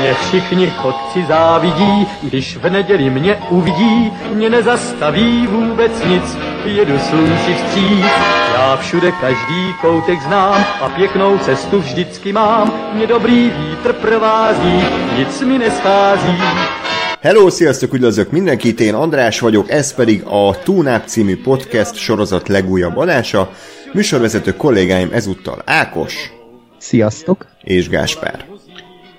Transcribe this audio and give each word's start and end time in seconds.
Mě 0.00 0.14
všichni 0.14 0.66
chodci 0.66 1.24
závidí, 1.28 2.06
když 2.22 2.56
v 2.56 2.70
neděli 2.70 3.10
mě 3.10 3.38
uvidí, 3.50 4.12
mě 4.34 4.50
nezastaví 4.50 5.46
vůbec 5.46 5.92
nic, 6.04 6.36
jedu 6.64 6.98
slunci 6.98 7.54
vstříc. 7.54 8.04
Já 8.54 8.76
všude 8.76 9.12
každý 9.12 9.74
koutek 9.80 10.22
znám 10.22 10.64
a 10.80 10.88
pěknou 10.88 11.38
cestu 11.38 11.80
vždycky 11.80 12.32
mám, 12.32 12.72
mě 12.92 13.06
dobrý 13.06 13.50
vítr 13.58 13.92
provází, 13.92 14.82
nic 15.18 15.40
mi 15.42 15.58
neschází. 15.58 16.36
Hello, 17.22 17.50
sziasztok, 17.50 17.94
üdvözlök 17.94 18.30
mindenkit, 18.30 18.80
én 18.80 18.94
András 18.94 19.40
vagyok, 19.40 19.70
ez 19.70 19.94
pedig 19.94 20.22
a 20.24 20.62
Túnáp 20.62 21.04
című 21.06 21.42
podcast 21.42 21.94
sorozat 21.94 22.48
legújabb 22.48 22.96
adása. 22.96 23.50
Műsorvezető 23.92 24.52
kollégáim 24.56 25.08
ezúttal 25.12 25.62
Ákos. 25.64 26.39
Sziasztok. 26.80 27.46
És 27.62 27.88
Gáspár. 27.88 28.46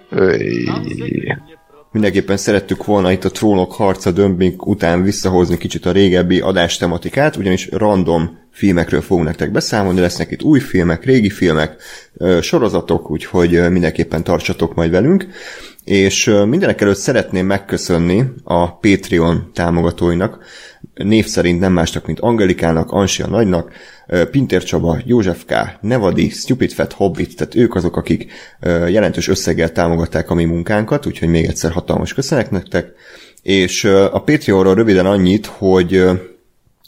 Öy. 0.10 0.70
Mindenképpen 1.92 2.38
szerettük 2.38 2.86
volna 2.86 3.12
itt 3.12 3.24
a 3.24 3.32
trónok 3.32 3.74
harca 3.74 4.12
dömping 4.12 4.68
után 4.68 5.04
visszahozni 5.04 5.58
kicsit 5.58 5.86
a 5.86 5.92
régebbi 5.92 6.40
adástematikát, 6.40 7.36
ugyanis 7.36 7.70
random 7.72 8.40
filmekről 8.52 9.02
fogunk 9.02 9.28
nektek 9.28 9.52
beszámolni, 9.52 10.00
lesznek 10.00 10.32
itt 10.32 10.44
új 10.44 10.60
filmek, 10.60 11.06
régi 11.06 11.30
filmek, 11.30 11.82
sorozatok, 12.42 13.12
úgyhogy 13.12 13.70
mindenképpen 13.70 14.24
tartsatok 14.24 14.76
majd 14.76 14.92
velünk. 14.92 15.28
És 15.84 16.32
mindenek 16.46 16.82
előtt 16.82 16.98
szeretném 16.98 17.46
megköszönni 17.46 18.24
a 18.44 18.78
Patreon 18.78 19.52
támogatóinak, 19.54 20.46
név 20.94 21.26
szerint 21.26 21.60
nem 21.60 21.74
másnak, 21.74 22.06
mint 22.06 22.20
Angelikának, 22.20 22.92
Ansia 22.92 23.28
Nagynak, 23.28 23.72
Pintér 24.32 24.64
Csaba, 24.64 24.98
József 25.06 25.46
K., 25.46 25.54
Nevadi, 25.82 26.30
Stupid 26.30 26.72
Fat 26.72 26.94
Hobbit, 26.94 27.36
tehát 27.36 27.56
ők 27.56 27.76
azok, 27.76 27.98
akik 27.98 28.32
jelentős 28.88 29.28
összeggel 29.28 29.72
támogatták 29.72 30.30
a 30.30 30.34
mi 30.34 30.46
munkánkat, 30.46 31.06
úgyhogy 31.06 31.28
még 31.28 31.46
egyszer 31.46 31.72
hatalmas 31.72 32.14
köszönet 32.14 32.52
nektek. 32.52 32.92
És 33.42 33.84
a 33.84 34.22
Patreonról 34.26 34.76
röviden 34.76 35.06
annyit, 35.06 35.46
hogy 35.46 36.04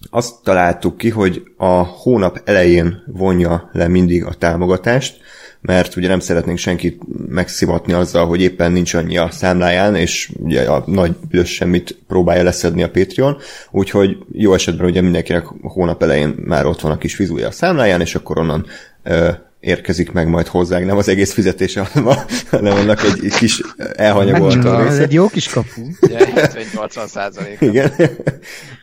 azt 0.09 0.33
találtuk 0.43 0.97
ki, 0.97 1.09
hogy 1.09 1.43
a 1.57 1.83
hónap 1.83 2.41
elején 2.45 3.03
vonja 3.05 3.69
le 3.71 3.87
mindig 3.87 4.25
a 4.25 4.33
támogatást, 4.33 5.21
mert 5.65 5.95
ugye 5.95 6.07
nem 6.07 6.19
szeretnénk 6.19 6.57
senkit 6.57 7.01
megszivatni 7.27 7.93
azzal, 7.93 8.25
hogy 8.27 8.41
éppen 8.41 8.71
nincs 8.71 8.93
annyi 8.93 9.17
a 9.17 9.29
számláján, 9.31 9.95
és 9.95 10.31
ugye 10.39 10.61
a 10.61 10.83
nagy 10.85 11.15
büdös 11.29 11.53
semmit 11.53 11.97
próbálja 12.07 12.43
leszedni 12.43 12.83
a 12.83 12.89
Patreon, 12.89 13.37
úgyhogy 13.71 14.17
jó 14.31 14.53
esetben 14.53 14.85
ugye 14.85 15.01
mindenkinek 15.01 15.45
hónap 15.61 16.03
elején 16.03 16.35
már 16.45 16.65
ott 16.65 16.81
van 16.81 16.91
a 16.91 16.97
kis 16.97 17.15
fizúja 17.15 17.47
a 17.47 17.51
számláján, 17.51 18.01
és 18.01 18.15
akkor 18.15 18.37
onnan 18.37 18.65
ö, 19.03 19.29
érkezik 19.59 20.11
meg 20.11 20.27
majd 20.27 20.47
hozzánk, 20.47 20.85
nem 20.85 20.97
az 20.97 21.07
egész 21.07 21.33
fizetése, 21.33 21.81
hanem, 21.91 22.07
a, 22.07 22.15
hanem 22.49 22.73
annak 22.77 23.03
egy, 23.03 23.25
egy 23.25 23.33
kis 23.35 23.61
elhanyagolt 23.95 24.65
Ez 24.65 24.87
része. 24.87 25.01
egy 25.01 25.13
jó 25.13 25.27
kis 25.27 25.47
kapu. 25.47 25.81
Ugye 26.01 26.17
70-80 26.35 27.07
százalék. 27.07 27.57
Igen, 27.59 27.91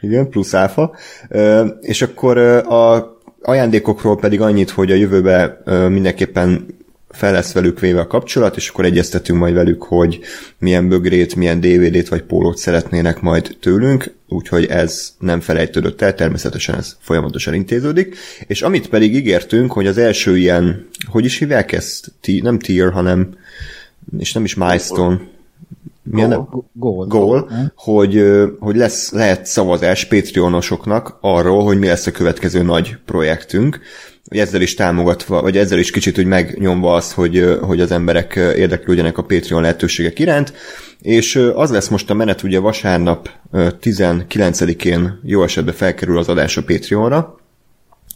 igen, 0.00 0.28
plusz 0.28 0.54
áfa. 0.54 0.96
Ö, 1.28 1.66
És 1.80 2.02
akkor 2.02 2.38
a 2.66 3.18
ajándékokról 3.42 4.18
pedig 4.18 4.40
annyit, 4.40 4.70
hogy 4.70 4.90
a 4.90 4.94
jövőben 4.94 5.58
mindenképpen 5.90 6.66
fel 7.10 7.32
lesz 7.32 7.52
velük 7.52 7.80
véve 7.80 8.00
a 8.00 8.06
kapcsolat, 8.06 8.56
és 8.56 8.68
akkor 8.68 8.84
egyeztetünk 8.84 9.38
majd 9.38 9.54
velük, 9.54 9.82
hogy 9.82 10.20
milyen 10.58 10.88
bögrét, 10.88 11.36
milyen 11.36 11.60
DVD-t 11.60 12.08
vagy 12.08 12.22
pólót 12.22 12.56
szeretnének 12.56 13.20
majd 13.20 13.56
tőlünk, 13.60 14.14
úgyhogy 14.28 14.64
ez 14.64 15.14
nem 15.18 15.40
felejtődött 15.40 16.02
el, 16.02 16.14
természetesen 16.14 16.76
ez 16.76 16.96
folyamatosan 17.00 17.54
intéződik. 17.54 18.16
És 18.46 18.62
amit 18.62 18.88
pedig 18.88 19.14
ígértünk, 19.14 19.72
hogy 19.72 19.86
az 19.86 19.98
első 19.98 20.38
ilyen, 20.38 20.88
hogy 21.06 21.24
is 21.24 21.38
hívják 21.38 21.72
ezt? 21.72 22.12
Nem 22.42 22.58
tier, 22.58 22.92
hanem, 22.92 23.34
és 24.18 24.32
nem 24.32 24.44
is 24.44 24.54
milestone, 24.54 25.20
milyen, 26.10 26.28
Goal. 26.28 26.64
Goal. 26.72 27.06
goal, 27.06 27.50
hogy, 27.74 28.16
ö, 28.16 28.46
hogy 28.58 28.76
lesz, 28.76 29.12
lehet 29.12 29.46
szavazás 29.46 30.04
Patreonosoknak 30.04 31.18
arról, 31.20 31.64
hogy 31.64 31.78
mi 31.78 31.86
lesz 31.86 32.06
a 32.06 32.10
következő 32.10 32.62
nagy 32.62 32.96
projektünk, 33.04 33.80
hogy 34.28 34.38
ezzel 34.38 34.60
is 34.60 34.74
támogatva, 34.74 35.42
vagy 35.42 35.56
ezzel 35.56 35.78
is 35.78 35.90
kicsit 35.90 36.18
úgy 36.18 36.26
megnyomva 36.26 36.94
azt, 36.94 37.12
hogy, 37.12 37.58
hogy 37.60 37.80
az 37.80 37.90
emberek 37.90 38.34
érdeklődjenek 38.34 39.18
a 39.18 39.22
Patreon 39.22 39.62
lehetőségek 39.62 40.18
iránt, 40.18 40.52
és 41.00 41.36
az 41.54 41.70
lesz 41.70 41.88
most 41.88 42.10
a 42.10 42.14
menet, 42.14 42.42
ugye 42.42 42.58
vasárnap 42.58 43.30
ö, 43.52 43.68
19-én 43.82 45.20
jó 45.22 45.42
esetben 45.42 45.74
felkerül 45.74 46.18
az 46.18 46.28
adás 46.28 46.56
a 46.56 46.62
Patreonra, 46.62 47.38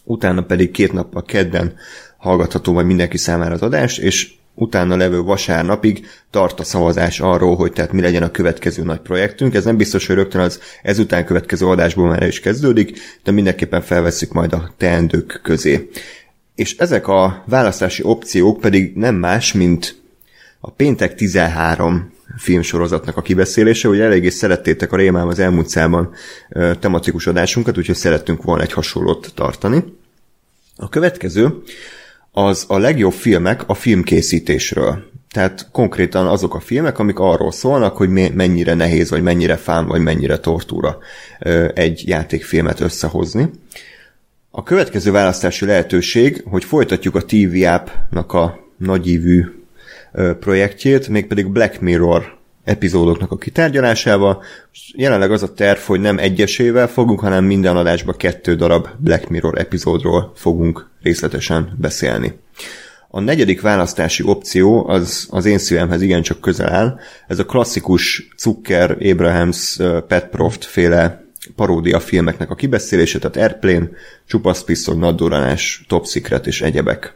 utána 0.03 0.41
pedig 0.41 0.71
két 0.71 0.93
nappal 0.93 1.23
kedden 1.23 1.73
hallgatható 2.17 2.73
majd 2.73 2.85
mindenki 2.85 3.17
számára 3.17 3.53
az 3.53 3.61
adás, 3.61 3.97
és 3.97 4.33
utána 4.55 4.95
levő 4.95 5.21
vasárnapig 5.21 6.07
tart 6.29 6.59
a 6.59 6.63
szavazás 6.63 7.19
arról, 7.19 7.55
hogy 7.55 7.71
tehát 7.71 7.91
mi 7.91 8.01
legyen 8.01 8.23
a 8.23 8.31
következő 8.31 8.83
nagy 8.83 8.99
projektünk. 8.99 9.53
Ez 9.53 9.65
nem 9.65 9.77
biztos, 9.77 10.07
hogy 10.07 10.15
rögtön 10.15 10.41
az 10.41 10.59
ezután 10.81 11.25
következő 11.25 11.65
adásból 11.65 12.07
már 12.07 12.27
is 12.27 12.39
kezdődik, 12.39 12.99
de 13.23 13.31
mindenképpen 13.31 13.81
felveszük 13.81 14.33
majd 14.33 14.53
a 14.53 14.73
teendők 14.77 15.39
közé. 15.43 15.89
És 16.55 16.77
ezek 16.77 17.07
a 17.07 17.43
választási 17.45 18.03
opciók 18.03 18.59
pedig 18.59 18.95
nem 18.95 19.15
más, 19.15 19.53
mint 19.53 19.95
a 20.59 20.71
Péntek 20.71 21.15
13 21.15 22.13
filmsorozatnak 22.37 23.17
a 23.17 23.21
kibeszélése, 23.21 23.87
hogy 23.87 23.99
eléggé 23.99 24.29
szerettétek 24.29 24.91
a 24.91 24.95
Rémám 24.95 25.27
az 25.27 25.39
elmúlt 25.39 25.67
szában 25.67 26.13
ö, 26.49 26.71
tematikus 26.79 27.27
adásunkat, 27.27 27.77
úgyhogy 27.77 27.95
szerettünk 27.95 28.43
volna 28.43 28.63
egy 28.63 28.73
hasonlót 28.73 29.31
tartani. 29.35 29.83
A 30.75 30.89
következő 30.89 31.61
az 32.37 32.65
a 32.67 32.77
legjobb 32.77 33.13
filmek 33.13 33.63
a 33.67 33.73
filmkészítésről. 33.73 35.03
Tehát 35.31 35.67
konkrétan 35.71 36.27
azok 36.27 36.55
a 36.55 36.59
filmek, 36.59 36.99
amik 36.99 37.19
arról 37.19 37.51
szólnak, 37.51 37.97
hogy 37.97 38.09
mennyire 38.09 38.73
nehéz, 38.73 39.09
vagy 39.09 39.21
mennyire 39.21 39.55
fán, 39.55 39.87
vagy 39.87 40.01
mennyire 40.01 40.37
tortúra 40.37 40.97
egy 41.73 42.07
játékfilmet 42.07 42.79
összehozni. 42.79 43.49
A 44.51 44.63
következő 44.63 45.11
választási 45.11 45.65
lehetőség, 45.65 46.43
hogy 46.49 46.63
folytatjuk 46.63 47.15
a 47.15 47.25
TV 47.25 47.65
App-nak 47.65 48.33
a 48.33 48.59
nagyívű 48.77 49.43
projektjét, 50.39 51.07
mégpedig 51.07 51.47
Black 51.47 51.81
Mirror 51.81 52.37
epizódoknak 52.65 53.31
a 53.31 53.37
kitárgyalásával. 53.37 54.43
Jelenleg 54.95 55.31
az 55.31 55.43
a 55.43 55.53
terv, 55.53 55.79
hogy 55.79 55.99
nem 55.99 56.17
egyesével 56.17 56.87
fogunk, 56.87 57.19
hanem 57.19 57.43
minden 57.43 57.77
adásban 57.77 58.17
kettő 58.17 58.55
darab 58.55 58.87
Black 58.97 59.29
Mirror 59.29 59.57
epizódról 59.59 60.31
fogunk 60.35 60.89
részletesen 61.01 61.75
beszélni. 61.77 62.33
A 63.07 63.19
negyedik 63.19 63.61
választási 63.61 64.23
opció 64.25 64.87
az 64.87 65.27
az 65.29 65.45
én 65.45 65.57
szívemhez 65.57 66.01
igencsak 66.01 66.41
közel 66.41 66.73
áll. 66.73 66.99
Ez 67.27 67.39
a 67.39 67.45
klasszikus 67.45 68.29
Zucker, 68.37 68.97
Abrahams, 69.01 69.77
Pat 70.07 70.27
Proft 70.29 70.65
féle 70.65 71.23
paródia 71.55 71.99
filmeknek 71.99 72.49
a 72.49 72.55
kibeszélése, 72.55 73.19
tehát 73.19 73.37
Airplane, 73.37 73.89
Csupasz 74.27 74.63
Pisztoly, 74.63 74.95
Nadduranás, 74.95 75.85
Top 75.87 76.07
Secret 76.07 76.47
és 76.47 76.61
egyebek. 76.61 77.15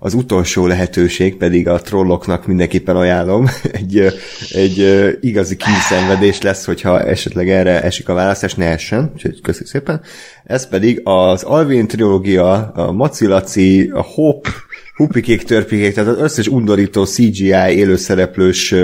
Az 0.00 0.14
utolsó 0.14 0.66
lehetőség 0.66 1.36
pedig 1.36 1.68
a 1.68 1.80
trolloknak 1.80 2.46
mindenképpen 2.46 2.96
ajánlom. 2.96 3.48
Egy, 3.72 4.06
egy 4.50 5.08
igazi 5.20 5.56
kínszenvedés 5.56 6.42
lesz, 6.42 6.64
hogyha 6.64 7.02
esetleg 7.02 7.50
erre 7.50 7.82
esik 7.82 8.08
a 8.08 8.14
választás, 8.14 8.54
ne 8.54 8.66
essen, 8.66 9.10
úgyhogy 9.14 9.40
köszönjük 9.40 9.70
szépen. 9.70 10.00
Ez 10.44 10.68
pedig 10.68 11.00
az 11.04 11.42
Alvin 11.42 11.86
trilógia, 11.86 12.52
a 12.74 12.92
Macilaci, 12.92 13.90
a 13.94 14.02
Hope, 14.02 14.50
Hupikék, 14.96 15.42
törpikék, 15.42 15.94
tehát 15.94 16.10
az 16.10 16.20
összes 16.20 16.46
undorító 16.46 17.04
CGI 17.04 17.52
élőszereplős 17.52 18.74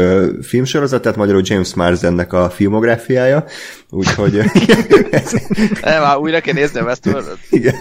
filmsorozat, 0.42 1.02
tehát 1.02 1.18
magyarul 1.18 1.42
James 1.44 1.74
Marsdennek 1.74 2.32
a 2.32 2.50
filmográfiája, 2.50 3.44
úgyhogy 3.90 4.38
ez, 5.10 5.32
Nem, 5.82 6.02
már 6.02 6.16
újra 6.16 6.40
kell 6.40 6.54
a 6.74 6.82
Westworld. 6.82 7.38
igen. 7.50 7.74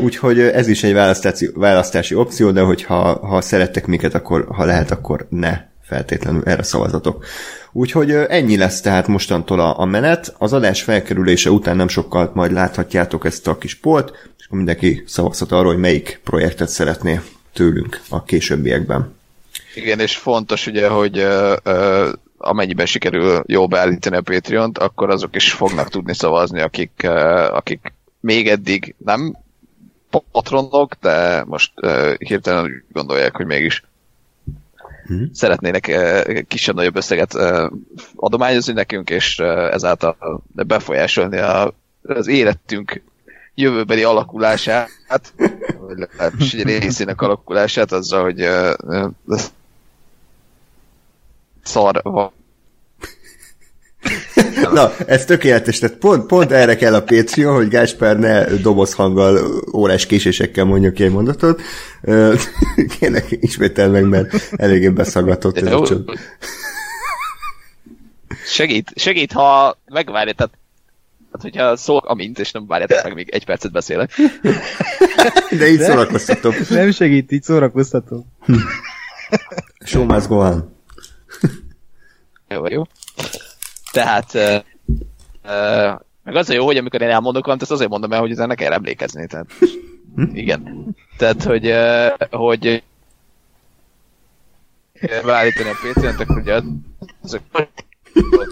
Úgyhogy 0.00 0.40
ez 0.40 0.68
is 0.68 0.82
egy 0.82 0.92
választási, 0.92 1.50
választási 1.54 2.14
opció, 2.14 2.50
de 2.50 2.60
hogyha 2.60 3.26
ha 3.26 3.40
szerettek 3.40 3.86
minket, 3.86 4.14
akkor 4.14 4.46
ha 4.48 4.64
lehet, 4.64 4.90
akkor 4.90 5.26
ne 5.28 5.60
feltétlenül 5.82 6.42
erre 6.44 6.62
szavazatok. 6.62 7.24
Úgyhogy 7.72 8.10
ennyi 8.10 8.56
lesz 8.56 8.80
tehát 8.80 9.06
mostantól 9.06 9.60
a, 9.60 9.80
a 9.80 9.84
menet. 9.84 10.34
Az 10.38 10.52
adás 10.52 10.82
felkerülése 10.82 11.50
után 11.50 11.76
nem 11.76 11.88
sokkal 11.88 12.30
majd 12.34 12.52
láthatjátok 12.52 13.24
ezt 13.24 13.48
a 13.48 13.58
kis 13.58 13.74
polt, 13.74 14.10
és 14.38 14.44
akkor 14.44 14.56
mindenki 14.56 15.02
szavazhat 15.06 15.52
arról, 15.52 15.72
hogy 15.72 15.80
melyik 15.80 16.20
projektet 16.24 16.68
szeretné 16.68 17.20
tőlünk 17.52 18.00
a 18.08 18.22
későbbiekben. 18.22 19.14
Igen, 19.74 20.00
és 20.00 20.16
fontos 20.16 20.66
ugye, 20.66 20.88
hogy 20.88 21.18
ö, 21.18 21.56
ö, 21.62 22.08
amennyiben 22.38 22.86
sikerül 22.86 23.42
jól 23.46 23.66
beállítani 23.66 24.16
a 24.16 24.20
Patreon-t, 24.20 24.78
akkor 24.78 25.10
azok 25.10 25.36
is 25.36 25.52
fognak 25.52 25.88
tudni 25.88 26.14
szavazni, 26.14 26.60
akik, 26.60 27.06
akik 27.50 27.92
még 28.24 28.48
eddig 28.48 28.94
nem 29.04 29.36
patronok, 30.32 30.94
de 31.00 31.44
most 31.44 31.72
ö, 31.74 32.14
hirtelen 32.18 32.64
úgy 32.64 32.84
gondolják, 32.92 33.36
hogy 33.36 33.46
mégis 33.46 33.84
Mhm. 35.06 35.24
szeretnének 35.32 35.86
ö, 35.86 36.40
kisebb-nagyobb 36.48 36.96
összeget 36.96 37.34
ö, 37.34 37.68
adományozni 38.16 38.72
nekünk, 38.72 39.10
és 39.10 39.38
ö, 39.38 39.72
ezáltal 39.72 40.42
befolyásolni 40.52 41.38
a, 41.38 41.74
az 42.02 42.26
életünk 42.26 43.02
jövőbeli 43.54 44.02
alakulását, 44.02 44.90
vagy 45.78 45.98
legalábbis 45.98 46.54
egy 46.54 46.62
részének 46.62 47.20
alakulását 47.20 47.92
azzal, 47.92 48.22
hogy 48.22 48.40
uh, 48.40 48.72
uh, 49.24 49.40
szar 51.62 52.00
van. 52.02 52.32
Na, 54.72 54.92
ez 55.06 55.24
tökéletes, 55.24 55.78
tehát 55.78 55.96
pont, 55.96 56.26
pont 56.26 56.52
erre 56.52 56.76
kell 56.76 56.94
a 56.94 57.02
Patreon, 57.02 57.54
hogy 57.54 57.68
Gáspár 57.68 58.18
ne 58.18 58.44
dobozhanggal, 58.44 59.62
órás 59.72 60.06
késésekkel 60.06 60.64
mondja 60.64 60.92
ki 60.92 61.04
egy 61.04 61.10
mondatot. 61.10 61.62
Kérlek, 62.98 63.26
ismétel 63.30 63.88
meg, 63.88 64.08
mert 64.08 64.52
eléggé 64.56 64.88
beszaggatott 64.88 65.56
ez 65.56 65.72
a 65.72 65.86
csod. 65.86 66.18
Segít, 68.46 68.92
segít, 68.94 69.32
ha 69.32 69.78
megvárja, 69.86 70.32
tehát 70.32 70.52
Hát, 71.34 71.42
hogyha 71.42 71.76
szól, 71.76 71.98
amint, 71.98 72.38
és 72.38 72.52
nem 72.52 72.66
várjátok 72.66 73.02
meg, 73.02 73.14
még 73.14 73.28
egy 73.28 73.44
percet 73.44 73.72
beszélek. 73.72 74.10
De 75.58 75.68
így 75.68 75.80
szórakoztatom. 75.80 76.54
Nem 76.68 76.90
segít, 76.90 77.32
így 77.32 77.42
szórakoztatom. 77.42 78.24
Show 79.84 80.04
must 80.04 80.28
go 80.28 80.36
on. 80.36 80.76
Jó, 82.48 82.66
jó. 82.66 82.82
Tehát, 83.94 84.34
uh, 84.34 84.58
uh, 85.44 86.00
meg 86.24 86.36
az 86.36 86.50
a 86.50 86.52
jó, 86.52 86.64
hogy 86.64 86.76
amikor 86.76 87.02
én 87.02 87.08
elmondok 87.08 87.42
valamit, 87.42 87.62
ezt 87.62 87.70
azért 87.70 87.90
mondom 87.90 88.12
el, 88.12 88.20
hogy 88.20 88.30
ezen 88.30 88.48
ne 88.48 88.54
kell 88.54 88.72
emlékezni. 88.72 89.26
Tehát, 89.26 89.46
igen. 90.32 90.94
Tehát, 91.16 91.42
hogy, 91.42 91.66
uh, 91.66 92.28
hogy 92.30 92.82
beállítani 95.24 95.68
a 95.68 95.74
PC-t, 95.82 96.20
akkor 96.20 96.38
ugye 96.38 96.60
azok 97.22 97.42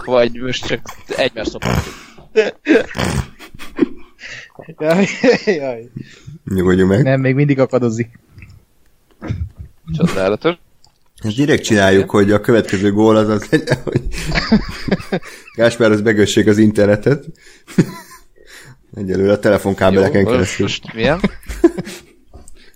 vagy 0.04 0.32
most 0.32 0.66
csak 0.66 0.80
egymás 1.16 1.46
szopatjuk. 1.46 1.94
Jaj, 4.78 5.06
jaj. 5.44 5.90
Nyugodjunk 6.44 6.90
meg. 6.90 7.02
Nem, 7.02 7.20
még 7.20 7.34
mindig 7.34 7.58
akadozik. 7.58 8.18
Csodálatos. 9.96 10.56
Ezt 11.22 11.36
direkt 11.36 11.62
csináljuk, 11.62 12.10
hogy 12.10 12.30
a 12.30 12.40
következő 12.40 12.92
gól 12.92 13.16
az 13.16 13.28
az 13.28 13.48
legyen, 13.50 13.78
hogy 13.84 14.02
Gáspár 15.56 15.90
az 15.90 16.00
begössék 16.00 16.46
az 16.46 16.58
internetet. 16.58 17.24
Egyelőre 18.94 19.32
a 19.32 19.38
telefonkábeleken 19.38 20.24
keresztül. 20.24 20.66
Most 20.66 20.94
milyen? 20.94 21.20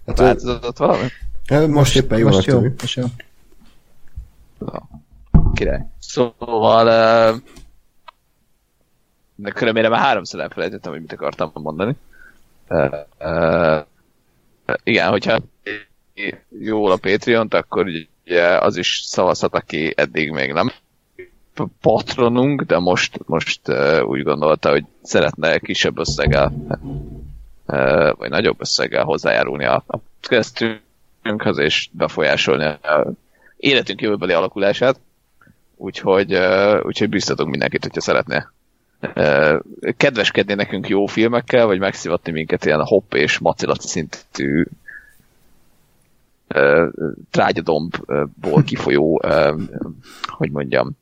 Hát, 0.07 0.19
Változott 0.19 0.77
valami? 0.77 1.09
hát 1.47 1.67
most 1.67 1.97
éppen 1.97 2.19
jó. 2.19 2.29
Most 2.29 2.47
jó, 2.47 2.61
Most 2.61 2.81
most 2.81 2.97
jó. 2.97 3.05
Király. 5.55 5.87
Szóval 5.99 6.87
uh, 6.87 7.41
de 9.35 9.51
körülbelül 9.51 9.91
már 9.91 10.01
háromszor 10.01 10.41
elfelejtettem, 10.41 10.93
hogy 10.93 11.01
mit 11.01 11.13
akartam 11.13 11.51
mondani. 11.55 11.97
Uh, 12.69 12.95
uh, 13.21 13.87
igen, 14.85 15.09
hogyha 15.09 15.39
jól 16.59 16.91
a 16.91 16.97
Patreon-t, 16.97 17.55
akkor 17.55 17.87
ugye 18.27 18.59
az 18.59 18.77
is 18.77 19.03
szavazhat, 19.05 19.55
aki 19.55 19.93
eddig 19.97 20.31
még 20.31 20.53
nem 20.53 20.73
patronunk, 21.81 22.63
de 22.63 22.79
most, 22.79 23.19
most 23.27 23.61
úgy 24.03 24.23
gondolta, 24.23 24.71
hogy 24.71 24.85
szeretne 25.03 25.59
kisebb 25.59 25.99
összeggel, 25.99 26.53
vagy 28.17 28.31
nagyobb 28.31 28.61
összeggel 28.61 29.05
hozzájárulni 29.05 29.65
a, 29.65 29.85
podcastünkhöz, 30.21 31.59
és 31.59 31.89
befolyásolni 31.93 32.65
a 32.65 33.13
életünk 33.57 34.01
jövőbeli 34.01 34.33
alakulását. 34.33 35.01
Úgyhogy, 35.77 36.35
úgyhogy 36.83 37.09
biztatunk 37.09 37.51
mindenkit, 37.51 37.83
hogyha 37.83 38.01
szeretné 38.01 38.47
kedveskedni 39.97 40.55
nekünk 40.55 40.89
jó 40.89 41.07
filmekkel, 41.07 41.67
vagy 41.67 41.79
megszivatni 41.79 42.33
minket 42.33 42.65
ilyen 42.65 42.85
hopp 42.85 43.15
és 43.15 43.39
macilat 43.39 43.81
szintű 43.81 44.65
trágyadombból 47.31 48.63
kifolyó, 48.65 49.23
hogy 50.27 50.51
mondjam, 50.51 50.97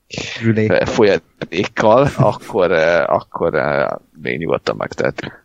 folyadékkal, 0.85 2.09
akkor, 2.17 2.73
akkor 3.07 3.55
még 4.23 4.39
nyugodtan 4.39 4.77
megtehet. 4.77 5.43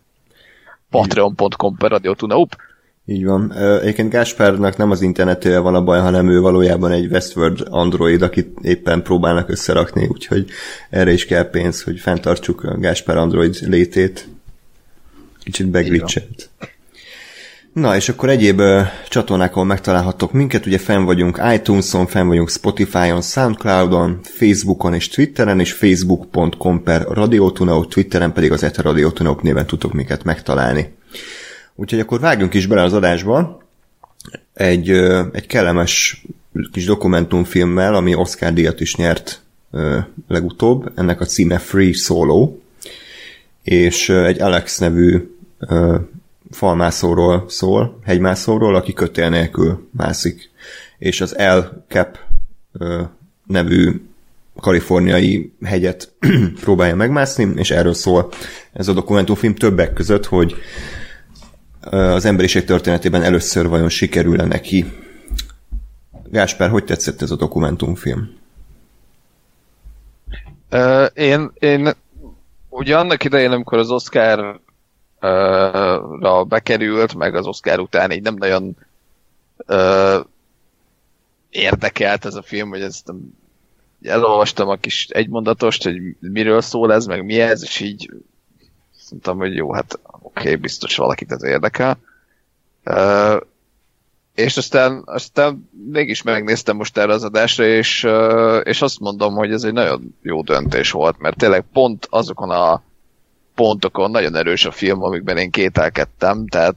Patreon.com 0.89 1.75
per 1.77 1.89
Radio 1.89 2.13
Tuna 2.13 2.37
Up. 2.37 2.55
Így 3.05 3.25
van. 3.25 3.53
Egyébként 3.53 4.09
Gáspárnak 4.09 4.77
nem 4.77 4.91
az 4.91 5.01
internetője 5.01 5.59
van 5.59 5.75
a 5.75 5.83
baj, 5.83 5.99
hanem 5.99 6.29
ő 6.29 6.39
valójában 6.39 6.91
egy 6.91 7.11
Westworld 7.11 7.67
Android, 7.69 8.21
akit 8.21 8.57
éppen 8.61 9.03
próbálnak 9.03 9.49
összerakni, 9.49 10.07
úgyhogy 10.07 10.49
erre 10.89 11.11
is 11.11 11.25
kell 11.25 11.49
pénz, 11.49 11.83
hogy 11.83 11.99
fenntartsuk 11.99 12.63
a 12.63 12.77
Gáspár 12.77 13.17
Android 13.17 13.57
létét. 13.61 14.27
Kicsit 15.43 15.67
beglitchelt. 15.67 16.49
Na, 17.79 17.95
és 17.95 18.09
akkor 18.09 18.29
egyéb 18.29 18.59
ö, 18.59 18.81
csatornákon 19.09 19.67
megtalálhattok 19.67 20.31
minket, 20.31 20.65
ugye 20.65 20.77
fenn 20.77 21.03
vagyunk 21.03 21.41
iTunes-on, 21.53 22.07
fenn 22.07 22.27
vagyunk 22.27 22.49
Spotify-on, 22.49 23.21
Soundcloud-on, 23.21 24.19
Facebookon 24.23 24.93
és 24.93 25.07
Twitteren, 25.07 25.59
és 25.59 25.71
facebook.com 25.71 26.83
per 26.83 27.01
Radiotunaut, 27.01 27.89
Twitteren 27.89 28.33
pedig 28.33 28.51
az 28.51 28.63
Eta 28.63 28.81
Radiotunaut 28.81 29.41
néven 29.41 29.65
tudtok 29.65 29.93
minket 29.93 30.23
megtalálni. 30.23 30.93
Úgyhogy 31.75 31.99
akkor 31.99 32.19
vágjunk 32.19 32.53
is 32.53 32.65
bele 32.65 32.83
az 32.83 32.93
adásba 32.93 33.61
egy, 34.53 34.89
ö, 34.89 35.23
egy 35.31 35.47
kellemes 35.47 36.23
kis 36.71 36.85
dokumentumfilmmel, 36.85 37.95
ami 37.95 38.15
Oscar 38.15 38.53
díjat 38.53 38.79
is 38.79 38.95
nyert 38.95 39.41
ö, 39.71 39.97
legutóbb. 40.27 40.91
Ennek 40.95 41.21
a 41.21 41.25
címe 41.25 41.57
Free 41.57 41.93
Solo, 41.93 42.57
és 43.63 44.09
egy 44.09 44.41
Alex 44.41 44.77
nevű 44.77 45.29
falmászóról 46.51 47.45
szól, 47.47 47.99
hegymászóról, 48.05 48.75
aki 48.75 48.93
kötél 48.93 49.29
nélkül 49.29 49.89
mászik. 49.91 50.51
És 50.97 51.21
az 51.21 51.37
El 51.37 51.85
Cap 51.87 52.17
nevű 53.45 54.01
kaliforniai 54.59 55.53
hegyet 55.63 56.13
próbálja 56.63 56.95
megmászni, 56.95 57.51
és 57.55 57.71
erről 57.71 57.93
szól 57.93 58.31
ez 58.73 58.87
a 58.87 58.93
dokumentumfilm 58.93 59.55
többek 59.55 59.93
között, 59.93 60.25
hogy 60.25 60.55
az 61.79 62.25
emberiség 62.25 62.63
történetében 62.63 63.23
először 63.23 63.67
vajon 63.67 63.89
sikerül-e 63.89 64.45
neki. 64.45 64.85
Gáspár, 66.31 66.69
hogy 66.69 66.83
tetszett 66.83 67.21
ez 67.21 67.31
a 67.31 67.35
dokumentumfilm? 67.35 68.37
Uh, 70.71 71.05
én, 71.13 71.51
én 71.59 71.93
ugye 72.69 72.97
annak 72.97 73.23
idején, 73.23 73.51
amikor 73.51 73.77
az 73.77 73.91
Oscar 73.91 74.59
ra 76.19 76.43
bekerült, 76.43 77.15
meg 77.15 77.35
az 77.35 77.45
Oscar 77.45 77.79
után 77.79 78.11
így 78.11 78.21
nem 78.21 78.35
nagyon 78.35 78.77
uh, 79.67 80.25
érdekelt 81.49 82.25
ez 82.25 82.35
a 82.35 82.41
film, 82.41 82.69
hogy 82.69 82.81
ezt 82.81 83.13
elolvastam 84.01 84.69
a 84.69 84.75
kis 84.75 85.07
egymondatost, 85.07 85.83
hogy 85.83 86.01
miről 86.19 86.61
szól 86.61 86.93
ez, 86.93 87.05
meg 87.05 87.25
mi 87.25 87.39
ez, 87.39 87.63
és 87.63 87.79
így 87.79 88.09
mondtam, 89.09 89.37
hogy 89.37 89.55
jó, 89.55 89.73
hát 89.73 89.99
oké, 90.03 90.19
okay, 90.21 90.55
biztos 90.55 90.95
valakit 90.95 91.31
ez 91.31 91.43
érdekel. 91.43 91.97
Uh, 92.85 93.41
és 94.35 94.57
aztán, 94.57 95.01
aztán 95.05 95.69
mégis 95.91 96.21
megnéztem 96.21 96.75
most 96.75 96.97
erre 96.97 97.13
az 97.13 97.23
adásra, 97.23 97.65
és, 97.65 98.03
uh, 98.03 98.61
és 98.63 98.81
azt 98.81 98.99
mondom, 98.99 99.33
hogy 99.33 99.51
ez 99.51 99.63
egy 99.63 99.73
nagyon 99.73 100.15
jó 100.21 100.41
döntés 100.41 100.91
volt, 100.91 101.19
mert 101.19 101.37
tényleg 101.37 101.65
pont 101.73 102.07
azokon 102.09 102.49
a 102.49 102.83
pontokon 103.59 104.11
nagyon 104.11 104.35
erős 104.35 104.65
a 104.65 104.71
film, 104.71 105.03
amikben 105.03 105.37
én 105.37 105.49
kételkedtem, 105.51 106.47
tehát 106.47 106.75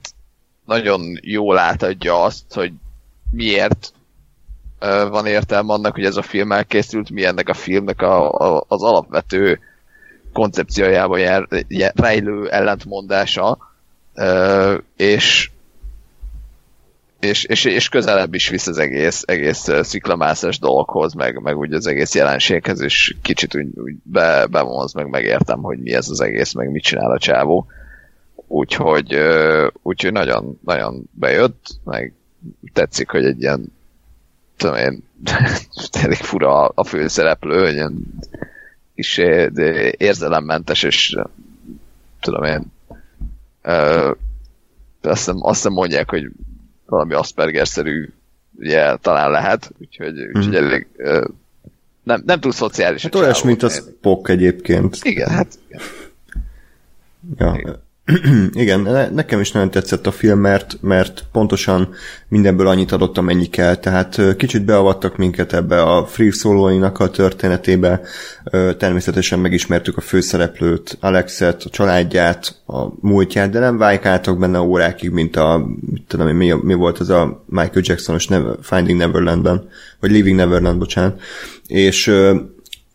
nagyon 0.64 1.18
jól 1.20 1.58
átadja 1.58 2.22
azt, 2.22 2.54
hogy 2.54 2.72
miért 3.30 3.92
van 5.10 5.26
értelme 5.26 5.72
annak, 5.72 5.94
hogy 5.94 6.04
ez 6.04 6.16
a 6.16 6.22
film 6.22 6.52
elkészült, 6.52 7.10
mi 7.10 7.24
ennek 7.24 7.48
a 7.48 7.54
filmnek 7.54 8.02
a, 8.02 8.30
a, 8.30 8.64
az 8.68 8.82
alapvető 8.82 9.60
koncepciójában 10.32 11.18
jár, 11.18 11.48
jár, 11.68 11.92
rejlő 11.94 12.48
ellentmondása, 12.50 13.58
és 14.96 15.50
és, 17.22 17.44
és, 17.44 17.64
és 17.64 17.88
közelebb 17.88 18.34
is 18.34 18.48
visz 18.48 18.66
az 18.66 18.78
egész, 18.78 19.22
egész 19.26 19.68
sziklamászás 19.82 20.58
dolghoz, 20.58 21.12
meg, 21.12 21.42
meg 21.42 21.56
úgy 21.56 21.72
az 21.72 21.86
egész 21.86 22.14
jelenséghez, 22.14 22.80
és 22.80 23.16
kicsit 23.22 23.56
úgy, 23.56 23.68
úgy 23.74 23.94
be, 24.02 24.46
bevonz, 24.46 24.92
meg 24.92 25.08
megértem, 25.08 25.62
hogy 25.62 25.78
mi 25.78 25.94
ez 25.94 26.08
az 26.08 26.20
egész, 26.20 26.52
meg 26.52 26.70
mit 26.70 26.82
csinál 26.82 27.10
a 27.10 27.18
csávó. 27.18 27.66
Úgyhogy, 28.34 29.18
úgyhogy 29.82 30.12
nagyon, 30.12 30.58
nagyon 30.64 31.02
bejött, 31.10 31.66
meg 31.84 32.12
tetszik, 32.72 33.10
hogy 33.10 33.24
egy 33.24 33.40
ilyen 33.40 33.72
tudom 34.56 34.76
én, 34.76 35.04
elég 36.02 36.16
fura 36.16 36.66
a 36.66 36.84
főszereplő, 36.84 37.66
egy 37.66 37.74
ilyen 37.74 38.04
kis 38.94 39.18
érzelemmentes, 39.96 40.82
és 40.82 41.16
tudom 42.20 42.42
én, 42.42 42.72
azt 45.02 45.18
hiszem, 45.18 45.36
azt 45.40 45.56
hiszem 45.56 45.72
mondják, 45.72 46.10
hogy 46.10 46.30
valami 46.92 47.14
Asperger-szerű 47.14 48.08
ugye, 48.58 48.96
talán 48.96 49.30
lehet, 49.30 49.70
úgyhogy, 49.80 50.20
úgyhogy 50.20 50.46
Mhm. 50.54 50.64
elég 50.64 50.86
ö, 50.96 51.24
nem, 52.02 52.22
nem 52.26 52.40
túl 52.40 52.52
szociális. 52.52 53.02
Hát 53.02 53.14
a 53.14 53.18
olyas, 53.18 53.36
csávó. 53.36 53.48
mint 53.48 53.62
a 53.62 53.68
Spock 53.68 54.28
egyébként. 54.28 54.98
Igen, 55.02 55.28
hát 55.28 55.58
igen. 55.68 55.80
Ja. 57.38 57.54
Igen, 57.54 57.82
ne- 58.82 59.10
nekem 59.10 59.40
is 59.40 59.52
nagyon 59.52 59.70
tetszett 59.70 60.06
a 60.06 60.10
film, 60.10 60.38
mert, 60.38 60.78
mert 60.80 61.24
pontosan 61.32 61.94
mindenből 62.28 62.66
annyit 62.66 62.92
adott, 62.92 63.18
amennyi 63.18 63.46
kell, 63.46 63.74
tehát 63.74 64.36
kicsit 64.36 64.64
beavattak 64.64 65.16
minket 65.16 65.52
ebbe 65.52 65.82
a 65.82 66.06
Free 66.06 66.30
solo 66.30 66.90
a 66.92 67.10
történetébe, 67.10 68.00
természetesen 68.78 69.38
megismertük 69.38 69.96
a 69.96 70.00
főszereplőt, 70.00 70.98
Alexet, 71.00 71.62
a 71.64 71.68
családját, 71.70 72.62
a 72.66 72.86
múltját, 73.00 73.50
de 73.50 73.58
nem 73.58 73.78
vájkáltak 73.78 74.38
benne 74.38 74.60
órákig, 74.60 75.10
mint 75.10 75.36
a, 75.36 75.66
mit 75.90 76.02
tudom 76.06 76.28
mi, 76.28 76.52
mi 76.62 76.74
volt 76.74 76.98
az 76.98 77.10
a 77.10 77.44
Michael 77.46 77.82
Jacksonos 77.82 78.26
Never, 78.26 78.56
Finding 78.60 78.98
Neverlandben, 78.98 79.68
vagy 80.00 80.10
Leaving 80.10 80.36
Neverland, 80.36 80.78
bocsánat, 80.78 81.20
és 81.66 82.12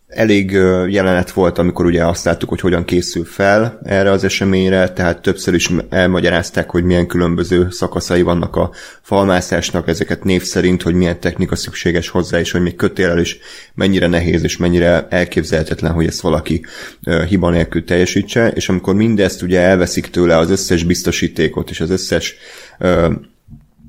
elég 0.07 0.51
jelenet 0.87 1.31
volt, 1.31 1.57
amikor 1.57 1.85
ugye 1.85 2.05
azt 2.05 2.25
láttuk, 2.25 2.49
hogy 2.49 2.59
hogyan 2.59 2.85
készül 2.85 3.25
fel 3.25 3.79
erre 3.83 4.11
az 4.11 4.23
eseményre, 4.23 4.89
tehát 4.89 5.21
többször 5.21 5.53
is 5.53 5.71
elmagyarázták, 5.89 6.69
hogy 6.69 6.83
milyen 6.83 7.07
különböző 7.07 7.67
szakaszai 7.69 8.21
vannak 8.21 8.55
a 8.55 8.71
falmászásnak, 9.01 9.87
ezeket 9.87 10.23
név 10.23 10.43
szerint, 10.43 10.81
hogy 10.81 10.93
milyen 10.93 11.19
technika 11.19 11.55
szükséges 11.55 12.09
hozzá, 12.09 12.39
és 12.39 12.51
hogy 12.51 12.61
még 12.61 12.75
kötélel 12.75 13.19
is 13.19 13.37
mennyire 13.73 14.07
nehéz, 14.07 14.43
és 14.43 14.57
mennyire 14.57 15.07
elképzelhetetlen, 15.09 15.91
hogy 15.91 16.05
ezt 16.05 16.21
valaki 16.21 16.65
hiba 17.27 17.49
nélkül 17.49 17.83
teljesítse, 17.83 18.47
és 18.47 18.69
amikor 18.69 18.95
mindezt 18.95 19.41
ugye 19.41 19.59
elveszik 19.59 20.09
tőle 20.09 20.37
az 20.37 20.49
összes 20.49 20.83
biztosítékot, 20.83 21.69
és 21.69 21.79
az 21.79 21.89
összes 21.89 22.35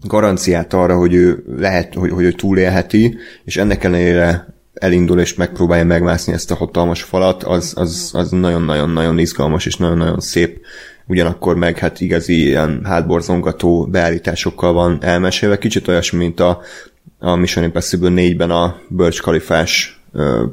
garanciát 0.01 0.75
arra, 0.75 0.97
hogy 0.97 1.15
ő 1.15 1.45
lehet, 1.57 1.95
hogy, 1.95 2.11
hogy 2.11 2.25
ő 2.25 2.33
túlélheti, 2.33 3.17
és 3.45 3.57
ennek 3.57 3.85
ellenére 3.85 4.57
elindul 4.81 5.21
és 5.21 5.35
megpróbálja 5.35 5.85
megmászni 5.85 6.33
ezt 6.33 6.51
a 6.51 6.55
hatalmas 6.55 7.03
falat, 7.03 7.43
az, 7.43 7.73
az, 7.77 8.11
az 8.15 8.31
nagyon-nagyon-nagyon 8.31 9.19
izgalmas 9.19 9.67
és 9.67 9.77
nagyon-nagyon 9.77 10.21
szép. 10.21 10.61
Ugyanakkor 11.07 11.57
meg 11.57 11.79
hát 11.79 12.01
igazi 12.01 12.43
ilyen 12.43 12.81
hátborzongató 12.85 13.87
beállításokkal 13.87 14.73
van 14.73 14.99
elmesélve. 15.03 15.59
Kicsit 15.59 15.89
olyasmi, 15.89 16.19
mint 16.19 16.41
a, 16.41 16.61
a 17.19 17.35
Mission 17.35 17.65
Impossible 17.65 18.11
4-ben 18.15 18.51
a 18.51 18.77
Burj 18.89 19.17
Khalifás 19.17 20.01
ö, 20.13 20.45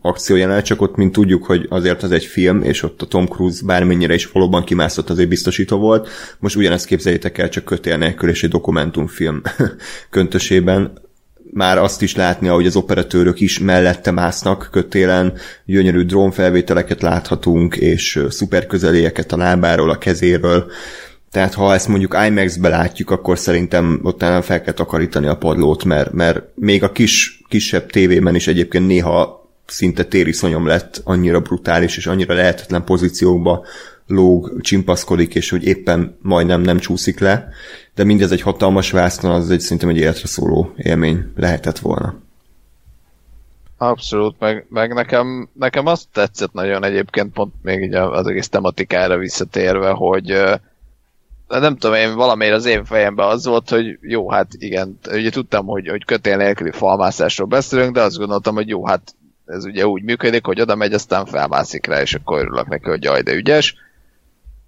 akciójelenet, 0.00 0.64
csak 0.64 0.80
ott, 0.80 0.96
mint 0.96 1.12
tudjuk, 1.12 1.44
hogy 1.44 1.66
azért 1.68 2.02
az 2.02 2.10
egy 2.10 2.24
film, 2.24 2.62
és 2.62 2.82
ott 2.82 3.02
a 3.02 3.06
Tom 3.06 3.26
Cruise 3.26 3.64
bármennyire 3.64 4.14
is 4.14 4.30
valóban 4.30 4.64
kimászott, 4.64 5.10
azért 5.10 5.28
biztosító 5.28 5.78
volt. 5.78 6.08
Most 6.38 6.56
ugyanezt 6.56 6.86
képzeljétek 6.86 7.38
el, 7.38 7.48
csak 7.48 7.64
kötél 7.64 7.96
nélkül, 7.96 8.28
és 8.28 8.42
egy 8.42 8.50
dokumentumfilm 8.50 9.42
köntösében 10.10 10.92
már 11.54 11.78
azt 11.78 12.02
is 12.02 12.16
látni, 12.16 12.48
ahogy 12.48 12.66
az 12.66 12.76
operatőrök 12.76 13.40
is 13.40 13.58
mellette 13.58 14.10
másznak 14.10 14.68
kötélen, 14.70 15.32
gyönyörű 15.64 16.02
drónfelvételeket 16.02 17.02
láthatunk, 17.02 17.76
és 17.76 18.24
szuper 18.28 18.66
közelélyeket 18.66 19.32
a 19.32 19.36
lábáról, 19.36 19.90
a 19.90 19.98
kezéről. 19.98 20.70
Tehát 21.30 21.54
ha 21.54 21.74
ezt 21.74 21.88
mondjuk 21.88 22.16
IMAX-be 22.26 22.68
látjuk, 22.68 23.10
akkor 23.10 23.38
szerintem 23.38 24.00
ott 24.02 24.20
fel 24.42 24.62
kell 24.62 24.72
takarítani 24.72 25.26
a 25.26 25.36
padlót, 25.36 25.84
mert, 25.84 26.12
mert 26.12 26.42
még 26.54 26.82
a 26.82 26.92
kis, 26.92 27.40
kisebb 27.48 27.90
tévében 27.90 28.34
is 28.34 28.46
egyébként 28.46 28.86
néha 28.86 29.48
szinte 29.66 30.04
tériszonyom 30.04 30.66
lett, 30.66 31.00
annyira 31.04 31.40
brutális 31.40 31.96
és 31.96 32.06
annyira 32.06 32.34
lehetetlen 32.34 32.84
pozíciókba 32.84 33.64
lóg, 34.06 34.60
csimpaszkodik, 34.60 35.34
és 35.34 35.50
hogy 35.50 35.64
éppen 35.64 36.18
majdnem 36.22 36.60
nem 36.60 36.78
csúszik 36.78 37.18
le, 37.20 37.48
de 37.94 38.04
mindez 38.04 38.32
egy 38.32 38.40
hatalmas 38.40 38.90
vásznon, 38.90 39.32
az 39.32 39.50
egy 39.50 39.60
szerintem 39.60 39.88
egy 39.88 39.96
életre 39.96 40.26
szóló 40.26 40.72
élmény 40.76 41.32
lehetett 41.36 41.78
volna. 41.78 42.22
Abszolút, 43.76 44.34
meg, 44.38 44.66
meg 44.68 44.92
nekem, 44.92 45.48
nekem 45.52 45.86
azt 45.86 46.06
tetszett 46.12 46.52
nagyon 46.52 46.84
egyébként, 46.84 47.32
pont 47.32 47.54
még 47.62 47.82
így 47.82 47.94
az 47.94 48.26
egész 48.26 48.48
tematikára 48.48 49.16
visszatérve, 49.16 49.90
hogy 49.90 50.30
ö, 50.30 50.54
nem 51.46 51.76
tudom, 51.76 51.96
én 51.96 52.14
valamiért 52.14 52.54
az 52.54 52.64
én 52.64 52.84
fejemben 52.84 53.26
az 53.26 53.46
volt, 53.46 53.70
hogy 53.70 53.98
jó, 54.00 54.30
hát 54.30 54.48
igen, 54.58 54.98
ugye 55.10 55.30
tudtam, 55.30 55.66
hogy, 55.66 55.88
hogy 55.88 56.04
kötél 56.04 56.36
nélküli 56.36 56.70
falmászásról 56.70 57.48
beszélünk, 57.48 57.94
de 57.94 58.02
azt 58.02 58.18
gondoltam, 58.18 58.54
hogy 58.54 58.68
jó, 58.68 58.86
hát 58.86 59.14
ez 59.46 59.64
ugye 59.64 59.86
úgy 59.86 60.02
működik, 60.02 60.44
hogy 60.44 60.60
oda 60.60 60.74
megy, 60.74 60.92
aztán 60.92 61.26
felmászik 61.26 61.86
rá, 61.86 62.00
és 62.00 62.14
akkor 62.14 62.38
örülök 62.38 62.68
neki, 62.68 62.88
hogy 62.88 63.02
jaj, 63.02 63.22
de 63.22 63.32
ügyes. 63.32 63.76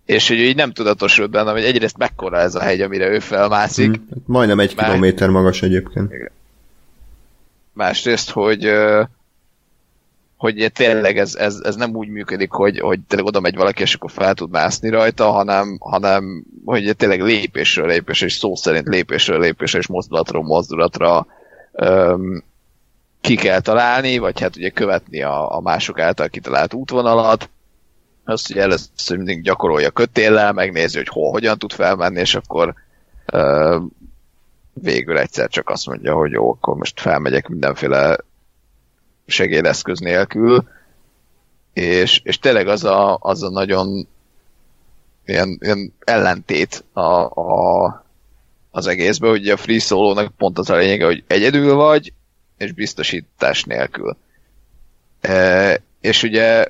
És 0.06 0.28
hogy 0.28 0.38
így 0.38 0.56
nem 0.56 0.72
tudatosult 0.72 1.30
bennem, 1.30 1.54
hogy 1.54 1.64
egyrészt 1.64 1.96
mekkora 1.96 2.38
ez 2.38 2.54
a 2.54 2.60
hegy, 2.60 2.80
amire 2.80 3.08
ő 3.08 3.18
felmászik, 3.18 3.88
Mm, 3.88 4.02
majdnem 4.26 4.60
egy 4.60 4.72
Már- 4.76 4.86
kilométer 4.86 5.28
magas 5.28 5.62
egyébként. 5.62 6.12
másrészt, 7.72 8.30
hogy 8.30 8.70
hogy 10.36 10.70
tényleg 10.74 11.18
ez, 11.18 11.34
ez, 11.34 11.60
ez 11.64 11.74
nem 11.74 11.94
úgy 11.96 12.08
működik, 12.08 12.50
hogy, 12.50 12.78
hogy 12.80 13.00
tényleg 13.08 13.26
oda 13.28 13.40
megy 13.40 13.56
valaki, 13.56 13.82
és 13.82 13.94
akkor 13.94 14.10
fel 14.10 14.34
tud 14.34 14.50
mászni 14.50 14.88
rajta, 14.88 15.30
hanem, 15.30 15.76
hanem 15.80 16.44
hogy 16.64 16.96
tényleg 16.96 17.20
lépésről 17.22 17.86
lépésre, 17.86 18.26
és 18.26 18.32
szó 18.32 18.54
szerint 18.54 18.86
lépésről 18.88 19.40
lépésre, 19.40 19.78
és 19.78 19.86
mozdulatról 19.86 20.42
mozdulatra 20.42 21.26
öm, 21.72 22.42
ki 23.20 23.34
kell 23.34 23.60
találni, 23.60 24.18
vagy 24.18 24.40
hát 24.40 24.56
ugye 24.56 24.68
követni 24.68 25.22
a, 25.22 25.56
a 25.56 25.60
mások 25.60 26.00
által 26.00 26.28
kitalált 26.28 26.74
útvonalat, 26.74 27.50
azt 28.26 28.50
ugye 28.50 28.62
először 28.62 29.16
mindig 29.16 29.42
gyakorolja 29.42 29.90
kötéllel, 29.90 30.52
megnézi, 30.52 30.96
hogy 30.96 31.08
hol, 31.08 31.30
hogyan 31.30 31.58
tud 31.58 31.72
felmenni, 31.72 32.20
és 32.20 32.34
akkor 32.34 32.74
ö, 33.26 33.78
végül 34.72 35.18
egyszer 35.18 35.48
csak 35.48 35.68
azt 35.68 35.86
mondja, 35.86 36.14
hogy 36.14 36.30
jó, 36.30 36.50
akkor 36.50 36.76
most 36.76 37.00
felmegyek 37.00 37.48
mindenféle 37.48 38.18
segédeszköz 39.26 39.98
nélkül, 39.98 40.68
és, 41.72 42.20
és 42.24 42.38
tényleg 42.38 42.68
az 42.68 42.84
a, 42.84 43.18
az 43.20 43.42
a 43.42 43.50
nagyon 43.50 44.08
ilyen, 45.24 45.58
ilyen 45.60 45.92
ellentét 46.04 46.84
a, 46.92 47.00
a, 47.00 48.04
az 48.70 48.86
egészben, 48.86 49.30
hogy 49.30 49.48
a 49.48 49.56
free 49.56 49.78
solo 49.78 50.28
pont 50.36 50.58
az 50.58 50.70
a 50.70 50.76
lényege, 50.76 51.04
hogy 51.04 51.24
egyedül 51.26 51.74
vagy, 51.74 52.12
és 52.56 52.72
biztosítás 52.72 53.64
nélkül. 53.64 54.16
E, 55.20 55.80
és 56.00 56.22
ugye 56.22 56.66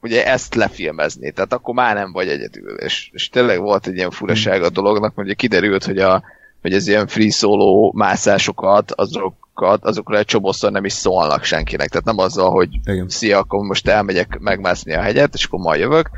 ugye 0.00 0.26
ezt 0.26 0.54
lefilmezni, 0.54 1.30
tehát 1.30 1.52
akkor 1.52 1.74
már 1.74 1.94
nem 1.94 2.12
vagy 2.12 2.28
egyedül, 2.28 2.76
és, 2.76 3.10
és 3.12 3.28
tényleg 3.28 3.60
volt 3.60 3.86
egy 3.86 3.96
ilyen 3.96 4.10
furaság 4.10 4.62
a 4.62 4.70
dolognak, 4.70 5.18
ugye 5.18 5.34
kiderült, 5.34 5.84
hogy, 5.84 5.98
a, 5.98 6.22
hogy 6.62 6.72
ez 6.72 6.88
ilyen 6.88 7.06
free 7.06 7.30
solo 7.30 7.92
mászásokat, 7.94 8.92
azokat, 8.92 9.84
azokra 9.84 10.18
egy 10.18 10.24
csomószor 10.24 10.70
nem 10.70 10.84
is 10.84 10.92
szólnak 10.92 11.44
senkinek, 11.44 11.88
tehát 11.88 12.04
nem 12.04 12.18
azzal, 12.18 12.50
hogy 12.50 12.68
Igen. 12.84 13.08
szia, 13.08 13.38
akkor 13.38 13.64
most 13.64 13.88
elmegyek 13.88 14.38
megmászni 14.38 14.94
a 14.94 15.00
hegyet, 15.00 15.34
és 15.34 15.44
akkor 15.44 15.58
majd 15.60 15.80
jövök, 15.80 16.10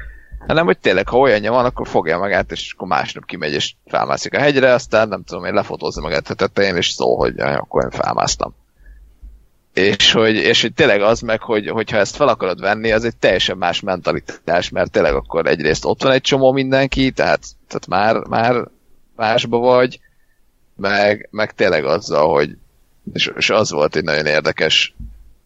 hanem 0.46 0.64
hogy 0.64 0.78
tényleg, 0.78 1.08
ha 1.08 1.18
olyanja 1.18 1.52
van, 1.52 1.64
akkor 1.64 1.88
fogja 1.88 2.18
magát, 2.18 2.52
és 2.52 2.72
akkor 2.72 2.88
másnap 2.88 3.24
kimegy, 3.24 3.52
és 3.52 3.74
felmászik 3.86 4.34
a 4.34 4.40
hegyre, 4.40 4.72
aztán 4.72 5.08
nem 5.08 5.22
tudom, 5.22 5.44
én 5.44 5.54
lefotózza 5.54 6.00
magát 6.00 6.30
a 6.30 6.34
tetején, 6.34 6.76
és 6.76 6.88
szól, 6.88 7.16
hogy 7.16 7.36
"Jaj, 7.36 7.54
akkor 7.54 7.84
én 7.84 7.90
felmásztam. 7.90 8.54
És 9.74 10.12
hogy, 10.12 10.34
és 10.34 10.60
hogy 10.60 10.72
tényleg 10.72 11.02
az 11.02 11.20
meg, 11.20 11.40
hogy, 11.40 11.68
hogyha 11.68 11.96
ezt 11.96 12.16
fel 12.16 12.28
akarod 12.28 12.60
venni, 12.60 12.92
az 12.92 13.04
egy 13.04 13.16
teljesen 13.16 13.56
más 13.56 13.80
mentalitás, 13.80 14.68
mert 14.68 14.90
tényleg 14.90 15.14
akkor 15.14 15.46
egyrészt 15.46 15.84
ott 15.84 16.02
van 16.02 16.12
egy 16.12 16.20
csomó 16.20 16.52
mindenki, 16.52 17.10
tehát, 17.10 17.44
tehát 17.68 17.86
már, 17.86 18.16
már 18.16 18.68
másba 19.16 19.58
vagy, 19.58 20.00
meg, 20.76 21.28
meg 21.30 21.54
tényleg 21.54 21.84
azzal, 21.84 22.32
hogy 22.32 22.56
és, 23.12 23.32
és 23.36 23.50
az 23.50 23.70
volt 23.70 23.96
egy 23.96 24.04
nagyon 24.04 24.26
érdekes 24.26 24.94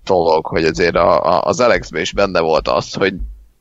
dolog, 0.05 0.47
hogy 0.47 0.65
azért 0.65 0.95
a, 0.95 1.25
a, 1.25 1.43
az 1.43 1.61
Alexben 1.61 2.01
is 2.01 2.13
benne 2.13 2.41
volt 2.41 2.69
az, 2.69 2.93
hogy 2.93 3.15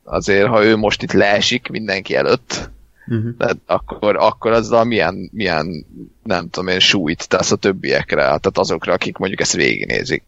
azért, 0.03 0.48
ha 0.48 0.63
ő 0.63 0.75
most 0.75 1.03
itt 1.03 1.13
leesik 1.13 1.67
mindenki 1.67 2.15
előtt, 2.15 2.72
Uh-huh. 3.08 3.50
akkor, 3.65 4.15
akkor 4.17 4.51
azzal 4.51 4.84
milyen, 4.84 5.29
milyen, 5.34 5.86
nem 6.24 6.50
tudom 6.50 6.67
én, 6.67 6.79
súlyt 6.79 7.27
tesz 7.27 7.51
a 7.51 7.55
többiekre, 7.55 8.22
tehát 8.22 8.58
azokra, 8.58 8.93
akik 8.93 9.17
mondjuk 9.17 9.41
ezt 9.41 9.53
végignézik. 9.53 10.24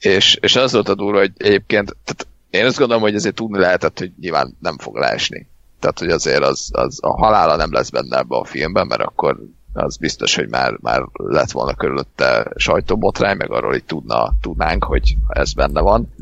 És, 0.00 0.38
és 0.40 0.56
az 0.56 0.72
volt 0.72 0.88
a 0.88 0.94
durva, 0.94 1.18
hogy 1.18 1.32
egyébként, 1.36 1.96
tehát 2.04 2.26
én 2.50 2.64
azt 2.64 2.78
gondolom, 2.78 3.02
hogy 3.02 3.14
azért 3.14 3.34
tudni 3.34 3.58
lehetett, 3.58 3.98
hogy 3.98 4.12
nyilván 4.20 4.56
nem 4.60 4.78
fog 4.78 4.96
leesni. 4.96 5.48
Tehát, 5.80 5.98
hogy 5.98 6.10
azért 6.10 6.42
az, 6.42 6.68
az 6.72 6.98
a 7.02 7.16
halála 7.16 7.56
nem 7.56 7.72
lesz 7.72 7.90
benne 7.90 8.18
ebbe 8.18 8.36
a 8.36 8.44
filmben, 8.44 8.86
mert 8.86 9.02
akkor 9.02 9.38
az 9.72 9.96
biztos, 9.96 10.34
hogy 10.34 10.48
már, 10.48 10.76
már 10.80 11.02
lett 11.12 11.50
volna 11.50 11.74
körülötte 11.74 12.50
sajtóbotrány, 12.56 13.36
meg 13.36 13.50
arról 13.52 13.74
így 13.74 13.84
tudna, 13.84 14.32
tudnánk, 14.40 14.84
hogy 14.84 15.16
ez 15.28 15.52
benne 15.52 15.80
van. 15.80 16.12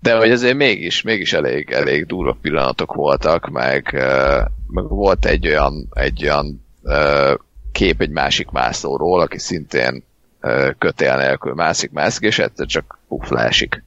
De 0.00 0.16
hogy 0.16 0.30
azért 0.30 0.56
mégis, 0.56 1.02
mégis 1.02 1.32
elég, 1.32 1.70
elég 1.70 2.06
durva 2.06 2.36
pillanatok 2.40 2.94
voltak, 2.94 3.48
meg, 3.48 3.92
meg 4.66 4.88
volt 4.88 5.24
egy 5.24 5.48
olyan, 5.48 5.88
egy 5.90 6.24
olyan 6.24 6.64
kép 7.72 8.00
egy 8.00 8.10
másik 8.10 8.50
mászóról, 8.50 9.20
aki 9.20 9.38
szintén 9.38 10.04
kötél 10.78 11.16
nélkül 11.16 11.54
mászik, 11.54 11.90
mászik, 11.90 12.22
és 12.22 12.38
egyszer 12.38 12.66
csak 12.66 12.98
puff, 13.08 13.28
leesik. 13.28 13.84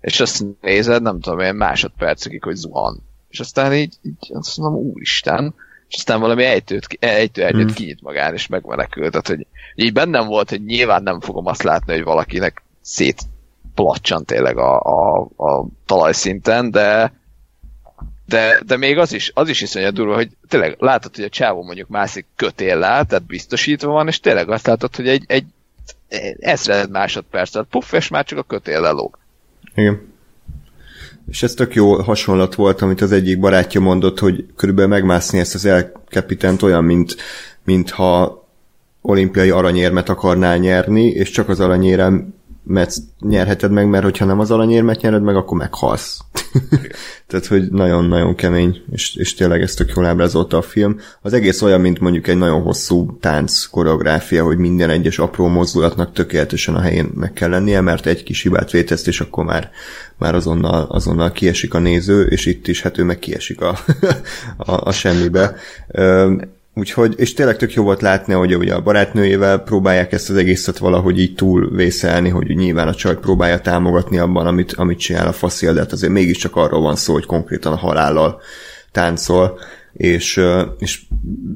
És 0.00 0.20
azt 0.20 0.44
nézed, 0.60 1.02
nem 1.02 1.20
tudom 1.20 1.38
én, 1.38 1.54
másodpercekig, 1.54 2.42
hogy 2.42 2.54
zuhan. 2.54 3.02
És 3.28 3.40
aztán 3.40 3.74
így, 3.74 3.94
így 4.02 4.30
azt 4.32 4.56
mondom, 4.56 4.80
úristen, 4.80 5.54
és 5.88 5.96
aztán 5.96 6.20
valami 6.20 6.44
ejtőt, 6.44 6.86
ejtő 7.00 7.44
egyet 7.44 7.62
Hmm. 7.62 7.74
kinyit 7.74 8.02
magán, 8.02 8.34
és 8.34 8.46
megmenekült. 8.46 9.10
Tehát, 9.10 9.28
hogy 9.28 9.46
így 9.74 9.92
bennem 9.92 10.26
volt, 10.26 10.50
hogy 10.50 10.64
nyilván 10.64 11.02
nem 11.02 11.20
fogom 11.20 11.46
azt 11.46 11.62
látni, 11.62 11.92
hogy 11.92 12.04
valakinek 12.04 12.62
szét 12.80 13.22
placsan 13.74 14.24
tényleg 14.24 14.58
a, 14.58 14.80
a, 14.80 15.28
a 15.36 15.66
talajszinten, 15.86 16.70
de 16.70 17.12
de, 18.26 18.60
de 18.66 18.76
még 18.76 18.98
az 18.98 19.12
is, 19.12 19.30
az 19.34 19.48
is 19.48 19.60
iszonyat 19.60 19.94
durva, 19.94 20.14
hogy 20.14 20.30
tényleg 20.48 20.76
látod, 20.78 21.14
hogy 21.14 21.24
a 21.24 21.28
csávó 21.28 21.62
mondjuk 21.62 21.88
mászik 21.88 22.26
kötéllel, 22.36 23.04
tehát 23.04 23.26
biztosítva 23.26 23.92
van, 23.92 24.08
és 24.08 24.20
tényleg 24.20 24.50
azt 24.50 24.66
látod, 24.66 24.96
hogy 24.96 25.08
egy, 25.08 25.24
egy 25.26 25.44
ezred 26.38 26.90
másodperc, 26.90 27.50
tehát 27.50 27.68
puff, 27.70 27.92
és 27.92 28.08
már 28.08 28.24
csak 28.24 28.38
a 28.38 28.42
kötéllel 28.42 28.92
lóg. 28.92 29.18
Igen. 29.74 30.10
És 31.28 31.42
ez 31.42 31.54
tök 31.54 31.74
jó 31.74 31.94
hasonlat 31.94 32.54
volt, 32.54 32.82
amit 32.82 33.00
az 33.00 33.12
egyik 33.12 33.38
barátja 33.38 33.80
mondott, 33.80 34.18
hogy 34.18 34.46
körülbelül 34.56 34.90
megmászni 34.90 35.38
ezt 35.38 35.54
az 35.54 35.64
elkapitent 35.64 36.62
olyan, 36.62 36.84
mint, 36.84 37.16
mintha 37.64 38.46
olimpiai 39.00 39.50
aranyérmet 39.50 40.08
akarnál 40.08 40.56
nyerni, 40.56 41.06
és 41.06 41.30
csak 41.30 41.48
az 41.48 41.60
aranyérem 41.60 42.34
mert 42.64 42.94
nyerheted 43.20 43.70
meg, 43.70 43.88
mert 43.88 44.04
hogyha 44.04 44.24
nem 44.24 44.40
az 44.40 44.50
aranyérmet 44.50 45.00
nyered 45.00 45.22
meg, 45.22 45.36
akkor 45.36 45.58
meghalsz. 45.58 46.20
Tehát, 47.26 47.46
hogy 47.46 47.70
nagyon-nagyon 47.70 48.34
kemény, 48.34 48.82
és, 48.90 49.14
és 49.16 49.34
tényleg 49.34 49.62
ezt 49.62 49.76
tök 49.76 49.92
jól 49.94 50.06
ábrázolta 50.06 50.56
a 50.56 50.62
film. 50.62 51.00
Az 51.20 51.32
egész 51.32 51.62
olyan, 51.62 51.80
mint 51.80 52.00
mondjuk 52.00 52.26
egy 52.26 52.36
nagyon 52.36 52.62
hosszú 52.62 53.18
tánc 53.20 53.64
koreográfia, 53.64 54.44
hogy 54.44 54.58
minden 54.58 54.90
egyes 54.90 55.18
apró 55.18 55.46
mozdulatnak 55.46 56.12
tökéletesen 56.12 56.74
a 56.74 56.80
helyén 56.80 57.10
meg 57.14 57.32
kell 57.32 57.48
lennie, 57.48 57.80
mert 57.80 58.06
egy 58.06 58.22
kis 58.22 58.42
hibát 58.42 58.70
véteszt, 58.70 59.08
és 59.08 59.20
akkor 59.20 59.44
már, 59.44 59.70
már 60.16 60.34
azonnal, 60.34 60.86
azonnal 60.88 61.32
kiesik 61.32 61.74
a 61.74 61.78
néző, 61.78 62.26
és 62.26 62.46
itt 62.46 62.68
is 62.68 62.82
hát 62.82 62.98
ő 62.98 63.04
meg 63.04 63.18
kiesik 63.18 63.60
a, 63.60 63.78
a, 64.56 64.86
a 64.86 64.92
semmibe. 64.92 65.54
Úgyhogy, 66.74 67.14
és 67.16 67.34
tényleg 67.34 67.56
tök 67.56 67.72
jó 67.72 67.82
volt 67.82 68.00
látni, 68.00 68.32
hogy 68.32 68.56
ugye 68.56 68.74
a 68.74 68.80
barátnőjével 68.80 69.58
próbálják 69.58 70.12
ezt 70.12 70.30
az 70.30 70.36
egészet 70.36 70.78
valahogy 70.78 71.20
így 71.20 71.34
túlvészelni, 71.34 72.28
hogy 72.28 72.46
nyilván 72.46 72.88
a 72.88 72.94
csaj 72.94 73.18
próbálja 73.18 73.60
támogatni 73.60 74.18
abban, 74.18 74.46
amit, 74.46 74.72
amit 74.72 74.98
csinál 74.98 75.26
a 75.26 75.32
faszil, 75.32 75.72
de 75.72 75.80
hát 75.80 75.92
azért 75.92 76.12
mégiscsak 76.12 76.56
arról 76.56 76.80
van 76.80 76.96
szó, 76.96 77.12
hogy 77.12 77.26
konkrétan 77.26 77.72
a 77.72 77.76
halállal 77.76 78.40
táncol, 78.92 79.58
és, 79.92 80.40
és 80.78 81.00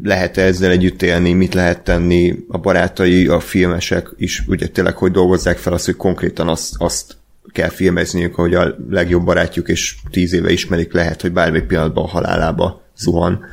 lehet 0.03 0.37
-e 0.37 0.43
ezzel 0.43 0.71
együtt 0.71 1.03
élni, 1.03 1.33
mit 1.33 1.55
lehet 1.55 1.85
tenni 1.85 2.35
a 2.49 2.59
barátai, 2.59 3.27
a 3.27 3.41
filmesek 3.41 4.09
is, 4.17 4.43
ugye 4.47 4.67
tényleg, 4.67 4.97
hogy 4.97 5.11
dolgozzák 5.11 5.59
fel 5.59 5.73
azt, 5.73 5.85
hogy 5.85 5.97
konkrétan 5.97 6.49
azt, 6.49 6.75
azt 6.79 7.17
kell 7.53 7.69
filmezniük, 7.69 8.35
hogy 8.35 8.55
a 8.55 8.77
legjobb 8.91 9.25
barátjuk 9.25 9.69
és 9.69 9.97
tíz 10.11 10.33
éve 10.33 10.53
ismerik, 10.53 10.93
lehet, 10.93 11.21
hogy 11.21 11.33
bármelyik 11.33 11.67
pillanatban 11.67 12.05
a 12.05 12.09
halálába 12.09 12.85
zuhan 12.97 13.45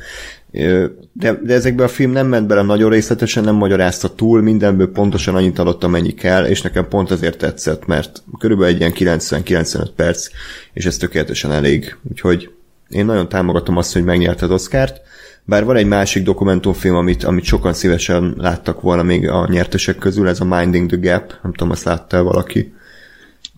de, 1.12 1.40
de 1.42 1.54
ezekben 1.54 1.86
a 1.86 1.88
film 1.88 2.10
nem 2.10 2.26
ment 2.26 2.46
bele 2.46 2.62
nagyon 2.62 2.90
részletesen, 2.90 3.44
nem 3.44 3.54
magyarázta 3.54 4.14
túl, 4.14 4.42
mindenből 4.42 4.90
pontosan 4.90 5.34
annyit 5.34 5.58
adott, 5.58 5.84
amennyi 5.84 6.14
kell, 6.14 6.44
és 6.46 6.62
nekem 6.62 6.88
pont 6.88 7.10
azért 7.10 7.38
tetszett, 7.38 7.86
mert 7.86 8.22
körülbelül 8.38 8.74
egy 8.74 8.80
ilyen 8.80 9.18
90-95 9.18 9.88
perc, 9.96 10.28
és 10.72 10.86
ez 10.86 10.96
tökéletesen 10.96 11.52
elég. 11.52 11.96
Úgyhogy 12.10 12.50
én 12.88 13.04
nagyon 13.04 13.28
támogatom 13.28 13.76
azt, 13.76 13.92
hogy 13.92 14.04
megnyerte 14.04 14.44
az 14.44 14.50
Oscárt, 14.50 15.00
bár 15.44 15.64
van 15.64 15.76
egy 15.76 15.86
másik 15.86 16.22
dokumentumfilm, 16.22 16.94
amit, 16.94 17.24
amit 17.24 17.44
sokan 17.44 17.72
szívesen 17.72 18.34
láttak 18.38 18.80
volna 18.80 19.02
még 19.02 19.28
a 19.28 19.48
nyertesek 19.50 19.98
közül, 19.98 20.28
ez 20.28 20.40
a 20.40 20.44
Minding 20.44 20.90
the 20.90 21.10
Gap, 21.10 21.32
nem 21.42 21.52
tudom, 21.52 21.70
azt 21.70 21.84
látta 21.84 22.22
valaki. 22.22 22.74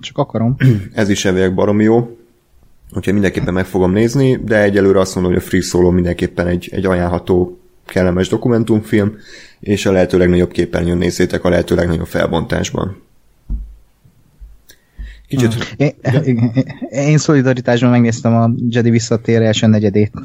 Csak 0.01 0.19
akarom. 0.19 0.57
Ez 0.93 1.09
is 1.09 1.25
elvileg 1.25 1.55
baromi 1.55 1.85
jó 1.85 2.17
úgyhogy 2.95 3.13
mindenképpen 3.13 3.55
meg 3.55 3.67
fogom 3.67 3.93
nézni, 3.93 4.37
de 4.45 4.63
egyelőre 4.63 5.01
azt 5.01 5.15
mondom, 5.15 5.33
hogy 5.33 5.43
a 5.43 5.47
Free 5.47 5.61
Solo 5.61 5.91
mindenképpen 5.91 6.47
egy, 6.47 6.69
egy 6.73 6.87
ajánlható, 6.87 7.59
kellemes 7.87 8.29
dokumentumfilm, 8.29 9.17
és 9.61 9.87
a 9.87 9.93
lehető 9.93 10.19
legnagyobb 10.19 10.51
képernyőn 10.51 10.99
nézzétek 10.99 11.45
a 11.45 11.49
lehető 11.49 11.75
legnagyobb 11.75 12.07
felbontásban. 12.07 13.03
Kicsit... 15.29 15.55
Hmm. 15.55 15.63
Én, 15.77 15.95
én, 16.25 16.53
én 17.11 17.19
szolidaritásban 17.19 17.91
megnéztem 17.91 18.35
a 18.35 18.51
Jedi 18.69 18.91
visszatér 18.91 19.43
első 19.43 19.67
negyedét. 19.67 20.13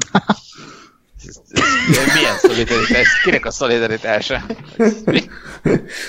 Milyen 2.14 2.36
szolidaritás? 2.38 3.22
Kinek 3.24 3.46
a 3.46 3.50
szolidaritása? 3.50 4.42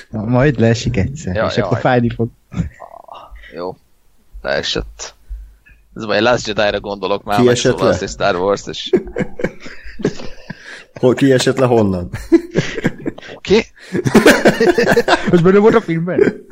Majd 0.10 0.60
leesik 0.60 0.98
egyszer, 0.98 1.36
ja, 1.36 1.46
és 1.46 1.56
jaj. 1.56 1.66
akkor 1.66 1.80
fájni 1.80 2.10
fog. 2.10 2.30
Jó, 3.56 3.76
leesett. 4.42 5.16
Ez 5.96 6.04
majd 6.04 6.22
Last 6.22 6.48
Jedi-ra 6.48 6.80
gondolok 6.80 7.24
már, 7.24 7.48
esett 7.48 7.80
le? 7.80 8.08
Star 8.08 8.36
Wars, 8.36 8.68
és... 8.68 8.90
Hol, 10.94 11.14
ki 11.14 11.32
esett 11.32 11.58
le 11.58 11.66
honnan? 11.66 12.10
Ki? 13.42 13.66
Most 15.32 15.44
benne 15.44 15.58
volt 15.58 15.76
a 15.76 15.82
filmben? 15.82 16.46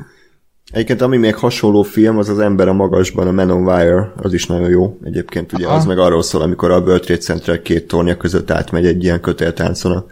Egyébként 0.72 1.00
ami 1.00 1.16
még 1.16 1.34
hasonló 1.34 1.82
film, 1.82 2.18
az 2.18 2.28
az 2.28 2.38
Ember 2.38 2.68
a 2.68 2.72
magasban, 2.72 3.26
a 3.26 3.32
Man 3.32 3.50
on 3.50 3.66
Wire, 3.66 4.12
az 4.16 4.32
is 4.32 4.46
nagyon 4.46 4.68
jó. 4.68 4.98
Egyébként 5.04 5.52
ugye 5.52 5.66
Aha. 5.66 5.76
az 5.76 5.84
meg 5.84 5.98
arról 5.98 6.22
szól, 6.22 6.42
amikor 6.42 6.70
a 6.70 6.78
World 6.80 7.00
Trade 7.00 7.20
Center 7.20 7.62
két 7.62 7.86
tornya 7.86 8.16
között 8.16 8.50
átmegy 8.50 8.86
egy 8.86 9.02
ilyen 9.02 9.20
kötéltáncon 9.20 9.92
a, 9.92 10.04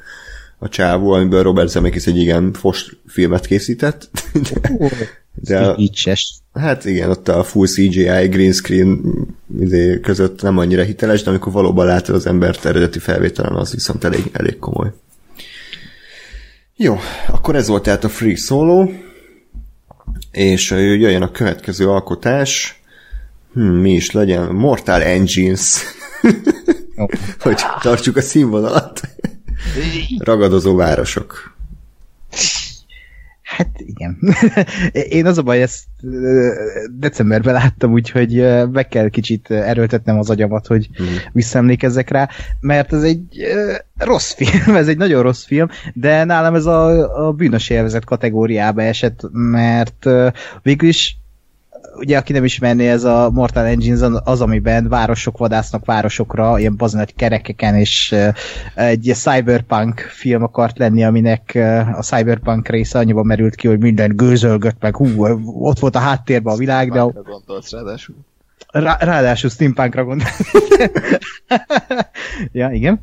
a 0.59 0.69
csávó, 0.69 1.13
amiből 1.13 1.43
Robert 1.43 1.69
Zemeckis 1.69 2.07
egy 2.07 2.17
igen 2.17 2.53
fos 2.53 2.97
filmet 3.07 3.47
készített. 3.47 4.11
De, 5.35 5.75
Így 5.77 5.93
Hát 6.55 6.85
igen, 6.85 7.11
ott 7.11 7.29
a 7.29 7.45
full 7.45 7.67
CGI, 7.67 8.29
green 8.29 8.53
screen 8.53 9.01
izé, 9.61 10.01
között 10.01 10.43
nem 10.43 10.59
annyira 10.59 10.83
hiteles, 10.83 11.23
de 11.23 11.31
amikor 11.31 11.53
valóban 11.53 11.87
látod 11.87 12.15
az 12.15 12.27
embert 12.27 12.65
eredeti 12.65 12.99
felvételen, 12.99 13.55
az 13.55 13.73
viszont 13.73 14.05
elég, 14.05 14.31
elég 14.33 14.59
komoly. 14.59 14.93
Jó, 16.77 16.99
akkor 17.29 17.57
ez 17.57 17.69
volt 17.69 17.83
tehát 17.83 18.05
a 18.05 18.09
Free 18.09 18.37
Solo, 18.37 18.91
és 20.31 20.71
jöjjön 20.71 21.23
a 21.23 21.31
következő 21.31 21.89
alkotás, 21.89 22.83
hmm, 23.53 23.81
mi 23.81 23.93
is 23.93 24.11
legyen, 24.11 24.55
Mortal 24.55 25.03
Engines, 25.03 25.83
hogy 27.39 27.61
tartsuk 27.83 28.17
a 28.17 28.21
színvonalat. 28.21 29.01
Ragadozó 30.19 30.75
városok. 30.75 31.57
Hát 33.57 33.71
igen. 33.77 34.19
Én 35.19 35.27
az 35.27 35.39
a 35.39 35.43
baj, 35.43 35.63
ezt 35.63 35.85
decemberben 36.99 37.55
láttam, 37.55 37.93
úgyhogy 37.93 38.45
meg 38.73 38.89
kell 38.89 39.09
kicsit 39.09 39.51
erőltetnem 39.51 40.19
az 40.19 40.31
agyamat, 40.31 40.67
hogy 40.67 40.89
mm. 41.03 41.07
visszaemlékezzek 41.33 42.11
rá, 42.11 42.29
mert 42.61 42.93
ez 42.93 43.03
egy 43.03 43.47
rossz 43.97 44.33
film, 44.33 44.77
ez 44.83 44.89
egy 44.89 44.97
nagyon 44.97 45.23
rossz 45.23 45.45
film, 45.45 45.69
de 45.95 46.25
nálam 46.25 46.55
ez 46.55 46.67
a, 46.67 47.27
a 47.27 47.33
bűnös 47.33 47.71
élvezet 47.71 48.05
kategóriába 48.05 48.83
esett, 48.83 49.21
mert 49.33 50.07
végül 50.63 50.89
is 50.89 51.20
ugye 51.95 52.17
aki 52.17 52.33
nem 52.33 52.45
ismerné, 52.45 52.89
ez 52.89 53.05
a 53.05 53.31
Mortal 53.33 53.67
Engines 53.67 54.21
az, 54.25 54.41
amiben 54.41 54.89
városok 54.89 55.39
vadásznak 55.39 55.85
városokra, 55.85 56.59
ilyen 56.59 56.77
baznagy 56.77 57.15
kerekeken, 57.15 57.75
és 57.75 58.15
egy 58.75 59.11
cyberpunk 59.15 60.01
film 60.01 60.43
akart 60.43 60.79
lenni, 60.79 61.05
aminek 61.05 61.59
a 61.97 62.03
cyberpunk 62.03 62.69
része 62.69 62.99
annyiban 62.99 63.27
merült 63.27 63.55
ki, 63.55 63.69
hogy 63.69 63.79
minden 63.79 64.17
gőzölgött, 64.17 64.81
meg 64.81 64.97
hú, 64.97 65.27
ott 65.45 65.79
volt 65.79 65.97
a 65.97 65.99
háttérben 65.99 66.55
a 66.55 66.57
világ, 66.57 66.93
de... 66.93 67.01
Gondolsz 67.01 67.71
ráadásul. 67.71 68.15
Rá, 68.69 68.97
ráadásul 69.01 69.51
steampunkra 69.51 70.05
gondolsz. 70.05 70.41
ja, 72.53 72.71
igen. 72.71 73.01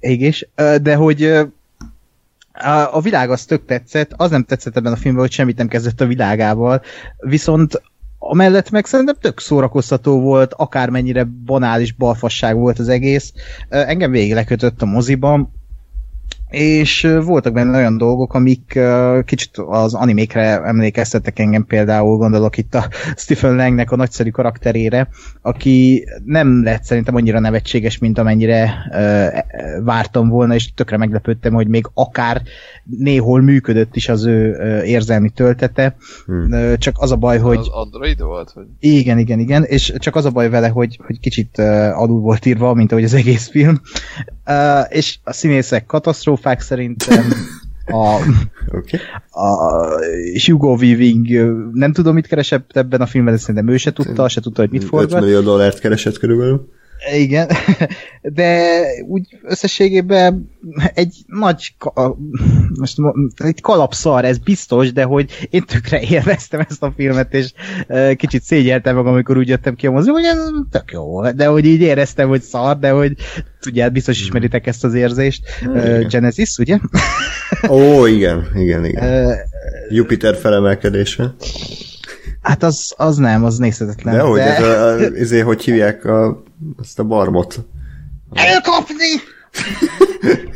Égés. 0.00 0.48
De 0.82 0.94
hogy 0.94 1.42
a 2.90 3.00
világ 3.00 3.30
az 3.30 3.44
tök 3.44 3.64
tetszett, 3.64 4.12
az 4.16 4.30
nem 4.30 4.44
tetszett 4.44 4.76
ebben 4.76 4.92
a 4.92 4.96
filmben, 4.96 5.22
hogy 5.22 5.32
semmit 5.32 5.56
nem 5.56 5.68
kezdett 5.68 6.00
a 6.00 6.06
világával, 6.06 6.82
viszont 7.18 7.82
Amellett 8.32 8.70
meg 8.70 8.86
szerintem 8.86 9.16
tök 9.20 9.40
szórakoztató 9.40 10.20
volt, 10.20 10.54
akármennyire 10.54 11.24
banális 11.24 11.92
balfasság 11.92 12.56
volt 12.56 12.78
az 12.78 12.88
egész. 12.88 13.32
Engem 13.68 14.10
végig 14.10 14.32
lekötött 14.32 14.82
a 14.82 14.86
moziban, 14.86 15.52
és 16.52 17.08
voltak 17.24 17.52
benne 17.52 17.78
olyan 17.78 17.98
dolgok, 17.98 18.34
amik 18.34 18.78
kicsit 19.24 19.50
az 19.56 19.94
animékre 19.94 20.62
emlékeztettek 20.62 21.38
engem 21.38 21.64
például, 21.64 22.16
gondolok 22.16 22.58
itt 22.58 22.74
a 22.74 22.88
Stephen 23.22 23.54
Langnek 23.54 23.90
a 23.90 23.96
nagyszerű 23.96 24.30
karakterére, 24.30 25.08
aki 25.42 26.04
nem 26.24 26.62
lett 26.62 26.82
szerintem 26.82 27.14
annyira 27.14 27.40
nevetséges, 27.40 27.98
mint 27.98 28.18
amennyire 28.18 28.74
vártam 29.84 30.28
volna, 30.28 30.54
és 30.54 30.74
tökre 30.74 30.96
meglepődtem, 30.96 31.52
hogy 31.52 31.68
még 31.68 31.90
akár 31.94 32.42
néhol 32.84 33.40
működött 33.40 33.96
is 33.96 34.08
az 34.08 34.24
ő 34.24 34.56
érzelmi 34.84 35.30
töltete, 35.30 35.96
hmm. 36.26 36.76
csak 36.76 36.94
az 36.98 37.12
a 37.12 37.16
baj, 37.16 37.38
hogy... 37.38 37.58
Az 37.58 37.68
Android 37.68 38.22
volt? 38.22 38.50
Hogy... 38.50 38.66
Igen, 38.78 39.18
igen, 39.18 39.38
igen, 39.38 39.64
és 39.64 39.92
csak 39.98 40.16
az 40.16 40.24
a 40.24 40.30
baj 40.30 40.50
vele, 40.50 40.68
hogy, 40.68 40.98
hogy 41.06 41.20
kicsit 41.20 41.58
alul 41.92 42.20
volt 42.20 42.46
írva, 42.46 42.74
mint 42.74 42.92
ahogy 42.92 43.04
az 43.04 43.14
egész 43.14 43.48
film, 43.48 43.80
és 44.88 45.18
a 45.24 45.32
színészek 45.32 45.86
katasztrófák 45.86 46.60
szerintem, 46.60 47.24
a, 47.86 48.16
okay. 48.68 49.00
a 49.30 49.50
Hugo 50.46 50.74
Weaving 50.74 51.26
nem 51.72 51.92
tudom, 51.92 52.14
mit 52.14 52.26
keresett 52.26 52.70
ebben 52.76 53.00
a 53.00 53.06
filmben, 53.06 53.34
de 53.34 53.40
szerintem 53.40 53.68
ő 53.68 53.76
se 53.76 53.92
tudta, 53.92 54.28
se 54.28 54.40
tudta, 54.40 54.60
hogy 54.60 54.70
mit 54.70 54.84
forgat. 54.84 55.12
5 55.12 55.20
millió 55.20 55.40
dollárt 55.40 55.78
keresett 55.78 56.18
körülbelül. 56.18 56.68
Igen, 57.14 57.48
de 58.22 58.78
úgy 59.08 59.38
összességében 59.42 60.50
egy 60.94 61.16
nagy, 61.26 61.74
ka- 61.78 62.16
most 62.78 62.98
egy 63.36 63.60
kalapszar, 63.60 64.24
ez 64.24 64.38
biztos, 64.38 64.92
de 64.92 65.02
hogy 65.02 65.48
én 65.50 65.62
tökre 65.62 66.00
élveztem 66.00 66.64
ezt 66.68 66.82
a 66.82 66.92
filmet, 66.96 67.34
és 67.34 67.52
kicsit 68.16 68.42
szégyeltem 68.42 68.94
magam, 68.94 69.12
amikor 69.12 69.36
úgy 69.36 69.48
jöttem 69.48 69.74
ki 69.74 69.86
a 69.86 69.90
mozi, 69.90 70.10
hogy 70.10 70.24
ez 70.24 70.38
tök 70.70 70.90
jó, 70.92 71.30
de 71.30 71.46
hogy 71.46 71.64
így 71.64 71.80
éreztem, 71.80 72.28
hogy 72.28 72.42
szar, 72.42 72.78
de 72.78 72.90
hogy 72.90 73.12
tudját, 73.60 73.92
biztos 73.92 74.20
ismeritek 74.20 74.66
ezt 74.66 74.84
az 74.84 74.94
érzést. 74.94 75.42
Igen. 75.62 76.06
Genesis, 76.08 76.58
ugye? 76.58 76.78
Ó, 77.68 78.06
igen, 78.06 78.46
igen, 78.54 78.84
igen. 78.84 79.36
Jupiter 79.90 80.36
felemelkedése. 80.36 81.34
Hát 82.42 82.62
az, 82.62 82.94
az 82.96 83.16
nem, 83.16 83.44
az 83.44 83.58
nézhetetlen. 83.58 84.14
De 84.14 84.20
hogy, 84.20 84.38
de... 84.38 84.56
ez 84.56 84.62
a, 84.62 84.86
a, 84.86 85.00
ezért, 85.00 85.44
hogy 85.44 85.62
hívják 85.62 86.04
a, 86.04 86.42
azt 86.78 86.98
a 86.98 87.04
barmot? 87.04 87.64
Elkapni! 88.32 89.20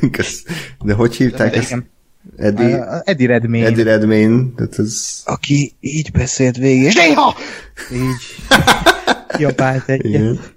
de 0.85 0.95
hogy 0.95 1.17
hívták 1.17 1.51
de 1.53 1.59
ezt? 1.59 1.77
Eddie, 2.37 2.77
uh, 2.77 3.01
Eddie 3.05 3.27
Redmayne. 3.27 3.67
Eddie 3.67 3.85
Redmayne. 3.85 4.43
Tehát 4.57 4.79
ez... 4.79 5.23
Aki 5.25 5.77
így 5.81 6.13
beszélt 6.13 6.57
végén. 6.57 6.93
Néha! 6.95 7.35
Így 7.93 8.37
jobált 9.39 9.89
egyet 9.89 10.55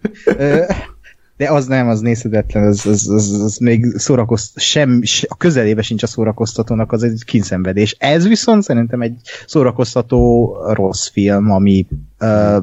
de 1.40 1.52
az 1.52 1.66
nem, 1.66 1.88
az 1.88 2.00
nézhetetlen, 2.00 2.64
az, 2.64 2.86
az, 2.86 3.10
az, 3.10 3.32
az 3.32 3.58
még 3.58 3.98
szórakozt, 3.98 4.60
sem, 4.60 5.02
a 5.28 5.38
közelébe 5.38 5.82
sincs 5.82 6.04
a 6.04 6.08
szórakoztatónak, 6.08 6.92
az 6.92 7.04
egy 7.04 7.24
kínszenvedés. 7.26 7.96
Ez 8.00 8.28
viszont 8.28 8.64
szerintem 8.64 9.02
egy 9.02 9.16
szórakoztató 9.46 10.56
rossz 10.74 11.08
film, 11.08 11.52
ami 11.52 11.88
uh, 12.20 12.58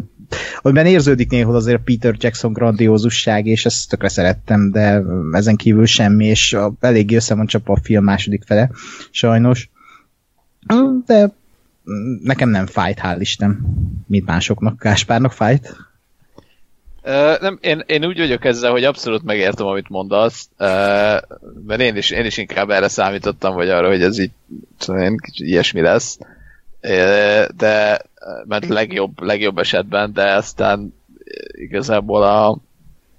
amiben 0.60 0.86
érződik 0.86 1.30
néhol 1.30 1.54
azért 1.54 1.82
Peter 1.82 2.14
Jackson 2.18 2.52
grandiózusság, 2.52 3.46
és 3.46 3.66
ezt 3.66 3.88
tökre 3.88 4.08
szerettem, 4.08 4.70
de 4.70 5.02
ezen 5.32 5.56
kívül 5.56 5.86
semmi, 5.86 6.26
és 6.26 6.56
eléggé 6.80 7.14
össze 7.14 7.34
van 7.34 7.46
csapva 7.46 7.72
a 7.72 7.80
film 7.82 8.04
második 8.04 8.42
fele, 8.46 8.70
sajnos. 9.10 9.70
De 11.06 11.32
nekem 12.22 12.48
nem 12.48 12.66
fájt, 12.66 13.00
hál' 13.02 13.16
Isten, 13.18 13.58
mint 14.06 14.26
másoknak. 14.26 14.78
Káspárnak 14.78 15.32
fájt? 15.32 15.86
Uh, 17.06 17.40
nem, 17.40 17.58
én, 17.60 17.82
én 17.86 18.04
úgy 18.04 18.18
vagyok 18.18 18.44
ezzel, 18.44 18.70
hogy 18.70 18.84
abszolút 18.84 19.24
megértem, 19.24 19.66
amit 19.66 19.88
mondasz, 19.88 20.48
uh, 20.58 20.66
mert 21.66 21.80
én 21.80 21.96
is, 21.96 22.10
én 22.10 22.24
is 22.24 22.36
inkább 22.36 22.70
erre 22.70 22.88
számítottam, 22.88 23.54
vagy 23.54 23.68
arra, 23.68 23.88
hogy 23.88 24.02
ez 24.02 24.18
így 24.18 24.30
szóval 24.78 25.16
ilyesmi 25.32 25.80
lesz. 25.80 26.18
Uh, 26.82 27.44
de 27.56 28.02
mert 28.44 28.68
legjobb, 28.68 29.20
legjobb 29.20 29.58
esetben, 29.58 30.12
de 30.12 30.34
aztán 30.34 30.94
igazából 31.52 32.22
a 32.22 32.58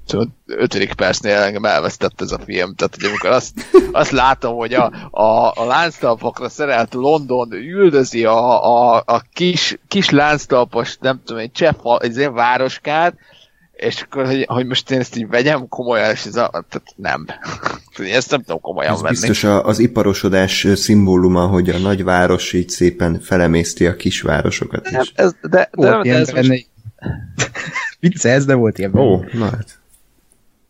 szóval 0.06 0.28
ötödik 0.46 0.94
percnél 0.94 1.38
engem 1.38 1.66
elvesztett 1.66 2.22
ez 2.22 2.32
a 2.32 2.40
film. 2.40 2.76
Tehát, 2.76 2.96
hogy 2.96 3.06
amikor 3.06 3.30
azt, 3.30 3.54
azt 3.92 4.12
látom, 4.12 4.56
hogy 4.56 4.74
a, 4.74 4.92
a, 5.12 5.52
a 5.56 5.66
lánctalpakra 5.66 6.50
szerelt 6.50 6.94
London 6.94 7.54
üldözi 7.54 8.26
a, 8.26 8.66
a, 8.66 9.04
a 9.06 9.22
kis, 9.34 9.78
kis 9.88 10.10
lánctalpas, 10.10 10.98
nem 11.02 11.22
tudom, 11.26 11.42
egy 11.42 11.52
cseh 11.52 11.74
egy 12.00 12.30
városkát, 12.30 13.14
és 13.78 14.02
akkor, 14.02 14.26
hogy, 14.26 14.46
hogy 14.48 14.66
most 14.66 14.92
én 14.92 15.00
ezt 15.00 15.18
így 15.18 15.28
vegyem 15.28 15.68
komolyan, 15.68 16.12
és 16.12 16.26
ez 16.26 16.36
a, 16.36 16.50
tehát 16.50 16.84
nem. 16.96 17.26
ezt 18.20 18.32
nem 18.32 18.42
tudom 18.42 18.62
komolyan 18.62 18.94
ez 18.94 19.02
venni. 19.02 19.14
biztos 19.14 19.44
a, 19.44 19.66
az 19.66 19.80
iparosodás 19.80 20.68
szimbóluma, 20.76 21.48
hogy 21.48 21.70
a 21.70 21.78
nagyváros 21.78 22.54
így 22.54 22.70
szépen 22.70 23.20
felemészti 23.20 23.86
a 23.86 23.96
kisvárosokat 23.96 24.90
is. 24.90 25.12
Ez, 25.16 25.36
de, 25.42 25.48
de, 25.50 25.70
volt 25.72 26.04
de, 26.04 26.14
ez 26.14 26.30
most... 26.30 26.70
Vicc 28.00 28.26
ez, 28.26 28.46
de 28.46 28.54
volt 28.54 28.78
ilyen. 28.80 28.96
Ó, 28.96 29.24
na 29.32 29.46
hát. 29.46 29.80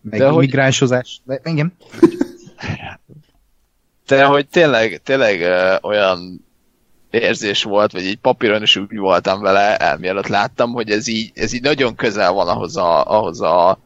Meg 0.01 0.19
de 0.19 0.31
migránsozás. 0.31 1.21
De, 1.23 1.41
igen. 1.43 1.73
De 4.07 4.25
hogy 4.25 4.47
tényleg, 4.47 5.01
tényleg 5.03 5.39
uh, 5.41 5.89
olyan 5.89 6.46
érzés 7.09 7.63
volt, 7.63 7.91
vagy 7.91 8.05
így 8.05 8.17
papíron 8.17 8.61
is 8.61 8.75
úgy 8.75 8.97
voltam 8.97 9.41
vele, 9.41 9.77
elmélett 9.77 10.27
láttam, 10.27 10.71
hogy 10.71 10.89
ez 10.89 11.07
így, 11.07 11.31
ez 11.35 11.53
így 11.53 11.61
nagyon 11.61 11.95
közel 11.95 12.31
van 12.31 12.47
ahhoz 12.47 12.77
a, 12.77 13.17
ahhoz 13.17 13.41
a 13.41 13.79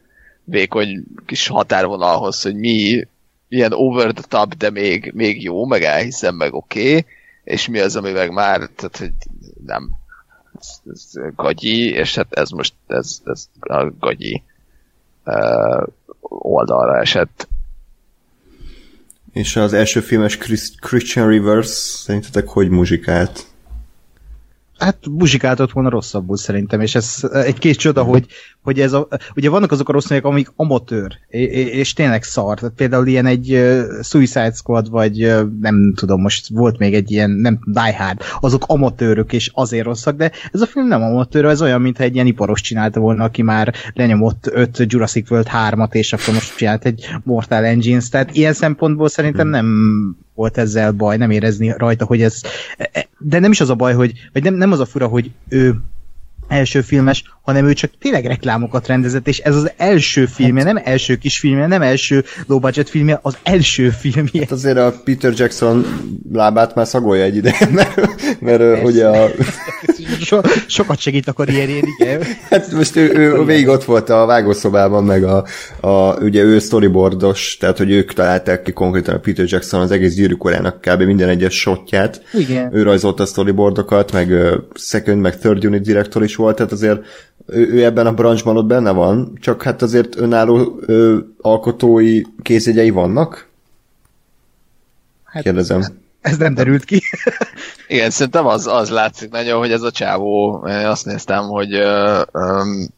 vékony 0.44 1.04
kis 1.26 1.46
határvonalhoz, 1.46 2.42
hogy 2.42 2.56
mi 2.56 3.06
ilyen 3.48 3.72
over 3.72 4.12
the 4.12 4.24
top, 4.28 4.54
de 4.54 4.70
még, 4.70 5.12
még 5.14 5.42
jó, 5.42 5.66
meg 5.66 5.82
elhiszem, 5.82 6.34
meg 6.34 6.54
oké, 6.54 6.88
okay, 6.88 7.04
és 7.44 7.68
mi 7.68 7.78
az, 7.78 7.96
ami 7.96 8.12
már, 8.12 8.58
tehát, 8.58 8.96
hogy 8.96 9.12
nem, 9.66 9.90
ez, 10.58 10.80
ez 10.92 11.10
gagyi, 11.36 11.90
és 11.90 12.14
hát 12.14 12.32
ez 12.32 12.50
most, 12.50 12.74
ez, 12.86 13.20
ez 13.24 13.48
a 13.60 13.90
gagyi 13.98 14.42
uh, 15.24 15.86
oldalra 16.20 16.98
esett. 16.98 17.48
És 19.32 19.56
az 19.56 19.72
első 19.72 20.00
filmes 20.00 20.38
Christian 20.80 21.28
Rivers 21.28 21.68
szerintetek 21.68 22.48
hogy 22.48 22.68
muzsikált? 22.68 23.46
Hát 24.78 24.98
muzsikáltott 25.10 25.72
volna 25.72 25.88
rosszabbul 25.88 26.36
szerintem, 26.36 26.80
és 26.80 26.94
ez 26.94 27.28
egy 27.32 27.58
kis 27.58 27.76
csoda, 27.76 28.02
hogy, 28.02 28.26
hogy 28.62 28.80
ez 28.80 28.92
a, 28.92 29.08
ugye 29.36 29.50
vannak 29.50 29.72
azok 29.72 29.88
a 29.88 29.92
rossz 29.92 30.08
művek, 30.08 30.24
amik 30.24 30.52
amatőr, 30.56 31.18
és 31.28 31.92
tényleg 31.92 32.22
szar. 32.22 32.58
Tehát 32.58 32.74
például 32.74 33.06
ilyen 33.06 33.26
egy 33.26 33.52
uh, 33.52 33.82
Suicide 34.02 34.52
Squad, 34.52 34.90
vagy 34.90 35.24
uh, 35.24 35.42
nem 35.60 35.92
tudom, 35.96 36.20
most 36.20 36.48
volt 36.48 36.78
még 36.78 36.94
egy 36.94 37.10
ilyen, 37.10 37.30
nem 37.30 37.58
Die 37.66 37.96
Hard, 37.96 38.20
azok 38.40 38.64
amatőrök, 38.66 39.32
és 39.32 39.50
azért 39.54 39.84
rosszak, 39.84 40.16
de 40.16 40.32
ez 40.52 40.60
a 40.60 40.66
film 40.66 40.86
nem 40.86 41.02
amatőr, 41.02 41.44
ez 41.44 41.62
olyan, 41.62 41.80
mintha 41.80 42.02
egy 42.02 42.14
ilyen 42.14 42.26
iparos 42.26 42.60
csinálta 42.60 43.00
volna, 43.00 43.24
aki 43.24 43.42
már 43.42 43.74
lenyomott 43.94 44.50
öt 44.52 44.84
Jurassic 44.86 45.30
World 45.30 45.48
3-at, 45.52 45.94
és 45.94 46.12
akkor 46.12 46.34
most 46.34 46.56
csinált 46.56 46.84
egy 46.84 47.08
Mortal 47.24 47.64
Engines, 47.64 48.08
tehát 48.08 48.36
ilyen 48.36 48.52
szempontból 48.52 49.08
szerintem 49.08 49.48
nem 49.48 49.66
volt 50.34 50.58
ezzel 50.58 50.92
baj, 50.92 51.16
nem 51.16 51.30
érezni 51.30 51.74
rajta, 51.76 52.04
hogy 52.04 52.22
ez... 52.22 52.40
De 53.18 53.38
nem 53.38 53.50
is 53.50 53.60
az 53.60 53.70
a 53.70 53.74
baj, 53.74 53.94
hogy... 53.94 54.12
Vagy 54.32 54.42
nem, 54.42 54.54
nem 54.54 54.72
az 54.72 54.80
a 54.80 54.84
fura, 54.84 55.06
hogy 55.06 55.30
ő 55.48 55.80
első 56.52 56.80
filmes, 56.80 57.24
hanem 57.42 57.66
ő 57.66 57.72
csak 57.72 57.90
tényleg 57.98 58.26
reklámokat 58.26 58.86
rendezett, 58.86 59.28
és 59.28 59.38
ez 59.38 59.56
az 59.56 59.70
első 59.76 60.26
filmje, 60.26 60.64
nem 60.64 60.80
első 60.84 61.16
kis 61.16 61.38
filmje, 61.38 61.66
nem 61.66 61.82
első 61.82 62.24
low 62.46 62.58
budget 62.58 62.88
filmje, 62.90 63.18
az 63.22 63.36
első 63.42 63.90
filmje. 63.90 64.40
Hát 64.40 64.50
azért 64.50 64.78
a 64.78 64.94
Peter 65.04 65.32
Jackson 65.36 65.86
lábát 66.32 66.74
már 66.74 66.86
szagolja 66.86 67.24
egy 67.24 67.36
ide, 67.36 67.54
mert, 67.70 68.00
mert 68.40 68.84
ugye 68.84 69.06
a... 69.06 69.30
So, 70.20 70.40
sokat 70.66 70.98
segít 70.98 71.28
a 71.28 71.32
karrierjén, 71.32 71.84
igen. 71.98 72.22
Hát 72.50 72.72
most 72.72 72.96
ő, 72.96 73.12
ő 73.14 73.44
végig 73.44 73.68
ott 73.68 73.84
volt 73.84 74.08
a 74.08 74.26
vágószobában, 74.26 75.04
meg 75.04 75.24
a, 75.24 75.44
a 75.80 76.16
ugye 76.16 76.42
ő 76.42 76.58
storyboardos, 76.58 77.56
tehát 77.60 77.78
hogy 77.78 77.90
ők 77.90 78.12
találták 78.12 78.62
ki 78.62 78.72
konkrétan 78.72 79.14
a 79.14 79.18
Peter 79.18 79.44
Jackson 79.48 79.80
az 79.80 79.90
egész 79.90 80.14
gyűrűkorának 80.14 80.80
kb. 80.80 81.02
minden 81.02 81.28
egyes 81.28 81.58
shotját. 81.58 82.22
Igen. 82.32 82.74
Ő 82.74 82.82
rajzolta 82.82 83.22
a 83.22 83.26
storyboardokat, 83.26 84.12
meg 84.12 84.32
second, 84.74 85.20
meg 85.20 85.38
third 85.38 85.64
unit 85.64 85.82
director 85.82 86.22
is 86.22 86.36
volt, 86.36 86.56
tehát 86.56 86.72
azért 86.72 87.00
ő, 87.46 87.68
ő 87.72 87.84
ebben 87.84 88.06
a 88.06 88.14
branchban 88.14 88.56
ott 88.56 88.66
benne 88.66 88.90
van, 88.90 89.38
csak 89.40 89.62
hát 89.62 89.82
azért 89.82 90.16
önálló 90.16 90.80
ö, 90.86 91.18
alkotói 91.40 92.20
kézjegyei 92.42 92.90
vannak? 92.90 93.50
Hát, 95.24 95.42
Kérdezem. 95.42 96.01
Ez 96.22 96.36
nem 96.36 96.54
derült 96.54 96.84
ki. 96.84 97.02
Igen, 97.88 98.10
szerintem 98.10 98.46
az, 98.46 98.66
az 98.66 98.90
látszik 98.90 99.30
nagyon, 99.30 99.58
hogy 99.58 99.72
ez 99.72 99.82
a 99.82 99.90
csávó, 99.90 100.62
azt 100.66 101.04
néztem, 101.04 101.44
hogy 101.44 101.74
uh, 101.74 102.22
um, 102.32 102.88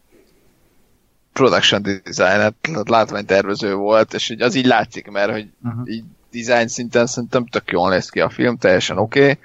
production 1.33 1.83
design, 1.83 2.55
látványtervező 2.85 3.75
volt, 3.75 4.15
és 4.15 4.29
hogy 4.29 4.41
az 4.41 4.55
így 4.55 4.67
látszik, 4.67 5.11
mert 5.11 5.31
hogy 5.31 5.49
uh-huh. 5.65 5.91
így 5.91 6.05
design 6.33 6.67
szinten 6.67 7.07
szerintem 7.07 7.47
tök 7.47 7.71
jól 7.71 7.91
néz 7.91 8.09
ki 8.09 8.21
a 8.21 8.31
film, 8.31 8.57
teljesen 8.57 8.99
oké. 8.99 9.21
Okay 9.21 9.39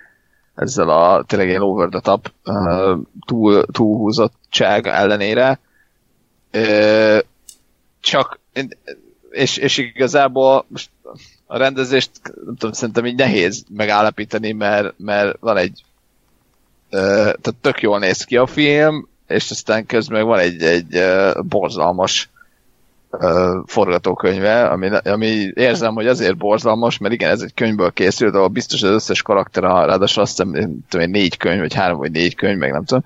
ezzel 0.60 0.90
a 0.90 1.24
tényleg 1.24 1.48
ilyen 1.48 1.62
over 1.62 1.90
the 1.90 2.00
top 2.00 2.32
uh, 2.46 2.98
túl, 3.26 3.66
túlhúzottság 3.66 4.88
ellenére. 4.88 5.60
Uh, 6.54 7.20
csak 8.00 8.40
és, 9.30 9.58
és 9.58 9.78
igazából 9.78 10.66
most 10.68 10.90
a 11.52 11.58
rendezést 11.58 12.12
nem 12.24 12.56
tudom, 12.56 12.72
szerintem 12.72 13.06
így 13.06 13.16
nehéz 13.16 13.64
megállapítani, 13.70 14.52
mert, 14.52 14.94
mert 14.98 15.38
van 15.40 15.58
egy 15.58 15.84
tehát 16.90 17.56
tök 17.62 17.82
jól 17.82 18.00
néz 18.00 18.24
ki 18.24 18.38
a 18.38 18.46
film, 18.46 19.08
és 19.28 19.52
aztán 19.52 19.86
közben 19.86 20.26
van 20.26 20.40
egy, 20.40 20.62
egy 20.62 21.04
borzalmas 21.42 22.30
forgatókönyve, 23.66 24.66
ami, 24.66 24.90
ami 25.04 25.52
érzem, 25.54 25.94
hogy 25.94 26.08
azért 26.08 26.38
borzalmas, 26.38 26.98
mert 26.98 27.14
igen, 27.14 27.30
ez 27.30 27.42
egy 27.42 27.54
könyvből 27.54 27.92
készült, 27.92 28.36
ahol 28.36 28.48
biztos 28.48 28.84
az 28.84 28.90
összes 28.90 29.22
karakter, 29.22 29.64
ráadásul 29.64 30.24
azt 30.24 30.44
hiszem, 30.44 30.80
tudom, 30.90 31.10
négy 31.10 31.38
könyv, 31.38 31.60
vagy 31.60 31.74
három, 31.74 31.98
vagy 31.98 32.12
négy 32.12 32.36
könyv, 32.36 32.58
meg 32.58 32.72
nem 32.72 32.84
tudom, 32.84 33.04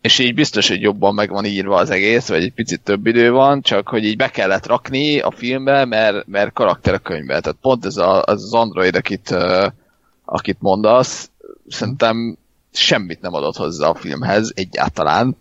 és 0.00 0.18
így 0.18 0.34
biztos, 0.34 0.68
hogy 0.68 0.80
jobban 0.80 1.14
meg 1.14 1.30
van 1.30 1.44
írva 1.44 1.76
az 1.76 1.90
egész, 1.90 2.28
vagy 2.28 2.42
egy 2.42 2.52
picit 2.52 2.80
több 2.80 3.06
idő 3.06 3.30
van, 3.30 3.60
csak 3.62 3.88
hogy 3.88 4.04
így 4.04 4.16
be 4.16 4.28
kellett 4.28 4.66
rakni 4.66 5.18
a 5.18 5.30
filmbe, 5.30 5.84
mert, 5.84 6.26
mert 6.26 6.52
karakter 6.52 6.94
a 6.94 6.98
könyvbe. 6.98 7.40
Tehát 7.40 7.58
pont 7.60 7.84
ez 7.84 7.96
a, 7.96 8.22
az, 8.22 8.42
az 8.42 8.54
android, 8.54 8.96
akit, 8.96 9.34
akit 10.24 10.56
mondasz, 10.60 11.30
szerintem 11.68 12.36
semmit 12.72 13.20
nem 13.20 13.34
adott 13.34 13.56
hozzá 13.56 13.88
a 13.88 13.94
filmhez 13.94 14.52
egyáltalán 14.54 15.36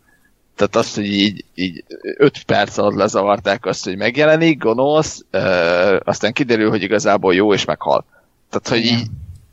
Tehát 0.56 0.76
azt, 0.76 0.96
hogy 0.96 1.06
így, 1.06 1.46
így 1.56 1.84
öt 2.18 2.44
perc 2.44 2.78
alatt 2.78 2.96
lezavarták 2.96 3.66
azt, 3.66 3.84
hogy 3.84 3.98
megjelenik, 3.98 4.64
gonosz, 4.64 5.26
ö, 5.32 6.00
aztán 6.04 6.34
kiderül, 6.34 6.70
hogy 6.70 6.84
igazából 6.84 7.34
jó, 7.34 7.54
és 7.54 7.66
meghal. 7.66 8.06
Tehát, 8.50 8.68
hogy 8.68 8.92
így, 8.92 9.08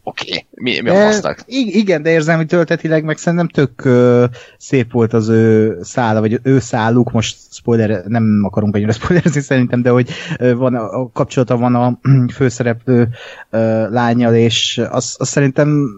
oké, 0.04 0.26
okay, 0.28 0.46
mi, 0.50 0.80
mi 0.80 0.90
a 0.90 0.94
fasznak? 0.94 1.42
Igen, 1.46 2.02
de 2.02 2.10
érzelmi 2.10 2.44
töltetileg 2.44 3.04
meg 3.04 3.16
szerintem 3.16 3.48
tök 3.48 3.84
ö, 3.84 4.24
szép 4.58 4.92
volt 4.92 5.12
az 5.12 5.28
ő 5.28 5.78
szála, 5.82 6.20
vagy 6.20 6.40
ő 6.42 6.58
száluk, 6.58 7.12
most 7.12 7.36
spoiler, 7.50 8.04
nem 8.04 8.40
akarunk 8.44 8.74
annyira 8.74 8.92
spoilerezni 8.98 9.40
szerintem, 9.40 9.82
de 9.82 9.90
hogy 9.90 10.10
van 10.38 10.74
a, 10.74 11.00
a 11.00 11.10
kapcsolata 11.12 11.56
van 11.56 11.74
a 11.74 11.98
főszereplő 12.36 13.08
ö, 13.50 13.90
lányjal, 13.90 14.34
és 14.34 14.80
az, 14.90 15.14
az 15.18 15.28
szerintem 15.28 15.88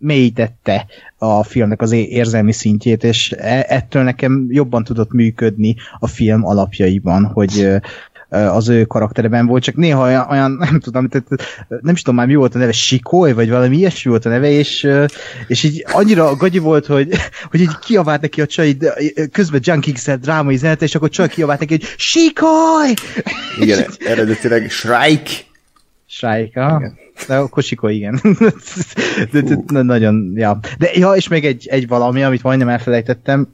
mélyítette 0.00 0.86
a 1.18 1.42
filmnek 1.42 1.80
az 1.80 1.92
érzelmi 1.92 2.52
szintjét, 2.52 3.04
és 3.04 3.32
e, 3.38 3.64
ettől 3.68 4.02
nekem 4.02 4.46
jobban 4.48 4.84
tudott 4.84 5.12
működni 5.12 5.76
a 5.98 6.06
film 6.06 6.46
alapjaiban, 6.46 7.24
hogy 7.24 7.68
az 8.30 8.68
ő 8.68 8.84
karaktereben 8.84 9.46
volt, 9.46 9.62
csak 9.62 9.74
néha 9.74 10.02
olyan, 10.02 10.26
olyan 10.30 10.50
nem 10.50 10.80
tudom, 10.80 11.08
tehát, 11.08 11.26
nem 11.68 11.94
is 11.94 12.02
tudom 12.02 12.18
már 12.18 12.26
mi 12.26 12.34
volt 12.34 12.54
a 12.54 12.58
neve, 12.58 12.72
Sikoly, 12.72 13.32
vagy 13.32 13.50
valami 13.50 13.76
ilyesmi 13.76 14.10
volt 14.10 14.24
a 14.24 14.28
neve, 14.28 14.50
és, 14.50 14.88
és 15.46 15.62
így 15.62 15.84
annyira 15.92 16.36
gagyi 16.36 16.58
volt, 16.58 16.86
hogy, 16.86 17.08
hogy 17.50 17.60
így 17.60 17.78
kiavált 17.78 18.20
neki 18.20 18.40
a 18.40 18.46
csaj, 18.46 18.76
közben 19.32 19.60
Junkix-el 19.64 20.16
drámai 20.16 20.56
zenet, 20.56 20.82
és 20.82 20.94
akkor 20.94 21.08
csaj 21.08 21.28
kiavált 21.28 21.60
neki, 21.60 21.72
hogy 21.72 21.94
Sikoly! 21.96 22.94
Igen, 23.60 23.84
eredetileg 23.98 24.70
Shrike. 24.70 25.30
Shrike. 26.06 26.92
De 27.26 27.36
akkor 27.36 27.62
Sikoly, 27.62 27.94
igen. 27.94 28.20
de, 29.32 29.40
de, 29.40 29.56
de, 29.66 29.82
nagyon, 29.82 30.32
ja. 30.34 30.58
De 30.78 30.90
ja, 30.94 31.12
és 31.12 31.28
még 31.28 31.44
egy, 31.44 31.66
egy 31.70 31.88
valami, 31.88 32.22
amit 32.22 32.42
majdnem 32.42 32.68
elfelejtettem, 32.68 33.48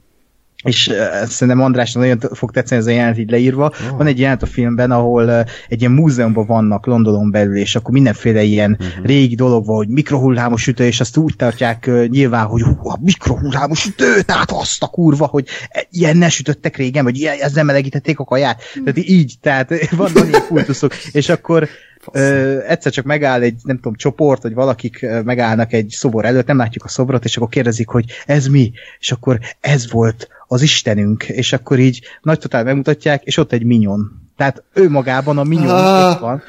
és 0.63 0.91
szerintem 1.27 1.63
Andrásnak 1.63 2.03
nagyon 2.03 2.19
fog 2.33 2.51
tetszeni 2.51 2.81
ez 2.81 2.87
a 2.87 2.91
jelent 2.91 3.17
így 3.17 3.29
leírva. 3.29 3.65
Oh. 3.65 3.97
Van 3.97 4.07
egy 4.07 4.19
jelent 4.19 4.41
a 4.41 4.45
filmben, 4.45 4.91
ahol 4.91 5.45
egy 5.67 5.79
ilyen 5.79 5.91
múzeumban 5.91 6.45
vannak 6.45 6.85
Londonon 6.85 7.31
belül, 7.31 7.57
és 7.57 7.75
akkor 7.75 7.91
mindenféle 7.91 8.43
ilyen 8.43 8.77
uh-huh. 8.79 9.05
régi 9.05 9.35
dolog 9.35 9.65
van, 9.65 9.75
hogy 9.75 9.87
mikrohullámos 9.87 10.67
ütő, 10.67 10.85
és 10.85 10.99
azt 10.99 11.17
úgy 11.17 11.35
tartják 11.35 11.89
nyilván, 12.07 12.45
hogy 12.45 12.61
uh, 12.61 12.91
a 12.93 12.97
mikrohullámos 13.01 13.85
ütő, 13.85 14.21
tehát 14.21 14.51
azt 14.51 14.83
a 14.83 14.87
kurva, 14.87 15.25
hogy 15.25 15.47
ilyen 15.89 16.17
ne 16.17 16.29
sütöttek 16.29 16.77
régen, 16.77 17.03
vagy 17.03 17.17
ilyen, 17.17 17.35
ezzel 17.39 17.63
melegítették 17.63 18.19
a 18.19 18.23
kaját. 18.23 18.61
Mm. 18.79 18.83
Tehát 18.83 19.09
így, 19.09 19.33
tehát 19.41 19.69
vannak 19.97 20.27
ilyen 20.27 20.47
kultuszok, 20.47 20.95
és 21.11 21.29
akkor 21.29 21.67
Ö, 22.11 22.57
egyszer 22.67 22.91
csak 22.91 23.05
megáll 23.05 23.41
egy, 23.41 23.59
nem 23.63 23.75
tudom, 23.75 23.95
csoport, 23.95 24.41
vagy 24.41 24.53
valakik 24.53 25.05
megállnak 25.23 25.73
egy 25.73 25.89
szobor 25.89 26.25
előtt, 26.25 26.47
nem 26.47 26.57
látjuk 26.57 26.83
a 26.83 26.87
szobrot, 26.87 27.25
és 27.25 27.37
akkor 27.37 27.49
kérdezik, 27.49 27.87
hogy 27.87 28.05
ez 28.25 28.47
mi? 28.47 28.71
És 28.99 29.11
akkor 29.11 29.39
ez 29.59 29.91
volt 29.91 30.27
az 30.47 30.61
Istenünk, 30.61 31.23
és 31.23 31.53
akkor 31.53 31.79
így 31.79 32.01
nagy 32.21 32.39
totál 32.39 32.63
megmutatják, 32.63 33.23
és 33.23 33.37
ott 33.37 33.51
egy 33.51 33.63
minyon. 33.63 34.11
Tehát 34.37 34.63
ő 34.73 34.89
magában 34.89 35.37
a 35.37 35.43
minyon 35.43 35.69
ah. 35.69 36.11
ott 36.11 36.19
van. 36.19 36.41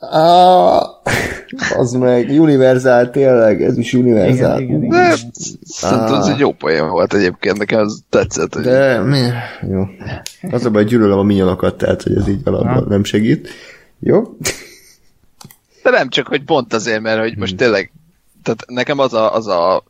Ah, 0.00 0.82
az 1.76 1.92
meg, 1.92 2.28
univerzál 2.30 3.10
tényleg, 3.10 3.62
ez 3.62 3.78
is 3.78 3.92
univerzál. 3.94 4.60
Igen, 4.60 4.82
igen, 4.82 4.82
igen. 4.82 5.16
Szerintem 5.64 6.14
ah. 6.14 6.18
ez 6.18 6.26
egy 6.26 6.38
jó 6.38 6.52
poén 6.52 6.88
volt 6.88 7.14
egyébként, 7.14 7.58
nekem 7.58 7.80
az 7.80 8.02
tetszett. 8.08 8.54
Hogy... 8.54 8.62
De 8.62 9.00
mi? 9.00 9.20
Jó. 9.70 9.84
Az 10.50 10.64
a 10.64 10.70
baj, 10.70 10.84
gyűlölöm 10.84 11.18
a 11.18 11.22
minyonokat, 11.22 11.76
tehát 11.76 12.02
hogy 12.02 12.16
ez 12.16 12.28
így 12.28 12.40
alapban 12.44 12.84
nem 12.88 13.04
segít. 13.04 13.48
Jó? 13.98 14.22
De 15.82 15.90
nem 15.90 16.08
csak, 16.08 16.26
hogy 16.26 16.44
pont 16.44 16.72
azért, 16.72 17.00
mert 17.00 17.20
hogy 17.20 17.36
most 17.36 17.50
hmm. 17.50 17.58
tényleg, 17.58 17.92
tehát 18.42 18.64
nekem 18.66 18.98
az 18.98 19.14
a, 19.14 19.34
az 19.34 19.46
a 19.46 19.84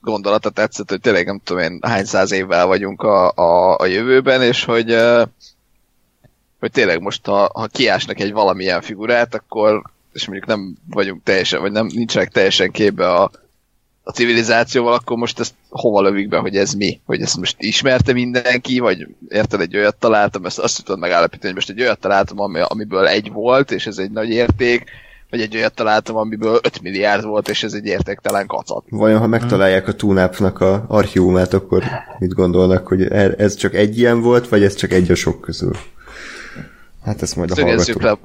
gondolata 0.00 0.50
tetszett, 0.50 0.90
hogy 0.90 1.00
tényleg 1.00 1.26
nem 1.26 1.40
tudom 1.44 1.62
én 1.62 1.78
hány 1.82 2.04
száz 2.04 2.32
évvel 2.32 2.66
vagyunk 2.66 3.02
a, 3.02 3.30
a, 3.30 3.78
a 3.78 3.86
jövőben, 3.86 4.42
és 4.42 4.64
hogy, 4.64 4.96
hogy 6.60 6.70
tényleg 6.70 7.00
most 7.00 7.26
ha, 7.26 7.50
ha 7.54 7.66
kiásnak 7.66 8.20
egy 8.20 8.32
valamilyen 8.32 8.80
figurát, 8.80 9.34
akkor 9.34 9.82
és 10.12 10.26
mondjuk 10.26 10.48
nem 10.48 10.76
vagyunk 10.90 11.22
teljesen, 11.22 11.60
vagy 11.60 11.72
nem 11.72 11.86
nincsenek 11.86 12.28
teljesen 12.28 12.70
képbe 12.70 13.12
a, 13.12 13.30
a 14.02 14.10
civilizációval, 14.10 14.92
akkor 14.92 15.16
most 15.16 15.40
ezt 15.40 15.54
hova 15.68 16.00
lövik 16.00 16.28
be, 16.28 16.38
hogy 16.38 16.56
ez 16.56 16.72
mi? 16.72 17.00
Hogy 17.06 17.20
ezt 17.20 17.36
most 17.36 17.56
ismerte 17.58 18.12
mindenki, 18.12 18.78
vagy 18.78 19.06
érted, 19.28 19.60
egy 19.60 19.76
olyat 19.76 19.96
találtam, 19.96 20.44
ezt 20.44 20.58
azt 20.58 20.84
tudod 20.84 21.00
megállapítani, 21.00 21.46
hogy 21.46 21.54
most 21.54 21.70
egy 21.70 21.80
olyat 21.80 22.00
találtam, 22.00 22.40
ami, 22.40 22.60
amiből 22.60 23.06
egy 23.06 23.32
volt, 23.32 23.70
és 23.70 23.86
ez 23.86 23.98
egy 23.98 24.10
nagy 24.10 24.30
érték, 24.30 24.84
vagy 25.30 25.40
egy 25.40 25.56
olyat 25.56 25.74
találtam, 25.74 26.16
amiből 26.16 26.60
5 26.62 26.82
milliárd 26.82 27.24
volt, 27.24 27.48
és 27.48 27.62
ez 27.62 27.72
egy 27.72 27.86
értéktelen 27.86 28.46
kacat. 28.46 28.84
Vajon, 28.88 29.18
ha 29.20 29.26
megtalálják 29.26 29.88
a 29.88 29.92
túnápnak 29.92 30.60
a 30.60 30.84
archívumát, 30.88 31.54
akkor 31.54 31.82
mit 32.18 32.34
gondolnak, 32.34 32.86
hogy 32.86 33.02
e- 33.02 33.34
ez 33.36 33.54
csak 33.54 33.74
egy 33.74 33.98
ilyen 33.98 34.20
volt, 34.20 34.48
vagy 34.48 34.62
ez 34.62 34.74
csak 34.74 34.92
egy 34.92 35.10
a 35.10 35.14
sok 35.14 35.40
közül? 35.40 35.76
Hát 37.04 37.22
ezt 37.22 37.36
majd 37.36 37.50
a 37.50 37.54
Szögezzük 37.54 38.02
le, 38.02 38.18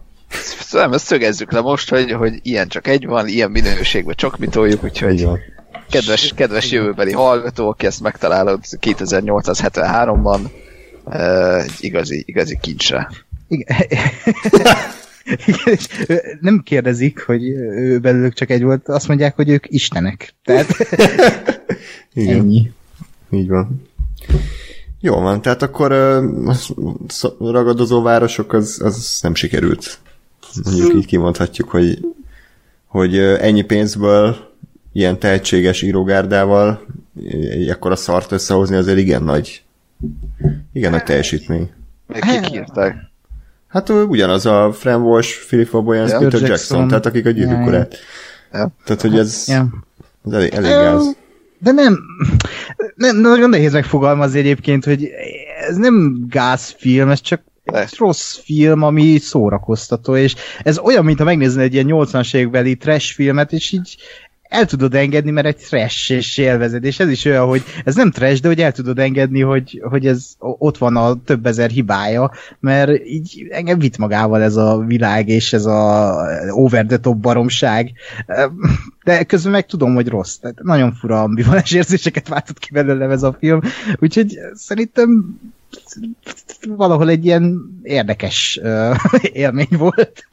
nem, 0.71 0.93
ezt 0.93 1.05
szögezzük 1.05 1.51
le 1.51 1.61
most, 1.61 1.89
hogy, 1.89 2.11
hogy 2.11 2.39
ilyen 2.41 2.67
csak 2.67 2.87
egy 2.87 3.05
van, 3.05 3.27
ilyen 3.27 3.51
minőségben 3.51 4.15
csak 4.15 4.37
mit 4.37 4.49
toljuk, 4.49 4.83
úgyhogy 4.83 5.27
kedves, 5.89 6.33
kedves 6.35 6.71
jövőbeli 6.71 7.11
hallgató, 7.11 7.69
aki 7.69 7.85
ezt 7.85 8.01
megtalálod 8.01 8.59
2873-ban, 8.81 10.39
egy 11.63 11.71
igazi, 11.79 12.23
igazi 12.27 12.57
kincsre. 12.61 13.09
Igen. 13.47 13.77
Nem 16.39 16.61
kérdezik, 16.63 17.19
hogy 17.19 17.43
ő 17.49 17.99
belőlük 17.99 18.33
csak 18.33 18.49
egy 18.49 18.63
volt, 18.63 18.87
azt 18.87 19.07
mondják, 19.07 19.35
hogy 19.35 19.49
ők 19.49 19.65
istenek. 19.67 20.33
Tehát 20.43 20.67
Igen. 22.13 22.39
ennyi. 22.39 22.71
Így 23.31 23.47
van. 23.47 23.81
Jó 24.99 25.19
van, 25.19 25.41
tehát 25.41 25.61
akkor 25.61 25.91
uh, 25.91 27.51
ragadozó 27.51 28.01
városok 28.01 28.53
az, 28.53 28.81
az 28.83 29.19
nem 29.21 29.35
sikerült. 29.35 29.99
Mondjuk 30.63 30.93
így 30.93 31.05
kimondhatjuk, 31.05 31.69
hogy, 31.69 31.99
hogy 32.85 33.17
ennyi 33.17 33.61
pénzből 33.61 34.53
ilyen 34.93 35.19
tehetséges 35.19 35.81
írógárdával 35.81 36.85
akkor 37.69 37.91
a 37.91 37.95
szart 37.95 38.31
összehozni 38.31 38.75
azért 38.75 38.97
igen 38.97 39.23
nagy 39.23 39.63
igen 40.73 40.91
nagy 40.91 41.03
teljesítmény. 41.03 41.69
Még 42.07 42.21
kik 42.21 42.51
írták? 42.51 42.95
Hát 43.75 43.89
ugyanaz 43.89 44.45
a 44.45 44.71
Fran 44.73 45.01
Walsh, 45.01 45.45
Philip 45.47 45.69
O'Brien, 45.71 46.07
yeah. 46.07 46.21
Peter 46.21 46.21
Jackson, 46.21 46.47
Jackson, 46.49 46.87
tehát 46.87 47.05
akik 47.05 47.25
a 47.25 47.29
gyűrűk 47.29 47.49
yeah, 47.49 47.87
yeah. 48.51 48.69
Tehát, 48.85 49.01
hogy 49.01 49.17
ez, 49.17 49.45
yeah. 49.47 49.65
ez 50.25 50.33
elég, 50.33 50.53
elég 50.53 50.69
gáz. 50.69 51.15
De 51.59 51.71
nem, 51.71 51.99
nem, 52.95 53.17
nagyon 53.17 53.49
nehéz 53.49 53.73
megfogalmazni 53.73 54.39
egyébként, 54.39 54.85
hogy 54.85 55.09
ez 55.67 55.75
nem 55.75 56.25
gázfilm, 56.29 57.09
ez 57.09 57.21
csak 57.21 57.41
egy 57.63 57.95
rossz 57.97 58.37
film, 58.37 58.81
ami 58.81 59.17
szórakoztató, 59.17 60.15
és 60.15 60.35
ez 60.63 60.77
olyan, 60.77 61.05
mint 61.05 61.17
ha 61.17 61.23
megnézni 61.23 61.63
egy 61.63 61.73
ilyen 61.73 61.87
80-as 61.89 62.35
évekbeli 62.35 62.75
trash 62.75 63.13
filmet, 63.13 63.51
és 63.51 63.71
így 63.71 63.97
el 64.55 64.65
tudod 64.65 64.95
engedni, 64.95 65.31
mert 65.31 65.47
egy 65.47 65.55
trash 65.55 66.11
és 66.11 66.37
élvezed, 66.37 66.83
és 66.83 66.99
ez 66.99 67.09
is 67.09 67.25
olyan, 67.25 67.47
hogy 67.47 67.63
ez 67.83 67.95
nem 67.95 68.11
trash, 68.11 68.41
de 68.41 68.47
hogy 68.47 68.61
el 68.61 68.71
tudod 68.71 68.99
engedni, 68.99 69.41
hogy, 69.41 69.81
hogy 69.89 70.07
ez 70.07 70.35
ott 70.39 70.77
van 70.77 70.95
a 70.95 71.23
több 71.23 71.45
ezer 71.45 71.69
hibája, 71.69 72.31
mert 72.59 73.05
így 73.05 73.47
engem 73.49 73.79
vitt 73.79 73.97
magával 73.97 74.41
ez 74.41 74.55
a 74.55 74.83
világ, 74.87 75.27
és 75.27 75.53
ez 75.53 75.65
a 75.65 76.15
over 76.49 76.85
the 76.85 76.97
top 76.97 77.17
baromság, 77.17 77.91
de 79.03 79.23
közben 79.23 79.51
meg 79.51 79.65
tudom, 79.65 79.93
hogy 79.93 80.07
rossz, 80.07 80.35
tehát 80.35 80.63
nagyon 80.63 80.93
fura 80.93 81.21
ambivalens 81.21 81.71
érzéseket 81.71 82.27
váltott 82.27 82.59
ki 82.59 82.69
belőlem 82.71 83.11
ez 83.11 83.23
a 83.23 83.35
film, 83.39 83.59
úgyhogy 83.99 84.39
szerintem 84.53 85.39
valahol 86.67 87.09
egy 87.09 87.25
ilyen 87.25 87.59
érdekes 87.83 88.59
uh, 88.63 88.95
élmény 89.21 89.67
volt. 89.77 90.27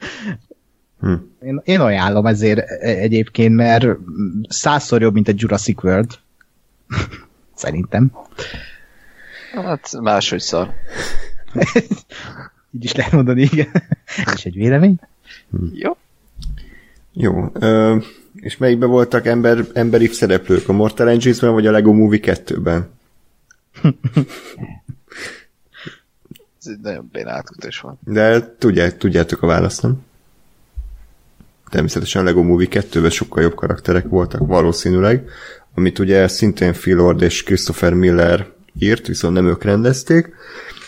Hm. 1.03 1.13
Én, 1.41 1.61
én 1.63 1.79
ajánlom 1.79 2.25
ezért 2.25 2.59
e, 2.59 2.87
egyébként, 2.87 3.55
mert 3.55 3.85
százszor 4.49 5.01
jobb, 5.01 5.13
mint 5.13 5.27
egy 5.27 5.41
Jurassic 5.41 5.83
World. 5.83 6.11
Szerintem. 7.55 8.11
Hát 9.53 10.01
máshogy 10.01 10.39
szar. 10.39 10.73
Így 12.71 12.83
is 12.83 12.93
lehet 12.93 13.11
mondani, 13.11 13.41
igen. 13.41 13.71
És 14.35 14.45
egy 14.45 14.53
vélemény? 14.53 14.95
Hm. 15.51 15.65
Jó. 15.73 15.97
Jó. 17.13 17.49
Ö, 17.53 17.97
és 18.35 18.57
melyikben 18.57 18.89
voltak 18.89 19.25
ember, 19.25 19.65
emberi 19.73 20.07
szereplők? 20.07 20.69
A 20.69 20.73
Mortal 20.73 21.09
Engines-ben, 21.09 21.51
vagy 21.51 21.67
a 21.67 21.71
Lego 21.71 21.93
Movie 21.93 22.19
2-ben? 22.23 22.89
Ez 26.59 26.67
egy 26.67 26.79
nagyon 26.81 27.09
béna 27.11 27.43
van. 27.81 27.99
De 28.05 28.55
tudják, 28.57 28.97
tudjátok 28.97 29.41
a 29.41 29.47
választ, 29.47 29.81
nem? 29.81 30.01
Természetesen 31.73 32.23
Lego 32.23 32.43
Movie 32.43 32.67
2-ben 32.71 33.09
sokkal 33.09 33.43
jobb 33.43 33.55
karakterek 33.55 34.07
voltak 34.07 34.47
valószínűleg, 34.47 35.23
amit 35.75 35.99
ugye 35.99 36.27
szintén 36.27 36.73
Phil 36.73 36.95
Lord 36.95 37.21
és 37.21 37.43
Christopher 37.43 37.93
Miller 37.93 38.47
írt, 38.79 39.07
viszont 39.07 39.33
nem 39.33 39.47
ők 39.47 39.63
rendezték, 39.63 40.29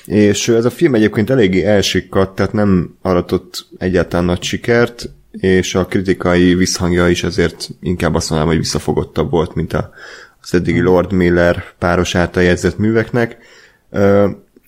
és 0.06 0.48
ez 0.48 0.66
a 0.66 0.70
film 0.70 0.96
egyébként 0.96 1.30
eléggé 1.30 1.64
elsikkadt, 1.64 2.36
tehát 2.36 2.54
nem 2.54 2.96
aratott 3.02 3.68
egyáltalán 3.78 4.26
nagy 4.26 4.44
sikert, 4.44 5.10
és 5.32 5.76
a 5.76 5.86
kritikai 5.86 6.56
visszhangja 6.56 7.08
is 7.08 7.24
ezért 7.24 7.70
inkább 7.82 8.16
azt 8.16 8.30
mondanám, 8.30 8.54
hogy 8.54 8.64
visszafogottabb 8.64 9.32
volt, 9.32 9.56
mint 9.56 9.74
a 9.74 9.90
az 10.42 10.54
eddigi 10.54 10.82
Lord 10.82 11.12
Miller 11.12 11.64
páros 11.80 12.16
által 12.16 12.44
jegyzett 12.44 12.78
műveknek. 12.78 13.38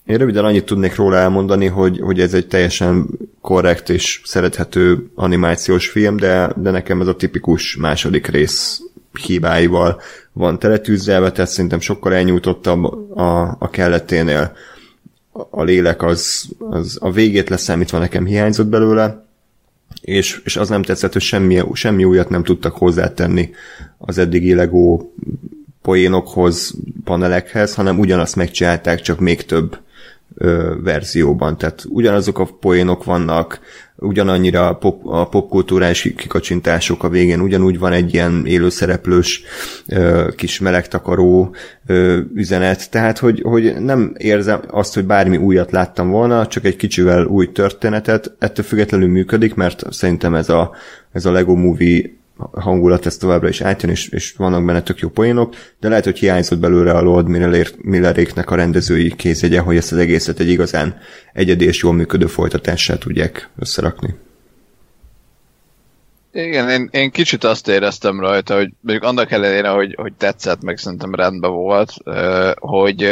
Én 0.06 0.18
röviden 0.18 0.46
annyit 0.46 0.66
tudnék 0.66 0.96
róla 0.96 1.18
elmondani, 1.18 1.66
hogy, 1.66 2.00
hogy 2.00 2.20
ez 2.20 2.34
egy 2.34 2.48
teljesen 2.48 3.08
korrekt 3.48 3.90
és 3.90 4.22
szerethető 4.24 5.10
animációs 5.16 5.90
film, 5.90 6.18
de, 6.18 6.54
de 6.56 6.72
nekem 6.72 7.02
ez 7.02 7.08
a 7.08 7.16
tipikus 7.16 7.76
második 7.76 8.28
rész 8.28 8.82
hibáival 9.26 10.02
van 10.34 10.60
teletűzzelve, 10.60 11.32
tehát 11.32 11.50
szerintem 11.52 11.80
sokkal 11.80 12.14
elnyújtottabb 12.14 12.84
a, 13.18 13.56
a 13.60 13.70
kelleténél. 13.70 14.56
A 15.50 15.64
lélek 15.64 16.04
az, 16.04 16.50
az 16.58 16.98
a 17.02 17.12
végét 17.12 17.50
leszámítva 17.50 17.98
nekem 17.98 18.26
hiányzott 18.26 18.68
belőle, 18.68 19.26
és, 20.02 20.42
és 20.44 20.58
az 20.58 20.70
nem 20.70 20.82
tetszett, 20.82 21.14
hogy 21.14 21.22
semmi, 21.22 21.62
semmi 21.74 22.04
újat 22.04 22.30
nem 22.30 22.44
tudtak 22.44 22.76
hozzátenni 22.76 23.50
az 23.98 24.18
eddigi 24.18 24.54
Lego 24.54 25.02
poénokhoz, 25.82 26.74
panelekhez, 27.04 27.76
hanem 27.76 28.00
ugyanazt 28.00 28.36
megcsinálták, 28.36 29.02
csak 29.02 29.20
még 29.20 29.46
több 29.46 29.78
ö, 30.38 30.76
verzióban. 30.84 31.58
Tehát 31.58 31.86
ugyanazok 31.90 32.40
a 32.40 32.50
poénok 32.60 33.04
vannak, 33.04 33.60
ugyanannyira 33.96 34.68
a, 34.68 34.76
pop, 34.76 35.06
a 35.06 35.28
popkultúrás 35.28 36.02
kikacsintások 36.02 37.04
a 37.04 37.10
végén, 37.10 37.40
ugyanúgy 37.40 37.80
van 37.80 37.92
egy 37.92 38.14
ilyen 38.14 38.44
élőszereplős 38.46 39.44
ö, 39.88 40.28
kis 40.36 40.60
melegtakaró 40.60 41.56
ö, 41.86 42.20
üzenet, 42.34 42.92
tehát 42.92 43.18
hogy, 43.18 43.42
hogy 43.42 43.76
nem 43.80 44.14
érzem 44.18 44.62
azt, 44.68 44.94
hogy 44.94 45.06
bármi 45.06 45.38
újat 45.38 45.72
láttam 45.72 46.10
volna, 46.10 46.48
csak 46.48 46.66
egy 46.66 46.76
kicsivel 46.76 47.26
új 47.26 47.52
történetet, 47.52 48.36
ettől 48.40 48.66
függetlenül 48.66 49.10
működik, 49.10 49.56
mert 49.56 49.94
szerintem 49.94 50.36
ez 50.36 50.50
a, 50.50 50.72
ez 51.12 51.26
a 51.26 51.32
Lego 51.32 51.56
Movie 51.56 52.17
hangulat 52.54 53.06
ez 53.06 53.18
továbbra 53.18 53.48
is 53.48 53.62
átjön, 53.62 53.92
és, 53.92 54.08
és 54.08 54.34
vannak 54.38 54.66
benne 54.66 54.82
tök 54.82 55.00
jó 55.00 55.10
poénok, 55.10 55.56
de 55.80 55.90
lehet, 55.90 56.04
hogy 56.04 56.20
hiányzott 56.20 56.60
belőle 56.60 56.92
a 56.92 57.02
Lord 57.02 57.28
Milleréknek 57.78 58.52
a 58.52 58.56
rendezői 58.56 59.16
kézjegye, 59.16 59.60
hogy 59.60 59.78
ezt 59.78 59.92
az 59.92 59.98
egészet 59.98 60.40
egy 60.40 60.50
igazán 60.50 60.98
egyedi 61.34 61.66
és 61.66 61.82
jól 61.82 61.94
működő 61.94 62.26
folytatással 62.26 62.98
tudják 62.98 63.50
összerakni. 63.60 64.16
Igen, 66.32 66.70
én, 66.70 66.90
én 66.92 67.12
kicsit 67.12 67.44
azt 67.44 67.68
éreztem 67.68 68.20
rajta, 68.20 68.56
hogy 68.56 68.72
mondjuk 68.80 69.10
annak 69.10 69.32
ellenére, 69.32 69.70
hogy, 69.70 69.96
hogy 69.98 70.14
tetszett, 70.14 70.62
meg 70.62 70.78
szerintem 70.78 71.16
rendben 71.16 71.52
volt, 71.52 71.94
hogy 72.56 73.10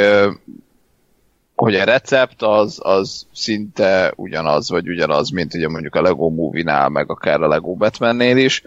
hogy 1.55 1.75
a 1.75 1.83
recept 1.83 2.41
az, 2.41 2.79
az 2.81 3.25
szinte 3.33 4.13
ugyanaz, 4.15 4.69
vagy 4.69 4.89
ugyanaz, 4.89 5.29
mint 5.29 5.53
ugye 5.53 5.67
mondjuk 5.67 5.95
a 5.95 6.01
Lego 6.01 6.29
Movie-nál, 6.29 6.89
meg 6.89 7.11
akár 7.11 7.41
a 7.41 7.47
Lego 7.47 7.73
Batman-nél 7.73 8.37
is, 8.37 8.63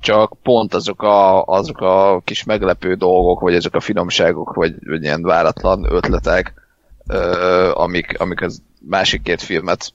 csak 0.00 0.36
pont 0.42 0.74
azok 0.74 1.02
a, 1.02 1.44
azok 1.44 1.80
a 1.80 2.20
kis 2.24 2.44
meglepő 2.44 2.94
dolgok, 2.94 3.40
vagy 3.40 3.54
ezek 3.54 3.74
a 3.74 3.80
finomságok, 3.80 4.54
vagy, 4.54 4.74
vagy 4.86 5.02
ilyen 5.02 5.22
váratlan 5.22 5.92
ötletek, 5.92 6.54
ö, 7.06 7.70
amik, 7.74 8.20
amik 8.20 8.42
az 8.42 8.62
másik 8.80 9.22
két 9.22 9.42
filmet 9.42 9.92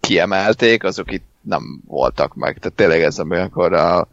kiemelték, 0.00 0.84
azok 0.84 1.12
itt 1.12 1.26
nem 1.40 1.80
voltak 1.86 2.34
meg. 2.34 2.58
Tehát 2.58 2.76
tényleg 2.76 3.02
ez, 3.02 3.18
amikor 3.18 3.72
a, 3.72 4.08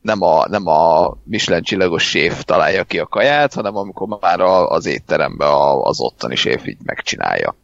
nem 0.00 0.22
a, 0.22 0.48
nem 0.48 0.66
a 0.66 1.12
Michelin 1.24 1.62
csillagos 1.62 2.08
séf 2.08 2.44
találja 2.44 2.84
ki 2.84 2.98
a 2.98 3.06
kaját, 3.06 3.54
hanem 3.54 3.76
amikor 3.76 4.18
már 4.20 4.40
a, 4.40 4.70
az 4.70 4.86
étteremben 4.86 5.48
az 5.82 6.00
ottani 6.00 6.34
séf 6.34 6.66
így 6.66 6.78
megcsinálja 6.82 7.54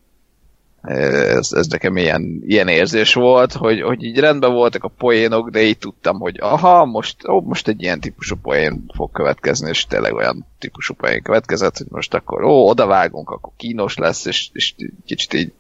ez, 0.83 1.53
ez 1.53 1.67
nekem 1.67 1.97
ilyen, 1.97 2.43
ilyen 2.47 2.69
érzés 2.69 3.15
volt, 3.15 3.53
hogy, 3.53 3.81
hogy 3.81 4.05
így 4.05 4.19
rendben 4.19 4.53
voltak 4.53 4.85
a 4.85 4.93
poénok, 4.99 5.51
de 5.51 5.63
így 5.63 5.79
tudtam, 5.79 6.19
hogy 6.19 6.37
aha, 6.41 6.85
most, 6.85 7.29
ó, 7.29 7.41
most 7.41 7.69
egy 7.69 7.83
ilyen 7.83 8.01
típusú 8.01 8.37
poén 8.43 8.85
fog 8.95 9.11
következni, 9.13 9.69
és 9.69 9.87
tényleg 9.87 10.15
olyan 10.15 10.47
típusú 10.59 10.95
poén 10.95 11.23
következett, 11.23 11.77
hogy 11.77 11.87
most 11.91 12.15
akkor 12.15 12.45
ó, 12.45 12.69
odavágunk, 12.69 13.31
akkor 13.31 13.53
kínos 13.57 13.97
lesz, 13.97 14.25
és, 14.25 14.49
és 14.53 14.75
kicsit 15.07 15.35
így, 15.35 15.53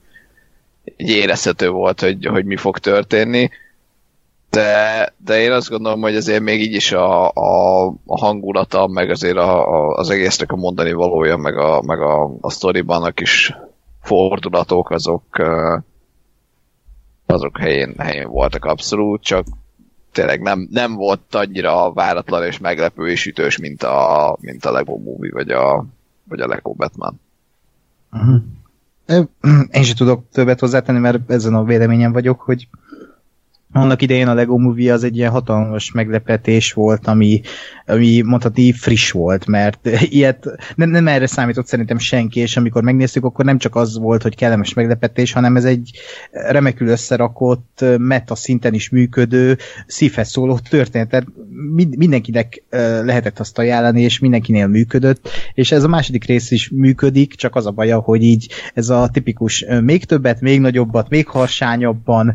így 0.96 1.10
érezhető 1.10 1.70
volt, 1.70 2.00
hogy, 2.00 2.26
hogy 2.26 2.44
mi 2.44 2.56
fog 2.56 2.78
történni. 2.78 3.50
De, 4.50 5.14
de 5.16 5.40
én 5.40 5.52
azt 5.52 5.68
gondolom, 5.68 6.00
hogy 6.00 6.16
azért 6.16 6.42
még 6.42 6.60
így 6.60 6.74
is 6.74 6.92
a, 6.92 7.28
a, 7.28 7.86
a 8.06 8.18
hangulata, 8.18 8.86
meg 8.86 9.10
azért 9.10 9.36
a, 9.36 9.68
a, 9.68 9.94
az 9.94 10.10
egésznek 10.10 10.52
a 10.52 10.56
mondani 10.56 10.92
valója, 10.92 11.36
meg 11.36 11.56
a, 11.56 11.82
meg 11.82 12.00
a, 12.00 12.36
a 12.40 12.50
sztoriban 12.50 13.12
is 13.20 13.52
fordulatok 14.08 14.90
azok 14.90 15.24
azok 17.26 17.58
helyén, 17.58 17.94
helyén 17.98 18.28
voltak 18.28 18.64
abszolút, 18.64 19.22
csak 19.22 19.46
tényleg 20.12 20.40
nem, 20.40 20.68
nem 20.70 20.94
volt 20.94 21.34
annyira 21.34 21.92
váratlan 21.92 22.44
és 22.44 22.58
meglepő 22.58 23.08
és 23.08 23.26
ütős, 23.26 23.58
mint 23.58 23.82
a, 23.82 24.36
mint 24.40 24.64
a 24.64 24.72
Lego 24.72 24.98
Movie, 24.98 25.32
vagy 25.32 25.50
a, 25.50 25.84
vagy 26.24 26.40
a 26.40 26.46
Lego 26.46 26.72
Batman. 26.72 27.20
Uh-huh. 28.12 28.42
Én 29.76 29.82
sem 29.82 29.96
tudok 29.96 30.24
többet 30.32 30.60
hozzátenni, 30.60 30.98
mert 30.98 31.30
ezen 31.30 31.54
a 31.54 31.64
véleményem 31.64 32.12
vagyok, 32.12 32.40
hogy 32.40 32.68
annak 33.72 34.02
idején 34.02 34.28
a 34.28 34.34
Lego 34.34 34.58
Movie 34.58 34.92
az 34.92 35.04
egy 35.04 35.16
ilyen 35.16 35.30
hatalmas 35.30 35.92
meglepetés 35.92 36.72
volt, 36.72 37.06
ami, 37.06 37.40
ami 37.86 38.20
mondhatni 38.20 38.72
friss 38.72 39.10
volt, 39.10 39.46
mert 39.46 39.88
ilyet 40.08 40.46
nem, 40.74 40.90
nem 40.90 41.08
erre 41.08 41.26
számított 41.26 41.66
szerintem 41.66 41.98
senki, 41.98 42.40
és 42.40 42.56
amikor 42.56 42.82
megnéztük, 42.82 43.24
akkor 43.24 43.44
nem 43.44 43.58
csak 43.58 43.76
az 43.76 43.98
volt, 43.98 44.22
hogy 44.22 44.36
kellemes 44.36 44.74
meglepetés, 44.74 45.32
hanem 45.32 45.56
ez 45.56 45.64
egy 45.64 45.90
remekül 46.30 46.88
összerakott, 46.88 47.84
meta 47.98 48.34
szinten 48.34 48.74
is 48.74 48.88
működő, 48.90 49.56
szívhez 49.86 50.30
szóló 50.30 50.58
történet. 50.68 51.08
Tehát 51.08 51.26
mindenkinek 51.96 52.62
lehetett 53.02 53.38
azt 53.38 53.58
ajánlani, 53.58 54.02
és 54.02 54.18
mindenkinél 54.18 54.66
működött, 54.66 55.28
és 55.54 55.72
ez 55.72 55.84
a 55.84 55.88
második 55.88 56.24
rész 56.24 56.50
is 56.50 56.70
működik, 56.70 57.34
csak 57.34 57.56
az 57.56 57.66
a 57.66 57.70
baja, 57.70 57.98
hogy 57.98 58.22
így 58.22 58.52
ez 58.74 58.88
a 58.88 59.08
tipikus 59.12 59.64
még 59.82 60.04
többet, 60.04 60.40
még 60.40 60.60
nagyobbat, 60.60 61.08
még 61.08 61.26
harsányabban, 61.26 62.34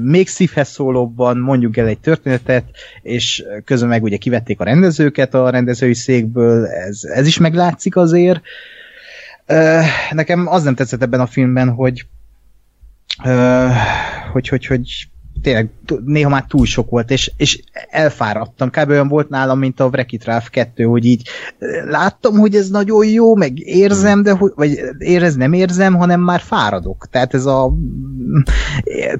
még 0.00 0.28
szívhez 0.38 0.68
szólóbban 0.68 1.38
mondjuk 1.38 1.76
el 1.76 1.86
egy 1.86 1.98
történetet, 1.98 2.64
és 3.02 3.44
közben 3.64 3.88
meg 3.88 4.02
ugye 4.02 4.16
kivették 4.16 4.60
a 4.60 4.64
rendezőket 4.64 5.34
a 5.34 5.50
rendezői 5.50 5.94
székből, 5.94 6.66
ez, 6.66 7.00
ez 7.02 7.26
is 7.26 7.38
meglátszik 7.38 7.96
azért. 7.96 8.40
Nekem 10.10 10.46
az 10.46 10.62
nem 10.62 10.74
tetszett 10.74 11.02
ebben 11.02 11.20
a 11.20 11.26
filmben, 11.26 11.68
hogy 11.68 12.06
hogy, 14.32 14.48
hogy, 14.48 14.66
hogy 14.66 15.08
tényleg 15.42 15.70
néha 16.04 16.28
már 16.28 16.44
túl 16.48 16.66
sok 16.66 16.90
volt, 16.90 17.10
és, 17.10 17.32
és 17.36 17.62
elfáradtam. 17.90 18.70
Kb. 18.70 18.88
olyan 18.88 19.08
volt 19.08 19.28
nálam, 19.28 19.58
mint 19.58 19.80
a 19.80 19.86
Wreck-It 19.86 20.24
Ralph 20.24 20.48
2, 20.48 20.84
hogy 20.84 21.04
így 21.04 21.28
láttam, 21.84 22.38
hogy 22.38 22.54
ez 22.54 22.68
nagyon 22.68 23.06
jó, 23.06 23.34
meg 23.34 23.58
érzem, 23.58 24.22
de 24.22 24.32
hogy, 24.32 24.52
vagy 24.54 24.80
érez 24.98 25.34
nem 25.34 25.52
érzem, 25.52 25.94
hanem 25.94 26.20
már 26.20 26.40
fáradok. 26.40 27.06
Tehát 27.10 27.34
ez 27.34 27.46
a 27.46 27.72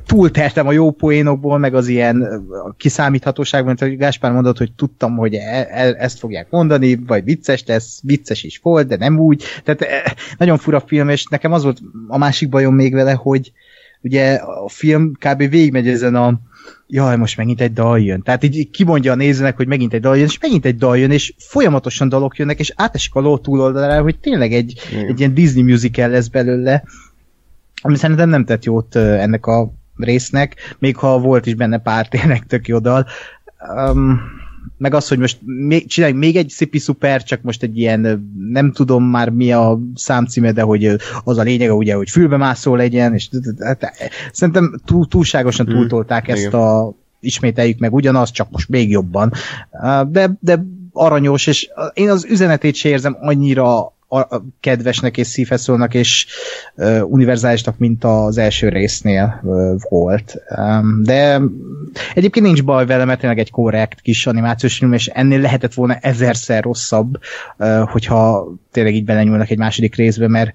túlteltem 0.07 0.67
a 0.67 0.73
jó 0.73 0.91
poénokból, 0.91 1.59
meg 1.59 1.75
az 1.75 1.89
ilyen 1.89 2.47
kiszámíthatóságban, 2.77 3.77
mint 3.81 3.99
Gáspár 3.99 4.33
mondott, 4.33 4.59
hogy 4.59 4.73
tudtam, 4.73 5.17
hogy 5.17 5.35
e, 5.35 5.69
e, 5.71 5.95
ezt 5.99 6.19
fogják 6.19 6.51
mondani, 6.51 6.97
vagy 7.07 7.25
vicces 7.25 7.65
lesz, 7.67 8.01
vicces 8.03 8.43
is 8.43 8.61
volt, 8.63 8.87
de 8.87 8.97
nem 8.97 9.19
úgy. 9.19 9.43
Tehát 9.65 9.83
e, 9.83 10.15
nagyon 10.39 10.59
fura 10.59 10.81
film, 10.81 11.09
és 11.09 11.25
nekem 11.25 11.53
az 11.53 11.63
volt 11.63 11.79
a 12.09 12.19
másik 12.19 12.49
bajom 12.49 12.75
még 12.75 12.95
vele, 12.95 13.13
hogy 13.13 13.53
ugye 14.03 14.35
a 14.35 14.69
film 14.69 15.13
kb. 15.13 15.39
végigmegy 15.39 15.89
ezen 15.89 16.15
a 16.15 16.41
jaj, 16.87 17.17
most 17.17 17.37
megint 17.37 17.61
egy 17.61 17.73
dal 17.73 18.01
jön. 18.01 18.23
Tehát 18.23 18.45
így 18.45 18.71
kimondja 18.71 19.13
a 19.13 19.15
nézőnek, 19.15 19.57
hogy 19.57 19.67
megint 19.67 19.93
egy 19.93 20.01
dal 20.01 20.17
jön, 20.17 20.27
és 20.27 20.39
megint 20.41 20.65
egy 20.65 20.77
dal 20.77 20.99
jön, 20.99 21.11
és 21.11 21.35
folyamatosan 21.39 22.09
dalok 22.09 22.37
jönnek, 22.37 22.59
és 22.59 22.73
átesik 22.77 23.15
a 23.15 23.21
ló 23.21 23.39
túloldalára, 23.39 24.03
hogy 24.03 24.19
tényleg 24.19 24.53
egy, 24.53 24.81
mm. 24.95 24.99
egy 24.99 25.19
ilyen 25.19 25.35
Disney 25.35 25.63
musical 25.63 26.09
lesz 26.09 26.29
belőle, 26.29 26.85
ami 27.83 27.97
szerintem 27.97 28.29
nem 28.29 28.45
tett 28.45 28.65
jót 28.65 28.97
ennek 28.97 29.47
a 29.47 29.73
résznek, 29.97 30.77
még 30.79 30.97
ha 30.97 31.19
volt 31.19 31.47
is 31.47 31.55
benne 31.55 31.79
pár 31.79 32.09
tényleg 32.09 32.47
tök 32.47 32.69
jó 32.69 32.79
dal. 32.79 33.07
Um, 33.77 34.21
meg 34.79 34.95
az, 34.95 35.09
hogy 35.09 35.19
most 35.19 35.39
még, 35.45 35.87
csináljunk 35.87 36.23
még 36.23 36.37
egy 36.37 36.49
szipi 36.49 36.79
szuper, 36.79 37.23
csak 37.23 37.43
most 37.43 37.63
egy 37.63 37.79
ilyen, 37.79 38.31
nem 38.51 38.73
tudom 38.73 39.05
már 39.05 39.31
mi 39.31 39.53
a 39.53 39.79
számcíme, 39.95 40.53
de 40.53 40.63
hogy 40.63 40.97
az 41.25 41.39
a 41.39 41.43
lényege 41.43 41.73
ugye, 41.73 41.95
hogy 41.95 42.11
fülbemászó 42.11 42.75
legyen, 42.75 43.15
és 43.15 43.29
hát, 43.59 43.93
szerintem 44.33 44.81
túl, 44.85 45.07
túlságosan 45.09 45.67
hmm. 45.67 45.75
túltolták 45.75 46.29
ezt 46.29 46.55
a 46.55 46.95
ismételjük 47.21 47.79
meg 47.79 47.95
ugyanaz, 47.95 48.31
csak 48.31 48.51
most 48.51 48.69
még 48.69 48.91
jobban. 48.91 49.33
De, 50.09 50.37
de 50.41 50.65
aranyos, 50.93 51.47
és 51.47 51.69
én 51.93 52.11
az 52.11 52.25
üzenetét 52.25 52.75
se 52.75 52.89
érzem 52.89 53.17
annyira 53.21 53.93
kedvesnek 54.61 55.17
és 55.17 55.27
szívhez 55.27 55.71
és 55.91 56.27
uh, 56.75 57.01
univerzálisnak, 57.05 57.79
mint 57.79 58.05
az 58.05 58.39
első 58.39 58.69
résznél 58.69 59.41
volt. 59.89 60.37
De 61.03 61.41
egyébként 62.15 62.47
nincs 62.47 62.65
baj 62.65 62.87
vele, 62.87 63.05
mert 63.05 63.21
tényleg 63.21 63.39
egy 63.39 63.51
korrekt 63.51 64.01
kis 64.01 64.27
animációs 64.27 64.77
film, 64.77 64.93
és 64.93 65.07
ennél 65.07 65.41
lehetett 65.41 65.75
volna 65.75 65.95
ezerszer 65.95 66.63
rosszabb, 66.63 67.19
hogyha 67.85 68.53
tényleg 68.73 68.95
így 68.95 69.05
belenyúlnak 69.05 69.51
egy 69.51 69.59
második 69.59 69.95
részbe, 69.95 70.29
mert 70.29 70.53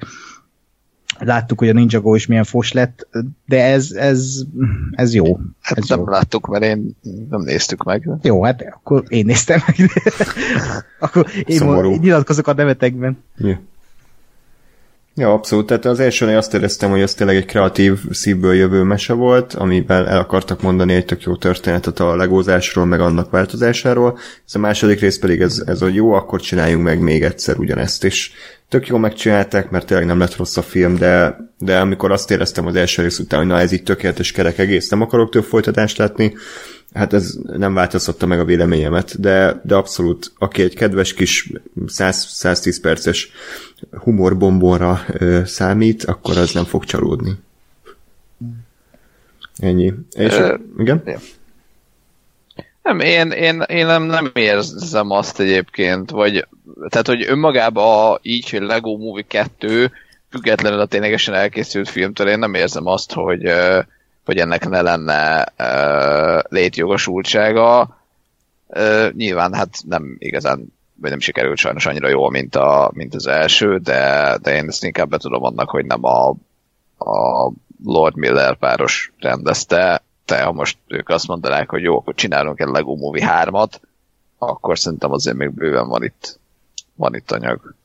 láttuk, 1.19 1.59
hogy 1.59 1.69
a 1.69 1.73
Ninjago 1.73 2.15
is 2.15 2.25
milyen 2.25 2.43
fos 2.43 2.71
lett, 2.71 3.07
de 3.45 3.63
ez, 3.63 3.91
ez, 3.91 4.43
ez 4.91 5.13
jó. 5.13 5.39
Hát 5.61 5.77
ez 5.77 5.87
nem 5.89 5.99
jó. 5.99 6.05
láttuk, 6.07 6.47
mert 6.47 6.63
én 6.63 6.95
nem 7.29 7.41
néztük 7.41 7.83
meg. 7.83 8.09
Jó, 8.21 8.43
hát 8.43 8.61
akkor 8.73 9.03
én 9.07 9.25
néztem 9.25 9.59
meg. 9.67 9.89
akkor 10.99 11.27
én 11.45 11.57
Szomorú. 11.57 11.89
mo- 11.89 12.01
nyilatkozok 12.01 12.47
a 12.47 12.53
nevetekben. 12.53 13.17
Ja. 13.37 13.59
Ja, 15.15 15.33
abszolút. 15.33 15.65
Tehát 15.65 15.85
az 15.85 15.99
elsőnél 15.99 16.37
azt 16.37 16.53
éreztem, 16.53 16.89
hogy 16.89 17.01
ez 17.01 17.13
tényleg 17.13 17.35
egy 17.35 17.45
kreatív, 17.45 17.99
szívből 18.11 18.53
jövő 18.53 18.83
mese 18.83 19.13
volt, 19.13 19.53
amiben 19.53 20.07
el 20.07 20.19
akartak 20.19 20.61
mondani 20.61 20.93
egy 20.93 21.05
tök 21.05 21.23
jó 21.23 21.35
történetet 21.35 21.99
a 21.99 22.15
legózásról, 22.15 22.85
meg 22.85 22.99
annak 22.99 23.31
változásáról. 23.31 24.17
Ez 24.47 24.55
a 24.55 24.59
második 24.59 24.99
rész 24.99 25.19
pedig 25.19 25.41
ez, 25.41 25.63
ez 25.65 25.79
hogy 25.79 25.95
jó, 25.95 26.11
akkor 26.11 26.41
csináljunk 26.41 26.83
meg 26.83 26.99
még 26.99 27.23
egyszer 27.23 27.57
ugyanezt. 27.57 28.03
És 28.03 28.31
tök 28.69 28.87
jól 28.87 28.99
megcsinálták, 28.99 29.69
mert 29.69 29.85
tényleg 29.85 30.05
nem 30.05 30.19
lett 30.19 30.35
rossz 30.35 30.57
a 30.57 30.61
film, 30.61 30.95
de, 30.95 31.37
de 31.57 31.79
amikor 31.79 32.11
azt 32.11 32.31
éreztem 32.31 32.65
az 32.65 32.75
első 32.75 33.01
rész 33.01 33.19
után, 33.19 33.39
hogy 33.39 33.49
na 33.49 33.59
ez 33.59 33.71
így 33.71 33.83
tökéletes 33.83 34.31
kerek 34.31 34.57
egész, 34.57 34.89
nem 34.89 35.01
akarok 35.01 35.31
több 35.31 35.43
folytatást 35.43 35.97
látni, 35.97 36.33
hát 36.93 37.13
ez 37.13 37.33
nem 37.43 37.73
változtatta 37.73 38.25
meg 38.25 38.39
a 38.39 38.45
véleményemet, 38.45 39.19
de, 39.19 39.61
de 39.63 39.75
abszolút, 39.75 40.31
aki 40.37 40.61
egy 40.61 40.75
kedves 40.75 41.13
kis 41.13 41.51
100-110 41.87 42.77
perces 42.81 43.31
humorbombonra 43.91 45.05
számít, 45.45 46.03
akkor 46.03 46.37
az 46.37 46.51
nem 46.51 46.63
fog 46.63 46.83
csalódni. 46.83 47.31
Ennyi. 49.57 49.93
És, 50.11 50.33
Ö, 50.33 50.55
igen? 50.77 51.03
Nem, 52.83 52.99
én, 52.99 53.31
én, 53.31 53.61
én 53.61 53.85
nem, 53.85 54.03
nem 54.03 54.31
érzem 54.33 55.11
azt 55.11 55.39
egyébként, 55.39 56.09
vagy 56.09 56.47
tehát, 56.89 57.07
hogy 57.07 57.25
önmagában 57.27 58.19
így, 58.21 58.49
hogy 58.49 58.61
Lego 58.61 58.97
Movie 58.97 59.25
2 59.27 59.91
függetlenül 60.29 60.79
a 60.79 60.85
ténylegesen 60.85 61.33
elkészült 61.33 61.89
filmtől, 61.89 62.27
én 62.27 62.39
nem 62.39 62.53
érzem 62.53 62.85
azt, 62.85 63.13
hogy, 63.13 63.51
hogy 64.25 64.37
ennek 64.37 64.69
ne 64.69 64.81
lenne 64.81 65.45
létjogosultsága. 66.49 67.97
Nyilván 69.11 69.53
hát 69.53 69.77
nem 69.87 70.15
igazán 70.19 70.73
vagy 70.95 71.09
nem 71.09 71.19
sikerült 71.19 71.57
sajnos 71.57 71.85
annyira 71.85 72.09
jól, 72.09 72.29
mint, 72.29 72.55
a, 72.55 72.91
mint 72.93 73.15
az 73.15 73.27
első, 73.27 73.77
de, 73.77 74.37
de 74.41 74.55
én 74.55 74.67
ezt 74.67 74.83
inkább 74.83 75.09
be 75.09 75.17
tudom 75.17 75.43
annak, 75.43 75.69
hogy 75.69 75.85
nem 75.85 76.03
a, 76.03 76.29
a 76.97 77.51
Lord 77.83 78.15
Miller 78.15 78.55
páros 78.55 79.11
rendezte, 79.19 80.03
te 80.25 80.43
ha 80.43 80.51
most 80.51 80.77
ők 80.87 81.09
azt 81.09 81.27
mondanák, 81.27 81.69
hogy 81.69 81.81
jó, 81.81 81.97
akkor 81.97 82.13
csinálunk 82.13 82.59
egy 82.59 82.67
Lego 82.67 82.95
Movie 82.95 83.45
3-at, 83.45 83.71
akkor 84.37 84.79
szerintem 84.79 85.11
azért 85.11 85.37
még 85.37 85.51
bőven 85.51 85.87
van 85.87 86.03
itt, 86.03 86.39
van 86.95 87.15
itt 87.15 87.31
anyag. 87.31 87.75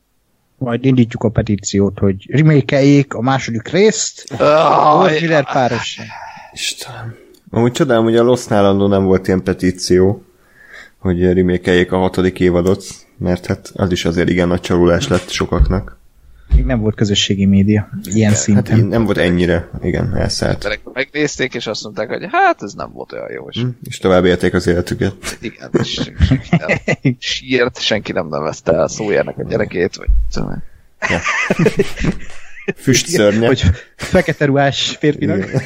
Majd 0.57 0.85
indítjuk 0.85 1.23
a 1.23 1.29
petíciót, 1.29 1.99
hogy 1.99 2.25
remake 2.29 3.05
a 3.09 3.21
második 3.21 3.67
részt. 3.67 4.33
Ah, 4.37 4.99
Lord 4.99 5.21
Miller 5.21 5.51
páros. 5.51 5.99
Istenem. 6.53 7.15
Amúgy 7.51 7.71
csodálom, 7.71 8.03
hogy 8.03 8.15
a 8.15 8.23
Lost 8.23 8.49
nem 8.49 9.03
volt 9.03 9.27
ilyen 9.27 9.43
petíció, 9.43 10.23
hogy 10.99 11.33
remékeljék 11.33 11.91
a 11.91 11.97
hatodik 11.97 12.39
évadot, 12.39 12.83
mert 13.17 13.45
hát 13.45 13.71
az 13.73 13.91
is 13.91 14.05
azért 14.05 14.29
igen 14.29 14.47
nagy 14.47 14.61
csalulás 14.61 15.07
lett 15.07 15.29
sokaknak. 15.29 15.97
Még 16.55 16.65
nem 16.65 16.79
volt 16.79 16.95
közösségi 16.95 17.45
média 17.45 17.89
ilyen 18.03 18.29
Hát 18.31 18.39
szinten. 18.39 18.77
így 18.77 18.87
nem 18.87 19.05
volt 19.05 19.17
ennyire, 19.17 19.69
igen, 19.81 20.15
elszállt. 20.17 20.79
megnézték, 20.93 21.53
és 21.53 21.67
azt 21.67 21.83
mondták, 21.83 22.09
hogy 22.09 22.25
hát 22.31 22.61
ez 22.63 22.73
nem 22.73 22.91
volt 22.91 23.11
olyan 23.11 23.31
jó, 23.31 23.47
és 23.49 23.61
Hm, 23.61 23.67
És 23.83 23.97
tovább 23.97 24.25
élték 24.25 24.53
az 24.53 24.67
életüket. 24.67 25.13
igen, 25.41 25.69
és 25.79 25.93
senki 26.19 26.49
nem 26.49 27.15
sírt, 27.19 27.79
senki 27.81 28.11
nem 28.11 28.27
nevezte 28.27 28.73
el 28.73 28.87
szójának 28.87 29.37
a 29.37 29.43
gyerekét, 29.43 29.95
vagy 29.95 30.07
tudom, 30.33 30.63
Füstszörnye. 32.75 33.47
Hogy 33.47 33.63
fekete 33.95 34.45
ruhás 34.45 34.95
férfinak. 34.99 35.37
Igen. 35.37 35.61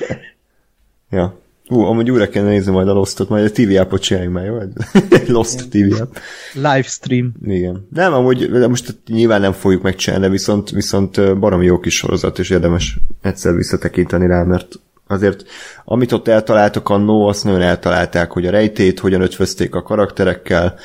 ja. 1.10 1.40
Ú, 1.70 1.80
amúgy 1.80 2.10
újra 2.10 2.28
kellene 2.28 2.50
nézni 2.50 2.72
majd 2.72 2.88
a 2.88 2.92
Lostot, 2.92 3.28
majd 3.28 3.44
a 3.44 3.50
TV 3.50 3.80
appot 3.80 4.02
csináljunk 4.02 4.34
már, 4.34 4.44
jó? 4.44 4.58
Lost 5.26 5.68
TV 5.70 6.00
app. 6.00 6.16
Livestream. 6.54 7.32
Igen. 7.44 7.88
Nem, 7.94 8.12
amúgy 8.12 8.50
de 8.50 8.66
most 8.66 8.96
nyilván 9.06 9.40
nem 9.40 9.52
fogjuk 9.52 9.82
megcsinálni, 9.82 10.28
viszont, 10.28 10.70
viszont 10.70 11.16
ö, 11.16 11.34
baromi 11.34 11.64
jó 11.64 11.78
kis 11.78 11.94
sorozat, 11.96 12.38
és 12.38 12.50
érdemes 12.50 12.98
egyszer 13.22 13.54
visszatekinteni 13.54 14.26
rá, 14.26 14.42
mert 14.42 14.80
azért 15.06 15.44
amit 15.84 16.12
ott 16.12 16.28
eltaláltak 16.28 16.88
annó, 16.88 17.26
azt 17.26 17.44
nagyon 17.44 17.62
eltalálták, 17.62 18.30
hogy 18.30 18.46
a 18.46 18.50
rejtét 18.50 19.00
hogyan 19.00 19.20
ötvözték 19.20 19.74
a 19.74 19.82
karakterekkel, 19.82 20.78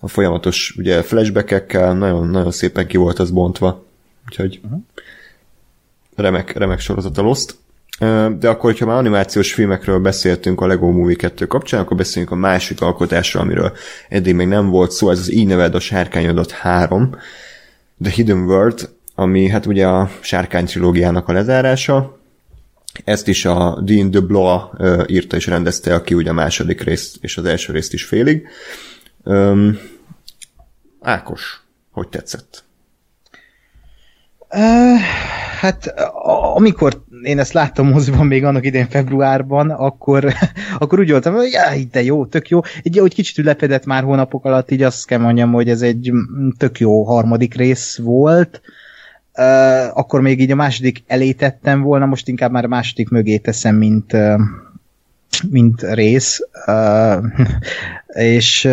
a 0.00 0.08
folyamatos 0.08 0.74
ugye 0.78 1.02
flashbackekkel, 1.02 1.94
nagyon, 1.94 2.28
nagyon 2.28 2.50
szépen 2.50 2.86
ki 2.86 2.96
volt 2.96 3.18
az 3.18 3.30
bontva. 3.30 3.84
Úgyhogy 4.26 4.60
uh-huh. 4.64 4.80
remek, 6.16 6.52
remek 6.52 6.80
sorozat 6.80 7.18
a 7.18 7.22
Lost. 7.22 7.56
De 8.38 8.48
akkor, 8.48 8.70
hogyha 8.70 8.86
már 8.86 8.96
animációs 8.96 9.52
filmekről 9.52 9.98
beszéltünk 9.98 10.60
a 10.60 10.66
Lego 10.66 10.90
Movie 10.90 11.16
2 11.16 11.46
kapcsán, 11.46 11.80
akkor 11.80 11.96
beszéljünk 11.96 12.32
a 12.32 12.36
másik 12.36 12.80
alkotásról, 12.80 13.42
amiről 13.42 13.72
eddig 14.08 14.34
még 14.34 14.46
nem 14.46 14.68
volt 14.68 14.90
szó, 14.90 15.10
ez 15.10 15.18
az 15.18 15.32
Így 15.32 15.46
neved 15.46 15.74
a 15.74 15.80
sárkányodat 15.80 16.50
3, 16.50 17.16
The 18.02 18.12
Hidden 18.12 18.42
World, 18.42 18.88
ami 19.14 19.48
hát 19.48 19.66
ugye 19.66 19.86
a 19.86 20.10
sárkány 20.20 20.64
trilógiának 20.64 21.28
a 21.28 21.32
lezárása. 21.32 22.18
Ezt 23.04 23.28
is 23.28 23.44
a 23.44 23.80
Dean 23.80 24.10
de 24.10 24.20
Blois 24.20 24.62
ö, 24.76 25.04
írta 25.06 25.36
és 25.36 25.46
rendezte, 25.46 25.94
aki 25.94 26.14
ugye 26.14 26.30
a 26.30 26.32
második 26.32 26.80
részt 26.80 27.16
és 27.20 27.36
az 27.36 27.44
első 27.44 27.72
részt 27.72 27.92
is 27.92 28.04
félig. 28.04 28.48
Öm, 29.24 29.78
Ákos, 31.00 31.62
hogy 31.90 32.08
tetszett? 32.08 32.64
Uh, 34.50 35.00
hát 35.60 35.86
amikor 36.54 37.04
én 37.22 37.38
ezt 37.38 37.52
láttam 37.52 37.88
moziban 37.88 38.26
még 38.26 38.44
annak 38.44 38.66
idén 38.66 38.88
februárban, 38.88 39.70
akkor, 39.70 40.32
akkor 40.78 40.98
úgy 40.98 41.10
voltam, 41.10 41.34
hogy 41.34 41.50
jaj, 41.50 41.88
de 41.90 42.02
jó, 42.02 42.26
tök 42.26 42.48
jó. 42.48 42.60
Egy 42.82 43.00
úgy 43.00 43.14
kicsit 43.14 43.38
ülepedett 43.38 43.84
már 43.84 44.02
hónapok 44.02 44.44
alatt, 44.44 44.70
így 44.70 44.82
azt 44.82 45.06
kell 45.06 45.18
mondjam, 45.18 45.52
hogy 45.52 45.68
ez 45.68 45.82
egy 45.82 46.12
mm, 46.12 46.48
tök 46.56 46.78
jó 46.78 47.02
harmadik 47.02 47.54
rész 47.54 47.98
volt. 47.98 48.60
Uh, 49.34 49.98
akkor 49.98 50.20
még 50.20 50.40
így 50.40 50.50
a 50.50 50.54
második 50.54 51.02
elé 51.06 51.32
tettem 51.32 51.82
volna, 51.82 52.06
most 52.06 52.28
inkább 52.28 52.50
már 52.50 52.64
a 52.64 52.68
második 52.68 53.08
mögé 53.08 53.36
teszem, 53.36 53.76
mint, 53.76 54.12
uh, 54.12 54.40
mint 55.50 55.82
rész. 55.82 56.40
Uh, 56.66 57.24
és 58.34 58.68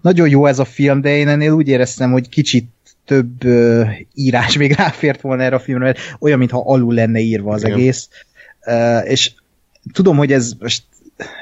nagyon 0.00 0.28
jó 0.28 0.46
ez 0.46 0.58
a 0.58 0.64
film, 0.64 1.00
de 1.00 1.16
én 1.16 1.28
ennél 1.28 1.52
úgy 1.52 1.68
éreztem, 1.68 2.12
hogy 2.12 2.28
kicsit 2.28 2.73
több 3.04 3.44
uh, 3.44 3.88
írás 4.14 4.56
még 4.56 4.72
ráfért 4.82 5.20
volna 5.20 5.42
erre 5.42 5.56
a 5.56 5.60
filmre, 5.60 5.84
mert 5.84 5.98
olyan, 6.18 6.38
mintha 6.38 6.62
alul 6.66 6.94
lenne 6.94 7.18
írva 7.20 7.52
az 7.52 7.64
Igen. 7.64 7.76
egész. 7.76 8.08
Uh, 8.66 9.10
és 9.10 9.32
tudom, 9.92 10.16
hogy 10.16 10.32
ez 10.32 10.52
most 10.60 10.82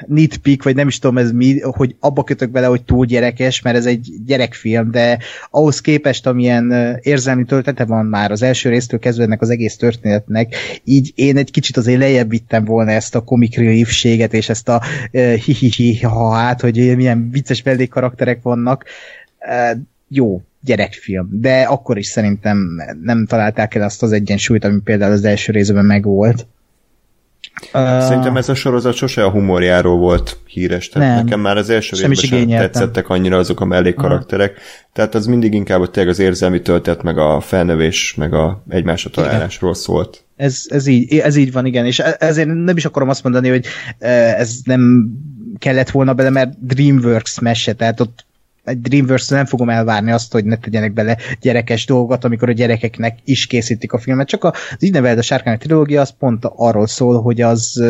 nitpick, 0.07 0.63
vagy 0.63 0.75
nem 0.75 0.87
is 0.87 0.99
tudom 0.99 1.17
ez 1.17 1.31
mi, 1.31 1.59
hogy 1.59 1.95
abba 1.99 2.23
kötök 2.23 2.49
bele, 2.49 2.67
hogy 2.67 2.83
túl 2.83 3.05
gyerekes, 3.05 3.61
mert 3.61 3.77
ez 3.77 3.85
egy 3.85 4.11
gyerekfilm, 4.25 4.91
de 4.91 5.17
ahhoz 5.49 5.81
képest, 5.81 6.27
amilyen 6.27 6.71
ö, 6.71 6.93
érzelmi 7.01 7.45
töltete 7.45 7.85
van 7.85 8.05
már 8.05 8.31
az 8.31 8.41
első 8.41 8.69
résztől 8.69 8.99
kezdve 8.99 9.23
ennek 9.23 9.41
az 9.41 9.49
egész 9.49 9.75
történetnek, 9.75 10.55
így 10.83 11.11
én 11.15 11.37
egy 11.37 11.51
kicsit 11.51 11.77
azért 11.77 11.99
lejjebb 11.99 12.29
vittem 12.29 12.65
volna 12.65 12.91
ezt 12.91 13.15
a 13.15 13.23
comic 13.23 13.55
reliefséget, 13.55 14.33
és 14.33 14.49
ezt 14.49 14.69
a 14.69 14.81
uh, 15.11 16.01
ha 16.01 16.33
hát, 16.33 16.61
hogy 16.61 16.95
milyen 16.95 17.29
vicces 17.31 17.63
mellékkarakterek 17.63 18.41
vannak. 18.41 18.85
Uh, 19.39 19.79
jó, 20.07 20.41
gyerekfilm, 20.65 21.27
de 21.31 21.61
akkor 21.61 21.97
is 21.97 22.07
szerintem 22.07 22.81
nem 23.01 23.25
találták 23.25 23.75
el 23.75 23.83
azt 23.83 24.03
az 24.03 24.11
egyensúlyt, 24.11 24.63
ami 24.63 24.79
például 24.79 25.11
az 25.11 25.23
első 25.23 25.51
részben 25.51 25.85
megvolt. 25.85 26.47
Szerintem 27.71 28.37
ez 28.37 28.49
a 28.49 28.55
sorozat 28.55 28.93
sose 28.93 29.23
a 29.23 29.29
humorjáról 29.29 29.97
volt 29.97 30.37
híres. 30.45 30.89
Tehát 30.89 31.15
Nem. 31.15 31.23
nekem 31.23 31.39
már 31.39 31.57
az 31.57 31.69
első 31.69 31.95
Sem 31.95 32.09
részben 32.09 32.39
sem 32.39 32.47
tetszettek 32.47 33.09
annyira 33.09 33.37
azok 33.37 33.59
a 33.59 33.65
mellékkarakterek. 33.65 34.59
Tehát 34.93 35.15
az 35.15 35.25
mindig 35.25 35.53
inkább 35.53 35.81
a 35.81 35.89
tényleg 35.89 36.13
az 36.13 36.19
érzelmi 36.19 36.61
töltet, 36.61 37.03
meg 37.03 37.17
a 37.17 37.39
felnövés, 37.39 38.13
meg 38.17 38.33
a 38.33 38.63
egymásra 38.69 39.09
találásról 39.09 39.73
szólt. 39.73 40.23
Ez, 40.35 40.63
ez, 40.67 40.87
így, 40.87 41.17
ez 41.17 41.35
így 41.35 41.51
van, 41.51 41.65
igen, 41.65 41.85
és 41.85 41.99
e- 41.99 42.15
ezért 42.19 42.47
nem 42.47 42.77
is 42.77 42.85
akarom 42.85 43.09
azt 43.09 43.23
mondani, 43.23 43.49
hogy 43.49 43.65
eh, 43.99 44.39
ez 44.39 44.55
nem 44.63 45.09
kellett 45.57 45.89
volna 45.89 46.13
bele, 46.13 46.29
mert 46.29 46.65
DreamWorks 46.65 47.39
mese, 47.39 47.73
tehát 47.73 47.99
ott 47.99 48.25
egy 48.63 48.81
dreamworks 48.81 49.27
nem 49.27 49.45
fogom 49.45 49.69
elvárni 49.69 50.11
azt, 50.11 50.31
hogy 50.31 50.45
ne 50.45 50.57
tegyenek 50.57 50.93
bele 50.93 51.17
gyerekes 51.41 51.85
dolgokat, 51.85 52.23
amikor 52.23 52.49
a 52.49 52.51
gyerekeknek 52.51 53.17
is 53.23 53.47
készítik 53.47 53.93
a 53.93 53.99
filmet. 53.99 54.27
Csak 54.27 54.43
az 54.43 54.53
így 54.79 54.95
a 54.95 55.21
sárkány 55.21 55.57
trilógia, 55.57 56.01
az 56.01 56.13
pont 56.19 56.45
arról 56.55 56.87
szól, 56.87 57.21
hogy 57.21 57.41
az 57.41 57.83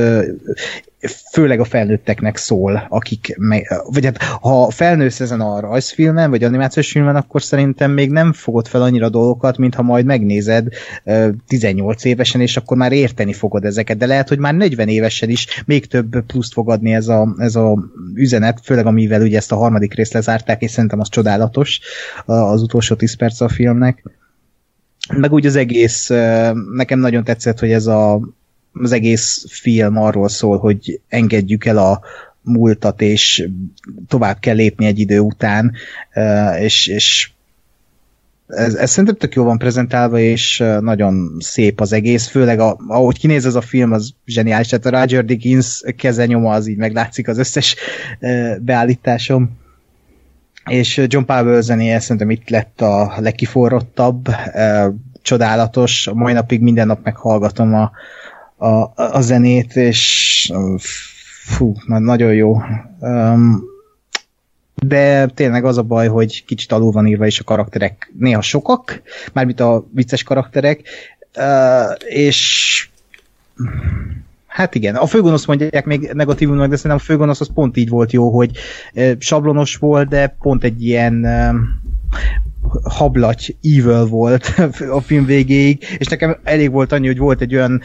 főleg 1.31 1.59
a 1.59 1.63
felnőtteknek 1.63 2.37
szól, 2.37 2.85
akik, 2.89 3.35
meg, 3.37 3.81
vagy 3.85 4.05
hát 4.05 4.23
ha 4.23 4.69
felnősz 4.69 5.19
ezen 5.19 5.41
a 5.41 5.59
rajzfilmen, 5.59 6.29
vagy 6.29 6.43
animációs 6.43 6.91
filmen, 6.91 7.15
akkor 7.15 7.41
szerintem 7.41 7.91
még 7.91 8.11
nem 8.11 8.33
fogod 8.33 8.67
fel 8.67 8.81
annyira 8.81 9.09
dolgokat, 9.09 9.57
mint 9.57 9.75
ha 9.75 9.81
majd 9.81 10.05
megnézed 10.05 10.67
ö, 11.03 11.29
18 11.47 12.03
évesen, 12.03 12.41
és 12.41 12.57
akkor 12.57 12.77
már 12.77 12.91
érteni 12.91 13.33
fogod 13.33 13.65
ezeket, 13.65 13.97
de 13.97 14.05
lehet, 14.05 14.29
hogy 14.29 14.39
már 14.39 14.53
40 14.53 14.87
évesen 14.87 15.29
is 15.29 15.63
még 15.65 15.87
több 15.87 16.21
pluszt 16.25 16.53
fog 16.53 16.69
adni 16.69 16.93
ez 16.93 17.07
a, 17.07 17.35
ez 17.37 17.55
a 17.55 17.77
üzenet, 18.13 18.59
főleg 18.63 18.85
amivel 18.85 19.21
ugye 19.21 19.37
ezt 19.37 19.51
a 19.51 19.55
harmadik 19.55 19.93
részt 19.93 20.13
lezárták, 20.13 20.61
és 20.61 20.71
szerintem 20.71 20.99
az 20.99 21.09
csodálatos 21.09 21.79
az 22.25 22.61
utolsó 22.61 22.95
10 22.95 23.15
perc 23.15 23.41
a 23.41 23.49
filmnek. 23.49 24.03
meg 25.17 25.33
úgy 25.33 25.45
az 25.45 25.55
egész, 25.55 26.09
nekem 26.73 26.99
nagyon 26.99 27.23
tetszett, 27.23 27.59
hogy 27.59 27.71
ez 27.71 27.87
a, 27.87 28.19
az 28.74 28.91
egész 28.91 29.45
film 29.49 29.97
arról 29.97 30.30
szól, 30.30 30.57
hogy 30.57 31.01
engedjük 31.07 31.65
el 31.65 31.78
a 31.78 32.01
múltat, 32.41 33.01
és 33.01 33.49
tovább 34.07 34.39
kell 34.39 34.55
lépni 34.55 34.86
egy 34.86 34.99
idő 34.99 35.19
után, 35.19 35.71
és, 36.59 36.88
és 36.88 37.32
ez, 38.47 38.76
ez 38.76 38.89
szerintem 38.89 39.15
tök 39.15 39.34
jó 39.34 39.43
van 39.43 39.57
prezentálva, 39.57 40.19
és 40.19 40.63
nagyon 40.80 41.38
szép 41.39 41.82
az 41.82 41.93
egész, 41.93 42.28
főleg 42.28 42.59
a, 42.59 42.78
ahogy 42.88 43.19
kinéz 43.19 43.45
ez 43.45 43.55
a 43.55 43.61
film, 43.61 43.91
az 43.91 44.13
zseniális, 44.26 44.67
tehát 44.67 44.86
a 44.86 44.99
Roger 44.99 45.26
Dickens 45.26 45.84
kezenyoma 45.97 46.53
az 46.53 46.67
így 46.67 46.78
meglátszik 46.78 47.28
az 47.28 47.38
összes 47.38 47.76
beállításom. 48.59 49.61
És 50.69 51.01
John 51.07 51.26
Powell 51.26 51.61
zenéje 51.61 51.99
szerintem 51.99 52.30
itt 52.30 52.49
lett 52.49 52.82
a 52.82 53.13
legkiforrottabb, 53.17 54.30
csodálatos, 55.21 56.07
a 56.07 56.13
mai 56.13 56.34
napig 56.34 56.61
minden 56.61 56.88
nap 56.88 57.03
meghallgatom 57.03 57.74
a, 57.74 57.91
a, 58.64 58.93
a 58.95 59.22
zenét, 59.22 59.76
és 59.76 60.51
fú, 61.43 61.74
nagyon 61.86 62.34
jó. 62.34 62.61
Um, 62.99 63.64
de 64.76 65.26
tényleg 65.26 65.66
az 65.66 65.78
a 65.78 65.84
baj, 65.84 66.07
hogy 66.07 66.45
kicsit 66.45 66.72
alul 66.72 66.91
van 66.91 67.07
írva, 67.07 67.26
és 67.26 67.39
a 67.39 67.43
karakterek 67.43 68.11
néha 68.20 68.41
sokak, 68.41 69.01
mármint 69.34 69.59
a 69.59 69.86
vicces 69.93 70.24
karakterek, 70.24 70.82
uh, 71.38 71.95
és 72.07 72.88
Hát 74.47 74.76
igen, 74.76 74.95
a 74.95 75.05
főgonosz 75.05 75.45
mondják 75.45 75.86
még 75.86 76.11
negatívumnak, 76.14 76.70
de 76.70 76.76
szerintem 76.76 76.99
a 76.99 77.03
főgonosz 77.03 77.41
az 77.41 77.49
pont 77.53 77.78
így 77.78 77.89
volt 77.89 78.11
jó, 78.11 78.30
hogy 78.30 78.51
sablonos 79.20 79.76
volt, 79.76 80.07
de 80.07 80.36
pont 80.39 80.64
egy 80.64 80.86
ilyen 80.86 81.26
hablaty 82.84 83.55
evil 83.61 84.05
volt 84.05 84.53
a 84.97 85.01
film 85.01 85.26
végéig, 85.26 85.86
és 85.97 86.07
nekem 86.07 86.38
elég 86.43 86.72
volt 86.72 86.91
annyi, 86.91 87.07
hogy 87.07 87.18
volt 87.18 87.41
egy 87.41 87.55
olyan 87.55 87.82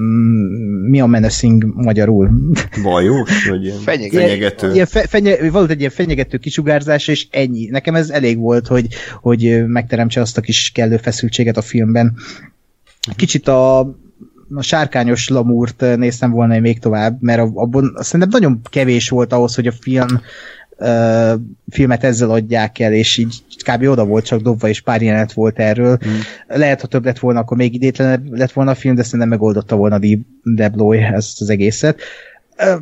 Mm, 0.00 0.88
mi 0.88 1.00
a 1.00 1.06
menacing 1.06 1.64
magyarul? 1.74 2.30
Vajós? 2.82 3.48
Vagy 3.48 3.64
ilyen 3.64 3.78
fenyegető? 3.78 4.18
fenyegető. 4.18 4.72
Ilyen 4.72 4.86
fe, 4.86 5.06
fenye, 5.06 5.50
volt 5.50 5.70
egy 5.70 5.78
ilyen 5.78 5.90
fenyegető 5.90 6.38
kisugárzás, 6.38 7.08
és 7.08 7.26
ennyi. 7.30 7.66
Nekem 7.66 7.94
ez 7.94 8.10
elég 8.10 8.38
volt, 8.38 8.66
hogy, 8.66 8.86
hogy 9.20 9.66
megteremtse 9.66 10.20
azt 10.20 10.36
a 10.36 10.40
kis 10.40 10.70
kellő 10.74 10.96
feszültséget 10.96 11.56
a 11.56 11.62
filmben. 11.62 12.14
Kicsit 13.16 13.48
a, 13.48 13.78
a 14.54 14.62
sárkányos 14.62 15.28
lamúrt 15.28 15.96
néztem 15.96 16.30
volna 16.30 16.58
még 16.58 16.78
tovább, 16.78 17.22
mert 17.22 17.40
abban 17.40 17.96
szerintem 18.00 18.28
nagyon 18.28 18.60
kevés 18.70 19.08
volt 19.08 19.32
ahhoz, 19.32 19.54
hogy 19.54 19.66
a 19.66 19.72
film 19.80 20.20
filmet 21.70 22.04
ezzel 22.04 22.30
adják 22.30 22.78
el, 22.78 22.92
és 22.92 23.16
így 23.16 23.42
kb. 23.64 23.82
oda 23.82 24.04
volt 24.04 24.24
csak 24.24 24.40
dobva, 24.40 24.68
és 24.68 24.80
pár 24.80 25.02
jelenet 25.02 25.32
volt 25.32 25.58
erről. 25.58 25.98
Mm. 26.08 26.12
Lehet, 26.46 26.80
ha 26.80 26.86
több 26.86 27.04
lett 27.04 27.18
volna, 27.18 27.40
akkor 27.40 27.56
még 27.56 27.74
idétlenebb 27.74 28.32
lett 28.32 28.52
volna 28.52 28.70
a 28.70 28.74
film, 28.74 28.94
de 28.94 29.02
szerintem 29.02 29.28
megoldotta 29.28 29.76
volna 29.76 29.98
Debloy 30.42 30.98
ezt 30.98 31.40
az 31.40 31.50
egészet. 31.50 32.00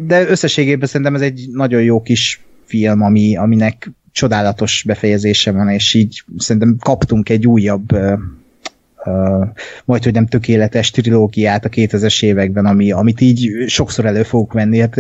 De 0.06 0.28
összességében 0.28 0.88
szerintem 0.88 1.14
ez 1.14 1.20
egy 1.20 1.48
nagyon 1.52 1.82
jó 1.82 2.02
kis 2.02 2.40
film, 2.64 3.02
ami, 3.02 3.36
aminek 3.36 3.90
csodálatos 4.12 4.82
befejezése 4.86 5.52
van, 5.52 5.68
és 5.68 5.94
így 5.94 6.24
szerintem 6.38 6.76
kaptunk 6.80 7.28
egy 7.28 7.46
újabb 7.46 7.96
majd, 9.84 10.04
hogy 10.04 10.12
nem 10.12 10.26
tökéletes 10.26 10.90
trilógiát 10.90 11.64
a 11.64 11.68
2000-es 11.68 12.24
években, 12.24 12.66
ami, 12.66 12.92
amit 12.92 13.20
így 13.20 13.64
sokszor 13.66 14.04
elő 14.04 14.22
fogok 14.22 14.52
venni. 14.52 14.78
Hát 14.78 14.96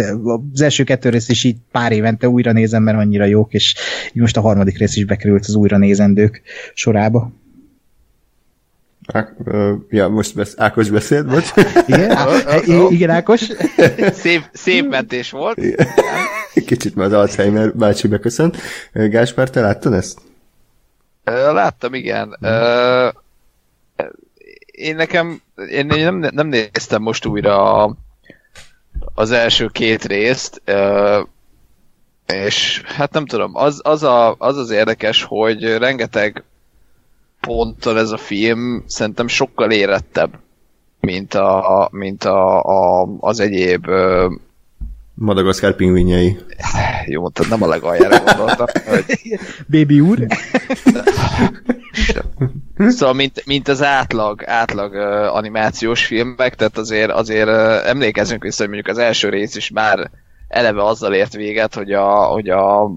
az 0.52 0.60
első 0.60 0.84
kettő 0.84 1.08
rész 1.08 1.28
is 1.28 1.44
így 1.44 1.56
pár 1.70 1.92
évente 1.92 2.28
újra 2.28 2.52
nézem, 2.52 2.82
mert 2.82 2.98
annyira 2.98 3.24
jók, 3.24 3.52
és 3.52 3.74
így 4.12 4.20
most 4.20 4.36
a 4.36 4.40
harmadik 4.40 4.78
rész 4.78 4.96
is 4.96 5.04
bekerült 5.04 5.44
az 5.46 5.54
újra 5.54 5.78
nézendők 5.78 6.42
sorába. 6.74 7.32
Á, 9.12 9.28
ja, 9.88 10.08
most 10.08 10.34
besz, 10.34 10.54
Ákos 10.56 10.90
beszélt, 10.90 11.26
bocs. 11.26 11.50
Igen, 11.86 12.10
Á, 12.16 12.26
igen 12.90 13.10
Ákos. 13.10 13.48
Szép, 14.12 14.42
szép 14.52 14.88
mentés 14.88 15.30
volt. 15.30 15.60
Kicsit 16.66 16.94
már 16.94 17.06
az 17.06 17.12
Alzheimer 17.12 17.74
bácsi 17.76 18.08
beköszönt. 18.08 18.56
Gáspár, 18.92 19.50
te 19.50 19.60
láttad 19.60 19.92
ezt? 19.92 20.18
Láttam, 21.52 21.94
igen. 21.94 22.36
Mm 22.46 23.21
én 24.82 24.96
nekem, 24.96 25.40
én 25.70 25.86
nem, 25.86 26.18
nem 26.18 26.46
néztem 26.46 27.02
most 27.02 27.26
újra 27.26 27.82
a, 27.84 27.96
az 29.14 29.30
első 29.30 29.66
két 29.66 30.04
részt, 30.04 30.62
és 32.26 32.82
hát 32.84 33.12
nem 33.12 33.26
tudom, 33.26 33.56
az 33.56 33.80
az, 33.82 34.02
a, 34.02 34.34
az, 34.38 34.56
az 34.56 34.70
érdekes, 34.70 35.22
hogy 35.22 35.64
rengeteg 35.64 36.44
ponton 37.40 37.96
ez 37.96 38.10
a 38.10 38.16
film 38.16 38.84
szerintem 38.86 39.28
sokkal 39.28 39.70
érettebb, 39.70 40.38
mint, 41.00 41.34
a, 41.34 41.88
mint 41.92 42.24
a, 42.24 42.62
a, 42.62 43.08
az 43.20 43.40
egyéb 43.40 43.86
Madagaszkár 45.14 45.76
pingvinjei. 45.76 46.38
Jó 47.06 47.20
mondtad, 47.20 47.48
nem 47.48 47.62
a 47.62 47.66
legaljára 47.66 48.24
gondoltam. 48.24 48.66
Hogy... 48.84 49.04
Baby 49.66 50.00
úr. 50.00 50.26
Szóval, 52.88 53.14
mint, 53.14 53.46
mint 53.46 53.68
az 53.68 53.82
átlag, 53.82 54.44
átlag 54.46 54.92
uh, 54.92 55.36
animációs 55.36 56.06
filmek, 56.06 56.54
tehát 56.54 56.78
azért, 56.78 57.10
azért 57.10 57.48
uh, 57.48 57.88
emlékezünk 57.88 58.42
vissza, 58.42 58.62
hogy 58.64 58.72
mondjuk 58.72 58.96
az 58.96 59.02
első 59.02 59.28
rész 59.28 59.54
is 59.54 59.70
már 59.70 60.10
eleve 60.48 60.84
azzal 60.84 61.14
ért 61.14 61.32
véget, 61.32 61.74
hogy 61.74 61.92
a, 61.92 62.24
hogy 62.24 62.48
a 62.48 62.90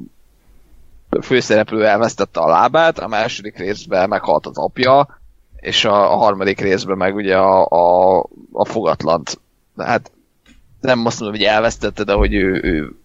főszereplő 1.22 1.86
elvesztette 1.86 2.40
a 2.40 2.48
lábát, 2.48 3.00
a 3.00 3.08
második 3.08 3.58
részben 3.58 4.10
meghalt 4.10 4.46
az 4.46 4.58
apja, 4.58 5.20
és 5.56 5.86
a, 5.86 6.14
a 6.14 6.16
harmadik 6.16 6.60
részben 6.60 6.98
meg 6.98 7.16
ugye 7.16 7.38
a, 7.38 7.66
a, 7.66 8.20
a 8.52 8.66
fogatlant, 8.66 9.40
hát 9.78 10.12
nem 10.82 11.06
azt 11.06 11.20
mondom, 11.20 11.40
hogy 11.40 11.48
elvesztette, 11.48 12.04
de 12.04 12.14
hogy 12.14 12.34
ő, 12.34 12.60
ő 12.64 12.96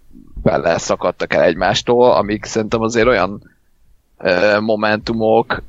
vele 0.42 0.78
szakadtak 0.78 1.32
el 1.32 1.42
egymástól, 1.42 2.12
amik 2.12 2.44
szerintem 2.44 2.80
azért 2.80 3.06
olyan 3.06 3.42
uh, 4.18 4.60
momentumok, 4.60 5.62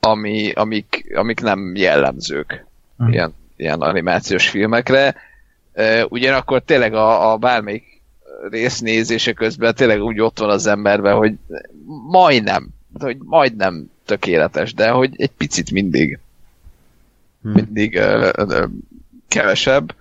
ami, 0.00 0.52
amik, 0.52 1.12
amik 1.14 1.40
nem 1.40 1.74
jellemzők 1.74 2.66
uh-huh. 2.98 3.14
ilyen, 3.14 3.34
ilyen 3.56 3.80
animációs 3.80 4.48
filmekre. 4.48 5.14
Ugyanakkor 6.08 6.62
tényleg 6.62 6.94
a, 6.94 7.32
a 7.32 7.36
bármelyik 7.36 8.02
résznézése 8.50 9.32
közben 9.32 9.74
tényleg 9.74 10.02
úgy 10.02 10.20
ott 10.20 10.38
van 10.38 10.50
az 10.50 10.66
emberben, 10.66 11.16
hogy 11.16 11.34
majdnem, 12.08 12.68
hogy 12.98 13.16
majdnem 13.24 13.90
tökéletes, 14.04 14.74
de 14.74 14.90
hogy 14.90 15.14
egy 15.16 15.30
picit 15.30 15.70
mindig 15.70 16.18
hmm. 17.42 17.52
mindig 17.52 17.94
uh, 17.94 18.30
uh, 18.36 18.64
kevesebb, 19.28 19.94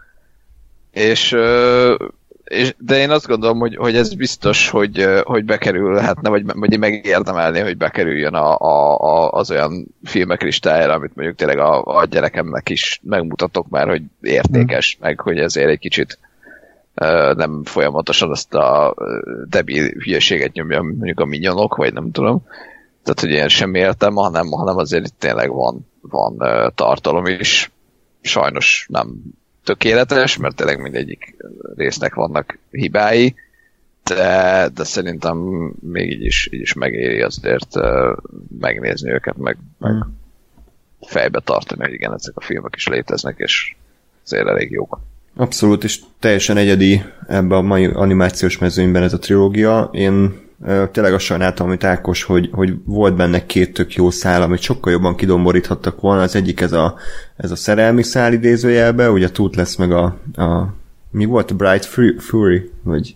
és 0.91 1.35
és, 2.49 2.75
de 2.77 2.97
én 2.97 3.09
azt 3.09 3.27
gondolom, 3.27 3.59
hogy, 3.59 3.75
hogy 3.75 3.95
ez 3.95 4.13
biztos, 4.13 4.69
hogy, 4.69 5.05
hogy 5.23 5.45
bekerülhetne, 5.45 6.29
vagy, 6.29 6.45
vagy 6.45 6.79
megérdemelné, 6.79 7.59
hogy 7.59 7.77
bekerüljön 7.77 8.33
a, 8.33 8.57
a, 8.57 8.97
a, 8.97 9.31
az 9.31 9.51
olyan 9.51 9.87
filmek 10.03 10.41
listájára, 10.41 10.93
amit 10.93 11.15
mondjuk 11.15 11.37
tényleg 11.37 11.59
a, 11.59 11.83
a 11.83 12.05
gyerekemnek 12.05 12.69
is 12.69 13.01
megmutatok 13.03 13.69
már, 13.69 13.87
hogy 13.87 14.01
értékes, 14.21 14.97
mm. 14.97 15.03
meg 15.05 15.19
hogy 15.19 15.37
ezért 15.37 15.69
egy 15.69 15.79
kicsit 15.79 16.19
nem 17.35 17.63
folyamatosan 17.63 18.29
azt 18.29 18.53
a 18.53 18.95
debil 19.49 19.89
hülyeséget 19.89 20.53
nyomja 20.53 20.81
mondjuk 20.81 21.19
a 21.19 21.25
minyonok, 21.25 21.75
vagy 21.75 21.93
nem 21.93 22.11
tudom. 22.11 22.41
Tehát, 23.03 23.19
hogy 23.19 23.29
ilyen 23.29 23.47
sem 23.47 23.75
értem, 23.75 24.15
hanem, 24.15 24.47
hanem 24.47 24.77
azért 24.77 25.05
itt 25.05 25.19
tényleg 25.19 25.51
van, 25.51 25.87
van 26.01 26.35
uh, 26.37 26.73
tartalom 26.75 27.25
is. 27.25 27.71
Sajnos 28.21 28.85
nem 28.89 29.21
tökéletes, 29.69 30.37
mert 30.37 30.55
tényleg 30.55 30.81
mindegyik 30.81 31.35
résznek 31.75 32.13
vannak 32.13 32.57
hibái, 32.71 33.35
de, 34.03 34.69
de 34.73 34.83
szerintem 34.83 35.37
még 35.79 36.11
így 36.11 36.25
is, 36.25 36.49
így 36.51 36.59
is 36.61 36.73
megéri 36.73 37.21
azért 37.21 37.75
uh, 37.75 38.17
megnézni 38.59 39.11
őket, 39.11 39.37
meg, 39.37 39.57
meg 39.77 39.93
mm. 39.93 39.99
fejbe 41.01 41.39
tartani, 41.39 41.83
hogy 41.83 41.93
igen, 41.93 42.13
ezek 42.13 42.37
a 42.37 42.41
filmek 42.41 42.73
is 42.75 42.87
léteznek, 42.87 43.37
és 43.37 43.75
azért 44.25 44.47
elég 44.47 44.71
jók. 44.71 44.99
Abszolút, 45.35 45.83
és 45.83 45.99
teljesen 46.19 46.57
egyedi 46.57 47.01
ebben 47.27 47.57
a 47.57 47.61
mai 47.61 47.85
animációs 47.85 48.57
mezőnyben 48.57 49.03
ez 49.03 49.13
a 49.13 49.19
trilógia. 49.19 49.89
Én 49.93 50.41
tényleg 50.91 51.13
azt 51.13 51.25
sajnáltam, 51.25 51.67
amit 51.67 51.83
Ákos, 51.83 52.23
hogy, 52.23 52.49
hogy 52.51 52.73
volt 52.85 53.15
benne 53.15 53.45
két 53.45 53.73
tök 53.73 53.93
jó 53.93 54.09
szál, 54.09 54.41
amit 54.41 54.61
sokkal 54.61 54.91
jobban 54.91 55.15
kidomboríthattak 55.15 56.01
volna. 56.01 56.21
Az 56.21 56.35
egyik 56.35 56.61
ez 56.61 56.71
a, 56.71 56.95
ez 57.37 57.51
a 57.51 57.55
szerelmi 57.55 58.03
szál 58.03 58.33
idézőjelbe, 58.33 59.11
ugye 59.11 59.29
Tooth 59.29 59.57
lesz 59.57 59.75
meg 59.75 59.91
a, 59.91 60.03
a 60.35 60.73
mi 61.11 61.25
volt? 61.25 61.55
Bright 61.55 61.85
Fury? 62.19 62.71
Vagy 62.83 63.15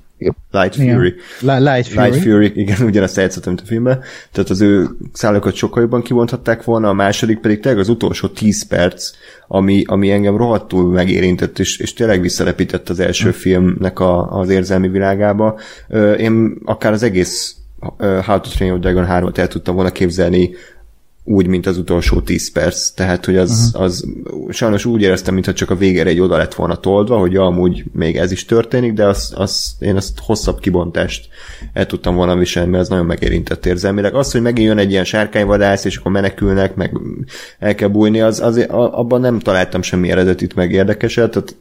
Light 0.51 0.75
Fury. 0.75 1.15
Yeah. 1.41 1.61
Light 1.61 1.87
Fury. 1.87 2.09
Light 2.09 2.23
Fury, 2.23 2.51
igen, 2.55 2.81
ugyanazt 2.81 3.17
játszottam, 3.17 3.53
mint 3.53 3.65
a 3.65 3.69
filmben. 3.69 4.01
Tehát 4.31 4.49
az 4.49 4.61
ő 4.61 4.87
szállókat 5.13 5.55
sokkal 5.55 5.81
jobban 5.81 6.01
kivonthatták 6.01 6.63
volna, 6.63 6.89
a 6.89 6.93
második 6.93 7.39
pedig 7.39 7.59
tényleg 7.59 7.81
az 7.81 7.89
utolsó 7.89 8.27
10 8.27 8.67
perc, 8.67 9.11
ami, 9.47 9.83
ami 9.85 10.11
engem 10.11 10.37
rohadtul 10.37 10.91
megérintett, 10.91 11.59
és, 11.59 11.77
és 11.77 11.93
tényleg 11.93 12.21
visszarepített 12.21 12.89
az 12.89 12.99
első 12.99 13.27
mm. 13.27 13.31
filmnek 13.31 13.99
a, 13.99 14.39
az 14.39 14.49
érzelmi 14.49 14.87
világába. 14.87 15.59
Én 16.17 16.57
akár 16.65 16.91
az 16.91 17.03
egész 17.03 17.55
How 17.97 18.39
to 18.39 18.49
Train 18.49 18.71
Your 18.71 18.79
Dragon 18.79 19.05
3-at 19.09 19.37
el 19.37 19.47
tudtam 19.47 19.75
volna 19.75 19.91
képzelni 19.91 20.49
úgy, 21.25 21.47
mint 21.47 21.65
az 21.65 21.77
utolsó 21.77 22.21
10 22.21 22.51
perc. 22.51 22.89
Tehát, 22.89 23.25
hogy 23.25 23.37
az, 23.37 23.67
uh-huh. 23.67 23.83
az 23.83 24.05
sajnos 24.49 24.85
úgy 24.85 25.01
éreztem, 25.01 25.33
mintha 25.33 25.53
csak 25.53 25.69
a 25.69 25.75
végére 25.75 26.09
egy 26.09 26.19
oda 26.19 26.37
lett 26.37 26.53
volna 26.53 26.75
toldva, 26.75 27.17
hogy 27.17 27.31
ja, 27.31 27.45
amúgy 27.45 27.83
még 27.91 28.17
ez 28.17 28.31
is 28.31 28.45
történik, 28.45 28.93
de 28.93 29.05
az, 29.05 29.33
az, 29.35 29.75
én 29.79 29.95
azt 29.95 30.19
hosszabb 30.19 30.59
kibontást 30.59 31.27
el 31.73 31.85
tudtam 31.85 32.15
volna 32.15 32.35
viselni, 32.35 32.69
mert 32.69 32.83
az 32.83 32.89
nagyon 32.89 33.05
megérintett 33.05 33.65
érzelmileg. 33.65 34.15
Az, 34.15 34.31
hogy 34.31 34.41
megint 34.41 34.67
jön 34.67 34.77
egy 34.77 34.91
ilyen 34.91 35.03
sárkányvadász, 35.03 35.85
és 35.85 35.97
akkor 35.97 36.11
menekülnek, 36.11 36.75
meg 36.75 36.97
el 37.59 37.75
kell 37.75 37.89
bújni, 37.89 38.21
az, 38.21 38.39
az, 38.39 38.65
abban 38.69 39.21
nem 39.21 39.39
találtam 39.39 39.81
semmi 39.81 40.11
eredetit 40.11 40.55
meg 40.55 40.71
érdekeset, 40.71 41.31
tehát 41.31 41.55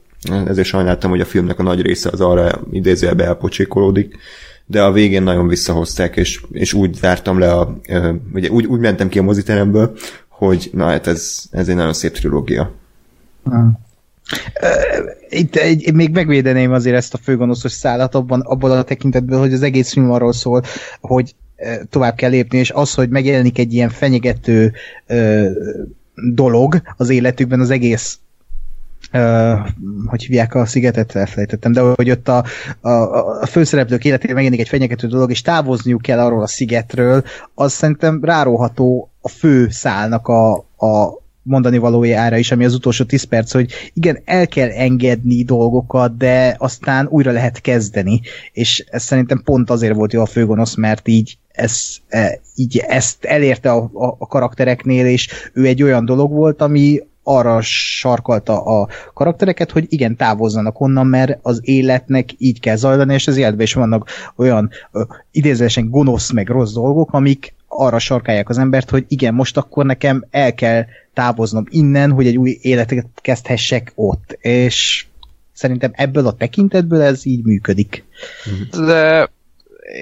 ezért 0.48 0.66
sajnáltam, 0.66 1.10
hogy 1.10 1.20
a 1.20 1.24
filmnek 1.24 1.58
a 1.58 1.62
nagy 1.62 1.80
része 1.80 2.10
az 2.12 2.20
arra 2.20 2.60
idézőjelbe 2.70 3.24
elpocsékolódik 3.24 4.16
de 4.66 4.82
a 4.82 4.92
végén 4.92 5.22
nagyon 5.22 5.48
visszahozták, 5.48 6.16
és, 6.16 6.42
és 6.52 6.72
úgy 6.72 6.94
zártam 6.94 7.38
le 7.38 7.52
a, 7.52 7.76
ugye 8.34 8.48
úgy, 8.48 8.66
úgy 8.66 8.80
mentem 8.80 9.08
ki 9.08 9.18
a 9.18 9.22
moziteremből, 9.22 9.96
hogy 10.28 10.70
na 10.72 10.86
hát 10.86 11.06
ez, 11.06 11.42
ez 11.50 11.68
egy 11.68 11.74
nagyon 11.74 11.92
szép 11.92 12.12
trilógia. 12.12 12.72
Itt 15.28 15.56
egy, 15.56 15.94
még 15.94 16.12
megvédeném 16.12 16.72
azért 16.72 16.96
ezt 16.96 17.14
a 17.14 17.18
főgonoszos 17.18 17.72
szállat 17.72 18.14
abban, 18.14 18.40
abban 18.40 18.70
a 18.70 18.82
tekintetből, 18.82 19.38
hogy 19.38 19.52
az 19.52 19.62
egész 19.62 19.92
film 19.92 20.10
arról 20.10 20.32
szól, 20.32 20.62
hogy 21.00 21.34
tovább 21.90 22.14
kell 22.14 22.30
lépni, 22.30 22.58
és 22.58 22.70
az, 22.70 22.94
hogy 22.94 23.08
megjelenik 23.08 23.58
egy 23.58 23.72
ilyen 23.72 23.88
fenyegető 23.88 24.72
ö, 25.06 25.50
dolog 26.14 26.82
az 26.96 27.10
életükben, 27.10 27.60
az 27.60 27.70
egész 27.70 28.18
hogy 30.06 30.22
hívják 30.22 30.54
a 30.54 30.66
szigetet, 30.66 31.14
elfelejtettem, 31.14 31.72
de 31.72 31.80
hogy 31.80 32.10
ott 32.10 32.28
a, 32.28 32.44
a, 32.80 32.90
a 33.40 33.46
főszereplők 33.46 34.04
életében 34.04 34.34
megjelenik 34.34 34.64
egy 34.64 34.70
fenyegető 34.70 35.06
dolog, 35.06 35.30
és 35.30 35.42
távozniuk 35.42 36.02
kell 36.02 36.18
arról 36.18 36.42
a 36.42 36.46
szigetről, 36.46 37.24
az 37.54 37.72
szerintem 37.72 38.24
ráróható 38.24 39.10
a 39.20 39.28
fő 39.28 39.68
szálnak 39.70 40.28
a, 40.28 40.52
a 40.86 41.20
mondani 41.42 41.78
valójára 41.78 42.36
is, 42.36 42.52
ami 42.52 42.64
az 42.64 42.74
utolsó 42.74 43.04
10 43.04 43.22
perc, 43.22 43.52
hogy 43.52 43.72
igen, 43.92 44.18
el 44.24 44.46
kell 44.46 44.68
engedni 44.68 45.42
dolgokat, 45.42 46.16
de 46.16 46.54
aztán 46.58 47.06
újra 47.10 47.32
lehet 47.32 47.60
kezdeni, 47.60 48.20
és 48.52 48.84
ez 48.90 49.02
szerintem 49.02 49.42
pont 49.44 49.70
azért 49.70 49.94
volt 49.94 50.12
jó 50.12 50.20
a 50.20 50.26
főgonosz, 50.26 50.74
mert 50.74 51.08
így 51.08 51.38
ez, 51.52 51.80
e, 52.08 52.40
így 52.54 52.76
ezt 52.86 53.24
elérte 53.24 53.70
a, 53.70 53.90
a, 53.92 54.16
a 54.18 54.26
karaktereknél, 54.26 55.06
és 55.06 55.28
ő 55.52 55.66
egy 55.66 55.82
olyan 55.82 56.04
dolog 56.04 56.32
volt, 56.32 56.62
ami 56.62 57.00
arra 57.22 57.60
sarkalta 57.62 58.64
a 58.64 58.88
karaktereket, 59.14 59.70
hogy 59.70 59.84
igen, 59.88 60.16
távozzanak 60.16 60.80
onnan, 60.80 61.06
mert 61.06 61.38
az 61.42 61.60
életnek 61.62 62.30
így 62.38 62.60
kell 62.60 62.76
zajlani, 62.76 63.14
és 63.14 63.26
az 63.26 63.36
életben 63.36 63.66
is 63.66 63.74
vannak 63.74 64.08
olyan 64.36 64.70
idézősen 65.30 65.90
gonosz 65.90 66.30
meg 66.30 66.48
rossz 66.48 66.72
dolgok, 66.72 67.12
amik 67.12 67.54
arra 67.68 67.98
sarkálják 67.98 68.48
az 68.48 68.58
embert, 68.58 68.90
hogy 68.90 69.04
igen, 69.08 69.34
most 69.34 69.56
akkor 69.56 69.84
nekem 69.84 70.24
el 70.30 70.54
kell 70.54 70.84
távoznom 71.14 71.64
innen, 71.68 72.10
hogy 72.10 72.26
egy 72.26 72.36
új 72.36 72.58
életet 72.60 73.06
kezdhessek 73.14 73.92
ott. 73.94 74.38
És 74.40 75.06
szerintem 75.52 75.90
ebből 75.94 76.26
a 76.26 76.32
tekintetből 76.32 77.02
ez 77.02 77.26
így 77.26 77.44
működik. 77.44 78.04
De 78.70 79.30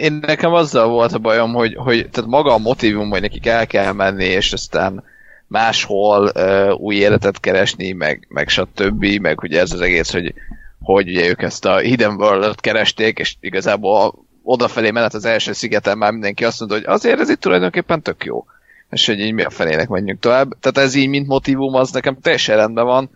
én 0.00 0.12
nekem 0.12 0.52
azzal 0.52 0.88
volt 0.88 1.12
a 1.12 1.18
bajom, 1.18 1.52
hogy, 1.52 1.74
hogy 1.74 2.08
tehát 2.10 2.30
maga 2.30 2.54
a 2.54 2.58
motivum, 2.58 3.10
hogy 3.10 3.20
nekik 3.20 3.46
el 3.46 3.66
kell 3.66 3.92
menni, 3.92 4.24
és 4.24 4.52
aztán 4.52 5.02
máshol 5.51 6.32
uh, 6.34 6.80
új 6.80 6.94
életet 6.94 7.40
keresni, 7.40 7.92
meg, 7.92 8.26
meg 8.28 8.48
stb., 8.48 9.05
meg 9.20 9.40
ugye 9.42 9.61
ez 9.61 9.72
az 9.72 9.80
egész, 9.80 10.12
hogy, 10.12 10.34
hogy 10.82 11.09
ugye 11.09 11.28
ők 11.28 11.42
ezt 11.42 11.64
a 11.64 11.76
Hidden 11.76 12.14
World-ot 12.14 12.61
keresték, 12.61 13.18
és 13.18 13.36
igazából 13.40 14.24
odafelé 14.42 14.90
menet 14.90 15.14
az 15.14 15.24
első 15.24 15.53
szigeten 15.53 15.98
már 15.98 16.12
mindenki 16.12 16.44
azt 16.44 16.59
mondta, 16.59 16.76
hogy 16.78 16.86
azért 16.86 17.20
ez 17.20 17.28
itt 17.28 17.40
tulajdonképpen 17.40 18.03
tök 18.03 18.24
jó. 18.24 18.44
És 18.90 19.07
hogy 19.07 19.20
így 19.20 19.32
mi 19.32 19.42
a 19.42 19.51
felének 19.51 19.88
menjünk 19.88 20.20
tovább. 20.20 20.59
Tehát 20.61 20.88
ez 20.88 20.94
így, 20.94 21.09
mint 21.09 21.26
motivum, 21.26 21.74
az 21.74 21.90
nekem 21.90 22.18
teljesen 22.20 22.57
rendben 22.57 22.84
van, 22.84 23.11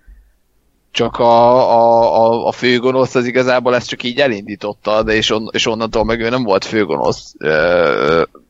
csak 0.90 1.18
a, 1.18 1.54
a, 1.72 2.24
a, 2.24 2.46
a 2.46 2.52
főgonosz 2.52 3.14
az 3.14 3.26
igazából 3.26 3.74
ezt 3.74 3.88
csak 3.88 4.02
így 4.02 4.20
elindította, 4.20 5.02
de 5.02 5.12
és, 5.12 5.30
on, 5.30 5.48
és 5.52 5.66
onnantól 5.66 6.04
meg 6.04 6.20
ő 6.20 6.28
nem 6.28 6.42
volt 6.42 6.64
főgonosz. 6.64 7.34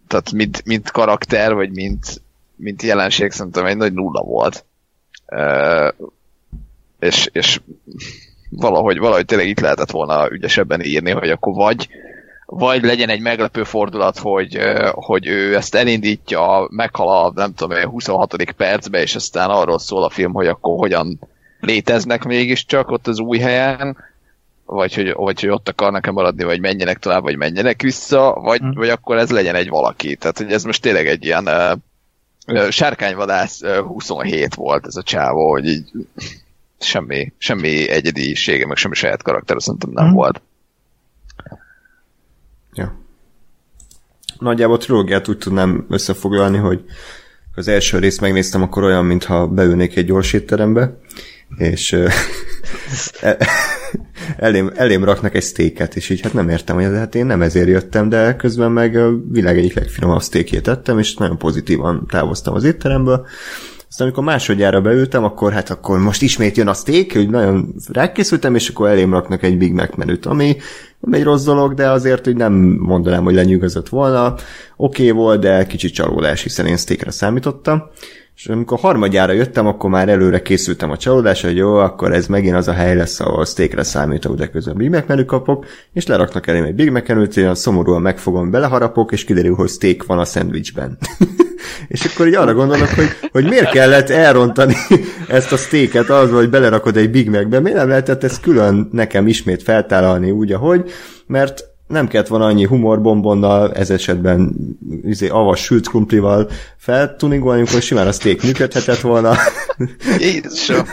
tehát 0.09 0.33
mint, 0.33 0.65
mint 0.65 0.91
karakter, 0.91 1.55
vagy 1.55 1.71
mint, 1.71 2.23
mint 2.57 2.83
jelenség 2.83 3.31
szerintem 3.31 3.67
egy 3.67 3.77
nagy 3.77 3.93
nulla 3.93 4.23
volt. 4.23 4.65
Uh, 5.27 6.09
és, 6.99 7.29
és 7.33 7.61
valahogy, 8.51 8.99
valahogy 8.99 9.25
tényleg 9.25 9.49
itt 9.49 9.61
lehetett 9.61 9.91
volna 9.91 10.31
ügyesebben 10.31 10.83
írni, 10.83 11.11
hogy 11.11 11.31
akkor 11.31 11.55
vagy 11.55 11.89
vagy 12.47 12.83
legyen 12.83 13.09
egy 13.09 13.21
meglepő 13.21 13.65
fordulat, 13.65 14.19
hogy, 14.19 14.59
hogy 14.93 15.27
ő 15.27 15.57
ezt 15.57 15.75
elindítja, 15.75 16.67
meghal 16.71 17.25
a 17.25 17.33
nem 17.35 17.55
tudom, 17.55 17.79
a 17.79 17.89
26. 17.89 18.53
percbe, 18.57 19.01
és 19.01 19.15
aztán 19.15 19.51
arról 19.51 19.79
szól 19.79 20.05
a 20.05 20.11
film, 20.11 20.33
hogy 20.33 20.47
akkor 20.47 20.79
hogyan 20.79 21.21
léteznek 21.61 22.25
mégiscsak 22.25 22.91
ott 22.91 23.07
az 23.07 23.19
új 23.19 23.39
helyen, 23.39 23.97
vagy 24.67 24.95
hogy, 24.95 25.13
vagy 25.13 25.41
hogy 25.41 25.51
ott 25.51 25.69
akarnak-e 25.69 26.11
maradni, 26.11 26.45
vagy 26.45 26.61
menjenek 26.61 26.99
tovább, 26.99 27.23
vagy 27.23 27.37
menjenek 27.37 27.83
vissza, 27.83 28.33
vagy, 28.33 28.63
mm. 28.63 28.71
vagy 28.71 28.89
akkor 28.89 29.17
ez 29.17 29.31
legyen 29.31 29.55
egy 29.55 29.69
valaki. 29.69 30.17
Tehát, 30.17 30.39
hogy 30.39 30.53
ez 30.53 30.65
most 30.65 30.83
tényleg 30.83 31.07
egy 31.07 31.25
ilyen 31.25 31.49
Sárkányvadász 32.71 33.61
27 33.65 34.55
volt 34.55 34.87
ez 34.87 34.97
a 34.97 35.03
csávó, 35.03 35.51
hogy 35.51 35.67
így 35.67 35.91
semmi, 36.81 37.33
semmi 37.39 37.89
egyedisége, 37.89 38.67
meg 38.67 38.77
semmi 38.77 38.95
saját 38.95 39.23
karakter, 39.23 39.63
szerintem 39.63 39.91
nem 39.91 40.07
mm. 40.07 40.13
volt. 40.13 40.43
Ja. 42.73 42.99
Nagyjából 44.39 44.75
a 44.75 44.79
trilógiát 44.79 45.29
úgy 45.29 45.39
tudnám 45.39 45.87
összefoglalni, 45.89 46.59
hogy 46.59 46.85
az 47.55 47.69
első 47.69 47.99
részt 47.99 48.21
megnéztem, 48.21 48.63
akkor 48.63 48.83
olyan, 48.83 49.05
mintha 49.05 49.47
beülnék 49.47 49.97
egy 49.97 50.07
gyors 50.07 50.33
étterembe, 50.33 50.99
és 51.57 51.97
elém, 54.37 54.73
elém 54.75 55.05
raknak 55.05 55.35
egy 55.35 55.43
sztéket, 55.43 55.97
és 55.97 56.11
így 56.11 56.21
hát 56.21 56.33
nem 56.33 56.49
értem, 56.49 56.77
hogy 56.77 56.85
hát 56.85 57.15
én 57.15 57.27
nem 57.27 57.43
ezért 57.43 57.69
jöttem, 57.69 58.09
de 58.09 58.37
közben 58.37 58.73
meg 58.73 58.97
a 58.97 59.11
világ 59.31 59.59
egyik 59.59 59.75
legfinomabb 59.75 60.23
sztékét 60.23 60.69
ettem, 60.69 60.99
és 60.99 61.15
nagyon 61.15 61.39
pozitívan 61.39 62.07
távoztam 62.11 62.55
az 62.55 62.65
étteremből. 62.65 63.27
Aztán 63.89 64.07
amikor 64.09 64.25
másodjára 64.25 64.81
beültem, 64.81 65.25
akkor 65.25 65.53
hát 65.53 65.71
akkor 65.71 65.99
most 65.99 66.23
ismét 66.23 66.57
jön 66.57 66.69
a 66.69 66.75
steak, 66.75 67.13
hogy 67.13 67.31
nagyon 67.31 67.75
rákészültem, 67.93 68.55
és 68.55 68.69
akkor 68.69 68.89
elém 68.89 69.13
raknak 69.13 69.43
egy 69.43 69.59
Big 69.59 69.73
Mac 69.73 69.97
menüt, 69.97 70.27
ami 70.27 70.57
nem 71.01 71.13
egy 71.13 71.23
rossz 71.23 71.45
dolog, 71.45 71.75
de 71.75 71.91
azért, 71.91 72.25
hogy 72.25 72.37
nem 72.37 72.53
mondanám, 72.79 73.25
hogy 73.25 73.35
lenyűgözött 73.35 73.89
volna. 73.89 74.27
Oké 74.27 74.43
okay 74.77 75.11
volt, 75.11 75.41
de 75.41 75.67
kicsit 75.67 75.95
csalódás, 75.95 76.43
hiszen 76.43 76.67
én 76.67 76.77
steakre 76.77 77.11
számítottam. 77.11 77.83
És 78.37 78.47
amikor 78.47 78.79
harmadjára 78.79 79.33
jöttem, 79.33 79.67
akkor 79.67 79.91
már 79.91 80.09
előre 80.09 80.43
készültem 80.43 80.91
a 80.91 80.97
csalódásra, 80.97 81.49
hogy 81.49 81.57
jó, 81.57 81.75
akkor 81.75 82.13
ez 82.13 82.27
megint 82.27 82.55
az 82.55 82.69
a 82.69 82.73
hely 82.73 82.97
lesz, 82.97 83.21
ahol 83.21 83.45
steakre 83.45 83.83
számítok, 83.83 84.37
de 84.37 84.49
közben 84.49 84.77
Big 84.77 84.91
Mac 84.91 85.07
menü 85.07 85.25
kapok, 85.25 85.67
és 85.93 86.07
leraknak 86.07 86.47
elém 86.47 86.65
egy 86.65 86.75
Big 86.75 86.91
Mac 86.91 87.09
menüt, 87.09 87.37
én 87.37 87.55
szomorúan 87.55 88.03
megfogom, 88.03 88.51
beleharapok, 88.51 89.13
és 89.13 89.25
kiderül, 89.25 89.55
hogy 89.55 89.69
steak 89.69 90.07
van 90.07 90.19
a 90.19 90.25
szendvicsben. 90.25 90.99
és 91.89 92.05
akkor 92.05 92.27
így 92.27 92.35
arra 92.35 92.55
gondolok, 92.55 92.89
hogy, 92.89 93.09
hogy 93.33 93.49
miért 93.49 93.71
kellett 93.71 94.11
elrontani 94.11 94.75
ezt 95.29 95.53
a 95.53 95.57
steaket 95.57 96.11
az, 96.11 96.31
hogy 96.31 96.51
belerakod 96.51 96.97
egy 96.97 97.11
Big 97.11 97.31
Macbe, 97.31 97.61
miért 97.61 97.79
nem 97.79 97.89
lehetett 97.89 98.25
ezt 98.25 98.41
külön 98.41 98.89
nekem 98.93 99.27
ismét 99.27 99.63
feltállalni 99.63 100.31
úgy, 100.31 100.53
ahogy, 100.53 100.91
mert 101.27 101.74
nem 101.87 102.09
kellett 102.09 102.27
volna 102.27 102.45
annyi 102.45 102.67
humorbombonnal, 102.67 103.73
ez 103.73 103.91
esetben 103.91 104.55
izé, 105.03 105.29
avas 105.29 105.61
sült 105.61 105.89
krumplival 105.89 106.49
feltuningolni, 106.77 107.59
amikor 107.59 107.83
simán 107.83 108.07
a 108.07 108.13
steak 108.13 108.43
működhetett 108.43 109.01
volna. 109.01 109.35
Jézusom! 110.19 110.87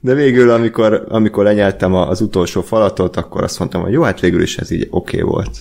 De 0.00 0.14
végül, 0.14 0.50
amikor, 0.50 1.06
amikor 1.08 1.44
lenyeltem 1.44 1.94
az 1.94 2.20
utolsó 2.20 2.62
falatot, 2.62 3.16
akkor 3.16 3.42
azt 3.42 3.58
mondtam, 3.58 3.82
hogy 3.82 3.92
jó, 3.92 4.02
hát 4.02 4.20
végül 4.20 4.42
is 4.42 4.56
ez 4.56 4.70
így 4.70 4.86
oké 4.90 5.20
okay 5.20 5.30
volt. 5.30 5.58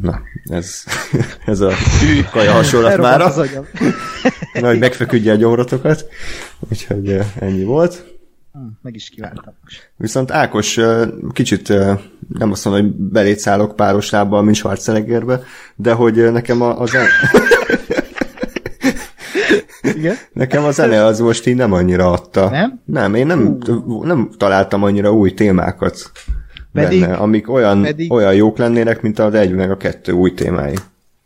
Na, 0.00 0.20
ez, 0.44 0.84
ez 1.46 1.60
a 1.60 1.72
kaja 2.30 2.52
hasonlat 2.52 2.96
már. 2.96 3.32
Na, 4.52 4.66
hogy 4.66 4.78
megfeküdje 4.78 5.32
a 5.32 5.36
gyomrotokat. 5.36 6.08
Úgyhogy 6.70 7.18
ennyi 7.38 7.64
volt. 7.64 8.04
Hm, 8.52 8.58
meg 8.82 8.94
is 8.94 9.08
kívántam. 9.08 9.54
Viszont 9.96 10.30
Ákos 10.30 10.78
kicsit 11.32 11.68
nem 12.28 12.50
azt 12.50 12.64
mondom, 12.64 12.82
hogy 12.82 12.92
belét 12.94 13.38
szállok 13.38 13.76
páros 13.76 14.10
lábbal, 14.10 14.42
mint 14.42 14.56
Schwarzeneggerbe, 14.56 15.42
de 15.76 15.92
hogy 15.92 16.32
nekem 16.32 16.62
a, 16.62 16.80
a. 16.80 16.88
Igen? 19.82 20.14
Nekem 20.32 20.64
a 20.64 20.70
zene 20.70 21.04
az 21.04 21.20
most 21.20 21.46
így 21.46 21.56
nem 21.56 21.72
annyira 21.72 22.12
adta. 22.12 22.50
Nem? 22.50 22.80
Nem, 22.84 23.14
én 23.14 23.26
nem, 23.26 23.58
nem 24.02 24.30
találtam 24.36 24.82
annyira 24.82 25.12
új 25.12 25.34
témákat 25.34 26.12
pedig, 26.72 27.00
benne, 27.00 27.14
amik 27.14 27.50
olyan, 27.50 27.82
pedig, 27.82 28.12
olyan 28.12 28.34
jók 28.34 28.58
lennének, 28.58 29.02
mint 29.02 29.18
az 29.18 29.34
egy 29.34 29.52
meg 29.52 29.70
a 29.70 29.76
kettő 29.76 30.12
új 30.12 30.34
témái. 30.34 30.74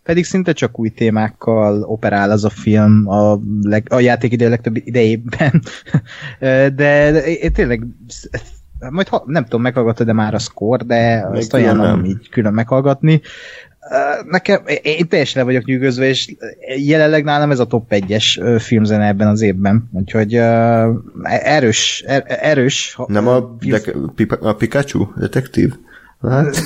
Pedig 0.05 0.25
szinte 0.25 0.53
csak 0.53 0.79
új 0.79 0.89
témákkal 0.89 1.83
operál 1.83 2.31
az 2.31 2.45
a 2.45 2.51
film 2.51 3.09
a, 3.09 3.39
leg, 3.63 3.87
a 3.91 4.01
játékidő 4.01 4.49
legtöbb 4.49 4.77
idejében. 4.77 5.63
de, 6.41 6.71
de 7.11 7.27
én 7.27 7.53
tényleg 7.53 7.87
majd 8.91 9.09
ha, 9.09 9.23
nem 9.27 9.45
tudom, 9.45 9.63
meghallgattad 9.63 10.07
de 10.07 10.13
már 10.13 10.35
a 10.35 10.39
score, 10.39 10.85
de 10.85 11.29
Még 11.31 11.41
azt 11.41 11.55
ajánlom 11.55 12.05
így 12.05 12.29
külön 12.29 12.53
meghallgatni. 12.53 13.21
Nekem, 14.29 14.63
én 14.83 15.09
teljesen 15.09 15.41
le 15.43 15.49
vagyok 15.49 15.65
nyűgözve, 15.65 16.09
és 16.09 16.35
jelenleg 16.77 17.25
nálam 17.25 17.51
ez 17.51 17.59
a 17.59 17.67
top 17.67 17.87
1-es 17.91 18.57
filmzene 18.63 19.07
ebben 19.07 19.29
az 19.29 19.41
évben, 19.41 19.89
úgyhogy 19.93 20.37
uh, 20.37 20.89
erős, 21.23 22.05
er, 22.07 22.25
erős. 22.27 22.99
Nem 23.07 23.29
a, 23.29 23.57
de, 23.61 23.81
a 24.41 24.53
Pikachu 24.53 25.07
detektív? 25.17 25.75
Hát, 26.29 26.57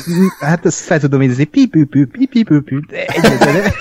hát 0.41 0.67
ezt 0.67 0.81
fel 0.81 1.01
tudom 1.01 1.23
idézni, 1.23 1.45
pipipű, 1.45 2.07
pipipű, 2.07 2.81
egyetlen. 2.91 3.73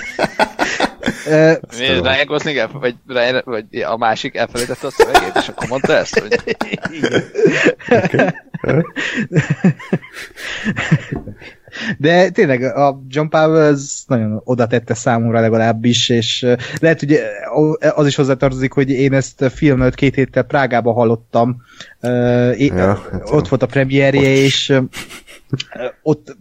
Miért 1.78 2.04
Ryan 2.04 2.26
Gosling 2.26 2.70
vagy, 2.72 2.96
Ryan, 3.08 3.42
vagy 3.46 3.66
a 3.82 3.98
másik 3.98 4.36
elfelejtette 4.36 4.88
a 4.88 4.90
szövegét, 4.90 5.36
és 5.36 5.48
akkor 5.48 5.68
mondta 5.68 5.96
ezt, 5.96 6.20
hogy... 6.20 6.56
De 11.98 12.30
tényleg 12.30 12.64
a 12.64 13.02
John 13.08 13.28
Powell 13.28 13.56
az 13.56 14.04
nagyon 14.08 14.42
oda 14.44 14.68
tette 14.68 14.94
számomra 14.94 15.40
legalábbis, 15.40 16.10
és 16.10 16.46
lehet, 16.80 17.00
hogy 17.00 17.20
az 17.80 18.08
is 18.08 18.16
hozzátartozik, 18.16 18.72
hogy 18.72 18.90
én 18.90 19.14
ezt 19.14 19.42
a 19.42 19.50
filmet 19.50 19.96
két 19.96 20.16
héttel 20.16 20.44
Prágába 20.44 20.94
hallottam. 20.94 21.62
Ja, 22.58 23.04
hát 23.12 23.30
ott 23.30 23.48
volt 23.48 23.64
a 23.64 23.66
premierje, 23.66 24.30
és 24.30 24.80
ott 26.02 26.38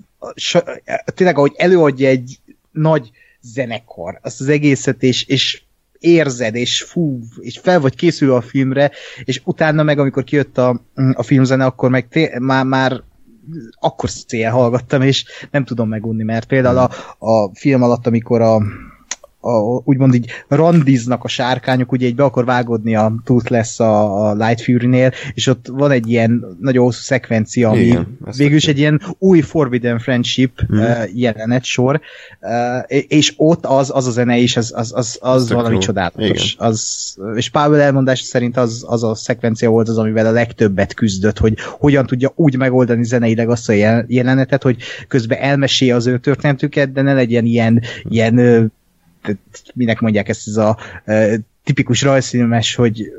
tényleg, 1.15 1.37
ahogy 1.37 1.55
előadja 1.57 2.09
egy 2.09 2.41
nagy 2.71 3.11
zenekar, 3.41 4.19
azt 4.23 4.41
az 4.41 4.49
egészet, 4.49 5.03
és, 5.03 5.27
és 5.27 5.63
érzed, 5.99 6.55
és 6.55 6.83
fú, 6.83 7.21
és 7.41 7.59
fel 7.59 7.81
vagy 7.81 7.95
készülve 7.97 8.35
a 8.35 8.41
filmre, 8.41 8.91
és 9.25 9.41
utána 9.45 9.83
meg, 9.83 9.99
amikor 9.99 10.25
kijött 10.25 10.59
a, 10.59 10.81
a 11.13 11.23
filmzene, 11.23 11.65
akkor 11.65 11.91
meg 11.91 12.09
té- 12.09 12.39
már, 12.39 12.65
már 12.65 13.03
akkor 13.81 14.11
szél 14.11 14.51
hallgattam, 14.51 15.03
és 15.03 15.25
nem 15.51 15.65
tudom 15.65 15.89
megunni, 15.89 16.23
mert 16.23 16.47
például 16.47 16.79
a, 16.79 16.91
a 17.19 17.51
film 17.55 17.83
alatt, 17.83 18.07
amikor 18.07 18.41
a, 18.41 18.63
a, 19.47 19.83
úgymond 19.85 20.15
így 20.15 20.31
randiznak 20.49 21.25
a 21.25 21.29
sárkányok, 21.29 21.93
ugye 21.93 22.07
egy 22.07 22.15
be 22.15 22.25
akar 22.25 22.45
vágodni 22.45 22.95
a 22.95 23.15
Toothless 23.25 23.81
a, 23.81 24.29
a 24.29 24.35
Light 24.35 24.61
Fury-nél, 24.61 25.13
és 25.35 25.47
ott 25.47 25.67
van 25.73 25.91
egy 25.91 26.11
ilyen 26.11 26.57
nagyon 26.61 26.85
hosszú 26.85 27.01
szekvencia, 27.03 27.69
ami 27.69 27.81
Igen, 27.81 28.19
végül 28.37 28.57
is 28.57 28.67
egy 28.67 28.79
ilyen 28.79 29.01
új 29.19 29.41
Forbidden 29.41 29.99
Friendship 29.99 30.61
mm. 30.73 30.79
uh, 30.79 31.05
jelenet 31.15 31.65
sor, 31.65 32.01
uh, 32.41 32.51
és 33.09 33.33
ott 33.37 33.67
az, 33.67 33.91
az 33.95 34.07
a 34.07 34.11
zene 34.11 34.37
is, 34.37 34.57
az, 34.57 34.73
az, 34.77 34.93
az, 34.95 35.19
az 35.21 35.53
valami 35.53 35.79
csodálatos. 35.79 36.55
Az, 36.59 37.17
és 37.35 37.51
Pavel 37.51 37.81
elmondás 37.81 38.21
szerint 38.21 38.57
az, 38.57 38.85
az 38.89 39.05
a 39.05 39.15
szekvencia 39.15 39.71
volt 39.71 39.89
az, 39.89 39.99
amivel 39.99 40.27
a 40.27 40.31
legtöbbet 40.31 40.95
küzdött, 40.95 41.39
hogy 41.39 41.55
hogyan 41.79 42.07
tudja 42.07 42.33
úgy 42.35 42.57
megoldani 42.57 43.05
zeneileg 43.05 43.49
azt 43.49 43.69
a 43.69 43.73
jelenetet, 44.07 44.63
hogy 44.63 44.77
közben 45.09 45.39
elmesélje 45.39 45.95
az 45.95 46.07
ő 46.07 46.19
történetüket, 46.19 46.93
de 46.93 47.03
ne 47.03 47.15
legyen 47.15 47.45
ilyen, 47.45 47.83
ilyen 48.03 48.73
minek 49.75 50.01
mondják 50.01 50.29
ezt, 50.29 50.49
ez 50.49 50.57
a 50.57 50.79
tipikus 51.65 52.03
rajzfilmes, 52.03 52.75
hogy 52.75 53.13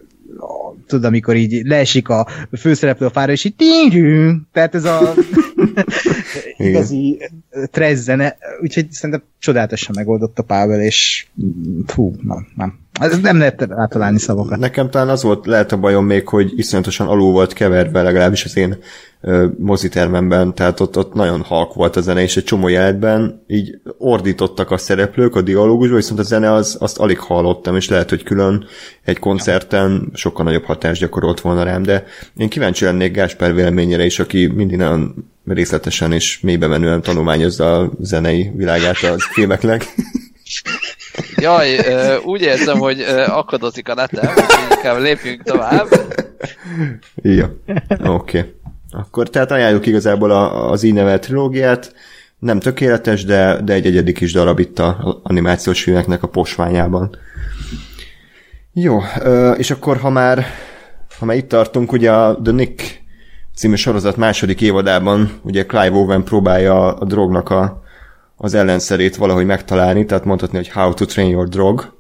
tudod, 0.88 1.06
amikor 1.06 1.36
így 1.36 1.66
leesik 1.66 2.10
a 2.10 2.28
főszereplő 2.58 3.06
a 3.06 3.10
fára, 3.10 3.32
és 3.32 3.44
így 3.44 3.56
ting 3.56 3.94
tehát 4.52 4.76
ez 4.76 4.86
a 4.86 5.14
igazi 6.58 7.30
trezzene, 7.72 8.38
úgyhogy 8.62 8.92
szerintem 8.92 9.24
csodálatosan 9.40 9.96
megoldott 9.96 10.40
a 10.40 10.44
Pável, 10.44 10.82
és 10.82 11.28
fú, 11.86 12.16
nem, 12.22 12.48
nem. 12.56 12.80
Ez 13.00 13.20
nem 13.20 13.38
lehet 13.38 13.68
átalálni 13.72 14.20
szavakat. 14.20 14.60
Nekem 14.60 14.90
talán 14.90 15.10
az 15.10 15.24
volt, 15.24 15.46
lehet 15.46 15.72
a 15.72 15.78
bajom 15.78 16.06
még, 16.06 16.28
hogy 16.28 16.52
iszonyatosan 16.56 17.08
alul 17.08 17.32
volt 17.32 17.54
keverve, 17.54 18.02
legalábbis 18.02 18.44
az 18.46 18.58
én 18.58 18.78
mozitermemben, 19.58 20.54
tehát 20.54 20.80
ott, 20.80 20.98
ott 20.98 21.14
nagyon 21.14 21.42
halk 21.42 21.74
volt 21.74 21.96
a 21.96 22.02
zene, 22.02 22.22
és 22.22 22.38
egy 22.38 22.44
csomó 22.44 22.68
jelenetben 22.68 23.44
így 23.48 23.80
ordítottak 23.98 24.72
a 24.72 24.78
szereplők 24.78 25.36
a 25.36 25.42
dialógusba, 25.42 25.96
viszont 25.96 26.20
a 26.20 26.24
zene 26.24 26.52
az, 26.52 26.78
azt 26.80 26.98
alig 26.98 27.20
hallottam, 27.20 27.76
és 27.76 27.90
lehet, 27.90 28.10
hogy 28.10 28.24
külön 28.24 28.66
egy 29.04 29.20
koncerten 29.20 30.10
sokkal 30.14 30.46
nagyobb 30.46 30.64
hatást 30.64 31.02
gyakorolt 31.02 31.42
volna 31.42 31.64
rám, 31.64 31.84
de 31.84 32.04
én 32.38 32.50
kíváncsi 32.50 32.86
lennék 32.86 33.12
Gáspár 33.12 33.54
véleményére 33.54 34.06
is, 34.06 34.20
aki 34.20 34.48
mindig 34.48 34.78
nagyon 34.78 35.30
részletesen 35.46 36.12
és 36.12 36.40
mélybe 36.40 36.68
menően 36.68 37.02
tanulmányozza 37.02 37.78
a 37.78 37.92
zenei 38.00 38.52
világát 38.56 39.04
a 39.04 39.16
filmeknek. 39.34 39.86
Jaj, 41.42 41.78
úgy 42.26 42.42
érzem, 42.42 42.80
hogy 42.80 43.02
akadozik 43.28 43.90
a 43.90 43.94
netem, 43.94 44.34
inkább 44.72 45.00
lépjünk 45.00 45.44
tovább. 45.44 45.88
Ja, 47.16 47.56
oké. 47.90 48.40
Okay. 48.40 48.56
Akkor 48.92 49.30
tehát 49.30 49.52
ajánljuk 49.52 49.86
igazából 49.86 50.32
a, 50.32 50.72
az 50.72 50.84
így 50.84 50.94
nevelt 50.94 51.22
trilógiát, 51.22 51.94
nem 52.40 52.60
tökéletes, 52.60 53.26
de, 53.26 53.62
de 53.64 53.74
egy 53.74 53.86
egyedik 53.86 54.16
kis 54.16 54.32
darab 54.32 54.60
itt 54.60 54.80
a 54.80 55.20
animációs 55.24 55.84
filmeknek 55.84 56.24
a 56.24 56.28
posványában. 56.28 57.18
Jó, 58.74 59.00
és 59.58 59.72
akkor 59.72 59.98
ha 59.98 60.10
már, 60.10 60.46
ha 61.20 61.26
már 61.26 61.38
itt 61.38 61.50
tartunk, 61.50 61.92
ugye 61.92 62.12
a 62.12 62.42
The 62.44 62.54
Nick 62.54 63.02
című 63.56 63.76
sorozat 63.76 64.16
második 64.16 64.62
évadában 64.62 65.40
ugye 65.42 65.66
Clive 65.66 65.96
Owen 65.96 66.24
próbálja 66.24 66.94
a 66.94 67.06
drognak 67.06 67.50
a, 67.50 67.82
az 68.38 68.54
ellenszerét 68.54 69.16
valahogy 69.16 69.46
megtalálni, 69.46 70.06
tehát 70.06 70.26
mondhatni, 70.26 70.58
hogy 70.58 70.70
How 70.70 70.94
to 70.94 71.06
Train 71.06 71.30
Your 71.30 71.48
Drog. 71.48 71.96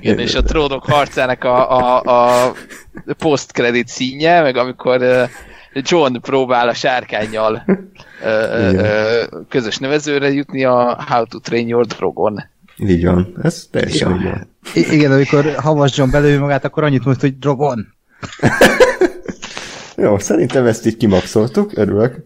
Igen, 0.00 0.18
és 0.18 0.34
a 0.34 0.42
trónok 0.42 0.84
harcának 0.84 1.44
a, 1.44 1.70
a, 1.70 2.00
a 2.46 2.54
post-credit 3.18 3.88
színje, 3.88 4.42
meg 4.42 4.56
amikor 4.56 5.28
John 5.74 6.16
próbál 6.20 6.68
a 6.68 6.74
sárkányjal 6.74 7.64
közös 9.48 9.78
nevezőre 9.78 10.32
jutni 10.32 10.64
a 10.64 11.04
How 11.08 11.26
to 11.26 11.38
Train 11.38 11.68
Your 11.68 11.86
Drogon. 11.86 12.44
Így 12.76 13.04
van, 13.04 13.34
ez 13.42 13.66
teljesen 13.70 14.10
ja. 14.10 14.16
így 14.16 14.22
van. 14.22 14.48
I- 14.74 14.92
igen, 14.94 15.12
amikor 15.12 15.54
Havas 15.56 15.96
John 15.96 16.10
belőle 16.10 16.38
magát, 16.38 16.64
akkor 16.64 16.84
annyit 16.84 17.04
mondta, 17.04 17.26
hogy 17.26 17.38
Drogon. 17.38 17.86
Jó, 19.96 20.18
szerintem 20.18 20.66
ezt 20.66 20.86
így 20.86 20.96
kimaxoltuk, 20.96 21.70
örülök. 21.74 22.24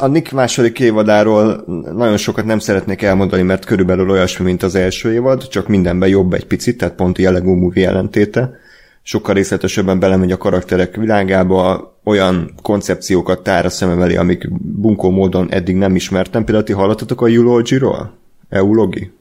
A 0.00 0.06
Nick 0.06 0.32
második 0.32 0.80
évadáról 0.80 1.64
nagyon 1.92 2.16
sokat 2.16 2.44
nem 2.44 2.58
szeretnék 2.58 3.02
elmondani, 3.02 3.42
mert 3.42 3.64
körülbelül 3.64 4.10
olyasmi, 4.10 4.44
mint 4.44 4.62
az 4.62 4.74
első 4.74 5.12
évad, 5.12 5.48
csak 5.48 5.68
mindenben 5.68 6.08
jobb 6.08 6.32
egy 6.32 6.46
picit, 6.46 6.78
tehát 6.78 6.94
pont 6.94 7.18
jellegú 7.18 7.54
movie 7.54 7.82
jelentéte. 7.82 8.58
Sokkal 9.02 9.34
részletesebben 9.34 9.98
belemegy 9.98 10.32
a 10.32 10.36
karakterek 10.36 10.96
világába, 10.96 11.94
olyan 12.04 12.54
koncepciókat 12.62 13.42
tár 13.42 13.64
a 13.64 13.70
szemem 13.70 14.02
elé, 14.02 14.16
amik 14.16 14.50
bunkó 14.60 15.10
módon 15.10 15.52
eddig 15.52 15.76
nem 15.76 15.94
ismertem. 15.94 16.44
Például 16.44 16.66
ti 16.66 16.72
hallottatok 16.72 17.22
a 17.22 17.26
Eulogy-ról? 17.26 18.12
Eulogi? 18.48 19.12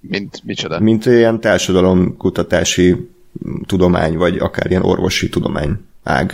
Mint 0.00 0.40
micsoda? 0.44 0.80
Mint 0.80 1.06
ilyen 1.06 1.40
társadalomkutatási 1.40 3.08
tudomány, 3.66 4.16
vagy 4.16 4.38
akár 4.38 4.70
ilyen 4.70 4.82
orvosi 4.82 5.28
tudomány 5.28 5.84
ág. 6.02 6.28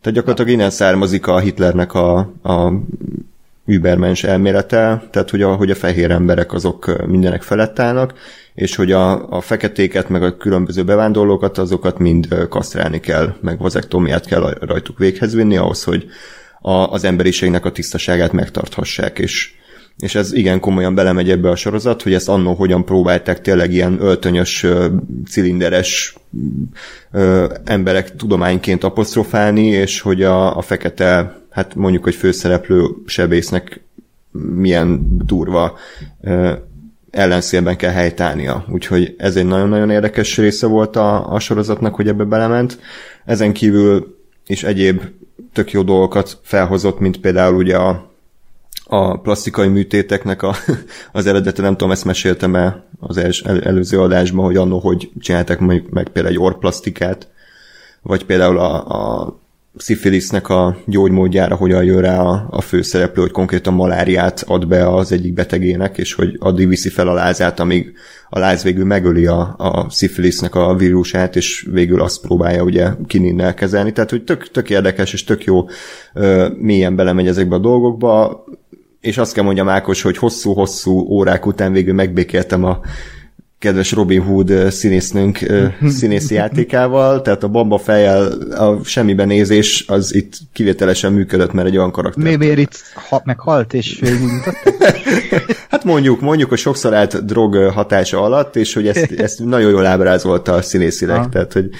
Tehát 0.00 0.18
gyakorlatilag 0.18 0.50
innen 0.50 0.70
származik 0.70 1.26
a 1.26 1.38
Hitlernek 1.38 1.94
a, 1.94 2.16
a 2.42 2.72
übermens 3.66 4.24
elmélete, 4.24 5.08
tehát 5.10 5.30
hogy 5.30 5.42
a, 5.42 5.54
hogy 5.54 5.70
a 5.70 5.74
fehér 5.74 6.10
emberek 6.10 6.52
azok 6.52 7.06
mindenek 7.06 7.42
felett 7.42 7.78
állnak, 7.78 8.14
és 8.54 8.76
hogy 8.76 8.92
a, 8.92 9.30
a 9.30 9.40
feketéket, 9.40 10.08
meg 10.08 10.22
a 10.22 10.36
különböző 10.36 10.84
bevándorlókat, 10.84 11.58
azokat 11.58 11.98
mind 11.98 12.46
kasztrálni 12.48 13.00
kell, 13.00 13.34
meg 13.40 13.58
vazektómiát 13.58 14.26
kell 14.26 14.56
rajtuk 14.60 14.98
véghez 14.98 15.34
vinni, 15.34 15.56
ahhoz, 15.56 15.84
hogy 15.84 16.06
a, 16.60 16.72
az 16.72 17.04
emberiségnek 17.04 17.64
a 17.64 17.72
tisztaságát 17.72 18.32
megtarthassák, 18.32 19.18
és 19.18 19.54
és 19.98 20.14
ez 20.14 20.32
igen 20.32 20.60
komolyan 20.60 20.94
belemegy 20.94 21.30
ebbe 21.30 21.50
a 21.50 21.56
sorozat, 21.56 22.02
hogy 22.02 22.14
ezt 22.14 22.28
annó 22.28 22.54
hogyan 22.54 22.84
próbálták 22.84 23.40
tényleg 23.40 23.72
ilyen 23.72 23.96
öltönyös, 24.00 24.66
cilinderes 25.28 26.14
emberek 27.64 28.16
tudományként 28.16 28.84
apostrofálni, 28.84 29.66
és 29.66 30.00
hogy 30.00 30.22
a, 30.22 30.56
a 30.56 30.60
fekete, 30.60 31.40
hát 31.50 31.74
mondjuk, 31.74 32.04
hogy 32.04 32.14
főszereplő 32.14 32.86
sebésznek 33.06 33.80
milyen 34.54 35.16
durva 35.24 35.78
ellenszélben 37.10 37.76
kell 37.76 37.92
helytálnia. 37.92 38.64
Úgyhogy 38.70 39.14
ez 39.18 39.36
egy 39.36 39.46
nagyon-nagyon 39.46 39.90
érdekes 39.90 40.36
része 40.36 40.66
volt 40.66 40.96
a, 40.96 41.32
a 41.32 41.38
sorozatnak, 41.38 41.94
hogy 41.94 42.08
ebbe 42.08 42.24
belement. 42.24 42.78
Ezen 43.24 43.52
kívül 43.52 44.16
is 44.46 44.64
egyéb 44.64 45.02
tök 45.52 45.70
jó 45.72 45.82
dolgokat 45.82 46.38
felhozott, 46.42 47.00
mint 47.00 47.20
például 47.20 47.56
ugye 47.56 47.76
a 47.76 48.07
a 48.90 49.20
plastikai 49.20 49.68
műtéteknek 49.68 50.42
a, 50.42 50.54
az 51.12 51.26
eredete, 51.26 51.62
nem 51.62 51.72
tudom, 51.76 51.90
ezt 51.90 52.04
meséltem 52.04 52.54
el 52.54 52.88
az 53.00 53.16
els, 53.16 53.42
el, 53.42 53.62
előző 53.62 54.00
adásban, 54.00 54.44
hogy 54.44 54.56
annó, 54.56 54.78
hogy 54.78 55.10
csináltak 55.20 55.58
meg, 55.58 55.84
meg 55.90 56.08
például 56.08 56.34
egy 56.34 56.40
orplasztikát, 56.40 57.28
vagy 58.02 58.24
például 58.24 58.58
a, 58.58 58.86
a 58.86 59.38
szifilisznek 59.76 60.48
a 60.48 60.76
gyógymódjára 60.86 61.54
hogyan 61.54 61.84
jön 61.84 62.00
rá 62.00 62.20
a, 62.20 62.46
a 62.50 62.60
főszereplő, 62.60 63.22
hogy 63.22 63.30
konkrétan 63.30 63.74
maláriát 63.74 64.44
ad 64.46 64.66
be 64.66 64.88
az 64.94 65.12
egyik 65.12 65.32
betegének, 65.32 65.98
és 65.98 66.14
hogy 66.14 66.36
addig 66.38 66.68
viszi 66.68 66.88
fel 66.88 67.08
a 67.08 67.12
lázát, 67.12 67.60
amíg 67.60 67.92
a 68.30 68.38
láz 68.38 68.62
végül 68.62 68.84
megöli 68.84 69.26
a, 69.26 69.54
a 69.58 69.86
szifilisznek 69.90 70.54
a 70.54 70.74
vírusát, 70.74 71.36
és 71.36 71.68
végül 71.72 72.02
azt 72.02 72.20
próbálja 72.20 72.62
ugye 72.62 72.88
kininnel 73.06 73.54
kezelni. 73.54 73.92
Tehát, 73.92 74.10
hogy 74.10 74.24
tök, 74.24 74.50
tök 74.50 74.70
érdekes 74.70 75.12
és 75.12 75.24
tök 75.24 75.44
jó 75.44 75.64
ö, 76.14 76.48
mélyen 76.58 76.96
belemegy 76.96 77.26
ezekbe 77.26 77.54
a 77.54 77.58
dolgokba, 77.58 78.44
és 79.00 79.18
azt 79.18 79.32
kell 79.32 79.44
mondjam 79.44 79.68
Ákos, 79.68 80.02
hogy 80.02 80.16
hosszú-hosszú 80.16 81.06
órák 81.08 81.46
után 81.46 81.72
végül 81.72 81.94
megbékéltem 81.94 82.64
a 82.64 82.80
kedves 83.58 83.92
Robin 83.92 84.22
Hood 84.22 84.70
színésznünk 84.70 85.38
színészi 85.98 86.34
játékával, 86.34 87.22
tehát 87.22 87.42
a 87.42 87.48
bamba 87.48 87.78
fejjel 87.78 88.32
a 88.50 88.84
semmiben 88.84 89.26
nézés 89.26 89.84
az 89.88 90.14
itt 90.14 90.32
kivételesen 90.52 91.12
működött, 91.12 91.52
mert 91.52 91.68
egy 91.68 91.76
olyan 91.76 91.90
karakter. 91.90 92.24
Mi, 92.24 92.36
miért 92.36 92.58
itt 92.58 92.82
ha, 93.08 93.22
meghalt 93.24 93.74
és 93.74 94.00
Hát 95.70 95.84
mondjuk, 95.84 96.20
mondjuk, 96.20 96.48
hogy 96.48 96.58
sokszor 96.58 96.94
állt 96.94 97.24
drog 97.24 97.54
hatása 97.56 98.22
alatt, 98.22 98.56
és 98.56 98.74
hogy 98.74 98.88
ezt, 98.88 99.12
ezt 99.26 99.44
nagyon 99.44 99.70
jól 99.70 99.86
ábrázolta 99.86 100.52
a 100.52 100.62
színészileg, 100.62 101.18
ah. 101.18 101.28
tehát 101.28 101.52
hogy 101.52 101.70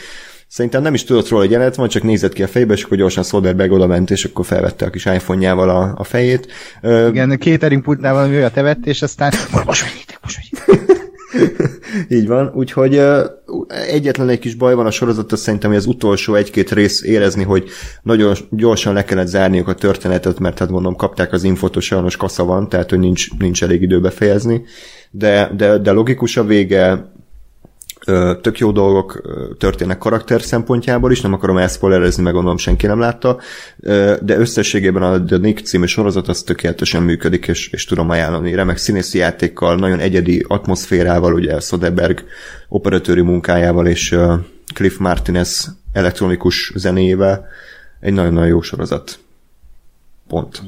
Szerintem 0.49 0.82
nem 0.82 0.94
is 0.94 1.05
tudott 1.05 1.28
róla, 1.28 1.42
hogy 1.42 1.53
jelenet 1.53 1.74
van, 1.74 1.88
csak 1.88 2.03
nézett 2.03 2.32
ki 2.32 2.42
a 2.42 2.49
fejbe, 2.49 2.74
és 2.74 2.82
akkor 2.82 2.96
gyorsan 2.96 3.24
Soderbergh 3.24 3.74
oda 3.74 3.86
ment, 3.86 4.11
és 4.11 4.24
akkor 4.24 4.46
felvette 4.46 4.84
a 4.86 4.90
kis 4.90 5.05
iPhone-jával 5.05 5.70
a, 5.70 5.94
a 5.96 6.05
fejét. 6.05 6.53
Igen, 6.82 7.38
catering 7.38 7.82
pultnál 7.82 8.12
valami 8.12 8.34
olyat 8.34 8.57
evett, 8.57 8.86
és 8.86 9.03
aztán 9.03 9.32
most 9.64 9.82
vegyétek, 9.82 10.18
most 10.22 10.36
vegyétek. 10.36 10.96
Így 12.09 12.26
van, 12.26 12.53
úgyhogy 12.55 13.01
egyetlen 13.88 14.28
egy 14.28 14.38
kis 14.38 14.55
baj 14.55 14.74
van 14.74 14.86
a 14.86 14.90
sorozat, 14.90 15.36
szerintem, 15.36 15.70
hogy 15.70 15.78
az 15.78 15.86
utolsó 15.86 16.34
egy-két 16.34 16.70
rész 16.70 17.03
érezni, 17.03 17.42
hogy 17.42 17.68
nagyon 18.03 18.34
gyorsan 18.51 18.94
le 18.94 19.05
kellett 19.05 19.26
zárniuk 19.26 19.68
a 19.68 19.74
történetet, 19.74 20.38
mert 20.38 20.59
hát 20.59 20.70
mondom, 20.70 20.96
kapták 20.96 21.32
az 21.32 21.44
infot, 21.44 21.74
hogy 21.74 21.82
sajnos 21.82 22.16
kasza 22.16 22.44
van, 22.44 22.68
tehát 22.68 22.90
hogy 22.90 22.99
nincs, 22.99 23.38
nincs 23.38 23.62
elég 23.62 23.82
idő 23.82 24.01
befejezni, 24.01 24.62
de, 25.11 25.51
de, 25.57 25.78
de 25.78 25.90
logikus 25.90 26.36
a 26.36 26.44
vége, 26.44 27.12
tök 28.40 28.59
jó 28.59 28.72
dolgok 28.72 29.22
történnek 29.59 29.98
karakter 29.98 30.42
szempontjából 30.42 31.12
is, 31.12 31.20
nem 31.20 31.32
akarom 31.32 31.56
elszpoilerezni, 31.56 32.22
meg 32.22 32.32
gondolom 32.32 32.56
senki 32.56 32.86
nem 32.86 32.98
látta, 32.98 33.38
de 34.20 34.36
összességében 34.38 35.02
a 35.02 35.24
The 35.24 35.36
Nick 35.36 35.64
című 35.64 35.86
sorozat 35.86 36.28
az 36.28 36.42
tökéletesen 36.42 37.02
működik, 37.02 37.46
és, 37.46 37.68
és 37.68 37.84
tudom 37.84 38.11
ajánlani. 38.11 38.54
Remek 38.54 38.76
színészi 38.76 39.18
játékkal, 39.18 39.76
nagyon 39.76 39.98
egyedi 39.98 40.44
atmoszférával, 40.48 41.34
ugye 41.34 41.61
Soderberg 41.61 42.24
operatőri 42.68 43.20
munkájával, 43.20 43.86
és 43.86 44.16
Cliff 44.74 44.96
Martinez 44.96 45.76
elektronikus 45.92 46.72
zenéjével 46.74 47.46
egy 48.00 48.12
nagyon-nagyon 48.12 48.48
jó 48.48 48.61
sorozat. 48.61 49.18
Pont. 50.28 50.62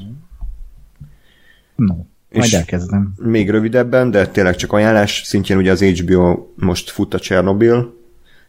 No. 1.75 1.95
Majd 2.31 2.53
elkezdem. 2.53 3.13
Még 3.17 3.49
rövidebben, 3.49 4.11
de 4.11 4.27
tényleg 4.27 4.55
csak 4.55 4.73
ajánlás 4.73 5.21
szintjén 5.25 5.57
ugye 5.57 5.71
az 5.71 5.81
HBO 5.81 6.47
most 6.55 6.89
fut 6.89 7.13
a 7.13 7.19
Chernobyl 7.19 7.93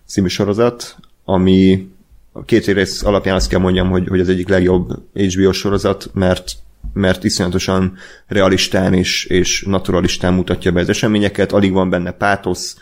című 0.06 0.28
sorozat, 0.28 0.96
ami 1.24 1.88
a 2.32 2.44
két 2.44 2.66
rész 2.66 3.02
alapján 3.02 3.34
azt 3.34 3.48
kell 3.48 3.60
mondjam, 3.60 3.90
hogy, 3.90 4.08
hogy 4.08 4.20
az 4.20 4.28
egyik 4.28 4.48
legjobb 4.48 4.88
HBO 5.12 5.52
sorozat, 5.52 6.10
mert 6.14 6.52
mert 6.92 7.24
iszonyatosan 7.24 7.96
realistán 8.26 8.94
és, 8.94 9.24
és 9.24 9.64
naturalistán 9.66 10.34
mutatja 10.34 10.72
be 10.72 10.80
az 10.80 10.88
eseményeket, 10.88 11.52
alig 11.52 11.72
van 11.72 11.90
benne 11.90 12.10
pátosz, 12.10 12.76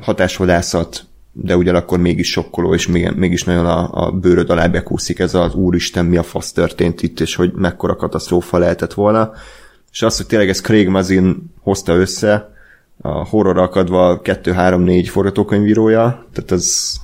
hatásvadászat, 0.00 1.04
de 1.32 1.56
ugyanakkor 1.56 1.98
mégis 1.98 2.30
sokkoló, 2.30 2.74
és 2.74 2.86
mégis 3.16 3.44
nagyon 3.44 3.66
a, 3.66 4.06
a 4.06 4.10
bőröd 4.10 4.50
alá 4.50 4.66
bekúszik 4.66 5.18
ez 5.18 5.34
az 5.34 5.54
úristen, 5.54 6.06
mi 6.06 6.16
a 6.16 6.22
fasz 6.22 6.52
történt 6.52 7.02
itt, 7.02 7.20
és 7.20 7.34
hogy 7.34 7.52
mekkora 7.52 7.96
katasztrófa 7.96 8.58
lehetett 8.58 8.94
volna 8.94 9.32
és 9.92 10.02
az, 10.02 10.16
hogy 10.16 10.26
tényleg 10.26 10.48
ez 10.48 10.60
Craig 10.60 10.88
Mazin 10.88 11.52
hozta 11.60 11.94
össze, 11.94 12.54
a 13.00 13.28
horror 13.28 13.58
akadva 13.58 14.20
2-3-4 14.24 15.06
forgatókönyvírója, 15.10 16.26
tehát 16.32 16.50
az 16.50 17.00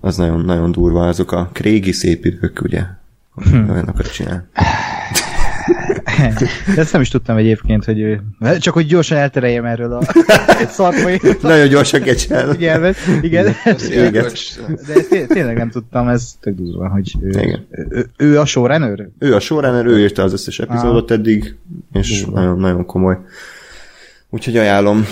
az 0.00 0.16
nagyon, 0.16 0.40
nagyon 0.40 0.72
durva, 0.72 1.06
azok 1.06 1.32
a 1.32 1.50
Craigi 1.52 1.92
szép 1.92 2.24
idők, 2.24 2.60
ugye? 2.62 2.82
Hm. 3.34 3.70
Olyanokat 3.70 4.12
csinál. 4.12 4.48
De 6.16 6.48
ezt 6.80 6.92
nem 6.92 7.00
is 7.00 7.08
tudtam 7.08 7.36
egyébként, 7.36 7.84
hogy 7.84 8.00
ő... 8.00 8.20
Csak 8.58 8.74
hogy 8.74 8.86
gyorsan 8.86 9.18
eltereljem 9.18 9.64
erről 9.64 9.92
a 9.92 10.00
szarfai. 10.68 11.20
Nagyon 11.40 11.68
gyorsan 11.68 12.00
kecsel. 12.00 12.54
Igen, 12.54 12.94
igen. 13.20 13.54
igen. 13.90 14.12
De 14.86 14.94
ezt 14.94 15.28
tényleg 15.28 15.56
nem 15.56 15.70
tudtam, 15.70 16.08
ez 16.08 16.34
tök 16.40 16.54
durva, 16.54 16.88
hogy 16.88 17.14
ő, 17.20 17.28
igen. 17.28 17.66
Ő, 17.70 18.06
ő, 18.16 18.38
a 18.40 18.46
showrunner? 18.46 19.08
Ő 19.18 19.34
a 19.34 19.40
showrunner, 19.40 19.86
ő 19.86 20.00
írta 20.00 20.22
az 20.22 20.32
összes 20.32 20.58
epizódot 20.58 21.10
eddig, 21.10 21.56
és 21.92 22.24
nagyon, 22.32 22.58
nagyon 22.58 22.86
komoly. 22.86 23.18
Úgyhogy 24.30 24.56
ajánlom 24.56 25.04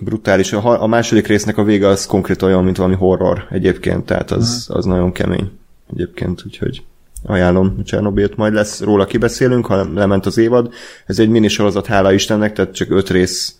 brutális. 0.00 0.52
A, 0.52 0.82
a 0.82 0.86
második 0.86 1.26
résznek 1.26 1.58
a 1.58 1.64
vége 1.64 1.88
az 1.88 2.06
konkrét 2.06 2.42
olyan, 2.42 2.64
mint 2.64 2.76
valami 2.76 2.94
horror 2.94 3.46
egyébként, 3.50 4.06
tehát 4.06 4.30
az, 4.30 4.66
az 4.72 4.84
nagyon 4.84 5.12
kemény 5.12 5.50
egyébként, 5.92 6.42
úgyhogy 6.46 6.82
ajánlom 7.26 7.84
Csernobilt, 7.84 8.36
majd 8.36 8.52
lesz 8.52 8.80
róla 8.80 9.04
kibeszélünk, 9.04 9.66
ha 9.66 9.92
lement 9.94 10.26
az 10.26 10.38
évad. 10.38 10.72
Ez 11.06 11.18
egy 11.18 11.28
minisorozat, 11.28 11.86
hála 11.86 12.12
Istennek, 12.12 12.52
tehát 12.52 12.74
csak 12.74 12.90
öt 12.90 13.10
rész 13.10 13.58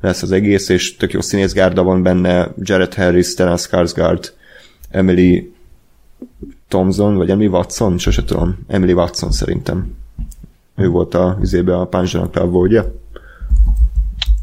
lesz 0.00 0.22
az 0.22 0.32
egész, 0.32 0.68
és 0.68 0.96
tök 0.96 1.12
jó 1.12 1.20
színészgárda 1.20 1.82
van 1.82 2.02
benne, 2.02 2.54
Jared 2.58 2.94
Harris, 2.94 3.26
Stellan 3.26 3.56
Skarsgård, 3.56 4.32
Emily 4.90 5.52
Thompson, 6.68 7.16
vagy 7.16 7.30
Emily 7.30 7.46
Watson, 7.46 7.98
sose 7.98 8.24
tudom. 8.24 8.58
Emily 8.68 8.92
Watson 8.92 9.30
szerintem. 9.30 9.94
Ő 10.76 10.88
volt 10.88 11.14
a 11.14 11.38
üzébe 11.40 11.76
a 11.76 11.86
Panzsanak 11.86 12.32
Club, 12.32 12.54
ugye? 12.54 12.82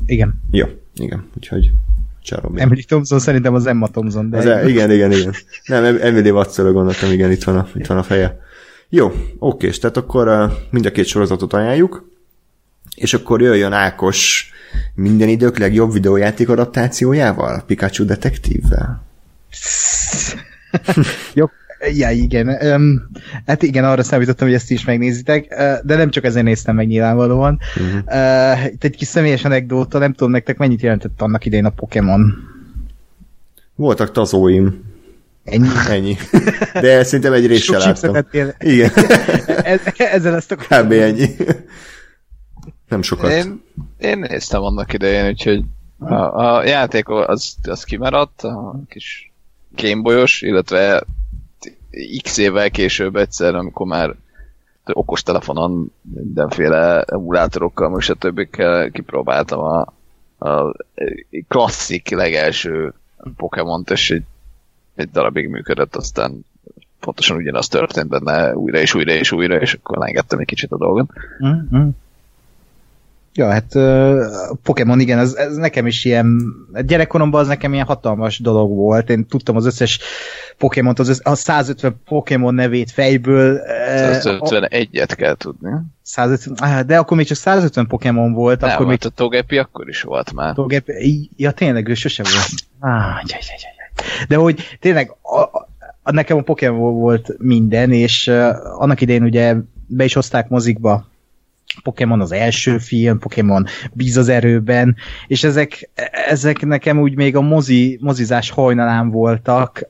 Igen. 0.06 0.42
Jó, 0.52 0.66
igen, 0.96 1.30
úgyhogy 1.38 1.72
Csarobi. 2.22 2.62
Emily 2.62 2.84
Thompson 2.84 3.20
szerintem 3.20 3.54
az 3.54 3.66
Emma 3.66 3.88
Thompson, 3.88 4.30
de... 4.30 4.38
Az 4.38 4.46
e, 4.46 4.70
igen, 4.70 4.92
igen, 4.92 5.12
igen. 5.12 5.34
Nem, 5.66 5.98
Emily 6.02 6.30
Watson 6.30 6.74
gondoltam, 6.74 7.12
igen, 7.12 7.32
itt 7.32 7.44
van 7.44 7.58
a, 7.58 7.68
itt 7.76 7.86
van 7.86 7.98
a 7.98 8.04
feje. 8.04 8.42
Jó, 8.96 9.12
oké, 9.40 9.70
tehát 9.70 9.98
akkor 9.98 10.28
uh, 10.28 10.52
mind 10.70 10.86
a 10.86 10.92
két 10.92 11.06
sorozatot 11.06 11.54
ajánljuk, 11.54 12.10
és 12.96 13.14
akkor 13.14 13.42
jöjjön 13.42 13.74
Ákos 13.74 14.52
minden 14.96 15.30
idők 15.30 15.58
legjobb 15.58 15.94
videójáték 15.94 16.50
adaptációjával, 16.50 17.64
Pikachu 17.68 18.06
detektívvel. 18.06 19.04
Jó, 21.34 21.46
ja, 21.94 22.10
igen. 22.10 22.48
Um, 22.48 23.10
hát 23.46 23.64
igen, 23.64 23.84
arra 23.84 24.04
számítottam, 24.04 24.48
hogy 24.48 24.56
ezt 24.56 24.72
is 24.72 24.86
megnézitek, 24.86 25.48
uh, 25.50 25.86
de 25.86 25.96
nem 25.96 26.10
csak 26.10 26.24
ezért 26.24 26.46
néztem 26.46 26.76
meg 26.76 26.88
nyilvánvalóan. 26.88 27.60
Uh-huh. 27.76 28.02
Uh, 28.08 28.66
itt 28.66 28.84
egy 28.84 28.96
kis 28.96 29.08
személyes 29.08 29.46
anekdóta, 29.46 29.98
nem 29.98 30.14
tudom 30.14 30.32
nektek 30.32 30.58
mennyit 30.58 30.82
jelentett 30.82 31.22
annak 31.22 31.46
idején 31.46 31.66
a 31.66 31.70
Pokémon. 31.70 32.34
Voltak 33.76 34.12
tazóim. 34.12 34.93
Ennyi? 35.44 35.68
Ennyi. 35.90 36.18
De 36.74 37.04
szerintem 37.04 37.34
egy 37.34 37.48
részt 37.48 37.68
láttam. 37.68 38.16
Igen. 38.60 38.92
Ezzel 39.98 40.36
ezt 40.36 40.52
a 40.52 40.56
Kb. 40.56 40.92
ennyi. 40.92 41.28
Nem 42.88 43.02
sokat. 43.02 43.32
Én, 43.32 43.64
én 43.98 44.20
néztem 44.20 44.62
annak 44.62 44.94
idején, 44.94 45.28
úgyhogy 45.28 45.64
a, 46.00 46.14
a 46.14 46.66
játék 46.66 47.10
az, 47.10 47.56
az 47.64 47.84
kimaradt, 47.84 48.42
a 48.42 48.80
kis 48.90 49.32
Gameboyos, 49.76 50.42
illetve 50.42 51.04
x 52.24 52.38
évvel 52.38 52.70
később 52.72 53.16
egyszer, 53.16 53.56
amikor 53.56 53.86
már 53.86 54.16
okos 54.86 55.24
telefonon 55.24 55.92
mindenféle 56.02 57.02
emulátorokkal, 57.02 57.90
most 57.90 58.10
a 58.10 58.16
többikkel 58.16 58.92
kipróbáltam 58.92 59.60
a, 59.60 59.94
a 60.50 60.76
klasszik 61.48 62.10
legelső 62.10 62.94
Pokémon-t, 63.36 63.92
és 63.92 64.12
egy 64.12 64.24
egy 64.96 65.10
darabig 65.10 65.48
működött, 65.48 65.96
aztán 65.96 66.46
pontosan 67.00 67.38
ugyanaz 67.38 67.68
történt 67.68 68.10
benne 68.10 68.56
újra 68.56 68.80
és 68.80 68.94
újra 68.94 69.12
és 69.12 69.32
újra, 69.32 69.60
és 69.60 69.74
akkor 69.74 69.98
lengettem 69.98 70.40
egy 70.40 70.46
kicsit 70.46 70.72
a 70.72 70.78
dolgot. 70.78 71.10
Mm-hmm. 71.46 71.88
Ja, 73.36 73.50
hát 73.50 73.76
uh, 73.76 74.24
Pokémon, 74.64 75.00
igen, 75.00 75.20
ez, 75.20 75.34
ez 75.34 75.56
nekem 75.56 75.88
is 75.88 76.06
ilyen, 76.06 76.44
gyerekkoromban 76.86 77.42
az 77.42 77.48
nekem 77.48 77.74
ilyen 77.74 77.86
hatalmas 77.86 78.40
dolog 78.40 78.76
volt. 78.76 79.10
Én 79.10 79.26
tudtam 79.26 79.56
az 79.56 79.66
összes 79.66 80.00
Pokémont, 80.58 81.00
az 81.00 81.22
a 81.24 81.36
150 81.36 82.02
Pokémon 82.06 82.54
nevét 82.54 82.92
fejből. 82.92 83.62
151-et 83.88 85.10
uh, 85.10 85.16
kell 85.16 85.36
tudni. 85.36 85.70
150, 86.02 86.88
de 86.88 86.98
akkor 86.98 87.18
még 87.18 87.26
csak 87.26 87.38
150 87.38 87.88
Pokémon 87.88 88.34
volt. 88.34 88.62
Nem, 88.62 88.70
akkor 88.70 88.86
még... 88.86 89.00
a 89.06 89.10
Togepi 89.10 89.58
akkor 89.58 89.90
is 89.90 90.02
volt 90.02 90.34
már. 90.34 90.54
Togepi, 90.54 91.30
ja 91.38 91.52
tényleg, 91.52 91.88
ő 91.88 91.94
sose 91.94 92.24
volt. 92.24 92.50
Ah, 92.80 93.00
jaj, 93.02 93.40
jaj, 93.42 93.58
jaj. 93.62 93.83
De 94.28 94.36
hogy 94.36 94.78
tényleg 94.80 95.16
a, 95.22 95.40
a, 95.40 96.12
nekem 96.12 96.38
a 96.38 96.42
Pokémon 96.42 96.94
volt 96.94 97.36
minden, 97.38 97.92
és 97.92 98.28
uh, 98.28 98.82
annak 98.82 99.02
idején 99.02 99.24
ugye 99.24 99.56
be 99.88 100.04
is 100.04 100.14
hozták 100.14 100.50
mozikba 100.50 101.12
Pokémon 101.84 102.22
az 102.22 102.32
első 102.32 102.78
film, 102.78 103.20
Pokémon 103.20 103.66
bíz 103.94 104.18
az 104.18 104.30
erőben, 104.30 104.96
és 105.28 105.44
ezek, 105.44 105.90
ezek 106.28 106.66
nekem 106.66 107.00
úgy 107.00 107.16
még 107.16 107.36
a 107.36 107.42
mozi, 107.42 107.98
mozizás 108.02 108.50
hajnalán 108.50 109.10
voltak, 109.10 109.90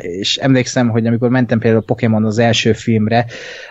És 0.00 0.36
emlékszem, 0.36 0.88
hogy 0.88 1.06
amikor 1.06 1.28
mentem 1.28 1.58
például 1.58 1.84
Pokémon 1.84 2.24
az 2.24 2.38
első 2.38 2.72
filmre, 2.72 3.26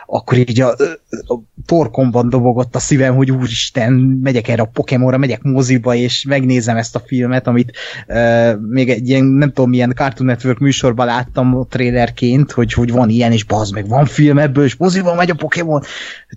akkor 0.05 0.37
így 0.37 0.61
a, 0.61 0.69
a 1.09 1.39
torkomban 1.65 2.29
dobogott 2.29 2.75
a 2.75 2.79
szívem, 2.79 3.15
hogy 3.15 3.31
úristen, 3.31 3.93
megyek 4.23 4.47
erre 4.47 4.61
a 4.61 4.69
Pokémonra, 4.73 5.17
megyek 5.17 5.41
moziba, 5.41 5.95
és 5.95 6.25
megnézem 6.27 6.77
ezt 6.77 6.95
a 6.95 7.01
filmet, 7.05 7.47
amit 7.47 7.71
uh, 8.07 8.59
még 8.69 8.89
egy 8.89 9.09
ilyen, 9.09 9.25
nem 9.25 9.51
tudom, 9.51 9.69
milyen 9.69 9.93
Cartoon 9.95 10.29
Network 10.29 10.59
műsorban 10.59 11.05
láttam 11.05 11.57
a 11.57 11.65
trailerként, 11.65 12.51
hogy, 12.51 12.73
hogy 12.73 12.91
van 12.91 13.09
ilyen, 13.09 13.31
és 13.31 13.43
bazd 13.43 13.73
meg, 13.73 13.87
van 13.87 14.05
film 14.05 14.37
ebből, 14.37 14.63
és 14.63 14.75
moziba 14.75 15.15
megy 15.15 15.29
a 15.29 15.35
Pokémon. 15.35 15.81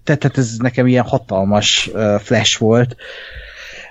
Tehát, 0.05 0.21
tehát 0.21 0.39
ez 0.39 0.57
nekem 0.59 0.87
ilyen 0.87 1.05
hatalmas 1.05 1.91
uh, 1.93 2.15
flash 2.15 2.59
volt. 2.59 2.97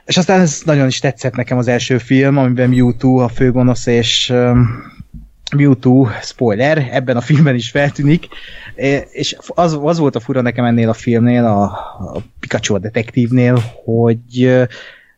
És 0.05 0.17
aztán 0.17 0.41
ez 0.41 0.61
nagyon 0.65 0.87
is 0.87 0.99
tetszett 0.99 1.35
nekem 1.35 1.57
az 1.57 1.67
első 1.67 1.97
film, 1.97 2.37
amiben 2.37 2.69
Mewtwo 2.69 3.17
a 3.17 3.27
főgonosz, 3.27 3.85
és 3.85 4.33
Mewtwo, 5.55 6.07
spoiler, 6.21 6.87
ebben 6.91 7.17
a 7.17 7.21
filmben 7.21 7.55
is 7.55 7.69
feltűnik, 7.69 8.27
és 9.11 9.35
az, 9.47 9.79
az 9.81 9.97
volt 9.97 10.15
a 10.15 10.19
fura 10.19 10.41
nekem 10.41 10.65
ennél 10.65 10.89
a 10.89 10.93
filmnél, 10.93 11.45
a, 11.45 11.63
a 11.63 12.21
Pikachu 12.39 12.73
a 12.73 12.79
detektívnél, 12.79 13.59
hogy 13.83 14.65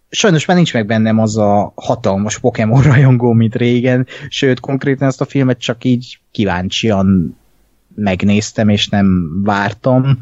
sajnos 0.10 0.46
már 0.46 0.56
nincs 0.56 0.74
meg 0.74 0.86
bennem 0.86 1.20
az 1.20 1.38
a 1.38 1.72
hatalmas 1.76 2.40
Pokémon 2.40 2.82
rajongó, 2.82 3.32
mint 3.32 3.56
régen, 3.56 4.08
sőt, 4.30 4.60
konkrétan 4.60 5.08
ezt 5.08 5.22
a 5.22 5.26
filmet 5.26 5.60
csak 5.60 5.84
így 5.84 6.20
kíváncsian 6.32 7.38
megnéztem, 7.96 8.70
és 8.70 8.88
nem 8.88 9.30
vártam. 9.44 10.20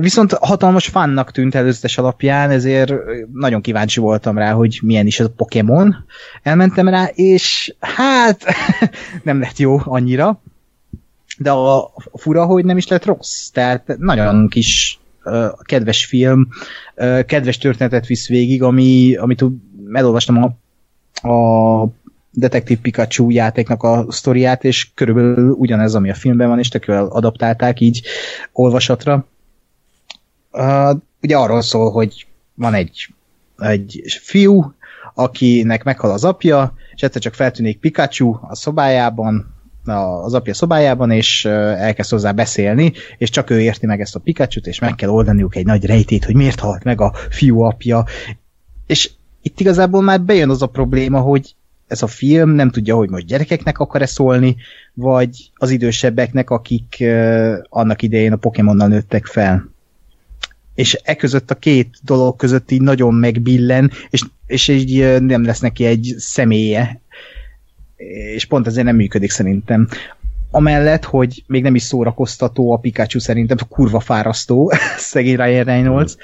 Viszont 0.00 0.32
hatalmas 0.32 0.86
fannak 0.86 1.30
tűnt 1.30 1.54
előzetes 1.54 1.98
alapján, 1.98 2.50
ezért 2.50 2.92
nagyon 3.32 3.60
kíváncsi 3.60 4.00
voltam 4.00 4.38
rá, 4.38 4.52
hogy 4.52 4.78
milyen 4.82 5.06
is 5.06 5.20
ez 5.20 5.26
a 5.26 5.32
Pokémon. 5.36 6.04
Elmentem 6.42 6.88
rá, 6.88 7.04
és 7.14 7.74
hát 7.80 8.44
nem 9.22 9.40
lett 9.40 9.58
jó 9.58 9.80
annyira, 9.84 10.40
de 11.38 11.50
a 11.50 11.92
fura, 12.12 12.44
hogy 12.44 12.64
nem 12.64 12.76
is 12.76 12.88
lett 12.88 13.04
rossz. 13.04 13.48
Tehát 13.48 13.96
nagyon 13.98 14.48
kis 14.48 15.00
kedves 15.62 16.04
film, 16.04 16.48
kedves 17.26 17.58
történetet 17.58 18.06
visz 18.06 18.28
végig, 18.28 18.62
ami, 18.62 19.14
amit 19.14 19.44
elolvastam 19.92 20.42
a, 20.42 20.50
a 21.28 21.88
Detektív 22.34 22.78
Pikachu 22.80 23.30
játéknak 23.30 23.82
a 23.82 24.06
sztoriát, 24.08 24.64
és 24.64 24.90
körülbelül 24.94 25.50
ugyanez, 25.50 25.94
ami 25.94 26.10
a 26.10 26.14
filmben 26.14 26.48
van, 26.48 26.58
és 26.58 26.68
tök 26.68 26.88
adaptálták 26.88 27.80
így 27.80 28.02
olvasatra. 28.52 29.26
Uh, 30.50 31.00
ugye 31.22 31.36
arról 31.36 31.62
szól, 31.62 31.90
hogy 31.90 32.26
van 32.54 32.74
egy, 32.74 33.08
egy 33.58 34.02
fiú, 34.20 34.74
akinek 35.14 35.84
meghal 35.84 36.10
az 36.10 36.24
apja, 36.24 36.74
és 36.94 37.02
egyszer 37.02 37.22
csak 37.22 37.34
feltűnik 37.34 37.78
Pikachu 37.78 38.38
a 38.40 38.54
szobájában, 38.54 39.54
az 40.24 40.34
apja 40.34 40.54
szobájában, 40.54 41.10
és 41.10 41.44
elkezd 41.44 42.10
hozzá 42.10 42.32
beszélni, 42.32 42.92
és 43.18 43.30
csak 43.30 43.50
ő 43.50 43.60
érti 43.60 43.86
meg 43.86 44.00
ezt 44.00 44.14
a 44.14 44.20
Pikachu-t, 44.20 44.66
és 44.66 44.78
meg 44.78 44.94
kell 44.94 45.08
oldaniuk 45.08 45.56
egy 45.56 45.66
nagy 45.66 45.86
rejtét, 45.86 46.24
hogy 46.24 46.34
miért 46.34 46.60
halt 46.60 46.84
meg 46.84 47.00
a 47.00 47.12
fiú 47.30 47.60
apja. 47.60 48.04
És 48.86 49.10
itt 49.42 49.60
igazából 49.60 50.02
már 50.02 50.20
bejön 50.20 50.50
az 50.50 50.62
a 50.62 50.66
probléma, 50.66 51.20
hogy 51.20 51.54
ez 51.92 52.02
a 52.02 52.06
film 52.06 52.50
nem 52.50 52.70
tudja, 52.70 52.96
hogy 52.96 53.08
most 53.10 53.26
gyerekeknek 53.26 53.78
akar-e 53.78 54.06
szólni, 54.06 54.56
vagy 54.94 55.50
az 55.54 55.70
idősebbeknek, 55.70 56.50
akik 56.50 56.96
uh, 57.00 57.54
annak 57.68 58.02
idején 58.02 58.32
a 58.32 58.36
Pokémonnal 58.36 58.88
nőttek 58.88 59.26
fel. 59.26 59.70
És 60.74 60.98
e 61.04 61.14
között 61.14 61.50
a 61.50 61.54
két 61.54 61.88
dolog 62.02 62.36
között 62.36 62.70
így 62.70 62.80
nagyon 62.80 63.14
megbillen, 63.14 63.90
és, 64.10 64.22
és 64.46 64.68
így 64.68 65.22
nem 65.22 65.44
lesz 65.44 65.60
neki 65.60 65.84
egy 65.84 66.14
személye. 66.18 67.00
És 68.34 68.44
pont 68.44 68.66
ezért 68.66 68.86
nem 68.86 68.96
működik 68.96 69.30
szerintem. 69.30 69.88
Amellett, 70.50 71.04
hogy 71.04 71.44
még 71.46 71.62
nem 71.62 71.74
is 71.74 71.82
szórakoztató 71.82 72.72
a 72.72 72.76
Pikachu 72.76 73.18
szerintem, 73.18 73.56
kurva 73.68 74.00
fárasztó, 74.00 74.72
szegény 74.96 75.36
Ryan 75.36 75.64
Reynolds. 75.64 76.16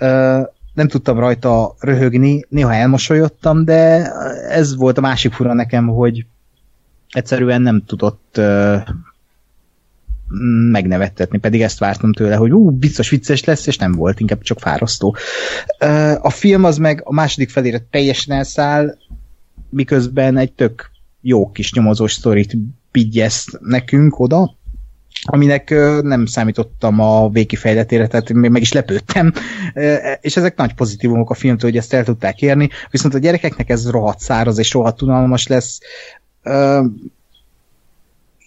Uh, 0.00 0.46
nem 0.72 0.88
tudtam 0.88 1.18
rajta 1.18 1.74
röhögni, 1.78 2.44
néha 2.48 2.74
elmosolyodtam, 2.74 3.64
de 3.64 4.12
ez 4.48 4.76
volt 4.76 4.98
a 4.98 5.00
másik 5.00 5.32
fura 5.32 5.52
nekem, 5.52 5.86
hogy 5.86 6.26
egyszerűen 7.10 7.62
nem 7.62 7.84
tudott 7.86 8.34
uh, 8.38 8.76
megnevettetni, 10.70 11.38
pedig 11.38 11.62
ezt 11.62 11.78
vártam 11.78 12.12
tőle, 12.12 12.36
hogy 12.36 12.50
ú, 12.50 12.70
biztos 12.70 13.08
vicces 13.08 13.44
lesz, 13.44 13.66
és 13.66 13.76
nem 13.76 13.92
volt, 13.92 14.20
inkább 14.20 14.42
csak 14.42 14.60
fárasztó. 14.60 15.16
Uh, 15.84 16.24
a 16.24 16.30
film 16.30 16.64
az 16.64 16.76
meg 16.76 17.02
a 17.04 17.12
második 17.12 17.50
felére 17.50 17.86
teljesen 17.90 18.36
elszáll, 18.36 18.96
miközben 19.68 20.36
egy 20.36 20.52
tök 20.52 20.90
jó 21.20 21.50
kis 21.50 21.72
nyomozós 21.72 22.12
sztorit 22.12 22.56
pigyeszt 22.90 23.58
nekünk 23.60 24.18
oda, 24.18 24.56
aminek 25.24 25.70
nem 26.02 26.26
számítottam 26.26 27.00
a 27.00 27.28
végkifejletére, 27.28 28.06
tehát 28.06 28.32
meg 28.32 28.60
is 28.60 28.72
lepődtem, 28.72 29.32
és 30.20 30.36
ezek 30.36 30.56
nagy 30.56 30.74
pozitívumok 30.74 31.30
a 31.30 31.34
filmtől, 31.34 31.70
hogy 31.70 31.78
ezt 31.78 31.92
el 31.92 32.04
tudták 32.04 32.42
érni, 32.42 32.68
viszont 32.90 33.14
a 33.14 33.18
gyerekeknek 33.18 33.68
ez 33.68 33.90
rohadt 33.90 34.20
száraz 34.20 34.58
és 34.58 34.72
rohadt 34.72 35.02
unalmas 35.02 35.46
lesz, 35.46 35.80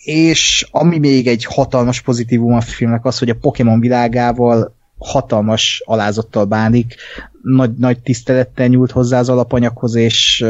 és 0.03 0.67
ami 0.71 0.97
még 0.97 1.27
egy 1.27 1.45
hatalmas 1.45 2.01
pozitívum 2.01 2.53
a 2.53 2.61
filmnek 2.61 3.05
az, 3.05 3.19
hogy 3.19 3.29
a 3.29 3.35
Pokémon 3.35 3.79
világával 3.79 4.75
hatalmas 4.97 5.81
alázattal 5.85 6.45
bánik, 6.45 6.95
nagy, 7.41 7.71
nagy 7.77 7.99
tisztelettel 7.99 8.67
nyúlt 8.67 8.91
hozzá 8.91 9.19
az 9.19 9.29
alapanyaghoz, 9.29 9.95
és 9.95 10.45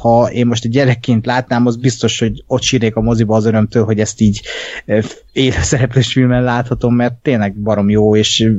ha 0.00 0.30
én 0.32 0.46
most 0.46 0.64
egy 0.64 0.70
gyerekként 0.70 1.26
látnám, 1.26 1.66
az 1.66 1.76
biztos, 1.76 2.18
hogy 2.18 2.44
ott 2.46 2.62
sírnék 2.62 2.96
a 2.96 3.00
moziba 3.00 3.36
az 3.36 3.44
örömtől, 3.44 3.84
hogy 3.84 4.00
ezt 4.00 4.20
így 4.20 4.42
uh, 4.86 5.04
élőszereplős 5.32 6.12
filmen 6.12 6.42
láthatom, 6.42 6.94
mert 6.94 7.14
tényleg 7.14 7.54
barom 7.54 7.90
jó, 7.90 8.16
és 8.16 8.50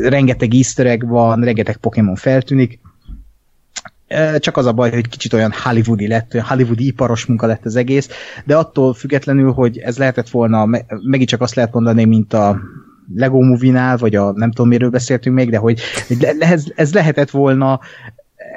rengeteg 0.00 0.54
easter 0.54 1.00
van, 1.00 1.44
rengeteg 1.44 1.76
Pokémon 1.76 2.16
feltűnik, 2.16 2.80
csak 4.38 4.56
az 4.56 4.66
a 4.66 4.72
baj, 4.72 4.90
hogy 4.90 5.08
kicsit 5.08 5.32
olyan 5.32 5.52
hollywoodi 5.62 6.06
lett, 6.06 6.34
olyan 6.34 6.46
hollywoodi 6.46 6.86
iparos 6.86 7.26
munka 7.26 7.46
lett 7.46 7.64
az 7.64 7.76
egész, 7.76 8.08
de 8.44 8.56
attól 8.56 8.94
függetlenül, 8.94 9.52
hogy 9.52 9.78
ez 9.78 9.98
lehetett 9.98 10.28
volna, 10.28 10.66
megint 11.02 11.28
csak 11.28 11.40
azt 11.40 11.54
lehet 11.54 11.72
mondani, 11.72 12.04
mint 12.04 12.32
a 12.32 12.60
Lego 13.14 13.40
Movie-nál, 13.40 13.96
vagy 13.96 14.14
a 14.14 14.32
nem 14.32 14.50
tudom 14.52 14.68
miről 14.68 14.90
beszéltünk 14.90 15.36
még, 15.36 15.50
de 15.50 15.56
hogy 15.56 15.80
ez, 16.38 16.64
ez 16.74 16.94
lehetett 16.94 17.30
volna 17.30 17.80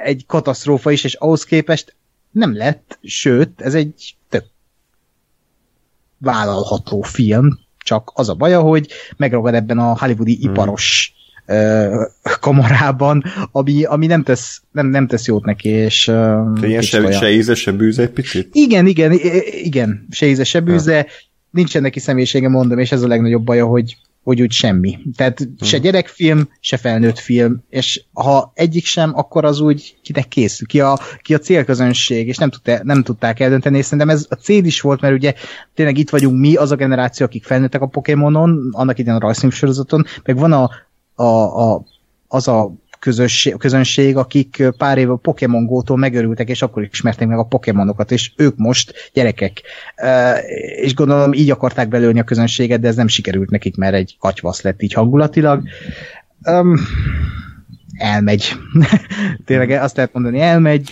egy 0.04 0.24
katasztrófa 0.26 0.90
is, 0.90 1.04
és 1.04 1.14
ahhoz 1.14 1.44
képest 1.44 1.94
nem 2.30 2.56
lett, 2.56 2.98
sőt, 3.02 3.60
ez 3.60 3.74
egy 3.74 4.16
tök 4.28 4.44
vállalható 6.18 7.02
film, 7.02 7.58
csak 7.78 8.10
az 8.14 8.28
a 8.28 8.34
baja, 8.34 8.60
hogy 8.60 8.88
megragad 9.16 9.54
ebben 9.54 9.78
a 9.78 9.98
hollywoodi 9.98 10.36
hmm. 10.36 10.50
iparos 10.50 11.14
kamarában, 12.40 13.24
ami, 13.52 13.84
ami 13.84 14.06
nem, 14.06 14.22
tesz, 14.22 14.62
nem, 14.72 14.86
nem 14.86 15.06
tesz 15.06 15.26
jót 15.26 15.44
neki, 15.44 15.68
és... 15.68 16.08
Uh, 16.08 16.58
ilyen 16.62 16.82
se, 16.82 17.12
se 17.12 17.30
íze, 17.30 17.54
se 17.54 17.72
bűze 17.72 18.02
egy 18.02 18.10
picit? 18.10 18.48
Igen, 18.52 18.86
igen, 18.86 19.12
igen, 19.62 20.06
se 20.10 20.26
íze, 20.26 20.44
se 20.44 20.60
bűze, 20.60 20.94
ja. 20.94 21.04
nincsen 21.50 21.82
neki 21.82 21.98
személyisége, 21.98 22.48
mondom, 22.48 22.78
és 22.78 22.92
ez 22.92 23.02
a 23.02 23.06
legnagyobb 23.06 23.44
baja, 23.44 23.66
hogy 23.66 23.96
hogy 24.24 24.42
úgy 24.42 24.52
semmi. 24.52 24.98
Tehát 25.16 25.38
hmm. 25.38 25.54
se 25.60 25.78
gyerekfilm, 25.78 26.48
se 26.60 26.76
felnőtt 26.76 27.18
film, 27.18 27.62
és 27.68 28.04
ha 28.12 28.52
egyik 28.54 28.84
sem, 28.84 29.12
akkor 29.16 29.44
az 29.44 29.60
úgy 29.60 29.96
kinek 30.02 30.28
készül, 30.28 30.66
ki 30.66 30.80
a, 30.80 30.98
ki 31.22 31.34
a 31.34 31.38
célközönség, 31.38 32.28
és 32.28 32.36
nem, 32.36 32.50
tudta, 32.50 32.80
nem 32.82 33.02
tudták 33.02 33.40
eldönteni, 33.40 33.78
és 33.78 33.84
szerintem 33.84 34.10
ez 34.10 34.26
a 34.28 34.34
cél 34.34 34.64
is 34.64 34.80
volt, 34.80 35.00
mert 35.00 35.14
ugye 35.14 35.34
tényleg 35.74 35.98
itt 35.98 36.10
vagyunk 36.10 36.40
mi, 36.40 36.54
az 36.54 36.70
a 36.70 36.76
generáció, 36.76 37.26
akik 37.26 37.44
felnőttek 37.44 37.80
a 37.80 37.86
Pokémonon, 37.86 38.68
annak 38.72 38.98
idején 38.98 39.20
a 39.20 39.22
rajzfilmsorozaton, 39.22 40.04
meg 40.24 40.38
van 40.38 40.52
a, 40.52 40.70
a, 41.14 41.24
a, 41.72 41.84
az 42.28 42.48
a 42.48 42.72
közösség, 43.04 43.56
közönség, 43.56 44.16
akik 44.16 44.62
pár 44.78 44.98
éve 44.98 45.12
a 45.12 45.16
Pokémon 45.16 45.66
Go-tól 45.66 45.96
megörültek, 45.96 46.48
és 46.48 46.62
akkor 46.62 46.88
ismerték 46.92 47.28
meg 47.28 47.38
a 47.38 47.44
Pokémonokat, 47.44 48.10
és 48.10 48.32
ők 48.36 48.56
most 48.56 49.10
gyerekek. 49.12 49.62
És 50.80 50.94
gondolom 50.94 51.32
így 51.32 51.50
akarták 51.50 51.88
belőni 51.88 52.20
a 52.20 52.24
közönséget, 52.24 52.80
de 52.80 52.88
ez 52.88 52.96
nem 52.96 53.08
sikerült 53.08 53.50
nekik, 53.50 53.76
mert 53.76 53.94
egy 53.94 54.16
katyvasz 54.18 54.62
lett 54.62 54.82
így 54.82 54.92
hangulatilag. 54.92 55.62
Um, 56.50 56.80
elmegy. 57.96 58.52
Tényleg 59.46 59.70
azt 59.70 59.96
lehet 59.96 60.12
mondani, 60.12 60.40
elmegy, 60.40 60.90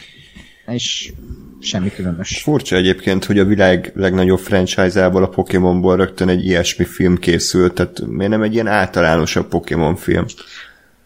és 0.66 1.12
semmi 1.60 1.90
különös. 1.90 2.42
Furcsa 2.42 2.76
egyébként, 2.76 3.24
hogy 3.24 3.38
a 3.38 3.44
világ 3.44 3.92
legnagyobb 3.94 4.38
franchise-ából, 4.38 5.22
a 5.22 5.28
Pokémonból 5.28 5.96
rögtön 5.96 6.28
egy 6.28 6.46
ilyesmi 6.46 6.84
film 6.84 7.18
készült, 7.18 7.74
tehát 7.74 8.06
miért 8.06 8.30
nem 8.30 8.42
egy 8.42 8.54
ilyen 8.54 8.66
általánosabb 8.66 9.48
Pokémon 9.48 9.96
film? 9.96 10.24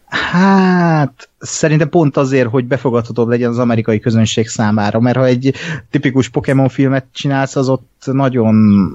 Hát, 0.06 1.28
szerintem 1.38 1.88
pont 1.88 2.16
azért, 2.16 2.48
hogy 2.48 2.64
befogadhatóbb 2.64 3.28
legyen 3.28 3.50
az 3.50 3.58
amerikai 3.58 3.98
közönség 3.98 4.48
számára, 4.48 5.00
mert 5.00 5.16
ha 5.16 5.24
egy 5.24 5.54
tipikus 5.90 6.28
Pokémon 6.28 6.68
filmet 6.68 7.06
csinálsz, 7.12 7.56
az 7.56 7.68
ott 7.68 8.02
nagyon... 8.04 8.88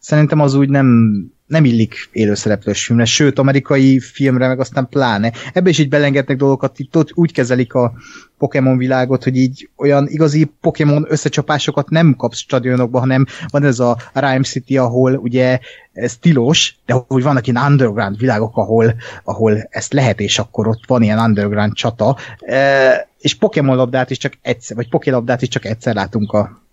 Szerintem 0.00 0.40
az 0.40 0.54
úgy 0.54 0.68
nem 0.68 1.14
nem 1.46 1.64
illik 1.64 2.08
élőszereplős 2.12 2.84
filmre, 2.84 3.04
sőt, 3.04 3.38
amerikai 3.38 4.00
filmre 4.00 4.48
meg 4.48 4.60
aztán 4.60 4.88
pláne. 4.88 5.32
Ebbe 5.52 5.68
is 5.68 5.78
így 5.78 5.88
belengednek 5.88 6.36
dolgokat, 6.36 6.78
itt 6.78 6.96
ott 6.96 7.10
úgy 7.14 7.32
kezelik 7.32 7.74
a 7.74 7.92
Pokémon 8.38 8.76
világot, 8.76 9.24
hogy 9.24 9.36
így 9.36 9.68
olyan 9.76 10.06
igazi 10.08 10.50
Pokémon 10.60 11.06
összecsapásokat 11.08 11.90
nem 11.90 12.14
kapsz 12.16 12.38
stadionokba, 12.38 12.98
hanem 12.98 13.26
van 13.48 13.64
ez 13.64 13.78
a 13.78 13.96
Rhyme 14.12 14.42
City, 14.42 14.76
ahol 14.76 15.14
ugye 15.14 15.58
ez 15.92 16.16
tilos, 16.16 16.76
de 16.86 16.94
hogy 17.06 17.22
vannak 17.22 17.46
ilyen 17.46 17.64
underground 17.64 18.18
világok, 18.18 18.56
ahol, 18.56 18.94
ahol 19.24 19.66
ezt 19.70 19.92
lehet, 19.92 20.20
és 20.20 20.38
akkor 20.38 20.68
ott 20.68 20.82
van 20.86 21.02
ilyen 21.02 21.18
underground 21.18 21.74
csata, 21.74 22.16
e, 22.38 23.08
és 23.18 23.34
Pokémon 23.34 23.76
labdát 23.76 24.10
is 24.10 24.18
csak 24.18 24.32
egyszer, 24.42 24.76
vagy 24.76 24.88
Poké 24.88 25.10
labdát 25.10 25.42
is 25.42 25.48
csak 25.48 25.64
egyszer 25.64 25.94
látunk 25.94 26.32
a 26.32 26.65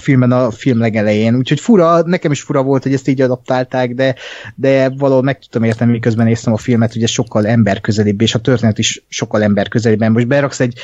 filmen 0.00 0.32
a 0.32 0.50
film 0.50 0.78
legelején. 0.78 1.36
Úgyhogy 1.36 1.60
fura, 1.60 2.02
nekem 2.02 2.30
is 2.30 2.40
fura 2.40 2.62
volt, 2.62 2.82
hogy 2.82 2.92
ezt 2.92 3.08
így 3.08 3.20
adaptálták, 3.20 3.94
de, 3.94 4.14
de 4.54 4.88
valahol 4.88 5.22
meg 5.22 5.38
tudtam 5.38 5.62
érteni, 5.62 5.90
miközben 5.90 6.26
néztem 6.26 6.52
a 6.52 6.56
filmet, 6.56 6.92
hogy 6.92 7.02
ez 7.02 7.10
sokkal 7.10 7.46
emberközelibb, 7.46 8.20
és 8.20 8.34
a 8.34 8.40
történet 8.40 8.78
is 8.78 9.04
sokkal 9.08 9.42
emberközelibb. 9.42 10.00
Most 10.00 10.26
beraksz 10.26 10.60
egy 10.60 10.78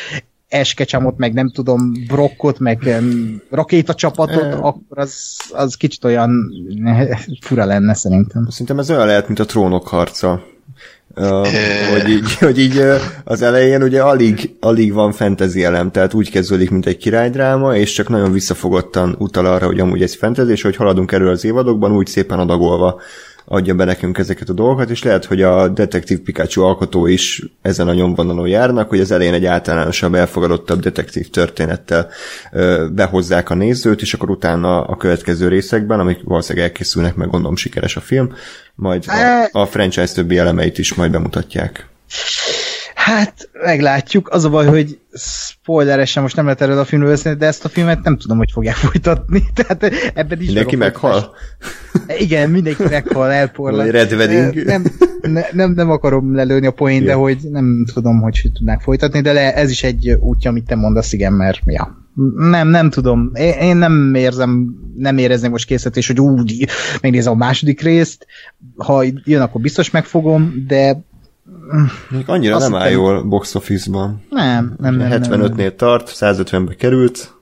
eskecsamot, 0.48 1.16
meg 1.16 1.32
nem 1.32 1.50
tudom, 1.50 1.92
brokkot, 2.06 2.58
meg 2.58 2.82
um, 3.00 3.42
rakétacsapatot, 3.50 4.42
e... 4.42 4.56
akkor 4.56 4.98
az, 4.98 5.36
az 5.50 5.74
kicsit 5.74 6.04
olyan 6.04 6.50
fura 7.46 7.64
lenne 7.64 7.94
szerintem. 7.94 8.46
Szerintem 8.50 8.78
ez 8.78 8.90
olyan 8.90 9.06
lehet, 9.06 9.26
mint 9.26 9.38
a 9.38 9.44
trónok 9.44 9.88
harca 9.88 10.42
hogy, 11.92 12.08
így, 12.08 12.34
hogy 12.34 12.58
így 12.58 12.82
az 13.24 13.42
elején 13.42 13.82
ugye 13.82 14.02
alig, 14.02 14.50
alig 14.60 14.92
van 14.92 15.12
fantasy 15.12 15.64
elem, 15.64 15.90
tehát 15.90 16.14
úgy 16.14 16.30
kezdődik, 16.30 16.70
mint 16.70 16.86
egy 16.86 16.96
királydráma, 16.96 17.76
és 17.76 17.92
csak 17.92 18.08
nagyon 18.08 18.32
visszafogottan 18.32 19.14
utal 19.18 19.46
arra, 19.46 19.66
hogy 19.66 19.80
amúgy 19.80 20.02
ez 20.02 20.16
fantasy, 20.16 20.50
és 20.50 20.62
hogy 20.62 20.76
haladunk 20.76 21.12
erről 21.12 21.30
az 21.30 21.44
évadokban, 21.44 21.92
úgy 21.92 22.06
szépen 22.06 22.38
adagolva 22.38 23.00
adja 23.48 23.74
be 23.74 23.84
nekünk 23.84 24.18
ezeket 24.18 24.48
a 24.48 24.52
dolgokat, 24.52 24.90
és 24.90 25.02
lehet, 25.02 25.24
hogy 25.24 25.42
a 25.42 25.68
detektív 25.68 26.20
Pikachu 26.20 26.62
alkotó 26.62 27.06
is 27.06 27.42
ezen 27.62 27.88
a 27.88 27.94
nyomvonalon 27.94 28.48
járnak, 28.48 28.88
hogy 28.88 29.00
az 29.00 29.10
elején 29.10 29.34
egy 29.34 29.44
általánosabb, 29.44 30.14
elfogadottabb 30.14 30.80
detektív 30.80 31.30
történettel 31.30 32.08
ö, 32.52 32.86
behozzák 32.92 33.50
a 33.50 33.54
nézőt, 33.54 34.00
és 34.00 34.14
akkor 34.14 34.30
utána 34.30 34.84
a 34.84 34.96
következő 34.96 35.48
részekben, 35.48 36.00
amik 36.00 36.18
valószínűleg 36.24 36.68
elkészülnek, 36.68 37.14
meg 37.14 37.28
gondolom 37.28 37.56
sikeres 37.56 37.96
a 37.96 38.00
film, 38.00 38.34
majd 38.74 39.04
a, 39.06 39.48
a 39.60 39.66
franchise 39.66 40.14
többi 40.14 40.38
elemeit 40.38 40.78
is 40.78 40.94
majd 40.94 41.10
bemutatják. 41.10 41.86
Hát, 43.08 43.48
meglátjuk. 43.64 44.28
Az 44.28 44.44
a 44.44 44.50
baj, 44.50 44.66
hogy 44.66 44.98
spoileresen 45.12 46.22
most 46.22 46.36
nem 46.36 46.44
lehet 46.44 46.60
erről 46.60 46.78
a 46.78 46.84
filmről 46.84 47.10
beszélni, 47.10 47.38
de 47.38 47.46
ezt 47.46 47.64
a 47.64 47.68
filmet 47.68 48.02
nem 48.02 48.16
tudom, 48.16 48.36
hogy 48.36 48.50
fogják 48.52 48.74
folytatni. 48.74 49.42
Tehát 49.54 49.92
ebben 50.14 50.40
is 50.40 50.46
Mindenki 50.46 50.76
meghal? 50.76 51.34
Igen, 52.18 52.50
mindenki 52.50 52.82
meghal, 52.82 53.30
elporlak. 53.30 53.90
Red 53.90 54.12
Wedding. 54.12 54.64
Nem, 54.64 54.84
ne, 55.20 55.42
nem, 55.52 55.72
nem 55.72 55.90
akarom 55.90 56.34
lelőni 56.34 56.66
a 56.66 56.70
poén, 56.70 57.04
de 57.04 57.12
hogy 57.12 57.38
nem 57.50 57.84
tudom, 57.94 58.20
hogy 58.20 58.50
tudnák 58.54 58.80
folytatni, 58.80 59.20
de 59.20 59.32
le, 59.32 59.54
ez 59.54 59.70
is 59.70 59.82
egy 59.82 60.10
útja, 60.20 60.50
amit 60.50 60.64
te 60.64 60.74
mondasz, 60.74 61.12
igen, 61.12 61.32
mert 61.32 61.60
ja. 61.64 62.06
Nem, 62.36 62.68
nem 62.68 62.90
tudom. 62.90 63.30
Én, 63.34 63.52
én 63.52 63.76
nem 63.76 64.14
érzem, 64.14 64.74
nem 64.96 65.18
érezném 65.18 65.50
most 65.50 65.66
készítés, 65.66 66.06
hogy 66.06 66.20
úgy 66.20 66.68
megnézem 67.02 67.32
a 67.32 67.36
második 67.36 67.80
részt. 67.80 68.26
Ha 68.76 69.04
jön, 69.24 69.40
akkor 69.40 69.60
biztos 69.60 69.90
megfogom, 69.90 70.64
de 70.66 71.06
annyira 72.26 72.56
Azt 72.56 72.68
nem 72.68 72.80
áll 72.80 72.90
jól 72.90 73.22
box 73.22 73.54
office-ban. 73.54 74.22
Nem, 74.30 74.74
nem, 74.78 74.94
nem. 74.94 75.22
75-nél 75.22 75.74
tart, 75.76 76.12
150-be 76.14 76.74
került, 76.74 77.38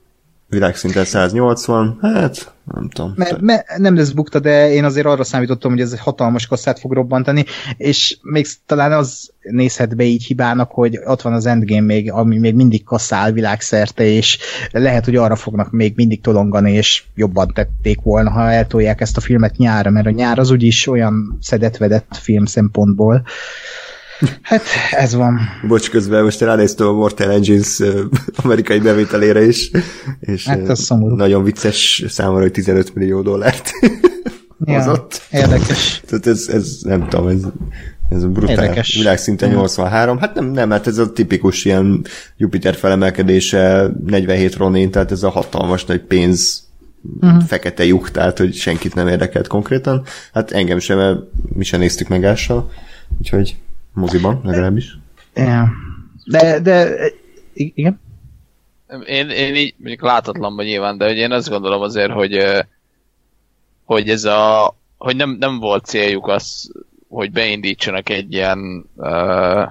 világszinten 0.48 1.04
180, 1.04 1.98
hát 2.00 2.54
nem 2.74 2.88
tudom. 2.88 3.12
Me, 3.16 3.28
me, 3.40 3.64
nem 3.76 3.96
lesz 3.96 4.10
bukta, 4.10 4.38
de 4.38 4.70
én 4.70 4.84
azért 4.84 5.06
arra 5.06 5.24
számítottam, 5.24 5.70
hogy 5.70 5.80
ez 5.80 5.92
egy 5.92 5.98
hatalmas 5.98 6.46
kasszát 6.46 6.78
fog 6.78 6.92
robbantani, 6.92 7.44
és 7.76 8.18
még 8.22 8.46
talán 8.66 8.92
az 8.92 9.30
nézhet 9.40 9.96
be 9.96 10.04
így 10.04 10.24
hibának, 10.24 10.70
hogy 10.70 10.98
ott 11.04 11.22
van 11.22 11.32
az 11.32 11.46
Endgame 11.46 11.80
még, 11.80 12.12
ami 12.12 12.38
még 12.38 12.54
mindig 12.54 12.84
kasszál 12.84 13.32
világszerte, 13.32 14.04
és 14.04 14.38
lehet, 14.70 15.04
hogy 15.04 15.16
arra 15.16 15.36
fognak 15.36 15.70
még 15.70 15.92
mindig 15.96 16.20
tolongani, 16.20 16.72
és 16.72 17.04
jobban 17.14 17.52
tették 17.54 18.00
volna, 18.02 18.30
ha 18.30 18.50
eltolják 18.50 19.00
ezt 19.00 19.16
a 19.16 19.20
filmet 19.20 19.56
nyára, 19.56 19.90
mert 19.90 20.06
a 20.06 20.10
nyár 20.10 20.38
az 20.38 20.50
úgyis 20.50 20.86
olyan 20.86 21.38
szedetvedett 21.40 22.16
film 22.16 22.44
szempontból, 22.44 23.22
Hát 24.42 24.62
ez 24.90 25.14
van. 25.14 25.40
Bocs, 25.68 25.90
közben 25.90 26.24
most 26.24 26.40
ránéztem 26.40 26.86
a 26.86 26.92
Mortal 26.92 27.30
Engines 27.30 27.82
amerikai 28.42 28.78
bevételére 28.78 29.44
is, 29.44 29.70
és 30.20 30.46
hát 30.46 30.68
az 30.68 30.88
nagyon 31.16 31.44
vicces 31.44 32.04
számomra, 32.08 32.42
hogy 32.42 32.52
15 32.52 32.94
millió 32.94 33.22
dollárt 33.22 33.70
ja, 34.64 34.78
hozott. 34.78 35.22
Érdekes. 35.30 36.00
Tehát 36.06 36.26
ez, 36.26 36.48
ez 36.48 36.78
nem 36.82 37.08
tudom, 37.08 37.28
ez, 37.28 37.42
ez 38.08 38.22
a 38.22 38.28
brutál 38.28 38.64
Érdekes. 38.64 38.94
világszinten 38.94 39.50
83. 39.50 40.18
Hát 40.18 40.34
nem, 40.34 40.50
nem, 40.50 40.70
hát 40.70 40.86
ez 40.86 40.98
a 40.98 41.12
tipikus 41.12 41.64
ilyen 41.64 42.04
Jupiter 42.36 42.74
felemelkedése, 42.74 43.90
47 44.06 44.56
Ronin, 44.56 44.90
tehát 44.90 45.10
ez 45.10 45.22
a 45.22 45.30
hatalmas 45.30 45.84
nagy 45.84 46.00
pénz 46.00 46.64
uh-huh. 47.20 47.42
fekete 47.42 47.84
lyuk, 47.84 48.10
tehát 48.10 48.38
hogy 48.38 48.54
senkit 48.54 48.94
nem 48.94 49.08
érdekelt 49.08 49.46
konkrétan. 49.46 50.04
Hát 50.32 50.50
engem 50.50 50.78
sem, 50.78 50.96
mert 50.96 51.18
mi 51.54 51.64
sem 51.64 51.80
néztük 51.80 52.08
meg 52.08 52.24
ással. 52.24 52.70
Úgyhogy 53.18 53.56
moziban 53.96 54.40
legalábbis. 54.44 54.98
De, 56.24 56.60
de 56.60 56.96
igen? 57.52 58.00
Én, 59.06 59.28
én 59.28 59.54
így 59.54 59.74
mondjuk 59.78 60.02
látatlanban 60.02 60.64
nyilván, 60.64 60.98
de 60.98 61.06
hogy 61.06 61.16
én 61.16 61.32
azt 61.32 61.48
gondolom 61.48 61.82
azért, 61.82 62.12
hogy 62.12 62.64
hogy 63.84 64.08
ez 64.08 64.24
a 64.24 64.74
hogy 64.98 65.16
nem, 65.16 65.30
nem 65.30 65.58
volt 65.58 65.84
céljuk 65.84 66.26
az, 66.26 66.72
hogy 67.08 67.32
beindítsanak 67.32 68.08
egy 68.08 68.32
ilyen 68.32 68.86
uh, 68.94 69.62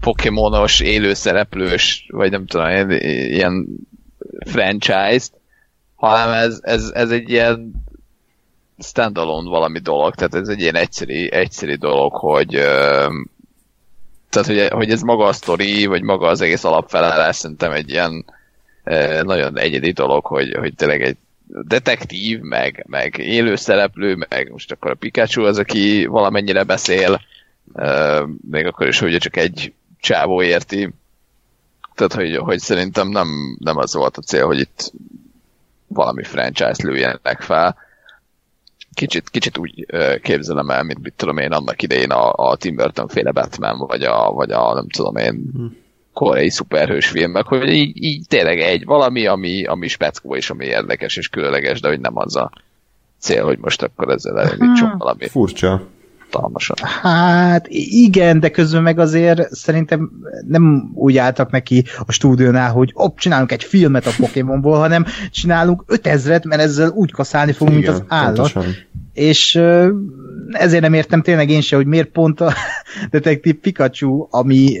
Pokémonos, 0.00 0.80
élőszereplős, 0.80 2.06
vagy 2.10 2.30
nem 2.30 2.46
tudom, 2.46 2.90
ilyen 2.90 3.66
franchise-t, 4.46 5.32
hanem 5.94 6.32
ez, 6.32 6.58
ez, 6.62 6.90
ez 6.94 7.10
egy 7.10 7.30
ilyen 7.30 7.72
standalone 8.78 9.48
valami 9.48 9.78
dolog, 9.78 10.14
tehát 10.14 10.34
ez 10.34 10.48
egy 10.48 10.60
ilyen 10.60 10.76
egyszerű, 10.76 11.26
egyszerű 11.26 11.74
dolog, 11.74 12.12
hogy 12.12 12.56
uh, 12.56 13.12
tehát, 14.30 14.48
hogy, 14.48 14.68
hogy 14.68 14.90
ez 14.90 15.00
maga 15.02 15.24
a 15.24 15.32
sztori, 15.32 15.86
vagy 15.86 16.02
maga 16.02 16.26
az 16.26 16.40
egész 16.40 16.64
alapfelállás 16.64 17.36
szerintem 17.36 17.72
egy 17.72 17.90
ilyen 17.90 18.24
e, 18.84 19.22
nagyon 19.22 19.58
egyedi 19.58 19.92
dolog, 19.92 20.26
hogy, 20.26 20.54
hogy 20.58 20.74
tényleg 20.74 21.02
egy 21.02 21.16
detektív, 21.46 22.40
meg, 22.40 22.84
meg 22.88 23.18
élő 23.18 23.56
szereplő, 23.56 24.26
meg 24.28 24.50
most 24.50 24.72
akkor 24.72 24.90
a 24.90 24.94
Pikachu 24.94 25.44
az, 25.44 25.58
aki 25.58 26.06
valamennyire 26.06 26.62
beszél, 26.62 27.20
e, 27.74 28.22
még 28.50 28.66
akkor 28.66 28.86
is, 28.86 28.98
hogy 28.98 29.16
csak 29.16 29.36
egy 29.36 29.72
csávó 30.00 30.42
érti. 30.42 30.90
Tehát, 31.94 32.12
hogy, 32.12 32.36
hogy 32.36 32.58
szerintem 32.58 33.08
nem, 33.08 33.56
nem 33.58 33.76
az 33.76 33.94
volt 33.94 34.16
a 34.16 34.22
cél, 34.22 34.46
hogy 34.46 34.58
itt 34.58 34.92
valami 35.86 36.22
franchise 36.22 36.88
lőjenek 36.88 37.40
fel, 37.40 37.76
kicsit, 38.94 39.28
kicsit 39.28 39.58
úgy 39.58 39.86
képzelem 40.22 40.70
el, 40.70 40.82
mint 40.82 41.02
mit 41.02 41.14
tudom 41.16 41.38
én 41.38 41.52
annak 41.52 41.82
idején 41.82 42.10
a, 42.10 42.32
a 42.32 42.56
Tim 42.56 42.76
Burton 42.76 43.08
féle 43.08 43.32
Batman, 43.32 43.78
vagy 43.78 44.02
a, 44.02 44.30
vagy 44.30 44.50
a 44.50 44.74
nem 44.74 44.88
tudom 44.88 45.16
én 45.16 45.50
koreai 46.12 46.50
szuperhős 46.50 47.06
filmek, 47.06 47.46
hogy 47.46 47.68
így, 47.68 48.02
így 48.02 48.26
tényleg 48.28 48.60
egy 48.60 48.84
valami, 48.84 49.26
ami, 49.26 49.64
ami 49.64 49.88
speckó 49.88 50.36
és 50.36 50.50
ami 50.50 50.64
érdekes 50.64 51.16
és 51.16 51.28
különleges, 51.28 51.80
de 51.80 51.88
hogy 51.88 52.00
nem 52.00 52.16
az 52.16 52.36
a 52.36 52.50
cél, 53.18 53.44
hogy 53.44 53.58
most 53.58 53.82
akkor 53.82 54.10
ezzel 54.10 54.40
elindítsunk 54.40 54.96
valami. 54.98 55.28
Furcsa. 55.28 55.82
Talmasan. 56.30 56.76
Hát 57.02 57.66
igen, 57.68 58.40
de 58.40 58.50
közben 58.50 58.82
meg 58.82 58.98
azért 58.98 59.54
szerintem 59.54 60.10
nem 60.48 60.90
úgy 60.94 61.16
álltak 61.16 61.50
neki 61.50 61.84
a 62.06 62.12
stúdiónál, 62.12 62.70
hogy 62.70 62.90
op, 62.94 63.18
csinálunk 63.18 63.52
egy 63.52 63.64
filmet 63.64 64.06
a 64.06 64.10
Pokémonból, 64.18 64.78
hanem 64.78 65.04
csinálunk 65.30 65.84
5000-et, 65.88 66.46
mert 66.46 66.62
ezzel 66.62 66.88
úgy 66.88 67.12
kaszálni 67.12 67.52
fogunk, 67.52 67.78
igen, 67.78 67.92
mint 67.92 68.04
az 68.04 68.16
állat. 68.16 68.34
Pontosan. 68.34 68.64
És 69.12 69.54
ezért 70.50 70.82
nem 70.82 70.94
értem 70.94 71.22
tényleg 71.22 71.50
én 71.50 71.60
se, 71.60 71.76
hogy 71.76 71.86
miért 71.86 72.08
pont 72.08 72.40
a 72.40 72.52
detektív 73.10 73.54
Pikachu, 73.54 74.26
ami 74.30 74.78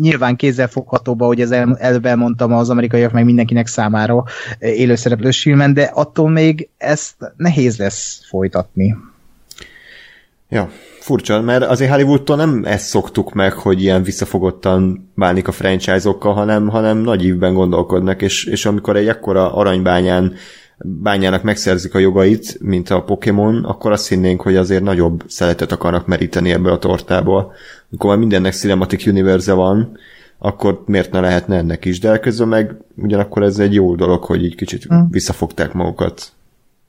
nyilván 0.00 0.36
kézzelfoghatóba, 0.36 1.26
hogy 1.26 1.40
ez 1.40 1.50
el, 1.50 1.76
előbb 1.78 2.06
elmondtam 2.06 2.52
az 2.52 2.70
amerikaiak 2.70 3.12
meg 3.12 3.24
mindenkinek 3.24 3.66
számára 3.66 4.24
élőszereplős 4.58 5.42
filmen, 5.42 5.74
de 5.74 5.82
attól 5.82 6.30
még 6.30 6.68
ezt 6.76 7.14
nehéz 7.36 7.78
lesz 7.78 8.26
folytatni. 8.28 8.96
Ja, 10.52 10.70
furcsa, 10.98 11.40
mert 11.40 11.64
azért 11.64 11.90
Hollywoodtól 11.90 12.36
nem 12.36 12.62
ezt 12.64 12.86
szoktuk 12.86 13.32
meg, 13.32 13.52
hogy 13.52 13.82
ilyen 13.82 14.02
visszafogottan 14.02 15.10
bánik 15.14 15.48
a 15.48 15.52
franchise-okkal, 15.52 16.34
hanem, 16.34 16.68
hanem 16.68 16.98
nagy 16.98 17.24
ívben 17.24 17.54
gondolkodnak, 17.54 18.22
és, 18.22 18.44
és 18.44 18.66
amikor 18.66 18.96
egy 18.96 19.08
ekkora 19.08 19.54
aranybányán 19.54 20.34
bányának 20.78 21.42
megszerzik 21.42 21.94
a 21.94 21.98
jogait, 21.98 22.58
mint 22.60 22.90
a 22.90 23.02
Pokémon, 23.02 23.64
akkor 23.64 23.92
azt 23.92 24.08
hinnénk, 24.08 24.40
hogy 24.42 24.56
azért 24.56 24.82
nagyobb 24.82 25.24
szeletet 25.26 25.72
akarnak 25.72 26.06
meríteni 26.06 26.50
ebből 26.50 26.72
a 26.72 26.78
tortából. 26.78 27.52
Amikor 27.90 28.10
már 28.10 28.18
mindennek 28.18 28.52
Cinematic 28.52 29.06
Universe 29.06 29.52
van, 29.52 29.98
akkor 30.38 30.82
miért 30.86 31.12
ne 31.12 31.20
lehetne 31.20 31.56
ennek 31.56 31.84
is, 31.84 31.98
de 32.00 32.18
közben 32.18 32.48
meg 32.48 32.76
ugyanakkor 32.96 33.42
ez 33.42 33.58
egy 33.58 33.74
jó 33.74 33.94
dolog, 33.94 34.24
hogy 34.24 34.44
így 34.44 34.54
kicsit 34.54 34.84
hmm. 34.84 35.08
visszafogták 35.10 35.72
magukat. 35.72 36.32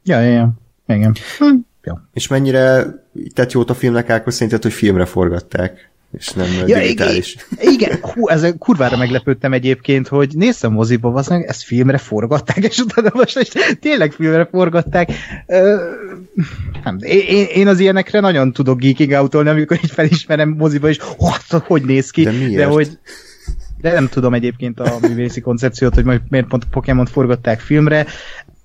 Ja, 0.03 0.19
ja, 0.19 0.31
ja. 0.31 0.51
Igen. 0.87 1.15
Hm. 1.37 1.55
Ja. 1.83 2.09
És 2.13 2.27
mennyire 2.27 2.85
tett 3.33 3.51
jót 3.51 3.69
a 3.69 3.73
filmnek 3.73 4.09
Ákos 4.09 4.33
szerinted, 4.33 4.61
hogy 4.61 4.73
filmre 4.73 5.05
forgatták? 5.05 5.91
és 6.17 6.29
nem 6.29 6.47
ja, 6.67 6.79
digitális. 6.79 7.35
Igen, 7.59 7.73
igen. 7.73 7.97
Hú, 8.01 8.29
ez 8.29 8.45
kurvára 8.59 8.97
meglepődtem 8.97 9.53
egyébként, 9.53 10.07
hogy 10.07 10.29
néztem 10.35 10.71
moziba, 10.71 11.13
az 11.13 11.27
meg 11.27 11.45
ezt 11.45 11.63
filmre 11.63 11.97
forgatták, 11.97 12.57
és 12.57 12.79
utána 12.79 13.09
most 13.13 13.39
is 13.39 13.47
tényleg 13.79 14.11
filmre 14.11 14.47
forgatták. 14.51 15.11
Uh, 15.47 15.79
nem, 16.83 16.97
én, 17.01 17.45
én 17.53 17.67
az 17.67 17.79
ilyenekre 17.79 18.19
nagyon 18.19 18.51
tudok 18.51 18.79
geeking 18.79 19.11
outolni, 19.11 19.49
amikor 19.49 19.79
így 19.83 19.91
felismerem 19.91 20.49
moziba, 20.49 20.89
és 20.89 20.99
oh, 21.17 21.61
hogy 21.61 21.83
néz 21.83 22.09
ki. 22.09 22.23
De 22.23 22.31
miért? 22.31 22.55
De 22.55 22.65
hogy 22.65 22.97
de 23.81 23.93
nem 23.93 24.07
tudom 24.07 24.33
egyébként 24.33 24.79
a 24.79 24.97
művészi 25.01 25.41
koncepciót, 25.41 25.93
hogy 25.95 26.21
miért 26.29 26.47
pont 26.47 26.63
a 26.63 26.67
Pokémon 26.71 27.05
forgatták 27.05 27.59
filmre 27.59 28.05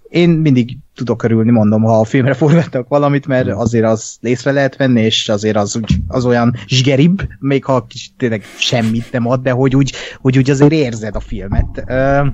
én 0.08 0.28
mindig 0.28 0.76
tudok 0.98 1.22
örülni, 1.22 1.50
mondom, 1.50 1.82
ha 1.82 2.00
a 2.00 2.04
filmre 2.04 2.34
forgattak 2.42 2.88
valamit, 2.88 3.26
mert 3.26 3.46
hmm. 3.46 3.58
azért 3.58 3.84
az 3.84 4.18
észre 4.20 4.52
lehet 4.52 4.76
venni, 4.76 5.02
és 5.02 5.28
azért 5.28 5.56
az, 5.56 5.80
az 6.08 6.24
olyan 6.24 6.56
zsgeribb, 6.66 7.22
még 7.38 7.64
ha 7.64 7.86
kis, 7.86 8.10
tényleg 8.16 8.44
semmit 8.58 9.12
nem 9.12 9.26
ad, 9.26 9.42
de 9.42 9.50
hogy 9.50 9.76
úgy, 9.76 9.92
hogy 10.20 10.38
úgy 10.38 10.50
azért 10.50 10.72
érzed 10.72 11.16
a 11.16 11.20
filmet. 11.20 11.84
Uh, 11.88 12.26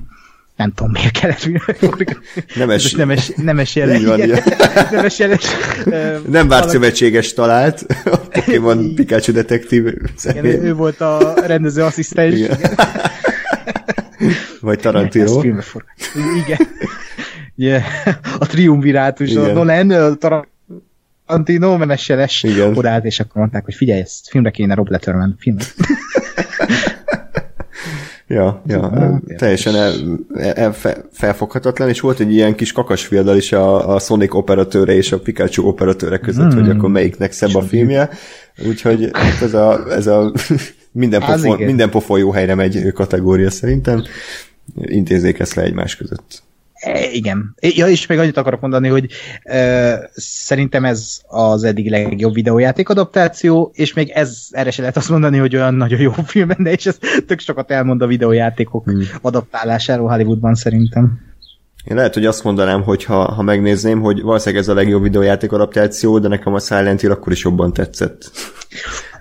nem 0.55 0.71
tudom, 0.75 0.91
miért 0.91 1.11
kellett 1.11 1.39
forgatni. 1.77 2.15
Nemes, 2.55 2.91
nemes, 2.91 3.31
nemes 3.35 3.75
jeles. 3.75 4.03
Van, 4.03 4.19
igen. 4.19 4.43
nemes 4.91 5.19
jeles. 5.19 5.45
Uh, 5.85 6.27
nem 6.27 6.47
várt 6.47 6.69
szövetséges 6.69 7.33
talált. 7.33 7.85
A 8.05 8.17
Pokémon 8.17 8.95
Pikachu 8.95 9.31
detektív. 9.31 9.93
Igen, 10.23 10.45
ő 10.45 10.73
volt 10.73 11.01
a 11.01 11.33
rendező 11.45 11.83
asszisztens. 11.83 12.33
Igen. 12.35 12.57
Vagy 14.59 14.79
Tarantino. 14.79 15.43
Igen. 15.43 16.67
Ugye, 17.57 17.81
a 18.39 18.45
triumvirátus, 18.45 19.29
Igen. 19.29 19.43
a 19.43 19.53
Nolan, 19.53 19.91
a 19.91 20.15
Tarantino, 21.25 21.77
meneseles 21.77 22.45
odállt, 22.73 23.05
és 23.05 23.19
akkor 23.19 23.35
mondták, 23.35 23.65
hogy 23.65 23.73
figyelj, 23.73 23.99
ezt 23.99 24.29
filmre 24.29 24.51
kéne 24.51 24.73
Rob 24.73 24.89
Letterman 24.89 25.35
film. 25.39 25.57
Ja, 28.27 28.61
ja, 28.67 29.21
teljesen 29.37 29.75
el, 29.75 29.93
el, 30.53 30.75
felfoghatatlan, 31.11 31.89
és 31.89 31.99
volt 31.99 32.19
egy 32.19 32.31
ilyen 32.31 32.55
kis 32.55 32.71
kakasfiadal 32.71 33.37
is 33.37 33.51
a, 33.51 33.93
a 33.93 33.99
Sonic 33.99 34.33
operatőre 34.33 34.95
és 34.95 35.11
a 35.11 35.19
Pikachu 35.19 35.67
operatőre 35.67 36.17
között, 36.17 36.51
hmm. 36.51 36.61
hogy 36.61 36.69
akkor 36.69 36.89
melyiknek 36.89 37.31
szebb 37.31 37.55
a 37.55 37.61
filmje, 37.61 38.09
úgyhogy 38.67 39.09
hát 39.13 39.41
ez 39.41 39.53
a, 39.53 39.91
ez 39.91 40.07
a 40.07 40.31
minden, 40.91 41.19
pofon, 41.19 41.61
minden 41.61 41.89
pofon 41.89 42.19
jó 42.19 42.31
helyre 42.31 42.55
megy 42.55 42.91
kategória 42.93 43.49
szerintem, 43.49 44.03
intézzék 44.81 45.39
ezt 45.39 45.55
le 45.55 45.63
egymás 45.63 45.95
között. 45.95 46.43
E, 46.85 47.11
igen. 47.11 47.55
Ja, 47.59 47.87
és 47.87 48.05
még 48.05 48.19
annyit 48.19 48.37
akarok 48.37 48.61
mondani, 48.61 48.87
hogy 48.87 49.11
e, 49.43 50.09
szerintem 50.15 50.85
ez 50.85 51.21
az 51.27 51.63
eddig 51.63 51.89
legjobb 51.89 52.33
videójáték 52.33 52.89
adaptáció, 52.89 53.71
és 53.73 53.93
még 53.93 54.09
ez 54.09 54.47
erre 54.51 54.71
se 54.71 54.81
lehet 54.81 54.97
azt 54.97 55.09
mondani, 55.09 55.37
hogy 55.37 55.55
olyan 55.55 55.73
nagyon 55.73 55.99
jó 55.99 56.11
film 56.25 56.49
de 56.57 56.71
és 56.71 56.85
ez 56.85 56.97
tök 57.27 57.39
sokat 57.39 57.71
elmond 57.71 58.01
a 58.01 58.07
videójátékok 58.07 58.83
hmm. 58.83 59.01
adaptálásáról 59.21 60.09
Hollywoodban 60.09 60.55
szerintem. 60.55 61.19
Én 61.83 61.95
lehet, 61.95 62.13
hogy 62.13 62.25
azt 62.25 62.43
mondanám, 62.43 62.83
hogy 62.83 63.03
ha, 63.03 63.31
ha 63.31 63.41
megnézném, 63.41 64.01
hogy 64.01 64.21
valószínűleg 64.21 64.63
ez 64.63 64.69
a 64.69 64.73
legjobb 64.73 65.01
videójáték 65.01 65.51
adaptáció, 65.51 66.19
de 66.19 66.27
nekem 66.27 66.53
a 66.53 66.59
Silent 66.59 67.01
Hill 67.01 67.11
akkor 67.11 67.31
is 67.31 67.43
jobban 67.43 67.73
tetszett. 67.73 68.31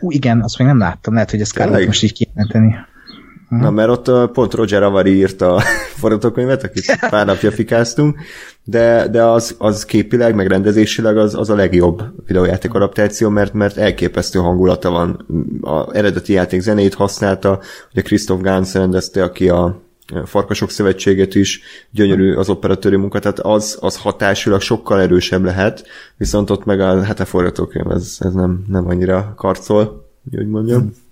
Ú, 0.01 0.11
igen, 0.11 0.43
azt 0.43 0.59
még 0.59 0.67
nem 0.67 0.79
láttam, 0.79 1.15
lehet, 1.15 1.31
hogy 1.31 1.41
ezt 1.41 1.53
kell 1.53 1.85
most 1.87 2.03
így 2.03 2.13
kijelenteni. 2.13 2.75
Na, 3.49 3.71
mert 3.71 3.89
ott 3.89 4.31
pont 4.33 4.55
Roger 4.55 4.83
Avari 4.83 5.15
írta 5.17 5.55
a 5.55 5.61
forgatókönyvet, 6.01 6.63
akit 6.65 6.99
pár 7.11 7.27
napja 7.27 7.51
fikáztunk, 7.51 8.19
de, 8.65 9.09
de 9.09 9.23
az, 9.23 9.55
az 9.59 9.85
képileg, 9.85 10.35
meg 10.35 10.47
rendezésileg 10.47 11.17
az, 11.17 11.35
az 11.35 11.51
a 11.51 11.55
legjobb 11.55 12.03
videójáték 12.27 12.75
adaptáció, 12.75 13.29
mert, 13.29 13.53
mert 13.53 13.77
elképesztő 13.77 14.39
hangulata 14.39 14.91
van. 14.91 15.27
A 15.61 15.97
eredeti 15.97 16.33
játék 16.33 16.61
zenét 16.61 16.95
használta, 16.95 17.61
ugye 17.93 18.03
Christoph 18.03 18.43
Gans 18.43 18.75
rendezte, 18.75 19.23
aki 19.23 19.49
a 19.49 19.83
Farkasok 20.25 20.71
Szövetséget 20.71 21.35
is, 21.35 21.61
gyönyörű 21.91 22.35
az 22.35 22.49
operatőri 22.49 22.97
munka, 22.97 23.19
tehát 23.19 23.41
az, 23.41 23.79
az 23.81 23.97
hatásilag 23.97 24.61
sokkal 24.61 25.01
erősebb 25.01 25.45
lehet, 25.45 25.87
viszont 26.17 26.51
ott 26.51 26.65
meg 26.65 26.81
a, 26.81 27.03
hát 27.03 27.21
a 27.21 27.25
forgatókönyv, 27.25 27.91
ez, 27.91 28.17
ez 28.19 28.33
nem, 28.33 28.65
nem 28.69 28.89
annyira 28.89 29.33
karcol, 29.37 30.09
hogy 30.37 30.49
mondjam. 30.49 30.81
Hmm. 30.81 31.03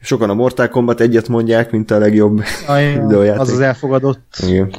Sokan 0.00 0.30
a 0.30 0.34
Mortal 0.34 0.68
Kombat 0.68 1.00
egyet 1.00 1.28
mondják, 1.28 1.70
mint 1.70 1.90
a 1.90 1.98
legjobb 1.98 2.42
Aj, 2.66 2.92
videójáték. 3.02 3.40
Az 3.40 3.50
az 3.50 3.60
elfogadott 3.60 4.36
Igen. 4.46 4.70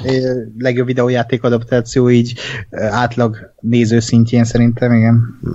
legjobb 0.57 0.85
videójáték 0.85 1.43
adaptáció 1.43 2.09
így 2.09 2.39
átlag 2.71 3.53
néző 3.59 3.99
szintjén 3.99 4.43
szerintem, 4.43 4.93
igen. 4.93 5.39
Hm. 5.41 5.49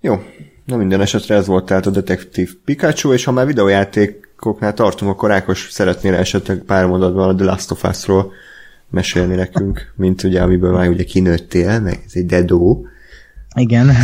Jó, 0.00 0.22
na 0.64 0.76
minden 0.76 1.00
esetre 1.00 1.34
ez 1.34 1.46
volt 1.46 1.64
tehát 1.64 1.86
a 1.86 1.90
Detektív 1.90 2.54
Pikachu, 2.64 3.12
és 3.12 3.24
ha 3.24 3.32
már 3.32 3.46
videójátékoknál 3.46 4.74
tartunk, 4.74 5.10
akkor 5.10 5.32
Ákos 5.32 5.68
szeretnél 5.70 6.14
esetleg 6.14 6.58
pár 6.58 6.86
mondatban 6.86 7.28
a 7.28 7.34
The 7.34 7.44
Last 7.44 7.70
of 7.70 7.84
Us-ról 7.84 8.32
mesélni 8.90 9.34
nekünk, 9.34 9.92
mint 9.96 10.22
ugye, 10.22 10.42
amiből 10.42 10.72
már 10.72 10.88
ugye 10.88 11.04
kinőttél, 11.04 11.80
meg 11.80 12.02
ez 12.06 12.12
egy 12.14 12.26
dedó. 12.26 12.86
Igen. 13.54 13.90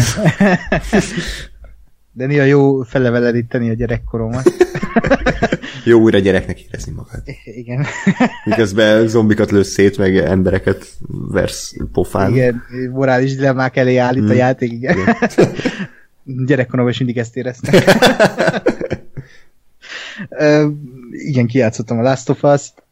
De 2.12 2.27
néha 2.27 2.45
jó 2.45 2.82
feleveleríteni 2.82 3.70
a 3.70 3.73
gyerekkoromat. 3.73 4.53
jó 5.85 6.01
újra 6.01 6.19
gyereknek 6.19 6.61
érezni 6.61 6.93
magad. 6.93 7.23
Igen. 7.45 7.87
Miközben 8.45 9.09
zombikat 9.09 9.51
lősz 9.51 9.69
szét, 9.69 9.99
meg 9.99 10.16
embereket 10.16 10.87
versz 11.09 11.74
pofán. 11.93 12.31
Igen, 12.31 12.62
morális 12.93 13.37
dilemmák 13.37 13.77
elé 13.77 13.97
állít 13.97 14.23
hmm. 14.23 14.31
a 14.31 14.35
játék, 14.35 14.73
igen. 14.73 14.99
igen. 14.99 15.16
Gyerekkoromban 16.47 16.93
is 16.93 16.99
mindig 16.99 17.19
ezt 17.19 17.37
éreztem. 17.37 17.81
igen, 21.11 21.47
kiátszottam 21.47 21.99
a 21.99 22.03
Last 22.03 22.28
of 22.28 22.43
Us-t. 22.43 22.82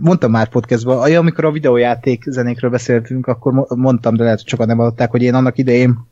Mondtam 0.00 0.30
már 0.30 0.48
podcastban, 0.48 1.16
amikor 1.16 1.44
a 1.44 1.50
videójáték 1.50 2.24
zenékről 2.26 2.70
beszéltünk, 2.70 3.26
akkor 3.26 3.66
mondtam, 3.68 4.16
de 4.16 4.22
lehet, 4.22 4.38
hogy 4.38 4.48
sokan 4.48 4.66
nem 4.66 4.76
hallották, 4.76 5.10
hogy 5.10 5.22
én 5.22 5.34
annak 5.34 5.58
idején 5.58 6.06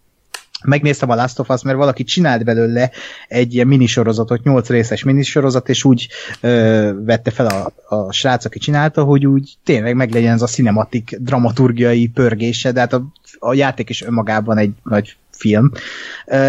megnéztem 0.64 1.10
a 1.10 1.14
Last 1.14 1.38
of 1.38 1.48
Us, 1.48 1.62
mert 1.62 1.76
valaki 1.76 2.04
csinált 2.04 2.44
belőle 2.44 2.90
egy 3.28 3.54
ilyen 3.54 3.66
minisorozatot, 3.66 4.42
8 4.42 4.68
részes 4.68 5.02
minisorozat, 5.02 5.68
és 5.68 5.84
úgy 5.84 6.08
ö, 6.40 6.92
vette 7.04 7.30
fel 7.30 7.46
a, 7.46 7.72
a 7.96 8.12
srác, 8.12 8.44
aki 8.44 8.58
csinálta, 8.58 9.04
hogy 9.04 9.26
úgy 9.26 9.54
tényleg 9.64 9.94
meglegyen 9.94 10.34
ez 10.34 10.42
a 10.42 10.46
cinematik, 10.46 11.16
dramaturgiai 11.20 12.08
pörgése, 12.08 12.72
de 12.72 12.80
hát 12.80 12.92
a, 12.92 13.06
a 13.38 13.54
játék 13.54 13.88
is 13.88 14.02
önmagában 14.02 14.58
egy 14.58 14.72
nagy 14.82 15.16
film. 15.30 15.72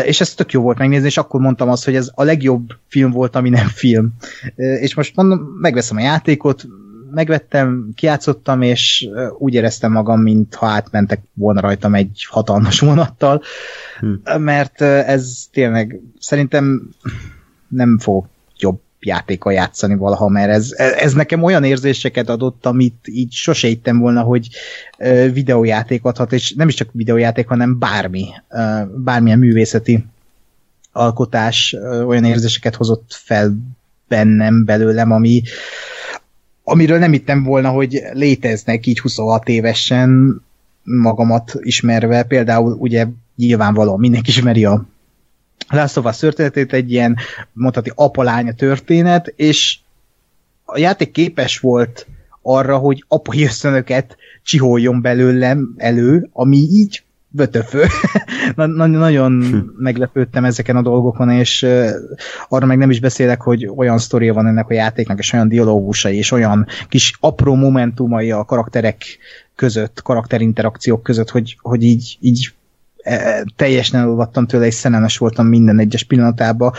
És 0.04 0.22
ez 0.22 0.34
tök 0.34 0.52
jó 0.52 0.62
volt 0.62 0.78
megnézni, 0.78 1.08
és 1.08 1.18
akkor 1.18 1.40
mondtam 1.40 1.70
azt, 1.70 1.86
hogy 1.86 1.96
ez 1.96 2.10
a 2.16 2.24
legjobb 2.24 2.74
film 2.88 3.12
volt, 3.12 3.36
ami 3.36 3.50
nem 3.50 3.68
film. 3.68 4.14
És 4.56 4.96
most 4.96 5.16
mondom, 5.16 5.40
megveszem 5.40 5.98
a 5.98 6.02
játékot, 6.02 6.66
megvettem, 7.18 7.92
kiátszottam, 7.96 8.62
és 8.62 9.10
úgy 9.38 9.54
éreztem 9.54 9.92
magam, 9.92 10.22
mintha 10.22 10.66
átmentek 10.66 11.22
volna 11.34 11.62
rajtam 11.62 11.96
egy 11.96 12.26
hatalmas 12.30 12.80
vonattal, 12.80 13.42
hm. 14.00 14.42
mert 14.42 14.82
ez 14.82 15.48
tényleg 15.52 16.02
szerintem 16.20 16.90
nem 17.68 17.98
fog 18.00 18.26
jobb 18.58 18.80
játéka 19.00 19.52
játszani 19.52 19.96
valaha, 19.96 20.28
mert 20.28 20.50
ez, 20.50 20.72
ez 20.78 21.14
nekem 21.14 21.44
olyan 21.44 21.64
érzéseket 21.64 22.30
adott, 22.30 22.66
amit 22.66 23.08
így 23.08 23.32
sose 23.32 23.68
hittem 23.68 24.00
volna, 24.00 24.22
hogy 24.22 24.48
videójáték 25.34 26.04
adhat, 26.04 26.34
és 26.34 26.54
nem 26.54 26.68
is 26.68 26.74
csak 26.74 26.90
videójáték, 26.92 27.48
hanem 27.48 27.80
bármi, 27.80 28.26
bármilyen 28.96 29.40
művészeti 29.40 30.06
alkotás 30.92 31.76
olyan 32.06 32.24
érzéseket 32.24 32.76
hozott 32.76 33.06
fel 33.10 33.58
bennem, 34.08 34.66
belőlem, 34.66 35.12
ami, 35.12 35.42
amiről 36.70 36.98
nem 36.98 37.12
hittem 37.12 37.44
volna, 37.44 37.70
hogy 37.70 38.02
léteznek 38.14 38.86
így 38.86 39.00
26 39.00 39.48
évesen 39.50 40.42
magamat 40.84 41.52
ismerve. 41.60 42.24
Például 42.24 42.74
ugye 42.74 43.08
nyilvánvalóan 43.36 44.00
mindenki 44.00 44.30
ismeri 44.30 44.66
a 44.66 44.86
Last 45.70 45.98
of 45.98 46.20
történetét, 46.20 46.74
egy 46.74 46.92
ilyen 46.92 47.18
mondhatni 47.54 47.92
apalánya 47.96 48.54
történet, 48.54 49.34
és 49.36 49.78
a 50.66 50.78
játék 50.78 51.12
képes 51.12 51.60
volt 51.60 52.08
arra, 52.42 52.78
hogy 52.78 53.04
apai 53.08 53.44
ösztönöket 53.44 54.18
csiholjon 54.44 55.02
belőlem 55.02 55.74
elő, 55.78 56.30
ami 56.32 56.58
így 56.58 57.04
vötöfő. 57.38 57.86
Nagyon 58.56 59.44
hm. 59.44 59.58
meglepődtem 59.78 60.46
ezeken 60.46 60.76
a 60.76 60.82
dolgokon, 60.82 61.30
és 61.30 61.62
uh, 61.62 61.90
arra 62.48 62.66
meg 62.66 62.78
nem 62.78 62.90
is 62.90 63.00
beszélek, 63.00 63.42
hogy 63.42 63.72
olyan 63.76 63.98
sztoria 63.98 64.34
van 64.34 64.48
ennek 64.48 64.70
a 64.70 64.74
játéknak, 64.74 65.20
és 65.20 65.34
olyan 65.34 65.48
dialógusai, 65.48 66.18
és 66.18 66.32
olyan 66.32 66.68
kis 66.90 67.14
apró 67.20 67.56
momentumai 67.56 68.32
a 68.32 68.44
karakterek 68.44 69.04
között, 69.56 70.02
karakterinterakciók 70.02 71.04
között, 71.04 71.30
hogy, 71.30 71.58
hogy 71.62 71.84
így, 71.84 72.18
így 72.22 72.54
e, 72.98 73.44
teljesen 73.56 74.00
elolvattam 74.00 74.46
tőle, 74.46 74.66
és 74.66 74.74
szenenes 74.74 75.18
voltam 75.18 75.48
minden 75.48 75.80
egyes 75.80 76.04
pillanatában, 76.04 76.74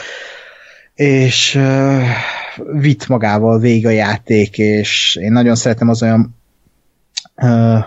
és 0.95 1.55
uh, 1.55 2.03
vitt 2.73 3.07
magával 3.07 3.59
vég 3.59 3.87
a 3.87 3.91
játék, 3.91 4.59
és 4.59 5.19
én 5.21 5.33
nagyon 5.33 5.55
szeretem 5.55 5.89
az 5.89 6.03
olyan 6.03 6.37
uh, 7.37 7.85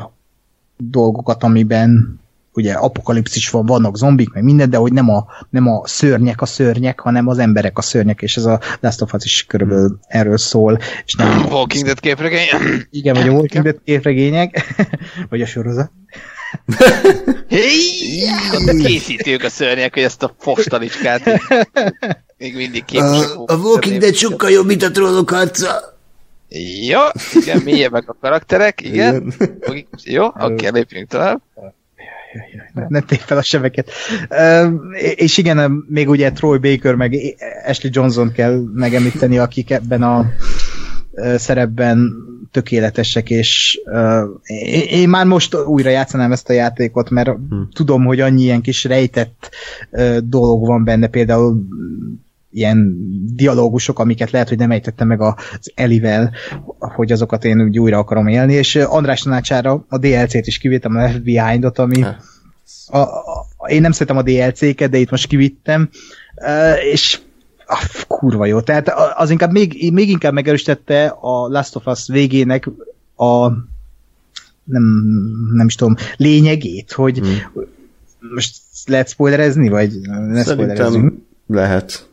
dolgokat, 0.78 1.44
amiben 1.44 2.21
ugye 2.54 2.74
apokalipszis 2.74 3.50
van, 3.50 3.66
vannak 3.66 3.98
zombik, 3.98 4.34
meg 4.34 4.44
minden, 4.44 4.70
de 4.70 4.78
hogy 4.78 4.94
nem 4.94 5.10
a, 5.10 5.26
nem 5.50 5.68
a 5.68 5.88
szörnyek 5.88 6.42
a 6.42 6.46
szörnyek, 6.46 7.00
hanem 7.00 7.28
az 7.28 7.38
emberek 7.38 7.78
a 7.78 7.82
szörnyek, 7.82 8.22
és 8.22 8.38
ez 8.38 8.46
a 8.46 8.60
Last 8.80 9.02
of 9.02 9.14
Us 9.14 9.26
is 9.26 9.46
körülbelül 9.46 10.00
erről 10.08 10.38
szól. 10.38 10.80
És 11.06 11.14
nem, 11.14 11.46
Walking 11.50 11.86
Dead 11.86 12.00
képregény. 12.00 12.48
igen, 12.90 13.14
vagy 13.14 13.28
a 13.28 13.32
Walking 13.32 13.64
Dead 13.64 13.82
képregények, 13.84 14.76
vagy 15.30 15.42
a 15.42 15.46
sorozat. 15.46 15.92
Hey, 17.50 18.80
készítők 18.82 19.44
a 19.44 19.50
szörnyek, 19.50 19.94
hogy 19.94 20.04
ezt 20.04 20.24
a 20.24 20.36
fostalicskát 20.38 21.24
még 22.38 22.56
mindig 22.56 22.86
képesek. 22.86 23.36
A, 23.36 23.54
a 23.54 23.56
Walking 23.56 24.00
Dead 24.00 24.14
sokkal 24.16 24.50
jobb, 24.50 24.66
mint 24.66 24.84
a 24.84 24.92
trollok 24.92 25.30
harca. 25.30 26.00
Jó, 26.88 27.00
igen, 27.34 27.62
mélyebbek 27.64 28.10
a 28.10 28.18
karakterek, 28.22 28.82
igen. 28.82 29.34
igen. 29.40 29.88
Jó, 30.04 30.26
oké, 30.26 30.44
okay, 30.44 30.70
lépjünk 30.72 31.10
tovább. 31.10 31.42
Ne, 32.74 32.86
ne 32.88 33.00
tégy 33.00 33.20
fel 33.20 33.38
a 33.38 33.42
sebeket. 33.42 33.92
Uh, 34.30 34.74
és 35.16 35.38
igen, 35.38 35.86
még 35.88 36.10
ugye 36.10 36.32
Troy 36.32 36.58
Baker 36.58 36.96
meg 36.96 37.16
Ashley 37.68 37.92
Johnson 37.94 38.32
kell 38.32 38.64
megemlíteni, 38.74 39.38
akik 39.38 39.72
ebben 39.72 40.04
a 40.04 40.26
szerepben 41.36 42.14
tökéletesek, 42.52 43.30
és 43.30 43.80
uh, 43.86 44.30
én 44.90 45.10
már 45.10 45.26
most 45.26 45.56
újra 45.56 45.90
játszanám 45.90 46.32
ezt 46.32 46.50
a 46.50 46.54
játékot, 46.54 47.10
mert 47.10 47.30
hmm. 47.30 47.70
tudom, 47.74 48.06
hogy 48.06 48.20
annyi 48.20 48.42
ilyen 48.42 48.62
kis 48.62 48.84
rejtett 48.84 49.50
uh, 49.92 50.18
dolog 50.18 50.66
van 50.66 50.84
benne, 50.84 51.08
például 51.08 51.64
ilyen 52.52 52.96
dialógusok, 53.36 54.00
amiket 54.00 54.32
lehet, 54.32 54.50
hogy 54.50 54.58
nem 54.58 54.72
ejtettem 54.72 55.08
meg 55.08 55.22
az 55.22 55.72
Elivel, 55.76 56.32
hogy 56.80 57.12
azokat 57.12 57.46
én 57.46 57.62
úgy 57.62 57.80
újra 57.80 57.98
akarom 57.98 58.28
élni, 58.28 58.54
és 58.54 58.76
András 58.76 59.22
tanácsára 59.22 59.86
a 59.90 59.98
DLC-t 59.98 60.48
is 60.48 60.58
kivittem, 60.58 60.96
a 60.96 61.10
Behind-ot, 61.24 61.80
ami 61.80 62.04
a, 62.88 62.98
a, 62.98 63.48
én 63.68 63.82
nem 63.82 63.92
szeretem 63.92 64.18
a 64.18 64.22
DLC-ket, 64.22 64.90
de 64.90 64.98
itt 64.98 65.10
most 65.10 65.28
kivittem, 65.28 65.90
és 66.92 67.20
a, 67.66 68.06
kurva 68.08 68.46
jó. 68.46 68.62
Tehát 68.62 68.90
az 69.16 69.30
inkább 69.30 69.52
még, 69.52 69.92
még 69.94 70.10
inkább 70.10 70.34
megerősítette 70.34 71.06
a 71.06 71.48
Last 71.48 71.76
of 71.76 71.86
Us 71.86 72.08
végének 72.08 72.70
a 73.16 73.48
nem, 74.64 74.84
nem 75.54 75.68
is 75.68 75.76
tudom, 75.76 75.96
lényegét, 76.16 76.92
hogy 76.92 77.18
hmm. 77.18 77.66
most 78.34 78.56
lehet 78.86 79.10
spoilerezni, 79.10 79.70
vagy 79.70 80.00
ne 80.10 80.44
Szerintem 80.44 81.24
lehet. 81.48 82.10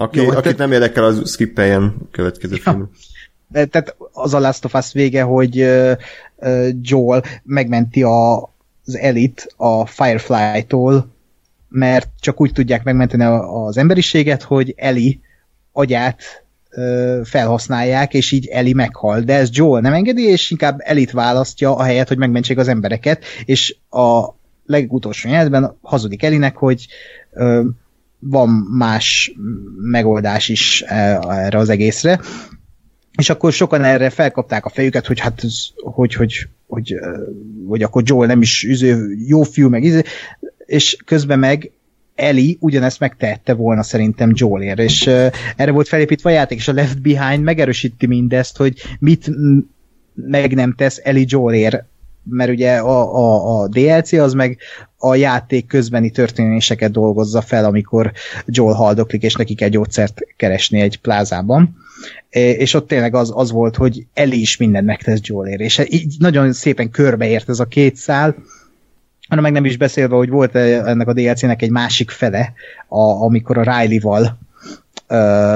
Aki, 0.00 0.18
Jó, 0.18 0.28
akit 0.28 0.42
tehát... 0.42 0.58
nem 0.58 0.72
érdekel, 0.72 1.04
az 1.04 1.30
skippeljen 1.30 1.96
következő 2.10 2.54
ja. 2.64 2.72
film. 2.72 2.90
Tehát 3.70 3.96
az 4.12 4.34
a 4.34 4.38
Last 4.38 4.64
of 4.64 4.74
Us 4.74 4.92
vége, 4.92 5.22
hogy 5.22 5.62
uh, 5.62 5.92
uh, 6.36 6.68
Joel 6.80 7.24
megmenti 7.42 8.02
a, 8.02 8.36
az 8.84 8.96
elit 8.96 9.54
a 9.56 9.86
Firefly-tól, 9.86 11.06
mert 11.68 12.08
csak 12.20 12.40
úgy 12.40 12.52
tudják 12.52 12.84
megmenteni 12.84 13.24
az 13.64 13.76
emberiséget, 13.76 14.42
hogy 14.42 14.74
Eli 14.76 15.20
agyát 15.72 16.44
felhasználják, 17.24 18.14
és 18.14 18.32
így 18.32 18.46
Eli 18.46 18.72
meghal. 18.72 19.20
De 19.20 19.34
ez 19.34 19.48
Joel 19.52 19.80
nem 19.80 19.92
engedi, 19.92 20.22
és 20.22 20.50
inkább 20.50 20.76
Elit 20.78 21.10
választja, 21.10 21.76
a 21.76 21.82
helyet, 21.82 22.08
hogy 22.08 22.18
megmentsék 22.18 22.58
az 22.58 22.68
embereket, 22.68 23.24
és 23.44 23.76
a 23.90 24.34
legutolsó 24.66 25.28
jelentben 25.28 25.76
hazudik 25.82 26.22
Elinek, 26.22 26.56
hogy 26.56 26.86
van 28.20 28.48
más 28.70 29.32
megoldás 29.80 30.48
is 30.48 30.82
e, 30.86 31.18
erre 31.28 31.58
az 31.58 31.68
egészre. 31.68 32.20
És 33.18 33.30
akkor 33.30 33.52
sokan 33.52 33.84
erre 33.84 34.10
felkapták 34.10 34.64
a 34.64 34.68
fejüket, 34.68 35.06
hogy 35.06 35.20
hát, 35.20 35.42
hogy, 35.76 36.14
hogy, 36.14 36.48
hogy, 36.66 36.94
hogy 37.68 37.82
akkor 37.82 38.02
Joel 38.06 38.26
nem 38.26 38.42
is 38.42 38.64
üző, 38.64 39.14
jó 39.26 39.42
fiú, 39.42 39.68
meg 39.68 39.82
izé, 39.82 40.02
és 40.66 40.96
közben 41.04 41.38
meg 41.38 41.70
Eli 42.14 42.56
ugyanezt 42.60 43.00
megtehette 43.00 43.54
volna 43.54 43.82
szerintem 43.82 44.30
Joelért, 44.34 44.78
és 44.78 45.06
erre 45.56 45.70
volt 45.70 45.88
felépítve 45.88 46.30
a 46.30 46.32
játék, 46.32 46.58
és 46.58 46.68
a 46.68 46.72
Left 46.72 47.02
Behind 47.02 47.42
megerősíti 47.42 48.06
mindezt, 48.06 48.56
hogy 48.56 48.82
mit 48.98 49.30
meg 50.14 50.54
nem 50.54 50.74
tesz 50.74 51.00
Eli 51.02 51.24
Joelért. 51.28 51.84
Mert 52.22 52.50
ugye 52.50 52.76
a, 52.76 53.16
a, 53.16 53.60
a 53.60 53.68
DLC 53.68 54.12
az 54.12 54.32
meg 54.32 54.58
a 55.02 55.14
játék 55.14 55.66
közbeni 55.66 56.10
történéseket 56.10 56.90
dolgozza 56.90 57.40
fel, 57.40 57.64
amikor 57.64 58.12
Joel 58.46 58.74
haldoklik, 58.74 59.22
és 59.22 59.34
neki 59.34 59.54
kell 59.54 59.68
gyógyszert 59.68 60.20
keresni 60.36 60.80
egy 60.80 61.00
plázában. 61.00 61.76
És 62.30 62.74
ott 62.74 62.86
tényleg 62.86 63.14
az, 63.14 63.32
az 63.34 63.50
volt, 63.50 63.76
hogy 63.76 64.06
Eli 64.14 64.40
is 64.40 64.56
mindent 64.56 64.86
megtesz 64.86 65.20
Joelért, 65.22 65.60
és 65.60 65.82
így 65.88 66.14
nagyon 66.18 66.52
szépen 66.52 66.90
körbeért 66.90 67.48
ez 67.48 67.60
a 67.60 67.64
két 67.64 67.96
szál, 67.96 68.34
hanem 69.28 69.44
meg 69.44 69.52
nem 69.52 69.64
is 69.64 69.76
beszélve, 69.76 70.16
hogy 70.16 70.28
volt 70.28 70.54
ennek 70.54 71.08
a 71.08 71.12
DLC-nek 71.12 71.62
egy 71.62 71.70
másik 71.70 72.10
fele, 72.10 72.52
a, 72.88 73.00
amikor 73.00 73.58
a 73.58 73.62
Riley-val 73.62 74.38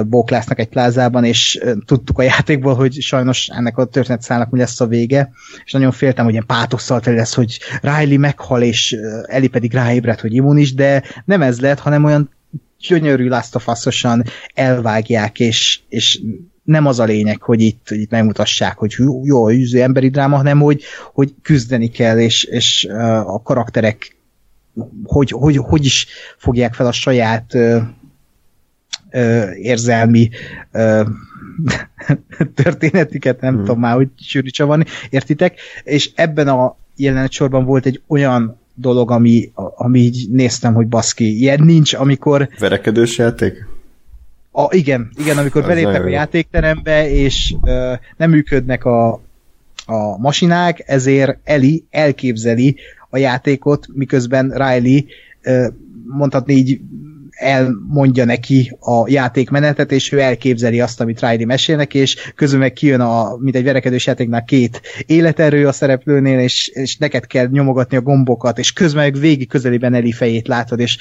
bóklásznak 0.06 0.59
egy 0.59 0.68
plázában, 0.68 1.24
és 1.24 1.60
tudtuk 1.86 2.18
a 2.18 2.22
játékból, 2.22 2.74
hogy 2.74 3.01
sajnos 3.01 3.48
ennek 3.48 3.76
a 3.76 3.85
történetszállnak 3.85 4.51
mi 4.51 4.59
lesz 4.59 4.81
a 4.81 4.86
vége, 4.86 5.31
és 5.64 5.72
nagyon 5.72 5.93
féltem, 5.93 6.24
hogy 6.24 6.32
ilyen 6.32 6.47
pátosszal 6.47 7.01
teli 7.01 7.16
lesz, 7.16 7.35
hogy 7.35 7.59
Riley 7.81 8.18
meghal, 8.18 8.62
és 8.62 8.97
Eli 9.26 9.48
pedig 9.48 9.72
ráébred, 9.72 10.20
hogy 10.20 10.35
immunis, 10.35 10.74
de 10.74 11.02
nem 11.24 11.43
ez 11.43 11.60
lett, 11.60 11.78
hanem 11.78 12.05
olyan 12.05 12.31
gyönyörű 12.89 13.28
Last 13.28 13.55
of 13.55 13.68
elvágják, 14.55 15.40
és, 15.40 15.81
és 15.89 16.20
nem 16.62 16.86
az 16.86 16.98
a 16.98 17.05
lényeg, 17.05 17.43
hogy 17.43 17.60
itt, 17.60 17.90
itt 17.90 18.10
megmutassák, 18.10 18.78
hogy 18.78 18.94
jó, 19.22 19.51
üző 19.51 19.82
emberi 19.82 20.09
dráma, 20.09 20.36
hanem 20.36 20.60
hogy, 20.60 20.82
hogy 21.12 21.35
küzdeni 21.43 21.89
kell, 21.89 22.18
és, 22.18 22.44
és 22.44 22.89
a 23.24 23.43
karakterek 23.43 24.16
hogy, 25.05 25.31
hogy, 25.31 25.56
hogy 25.56 25.85
is 25.85 26.06
fogják 26.39 26.74
fel 26.74 26.86
a 26.86 26.93
saját 26.93 27.56
érzelmi 29.62 30.31
történetiket, 32.62 33.41
nem 33.41 33.55
hmm. 33.55 33.65
tudom 33.65 33.81
már, 33.81 33.95
hogy 33.95 34.09
sűrűcsa 34.21 34.66
van, 34.66 34.85
értitek? 35.11 35.59
És 35.85 36.11
ebben 36.15 36.49
a 36.49 36.77
jelenet 36.97 37.31
sorban 37.31 37.65
volt 37.65 37.87
egy 37.87 38.03
olyan 38.07 38.59
dolog, 38.75 39.11
ami, 39.11 39.51
ami 39.55 39.99
így 39.99 40.27
néztem, 40.31 40.75
hogy 40.75 40.87
baszki, 40.87 41.39
ilyen 41.39 41.62
nincs, 41.62 41.95
amikor... 41.95 42.49
Verekedős 42.59 43.19
játék? 43.19 43.66
A, 44.53 44.75
igen, 44.75 45.11
igen, 45.16 45.39
amikor 45.39 45.66
beléptek 45.66 46.05
a 46.05 46.09
játékterembe, 46.09 47.11
és 47.11 47.55
ö, 47.65 47.93
nem 48.16 48.31
működnek 48.31 48.85
a, 48.85 49.12
a 49.87 50.19
masinák, 50.19 50.83
ezért 50.87 51.39
Eli 51.45 51.85
elképzeli 51.91 52.77
a 53.11 53.19
játékot, 53.19 53.87
miközben 53.93 54.51
Riley 54.51 55.01
ö, 55.43 55.66
mondhatni 56.07 56.55
így 56.55 56.81
elmondja 57.35 58.24
neki 58.24 58.77
a 58.81 59.09
játékmenetet, 59.09 59.93
és 59.93 60.12
ő 60.12 60.20
elképzeli 60.20 60.81
azt, 60.81 61.01
amit 61.01 61.20
Riley 61.20 61.47
mesél 61.47 61.77
neki, 61.77 61.98
és 61.98 62.32
közül 62.35 62.59
meg 62.59 62.73
kijön, 62.73 63.01
a, 63.01 63.36
mint 63.36 63.56
egy 63.56 63.65
verekedős 63.65 64.06
játéknál 64.06 64.44
két 64.44 64.81
életerő 65.06 65.66
a 65.66 65.73
szereplőnél, 65.73 66.39
és, 66.39 66.69
és 66.69 66.97
neked 66.97 67.27
kell 67.27 67.47
nyomogatni 67.47 67.97
a 67.97 68.02
gombokat, 68.02 68.59
és 68.59 68.73
közben 68.73 69.02
meg 69.05 69.19
végig 69.19 69.48
közelében 69.48 69.94
Eli 69.94 70.12
fejét 70.12 70.48
látod, 70.48 70.81
és 70.81 70.98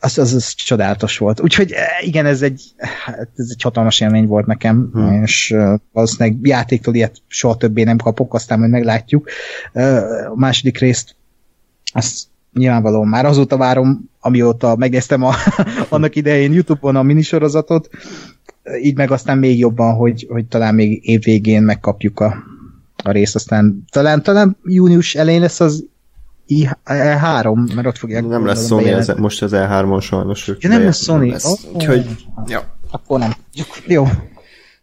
az, 0.00 0.18
az, 0.18 0.34
az 0.34 0.54
csodálatos 0.54 1.18
volt. 1.18 1.40
Úgyhogy 1.40 1.74
igen, 2.00 2.26
ez 2.26 2.42
egy, 2.42 2.62
hát 3.04 3.28
ez 3.36 3.48
egy 3.50 3.62
hatalmas 3.62 4.00
élmény 4.00 4.26
volt 4.26 4.46
nekem, 4.46 4.90
hmm. 4.92 5.22
és 5.22 5.54
valószínűleg 5.92 6.38
játéktól 6.42 6.94
ilyet 6.94 7.16
soha 7.26 7.56
többé 7.56 7.82
nem 7.82 7.96
kapok, 7.96 8.34
aztán 8.34 8.58
majd 8.58 8.70
meglátjuk. 8.70 9.28
A 10.32 10.36
második 10.38 10.78
részt 10.78 11.16
azt 11.92 12.26
nyilvánvalóan 12.56 13.08
már 13.08 13.24
azóta 13.24 13.56
várom, 13.56 14.10
amióta 14.20 14.76
megnéztem 14.76 15.22
a, 15.22 15.34
annak 15.88 16.16
idején 16.16 16.52
Youtube-on 16.52 16.96
a 16.96 17.02
minisorozatot, 17.02 17.88
így 18.82 18.96
meg 18.96 19.10
aztán 19.10 19.38
még 19.38 19.58
jobban, 19.58 19.94
hogy, 19.94 20.26
hogy 20.28 20.46
talán 20.46 20.74
még 20.74 21.08
év 21.08 21.22
végén 21.22 21.62
megkapjuk 21.62 22.20
a, 22.20 22.36
a 23.04 23.10
részt, 23.10 23.34
aztán 23.34 23.84
talán, 23.90 24.22
talán 24.22 24.56
június 24.64 25.14
elején 25.14 25.40
lesz 25.40 25.60
az 25.60 25.84
E3, 26.86 27.74
mert 27.74 27.86
ott 27.86 27.98
fogják... 27.98 28.26
Nem 28.26 28.46
lesz 28.46 28.66
Sony, 28.66 28.86
ez, 28.86 29.08
most 29.08 29.42
az 29.42 29.50
E3-on 29.54 30.02
sajnos. 30.02 30.50
Ja, 30.58 30.68
nem 30.68 30.82
lesz 30.82 31.02
Sony. 31.02 31.30
Lesz. 31.30 31.44
Oh, 31.44 31.74
Úgyhogy, 31.74 32.06
ja. 32.46 32.76
Akkor 32.90 33.18
nem. 33.18 33.32
Jó. 33.86 34.04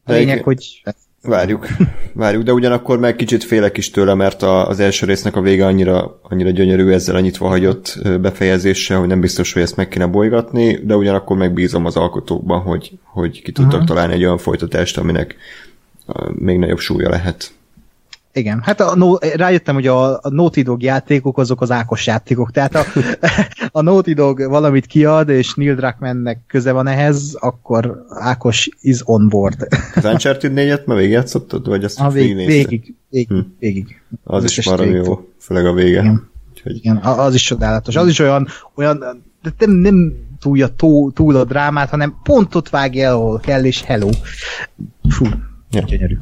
A 0.06 0.12
lényeg, 0.12 0.44
hogy 0.44 0.82
Várjuk, 1.28 1.68
várjuk, 2.14 2.44
de 2.44 2.54
ugyanakkor 2.54 3.00
meg 3.00 3.16
kicsit 3.16 3.44
félek 3.44 3.78
is 3.78 3.90
tőle, 3.90 4.14
mert 4.14 4.42
a, 4.42 4.68
az 4.68 4.80
első 4.80 5.06
résznek 5.06 5.36
a 5.36 5.42
vége 5.42 5.66
annyira, 5.66 6.20
annyira 6.22 6.50
gyönyörű 6.50 6.92
ezzel 6.92 7.16
a 7.16 7.20
nyitva 7.20 7.48
hagyott 7.48 8.00
befejezéssel, 8.22 9.00
hogy 9.00 9.08
nem 9.08 9.20
biztos, 9.20 9.54
hogy 9.54 9.62
ezt 9.62 9.76
meg 9.76 9.88
kéne 9.88 10.06
bolygatni, 10.06 10.80
de 10.84 10.96
ugyanakkor 10.96 11.38
megbízom 11.38 11.86
az 11.86 11.96
alkotókban, 11.96 12.62
hogy, 12.62 12.92
hogy 13.04 13.42
ki 13.42 13.52
tudtak 13.52 13.74
uh-huh. 13.74 13.88
találni 13.88 14.14
egy 14.14 14.24
olyan 14.24 14.38
folytatást, 14.38 14.98
aminek 14.98 15.36
még 16.32 16.58
nagyobb 16.58 16.80
súlya 16.80 17.10
lehet. 17.10 17.52
Igen, 18.34 18.62
hát 18.64 18.80
a, 18.80 18.96
no, 18.96 19.16
rájöttem, 19.16 19.74
hogy 19.74 19.88
a, 19.88 20.14
a 20.14 20.30
Naughty 20.30 20.62
Dog 20.62 20.82
játékok 20.84 21.38
azok 21.38 21.62
az 21.62 21.72
Ákos 21.72 22.08
játékok, 22.08 22.52
tehát 22.52 22.76
a, 22.76 22.84
a 23.80 23.82
Naughty 23.82 24.14
Dog 24.14 24.50
valamit 24.50 24.86
kiad, 24.86 25.30
és 25.30 25.54
Neil 25.54 25.76
Druckmannnek 25.76 26.40
köze 26.48 26.72
van 26.72 26.88
ehhez, 26.88 27.38
akkor 27.40 28.06
Ákos 28.10 28.70
is 28.82 29.02
on 29.04 29.30
board. 29.30 29.68
Az 29.96 30.06
Uncharted 30.06 30.52
4-et 30.56 30.86
már 30.86 30.98
végigjátszottad, 30.98 31.68
vagy 31.68 31.84
azt 31.84 32.00
a 32.00 32.10
vég, 32.10 32.36
végig, 32.36 32.96
végig, 33.10 33.28
hm. 33.28 33.40
végig. 33.60 34.02
Az, 34.24 34.44
az 34.44 34.58
is 34.58 34.66
marad 34.66 34.88
jó. 34.88 35.28
főleg 35.40 35.66
a 35.66 35.74
vége. 35.74 36.00
Igen. 36.00 36.30
Úgyhogy, 36.52 36.76
Igen, 36.76 36.98
az 36.98 37.34
is 37.34 37.44
csodálatos. 37.44 37.96
Az 37.96 38.08
is 38.08 38.20
olyan, 38.20 38.48
olyan 38.76 39.24
de 39.42 39.52
nem, 39.58 39.72
nem 39.72 40.14
túlja 40.40 40.68
túl, 40.68 41.14
túl 41.14 41.36
a 41.36 41.44
drámát, 41.44 41.90
hanem 41.90 42.16
pont 42.24 42.56
ott 42.56 42.70
vágja 42.70 43.06
el, 43.06 43.14
ahol 43.14 43.40
kell, 43.40 43.64
és 43.64 43.82
hello. 43.82 44.10
Fú, 45.10 45.26
Ja. 45.72 45.82
gyönyörű. 45.82 46.18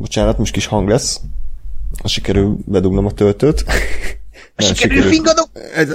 Bocsánat, 0.00 0.38
most 0.38 0.52
kis 0.52 0.66
hang 0.66 0.88
lesz. 0.88 1.20
Ha 2.02 2.08
sikerül 2.08 2.56
bedugnom 2.64 3.06
a 3.06 3.10
töltőt. 3.10 3.64
Nem 4.56 4.74
Sikerül 4.74 5.02
fingadok! 5.02 5.48
Ez, 5.74 5.88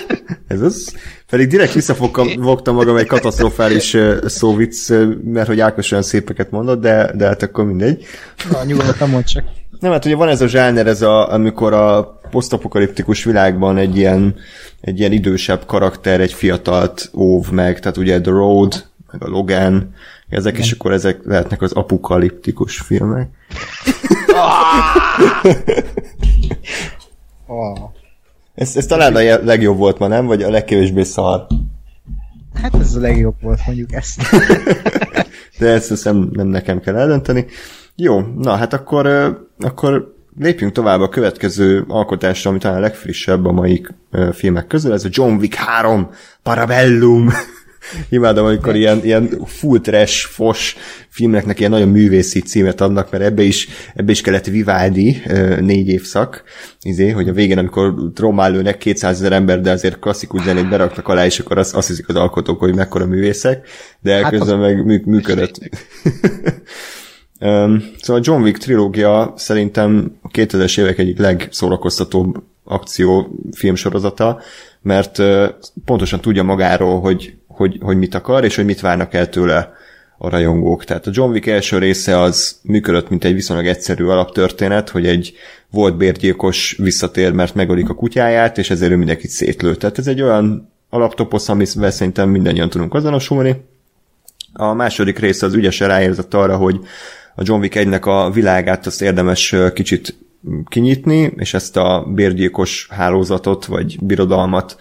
ez 0.46 0.60
az. 0.60 0.94
Pedig 1.30 1.48
direkt 1.48 1.72
visszafogtam 1.72 2.28
magam 2.64 2.96
egy 2.96 3.06
katasztrofális 3.06 3.96
szóvic, 4.24 4.88
mert 5.24 5.46
hogy 5.46 5.60
Ákos 5.60 5.90
olyan 5.90 6.04
szépeket 6.04 6.50
mondott, 6.50 6.80
de, 6.80 7.12
de 7.14 7.26
hát 7.26 7.42
akkor 7.42 7.64
mindegy. 7.64 8.04
Na, 8.50 8.64
nyugodtan 8.64 9.08
mondd 9.08 9.24
csak. 9.24 9.44
Nem, 9.80 9.92
hát 9.92 10.04
ugye 10.04 10.16
van 10.16 10.28
ez 10.28 10.40
a 10.40 10.46
zsáner, 10.46 10.86
ez 10.86 11.02
a, 11.02 11.32
amikor 11.32 11.72
a 11.72 12.18
posztapokaliptikus 12.30 13.24
világban 13.24 13.76
egy 13.76 13.96
ilyen, 13.96 14.34
egy 14.80 14.98
ilyen 14.98 15.12
idősebb 15.12 15.66
karakter, 15.66 16.20
egy 16.20 16.32
fiatalt 16.32 17.10
óv 17.14 17.50
meg, 17.50 17.80
tehát 17.80 17.96
ugye 17.96 18.20
The 18.20 18.32
Road, 18.32 18.84
meg 19.12 19.22
a 19.22 19.28
Logan, 19.28 19.94
ezek, 20.28 20.58
és 20.58 20.72
akkor 20.72 20.92
ezek 20.92 21.20
lehetnek 21.24 21.62
az 21.62 21.72
apokaliptikus 21.72 22.78
filmek. 22.78 23.28
Oh. 27.46 27.78
Ez, 28.54 28.76
ez 28.76 28.86
talán 28.86 29.14
a 29.14 29.44
legjobb 29.44 29.76
volt 29.76 29.98
ma, 29.98 30.06
nem? 30.06 30.26
Vagy 30.26 30.42
a 30.42 30.50
legkevésbé 30.50 31.02
szar. 31.02 31.46
Hát 32.62 32.74
ez 32.74 32.94
a 32.94 33.00
legjobb 33.00 33.34
volt, 33.40 33.60
mondjuk 33.66 33.92
ezt. 33.92 34.22
De 35.58 35.68
ezt 35.68 35.88
hiszem 35.88 36.28
nem 36.32 36.46
nekem 36.46 36.80
kell 36.80 36.96
eldönteni. 36.96 37.46
Jó, 37.94 38.20
na 38.20 38.56
hát 38.56 38.72
akkor, 38.72 39.06
akkor 39.58 40.14
lépjünk 40.38 40.72
tovább 40.72 41.00
a 41.00 41.08
következő 41.08 41.84
alkotásra, 41.88 42.50
ami 42.50 42.58
talán 42.58 42.76
a 42.76 42.80
legfrissebb 42.80 43.44
a 43.44 43.52
mai 43.52 43.86
filmek 44.32 44.66
közül, 44.66 44.92
ez 44.92 45.04
a 45.04 45.08
John 45.10 45.36
Wick 45.36 45.54
3 45.54 46.10
Parabellum. 46.42 47.30
Imádom, 48.08 48.46
amikor 48.46 48.76
ilyen, 48.76 49.04
ilyen 49.04 49.42
full 49.46 49.80
trash, 49.80 50.26
fos 50.26 50.76
filmeknek 51.08 51.58
ilyen 51.58 51.70
nagyon 51.70 51.88
művészi 51.88 52.40
címet 52.40 52.80
adnak, 52.80 53.10
mert 53.10 53.24
ebbe 53.24 53.42
is, 53.42 53.68
ebbe 53.94 54.10
is 54.10 54.20
kellett 54.20 54.46
Vivaldi 54.46 55.22
négy 55.60 55.88
évszak, 55.88 56.42
izé, 56.82 57.10
hogy 57.10 57.28
a 57.28 57.32
végén, 57.32 57.58
amikor 57.58 57.94
trommál 58.14 58.50
lőnek 58.50 58.78
200 58.78 59.16
ezer 59.16 59.32
ember, 59.32 59.60
de 59.60 59.70
azért 59.70 59.98
klasszikus 59.98 60.42
zenét 60.42 60.68
beraktak 60.68 61.08
alá, 61.08 61.24
és 61.24 61.38
akkor 61.38 61.58
azt, 61.58 61.74
azt 61.74 61.88
hiszik 61.88 62.08
az 62.08 62.14
alkotók, 62.14 62.58
hogy 62.58 62.74
mekkora 62.74 63.06
művészek, 63.06 63.68
de 64.00 64.14
Hát 64.14 64.22
elközben 64.22 64.58
meg 64.58 64.84
mű, 64.84 65.02
működött. 65.04 65.58
Um, 67.40 67.84
szóval 68.02 68.22
a 68.22 68.24
John 68.24 68.42
Wick 68.42 68.58
trilógia 68.58 69.32
szerintem 69.36 70.18
a 70.22 70.28
2000-es 70.28 70.80
évek 70.80 70.98
egyik 70.98 71.18
legszórakoztatóbb 71.18 72.42
akciófilm 72.64 73.74
sorozata, 73.74 74.40
mert 74.82 75.18
uh, 75.18 75.44
pontosan 75.84 76.20
tudja 76.20 76.42
magáról, 76.42 77.00
hogy, 77.00 77.36
hogy, 77.58 77.78
hogy 77.80 77.98
mit 77.98 78.14
akar, 78.14 78.44
és 78.44 78.56
hogy 78.56 78.64
mit 78.64 78.80
várnak 78.80 79.14
el 79.14 79.28
tőle 79.28 79.72
a 80.18 80.28
rajongók. 80.28 80.84
Tehát 80.84 81.06
a 81.06 81.10
John 81.12 81.30
Wick 81.30 81.46
első 81.46 81.78
része 81.78 82.20
az 82.20 82.58
működött, 82.62 83.08
mint 83.08 83.24
egy 83.24 83.34
viszonylag 83.34 83.66
egyszerű 83.66 84.04
alaptörténet, 84.04 84.88
hogy 84.88 85.06
egy 85.06 85.32
volt 85.70 85.96
bérgyilkos 85.96 86.76
visszatér, 86.78 87.32
mert 87.32 87.54
megölik 87.54 87.88
a 87.88 87.94
kutyáját, 87.94 88.58
és 88.58 88.70
ezért 88.70 88.92
ő 88.92 88.96
mindenkit 88.96 89.30
szétlő. 89.30 89.74
Tehát 89.74 89.98
ez 89.98 90.06
egy 90.06 90.22
olyan 90.22 90.72
alaptoposz, 90.90 91.48
amivel 91.48 91.90
szerintem 91.90 92.28
mindannyian 92.28 92.68
tudunk 92.68 92.94
azonosulni. 92.94 93.64
A 94.52 94.72
második 94.72 95.18
része 95.18 95.46
az 95.46 95.54
ügyesen 95.54 95.88
ráérzett 95.88 96.34
arra, 96.34 96.56
hogy 96.56 96.80
a 97.34 97.42
John 97.44 97.60
Wick 97.60 97.74
1-nek 97.78 98.02
a 98.02 98.30
világát 98.30 98.86
azt 98.86 99.02
érdemes 99.02 99.54
kicsit 99.74 100.18
kinyitni, 100.68 101.32
és 101.36 101.54
ezt 101.54 101.76
a 101.76 102.06
bérgyilkos 102.14 102.88
hálózatot, 102.90 103.64
vagy 103.64 103.96
birodalmat 104.00 104.76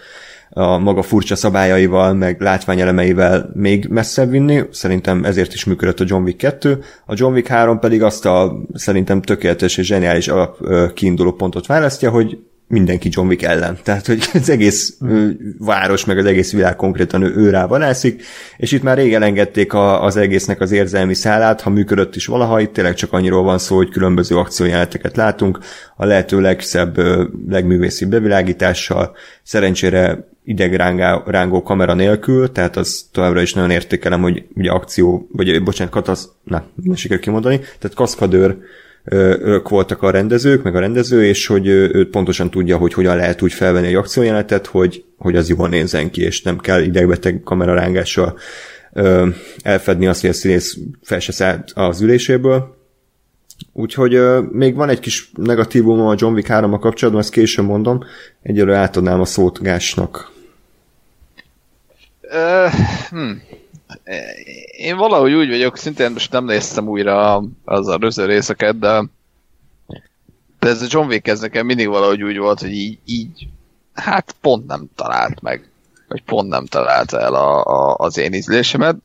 a 0.57 0.77
maga 0.77 1.01
furcsa 1.01 1.35
szabályaival, 1.35 2.13
meg 2.13 2.41
látványelemeivel 2.41 3.49
még 3.53 3.87
messzebb 3.89 4.29
vinni. 4.29 4.63
Szerintem 4.71 5.23
ezért 5.23 5.53
is 5.53 5.65
működött 5.65 5.99
a 5.99 6.05
John 6.07 6.23
Wick 6.23 6.37
2. 6.37 6.83
A 7.05 7.13
John 7.15 7.33
Wick 7.33 7.47
3 7.47 7.79
pedig 7.79 8.03
azt 8.03 8.25
a 8.25 8.61
szerintem 8.73 9.21
tökéletes 9.21 9.77
és 9.77 9.85
zseniális 9.85 10.27
alap 10.27 10.57
kiinduló 10.93 11.31
pontot 11.31 11.65
választja, 11.65 12.09
hogy 12.09 12.37
mindenki 12.67 13.09
John 13.11 13.27
Wick 13.27 13.43
ellen. 13.43 13.77
Tehát, 13.83 14.05
hogy 14.05 14.29
az 14.33 14.49
egész 14.49 14.97
város, 15.57 16.05
meg 16.05 16.17
az 16.17 16.25
egész 16.25 16.51
világ 16.51 16.75
konkrétan 16.75 17.21
ő, 17.21 17.35
ő 17.35 17.49
rá 17.49 17.65
vadászik, 17.65 18.23
és 18.57 18.71
itt 18.71 18.83
már 18.83 18.97
régen 18.97 19.23
engedték 19.23 19.73
a, 19.73 20.03
az 20.03 20.17
egésznek 20.17 20.61
az 20.61 20.71
érzelmi 20.71 21.13
szálát, 21.13 21.61
ha 21.61 21.69
működött 21.69 22.15
is 22.15 22.25
valaha, 22.25 22.59
itt 22.59 22.73
tényleg 22.73 22.93
csak 22.93 23.13
annyiról 23.13 23.43
van 23.43 23.57
szó, 23.57 23.75
hogy 23.75 23.89
különböző 23.89 24.37
akciójeleneteket 24.37 25.15
látunk, 25.15 25.59
a 25.95 26.05
lehető 26.05 26.41
legszebb, 26.41 26.97
legművészibb 27.49 28.09
bevilágítással, 28.09 29.15
szerencsére 29.43 30.27
idegrángó 30.43 31.63
kamera 31.63 31.93
nélkül, 31.93 32.51
tehát 32.51 32.75
az 32.75 33.09
továbbra 33.11 33.41
is 33.41 33.53
nagyon 33.53 33.71
értékelem, 33.71 34.21
hogy 34.21 34.43
ugye 34.55 34.71
akció, 34.71 35.27
vagy 35.31 35.63
bocsánat, 35.63 35.93
katasz, 35.93 36.29
na, 36.43 36.65
nem 36.83 36.95
sikerül 36.95 37.23
kimondani, 37.23 37.57
tehát 37.57 37.95
kaszkadőr 37.95 38.57
voltak 39.63 40.01
a 40.01 40.11
rendezők, 40.11 40.63
meg 40.63 40.75
a 40.75 40.79
rendező, 40.79 41.25
és 41.25 41.47
hogy 41.47 41.67
ő, 41.67 42.09
pontosan 42.09 42.49
tudja, 42.49 42.77
hogy 42.77 42.93
hogyan 42.93 43.15
lehet 43.15 43.41
úgy 43.41 43.53
felvenni 43.53 43.87
egy 43.87 43.95
akciójelenetet, 43.95 44.65
hogy, 44.65 45.03
hogy 45.17 45.35
az 45.35 45.49
jól 45.49 45.69
nézzen 45.69 46.11
ki, 46.11 46.21
és 46.21 46.41
nem 46.41 46.57
kell 46.57 46.81
idegbeteg 46.81 47.41
kamerarángással 47.43 48.37
elfedni 49.61 50.07
azt, 50.07 50.21
hogy 50.21 50.29
a 50.29 50.33
színész 50.33 50.77
fel 51.01 51.19
se 51.19 51.31
szállt 51.31 51.71
az 51.75 52.01
üléséből. 52.01 52.75
Úgyhogy 53.73 54.13
ö, 54.13 54.41
még 54.51 54.75
van 54.75 54.89
egy 54.89 54.99
kis 54.99 55.31
negatívum 55.35 55.99
a 55.99 56.15
John 56.17 56.33
Wick 56.33 56.47
3 56.47 56.79
kapcsolatban, 56.79 57.23
ezt 57.23 57.31
később 57.31 57.65
mondom, 57.65 58.03
egyelőre 58.41 58.77
átadnám 58.77 59.19
a 59.19 59.25
szót 59.25 59.61
Gásnak. 59.61 60.31
Ö, 62.21 62.65
hm. 63.09 63.31
Én 64.77 64.97
valahogy 64.97 65.33
úgy 65.33 65.49
vagyok, 65.49 65.77
szintén 65.77 66.11
most 66.11 66.31
nem 66.31 66.45
néztem 66.45 66.87
újra 66.87 67.43
az 67.65 67.95
röző 67.95 68.25
részeket, 68.25 68.79
de, 68.79 69.03
de 70.59 70.67
ez 70.67 70.81
a 70.81 70.87
John 70.89 71.07
Wick 71.07 71.27
ez 71.27 71.39
nekem 71.39 71.65
mindig 71.65 71.87
valahogy 71.87 72.23
úgy 72.23 72.37
volt, 72.37 72.59
hogy 72.59 72.71
így, 72.71 72.99
így 73.05 73.47
hát 73.93 74.35
pont 74.41 74.67
nem 74.67 74.89
talált 74.95 75.41
meg. 75.41 75.69
Vagy 76.07 76.23
pont 76.23 76.49
nem 76.49 76.65
találta 76.65 77.19
el 77.19 77.33
a, 77.33 77.63
a, 77.65 77.95
az 77.97 78.17
én 78.17 78.33
ízlésemet. 78.33 78.95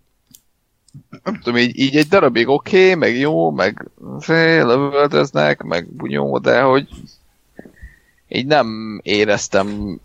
Nem 1.23 1.41
tudom, 1.41 1.59
így, 1.59 1.79
így 1.79 1.97
egy 1.97 2.09
darabig 2.09 2.49
oké, 2.49 2.83
okay, 2.83 2.95
meg 2.95 3.17
jó, 3.17 3.51
meg 3.51 3.89
lövöldöznek, 4.27 5.63
meg 5.63 5.87
bunyó, 5.87 6.39
de 6.39 6.61
hogy 6.61 6.89
így 8.29 8.47
nem 8.47 9.01
éreztem 9.03 9.99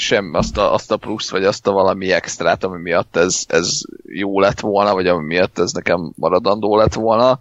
sem 0.00 0.34
azt 0.34 0.56
a, 0.56 0.72
azt 0.72 0.90
a 0.90 0.96
plusz, 0.96 1.30
vagy 1.30 1.44
azt 1.44 1.66
a 1.66 1.72
valami 1.72 2.12
extrát, 2.12 2.64
ami 2.64 2.80
miatt 2.80 3.16
ez, 3.16 3.44
ez 3.48 3.80
jó 4.06 4.40
lett 4.40 4.60
volna, 4.60 4.94
vagy 4.94 5.06
ami 5.06 5.26
miatt 5.26 5.58
ez 5.58 5.72
nekem 5.72 6.12
maradandó 6.16 6.76
lett 6.76 6.94
volna. 6.94 7.38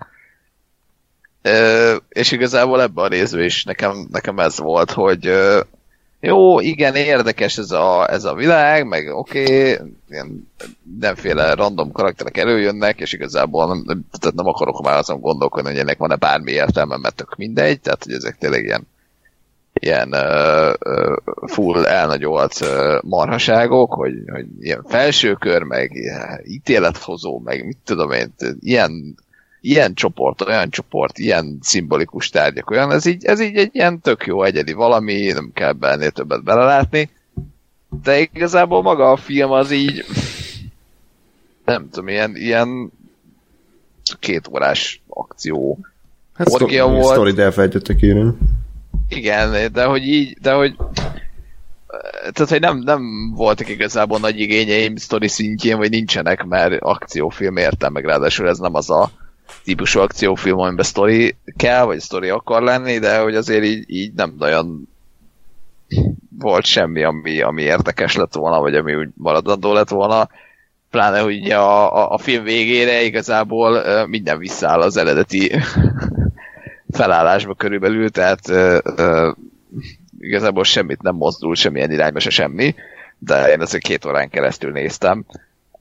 Ö, 1.41 1.95
és 2.09 2.31
igazából 2.31 2.81
ebben 2.81 3.05
a 3.05 3.07
részben 3.07 3.43
is 3.43 3.63
nekem, 3.63 4.07
nekem 4.11 4.39
ez 4.39 4.59
volt, 4.59 4.91
hogy 4.91 5.27
ö, 5.27 5.59
jó, 6.21 6.59
igen, 6.59 6.95
érdekes 6.95 7.57
ez 7.57 7.71
a, 7.71 8.11
ez 8.11 8.23
a 8.23 8.33
világ, 8.33 8.87
meg 8.87 9.15
oké, 9.15 9.73
okay, 9.73 9.95
mindenféle 10.83 11.53
random 11.53 11.91
karakterek 11.91 12.37
előjönnek, 12.37 12.99
és 12.99 13.13
igazából 13.13 13.67
nem, 13.67 14.05
tehát 14.19 14.35
nem 14.35 14.47
akarok 14.47 14.81
már 14.81 14.97
azon 14.97 15.19
gondolkodni, 15.19 15.69
hogy 15.69 15.79
ennek 15.79 15.97
van-e 15.97 16.15
bármi 16.15 16.51
értelme, 16.51 16.97
mert 16.97 17.15
tök 17.15 17.35
mindegy, 17.35 17.81
tehát 17.81 18.03
hogy 18.03 18.13
ezek 18.13 18.37
tényleg 18.37 18.63
ilyen 18.63 18.87
ilyen 19.79 20.13
uh, 20.13 20.73
full 21.47 21.85
elnagyolt 21.85 22.57
uh, 22.61 23.01
marhaságok, 23.01 23.93
hogy, 23.93 24.13
hogy 24.31 24.45
ilyen 24.59 24.83
felsőkör, 24.87 25.61
meg 25.63 25.91
ilyen 25.93 26.41
ítélethozó, 26.45 27.39
meg 27.39 27.65
mit 27.65 27.77
tudom 27.83 28.11
én, 28.11 28.33
ilyen, 28.59 29.15
ilyen 29.61 29.93
csoport, 29.93 30.41
olyan 30.41 30.69
csoport, 30.69 31.17
ilyen 31.17 31.57
szimbolikus 31.61 32.29
tárgyak, 32.29 32.69
olyan, 32.69 32.91
ez 32.91 33.05
így, 33.05 33.25
ez 33.25 33.39
így 33.41 33.57
egy 33.57 33.69
ilyen 33.73 33.99
tök 33.99 34.25
jó 34.25 34.43
egyedi 34.43 34.73
valami, 34.73 35.31
nem 35.31 35.51
kell 35.53 35.71
bennél 35.71 36.11
többet 36.11 36.43
belelátni, 36.43 37.09
de 38.03 38.19
igazából 38.19 38.81
maga 38.81 39.11
a 39.11 39.17
film 39.17 39.51
az 39.51 39.71
így 39.71 40.05
nem 41.65 41.89
tudom, 41.89 42.07
ilyen, 42.07 42.35
ilyen 42.35 42.91
két 44.19 44.47
órás 44.47 45.01
akció 45.07 45.77
Hát 46.33 46.49
orgia 46.49 46.83
sztor- 46.83 47.01
volt. 47.01 47.13
sztorit 47.13 47.39
elfelejtettek 47.39 48.01
írni. 48.01 48.31
Igen, 49.09 49.71
de 49.71 49.83
hogy 49.83 50.07
így, 50.07 50.37
de 50.41 50.53
hogy 50.53 50.75
tehát, 52.31 52.49
hogy 52.49 52.59
nem, 52.59 52.77
nem 52.77 53.33
voltak 53.35 53.69
igazából 53.69 54.19
nagy 54.19 54.39
igényeim 54.39 54.95
sztori 54.95 55.27
szintjén, 55.27 55.77
vagy 55.77 55.89
nincsenek, 55.89 56.43
mert 56.43 56.81
akciófilm 56.81 57.57
értem, 57.57 57.91
meg 57.93 58.05
ráadásul 58.05 58.47
ez 58.47 58.57
nem 58.57 58.75
az 58.75 58.89
a 58.89 59.11
típusú 59.63 59.99
akciófilm, 59.99 60.59
amiben 60.59 60.85
sztori 60.85 61.35
kell, 61.57 61.83
vagy 61.83 61.99
sztori 61.99 62.29
akar 62.29 62.61
lenni, 62.61 62.99
de 62.99 63.19
hogy 63.19 63.35
azért 63.35 63.63
így, 63.63 63.83
így 63.87 64.13
nem 64.13 64.35
nagyon 64.37 64.87
volt 66.39 66.65
semmi, 66.65 67.03
ami, 67.03 67.41
ami 67.41 67.61
érdekes 67.61 68.15
lett 68.15 68.33
volna, 68.33 68.59
vagy 68.59 68.75
ami 68.75 68.95
úgy 68.95 69.09
maradandó 69.15 69.73
lett 69.73 69.89
volna. 69.89 70.29
Pláne, 70.89 71.19
hogy 71.19 71.51
a, 71.51 71.95
a, 71.95 72.11
a 72.11 72.17
film 72.17 72.43
végére 72.43 73.01
igazából 73.01 73.83
minden 74.07 74.37
visszaáll 74.37 74.81
az 74.81 74.97
eredeti 74.97 75.51
felállásba 76.91 77.53
körülbelül, 77.53 78.09
tehát 78.09 78.49
ö, 78.49 78.77
ö, 78.83 79.31
igazából 80.19 80.63
semmit 80.63 81.01
nem 81.01 81.15
mozdul, 81.15 81.55
semmilyen 81.55 81.91
irányba 81.91 82.19
se 82.19 82.29
semmi, 82.29 82.75
de 83.17 83.51
én 83.51 83.61
azért 83.61 83.83
két 83.83 84.05
órán 84.05 84.29
keresztül 84.29 84.71
néztem. 84.71 85.25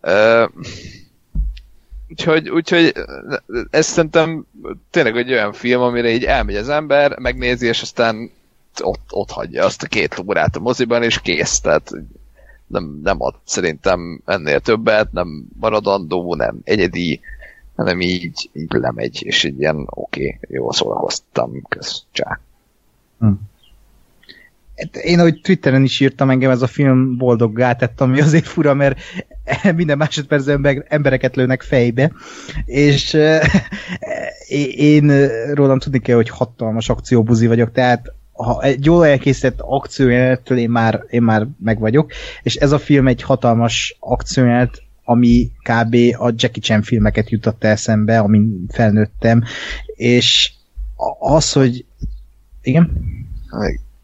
Ö, 0.01 0.45
úgyhogy, 2.09 2.49
úgyhogy 2.49 2.93
ez 3.71 3.87
szerintem 3.87 4.45
tényleg 4.91 5.17
egy 5.17 5.33
olyan 5.33 5.53
film, 5.53 5.81
amire 5.81 6.09
így 6.09 6.25
elmegy 6.25 6.57
az 6.57 6.69
ember, 6.69 7.19
megnézi, 7.19 7.67
és 7.67 7.83
aztán 7.83 8.31
ott, 8.81 9.09
ott 9.11 9.31
hagyja 9.31 9.65
azt 9.65 9.83
a 9.83 9.87
két 9.87 10.19
órát 10.27 10.57
a 10.57 10.61
moziban, 10.61 11.03
és 11.03 11.21
kész. 11.21 11.61
Tehát 11.61 11.93
nem, 12.67 13.01
nem 13.03 13.23
ad 13.23 13.35
szerintem 13.45 14.21
ennél 14.25 14.61
többet, 14.61 15.13
nem 15.13 15.45
maradandó, 15.61 16.35
nem 16.35 16.59
egyedi, 16.65 17.21
hanem 17.79 18.01
így, 18.01 18.51
így 18.53 18.73
lemegy, 18.73 19.23
és 19.25 19.45
így 19.45 19.59
ilyen 19.59 19.87
oké, 19.91 20.35
okay, 20.37 20.57
jól 20.57 20.73
szórakoztam, 20.73 21.63
kösz, 21.69 22.03
csá. 22.13 22.41
Hm. 23.19 23.33
Hát 24.77 24.97
én, 24.97 25.19
ahogy 25.19 25.41
Twitteren 25.41 25.83
is 25.83 26.01
írtam, 26.01 26.31
engem 26.31 26.51
ez 26.51 26.63
a 26.63 26.67
film 26.67 27.17
boldoggá 27.17 27.75
tett, 27.75 28.01
ami 28.01 28.21
azért 28.21 28.47
fura, 28.47 28.75
mert 28.75 28.99
minden 29.77 29.97
másodpercben 29.97 30.85
embereket 30.89 31.37
lőnek 31.37 31.63
fejbe, 31.63 32.13
és 32.65 33.17
én 34.77 35.29
rólam 35.55 35.79
tudni 35.79 35.99
kell, 35.99 36.17
hogy 36.17 36.29
hatalmas 36.29 36.89
akcióbuzi 36.89 37.47
vagyok, 37.47 37.73
tehát 37.73 38.13
ha 38.33 38.63
egy 38.63 38.85
jól 38.85 39.07
elkészített 39.07 39.61
akciójelenettől 39.61 40.59
én 40.59 40.71
már, 40.71 41.05
én 41.11 41.23
már 41.23 41.47
meg 41.61 41.79
vagyok, 41.79 42.13
és 42.43 42.55
ez 42.55 42.73
a 42.73 42.79
film 42.79 43.07
egy 43.07 43.23
hatalmas 43.23 43.97
akciójelenet, 44.01 44.83
ami 45.09 45.51
kb. 45.63 45.95
a 46.19 46.33
Jackie 46.37 46.63
Chan 46.63 46.83
filmeket 46.83 47.31
jutott 47.31 47.65
eszembe, 47.65 48.19
amin 48.19 48.67
felnőttem, 48.69 49.45
és 49.95 50.53
az, 51.19 51.53
hogy 51.53 51.85
igen? 52.63 52.91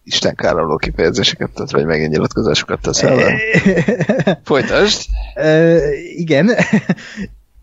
Isten 0.05 0.35
káromló 0.35 0.77
kifejezéseket 0.77 1.51
tett, 1.51 1.71
vagy 1.71 1.85
megint 1.85 2.11
nyilatkozásokat 2.11 2.81
tesz 2.81 3.03
el. 3.03 3.39
Folytasd! 4.45 5.03
Igen. 6.17 6.51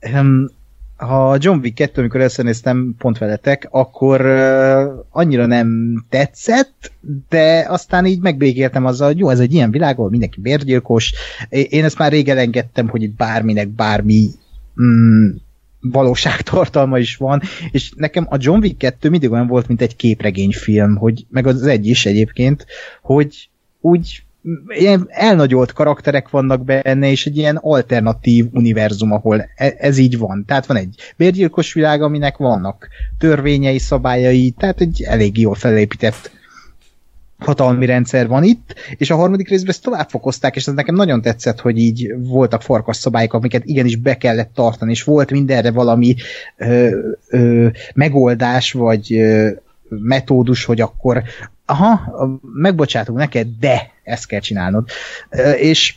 ha 1.01 1.37
John 1.39 1.59
Wick 1.59 1.75
2, 1.75 2.01
amikor 2.01 2.19
összenéztem 2.19 2.95
pont 2.97 3.17
veletek, 3.17 3.67
akkor 3.71 4.21
uh, 4.25 5.05
annyira 5.09 5.45
nem 5.45 5.69
tetszett, 6.09 6.91
de 7.29 7.65
aztán 7.67 8.05
így 8.05 8.19
megbékéltem 8.19 8.85
azzal, 8.85 9.07
hogy 9.07 9.17
jó, 9.17 9.29
ez 9.29 9.39
egy 9.39 9.53
ilyen 9.53 9.71
világ, 9.71 9.97
ahol 9.97 10.09
mindenki 10.09 10.41
bérgyilkos. 10.41 11.13
Én 11.49 11.83
ezt 11.83 11.97
már 11.97 12.11
rég 12.11 12.29
elengedtem, 12.29 12.87
hogy 12.87 13.03
itt 13.03 13.15
bárminek 13.15 13.67
bármi 13.67 14.27
mm, 14.81 15.29
valóságtartalma 15.79 16.97
is 16.97 17.15
van, 17.15 17.41
és 17.71 17.91
nekem 17.95 18.27
a 18.29 18.37
John 18.39 18.59
Wick 18.59 18.77
2 18.77 19.09
mindig 19.09 19.31
olyan 19.31 19.47
volt, 19.47 19.67
mint 19.67 19.81
egy 19.81 19.95
képregényfilm, 19.95 20.95
hogy, 20.95 21.25
meg 21.29 21.47
az 21.47 21.63
egy 21.63 21.87
is 21.87 22.05
egyébként, 22.05 22.65
hogy 23.01 23.49
úgy 23.79 24.23
ilyen 24.67 25.07
elnagyolt 25.09 25.73
karakterek 25.73 26.29
vannak 26.29 26.65
benne, 26.65 27.09
és 27.09 27.25
egy 27.25 27.37
ilyen 27.37 27.55
alternatív 27.55 28.45
univerzum, 28.51 29.11
ahol 29.11 29.49
e- 29.55 29.75
ez 29.77 29.97
így 29.97 30.17
van. 30.17 30.43
Tehát 30.47 30.65
van 30.65 30.77
egy 30.77 30.95
bérgyilkos 31.17 31.73
világ, 31.73 32.01
aminek 32.01 32.37
vannak 32.37 32.87
törvényei, 33.17 33.77
szabályai, 33.77 34.51
tehát 34.57 34.81
egy 34.81 35.03
elég 35.07 35.37
jól 35.37 35.55
felépített 35.55 36.31
hatalmi 37.37 37.85
rendszer 37.85 38.27
van 38.27 38.43
itt, 38.43 38.75
és 38.97 39.11
a 39.11 39.15
harmadik 39.15 39.49
részben 39.49 39.69
ezt 39.69 39.83
tovább 39.83 40.09
fokozták, 40.09 40.55
és 40.55 40.67
ez 40.67 40.73
nekem 40.73 40.95
nagyon 40.95 41.21
tetszett, 41.21 41.59
hogy 41.59 41.77
így 41.77 42.13
voltak 42.17 42.61
farkas 42.61 42.97
szabályok, 42.97 43.33
amiket 43.33 43.65
igenis 43.65 43.95
be 43.95 44.17
kellett 44.17 44.53
tartani, 44.53 44.91
és 44.91 45.03
volt 45.03 45.31
mindenre 45.31 45.71
valami 45.71 46.15
ö, 46.57 46.99
ö, 47.29 47.67
megoldás, 47.93 48.71
vagy 48.71 49.13
ö, 49.13 49.49
metódus, 49.89 50.65
hogy 50.65 50.81
akkor 50.81 51.23
aha, 51.71 52.39
megbocsátunk 52.53 53.17
neked, 53.17 53.47
de 53.59 53.91
ezt 54.11 54.25
kell 54.25 54.39
csinálnod. 54.39 54.89
És 55.57 55.95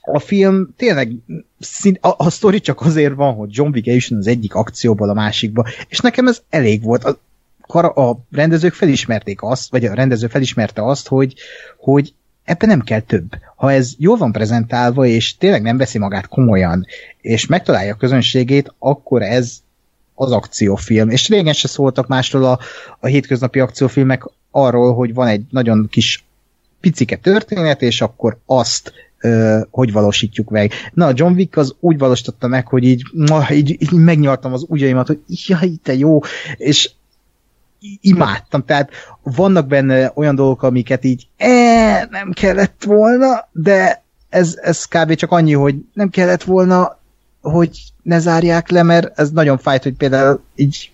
a 0.00 0.18
film 0.18 0.68
tényleg 0.76 1.12
szint, 1.58 1.98
a, 2.04 2.14
a 2.16 2.30
sztori 2.30 2.60
csak 2.60 2.80
azért 2.80 3.14
van, 3.14 3.34
hogy 3.34 3.48
John 3.52 3.70
Wick 3.72 3.86
eljusson 3.86 4.18
az 4.18 4.26
egyik 4.26 4.54
akcióból 4.54 5.08
a 5.08 5.14
másikba, 5.14 5.66
és 5.88 5.98
nekem 5.98 6.26
ez 6.26 6.42
elég 6.50 6.82
volt. 6.82 7.04
A, 7.04 8.00
a 8.00 8.24
rendezők 8.30 8.72
felismerték 8.74 9.42
azt, 9.42 9.70
vagy 9.70 9.84
a 9.84 9.94
rendező 9.94 10.26
felismerte 10.26 10.84
azt, 10.84 11.08
hogy, 11.08 11.34
hogy 11.78 12.14
ebben 12.44 12.68
nem 12.68 12.80
kell 12.80 13.00
több. 13.00 13.30
Ha 13.56 13.72
ez 13.72 13.92
jól 13.98 14.16
van 14.16 14.32
prezentálva, 14.32 15.06
és 15.06 15.36
tényleg 15.36 15.62
nem 15.62 15.76
veszi 15.76 15.98
magát 15.98 16.28
komolyan, 16.28 16.86
és 17.20 17.46
megtalálja 17.46 17.92
a 17.92 17.96
közönségét, 17.96 18.74
akkor 18.78 19.22
ez 19.22 19.60
az 20.14 20.32
akciófilm. 20.32 21.10
És 21.10 21.28
régen 21.28 21.52
se 21.52 21.68
szóltak 21.68 22.06
másról 22.06 22.44
a, 22.44 22.58
a 23.00 23.06
hétköznapi 23.06 23.60
akciófilmek 23.60 24.24
arról, 24.50 24.94
hogy 24.94 25.14
van 25.14 25.28
egy 25.28 25.42
nagyon 25.50 25.88
kis 25.90 26.24
picike 26.82 27.16
történet, 27.16 27.82
és 27.82 28.00
akkor 28.00 28.38
azt 28.46 28.92
ö, 29.20 29.60
hogy 29.70 29.92
valósítjuk 29.92 30.50
meg. 30.50 30.72
Na, 30.94 31.06
a 31.06 31.12
John 31.14 31.34
Wick 31.34 31.56
az 31.56 31.74
úgy 31.80 31.98
valósította 31.98 32.46
meg, 32.46 32.66
hogy 32.66 32.84
így, 32.84 33.02
ma, 33.12 33.50
így, 33.50 33.70
így 33.70 33.92
megnyaltam 33.92 34.52
az 34.52 34.64
ujjaimat, 34.68 35.06
hogy 35.06 35.20
jaj, 35.26 35.70
te 35.82 35.94
jó, 35.94 36.20
és 36.56 36.90
imádtam, 38.00 38.64
tehát 38.64 38.90
vannak 39.22 39.66
benne 39.66 40.12
olyan 40.14 40.34
dolgok, 40.34 40.62
amiket 40.62 41.04
így 41.04 41.26
e, 41.36 42.08
nem 42.10 42.32
kellett 42.32 42.82
volna, 42.84 43.48
de 43.52 44.02
ez, 44.28 44.58
ez 44.62 44.84
kb. 44.84 45.14
csak 45.14 45.30
annyi, 45.30 45.52
hogy 45.52 45.76
nem 45.92 46.08
kellett 46.08 46.42
volna, 46.42 47.00
hogy 47.40 47.80
ne 48.02 48.18
zárják 48.18 48.70
le, 48.70 48.82
mert 48.82 49.18
ez 49.18 49.30
nagyon 49.30 49.58
fájt, 49.58 49.82
hogy 49.82 49.94
például 49.94 50.42
így 50.54 50.90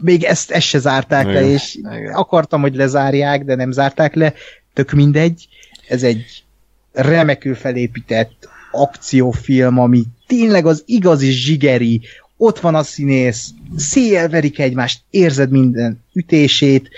még 0.00 0.24
ezt, 0.24 0.50
ezt 0.50 0.66
se 0.66 0.78
zárták 0.78 1.22
Igen. 1.22 1.34
le, 1.34 1.48
és 1.48 1.74
Igen. 1.74 2.14
akartam, 2.14 2.60
hogy 2.60 2.74
lezárják, 2.74 3.44
de 3.44 3.54
nem 3.54 3.70
zárták 3.70 4.14
le, 4.14 4.32
tök 4.78 4.92
mindegy. 4.92 5.48
Ez 5.88 6.02
egy 6.02 6.44
remekül 6.92 7.54
felépített 7.54 8.48
akciófilm, 8.72 9.78
ami 9.78 10.04
tényleg 10.26 10.66
az 10.66 10.82
igazi 10.86 11.30
zsigeri, 11.30 12.00
ott 12.36 12.58
van 12.58 12.74
a 12.74 12.82
színész, 12.82 13.50
széjjel 13.76 14.28
verik 14.28 14.58
egymást, 14.58 15.00
érzed 15.10 15.50
minden 15.50 16.04
ütését, 16.12 16.88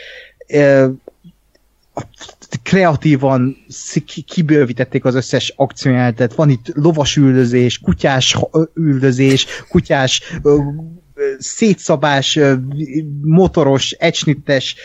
kreatívan 2.62 3.56
kibővítették 4.26 5.04
az 5.04 5.14
összes 5.14 5.52
akciójátet, 5.56 6.34
van 6.34 6.50
itt 6.50 6.66
lovas 6.74 7.16
üldözés, 7.16 7.78
kutyás 7.78 8.36
üldözés, 8.74 9.46
kutyás 9.68 10.22
szétszabás, 11.38 12.38
motoros, 13.22 13.90
ecsnittes, 13.90 14.76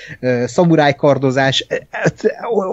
szamurájkardozás, 0.45 1.67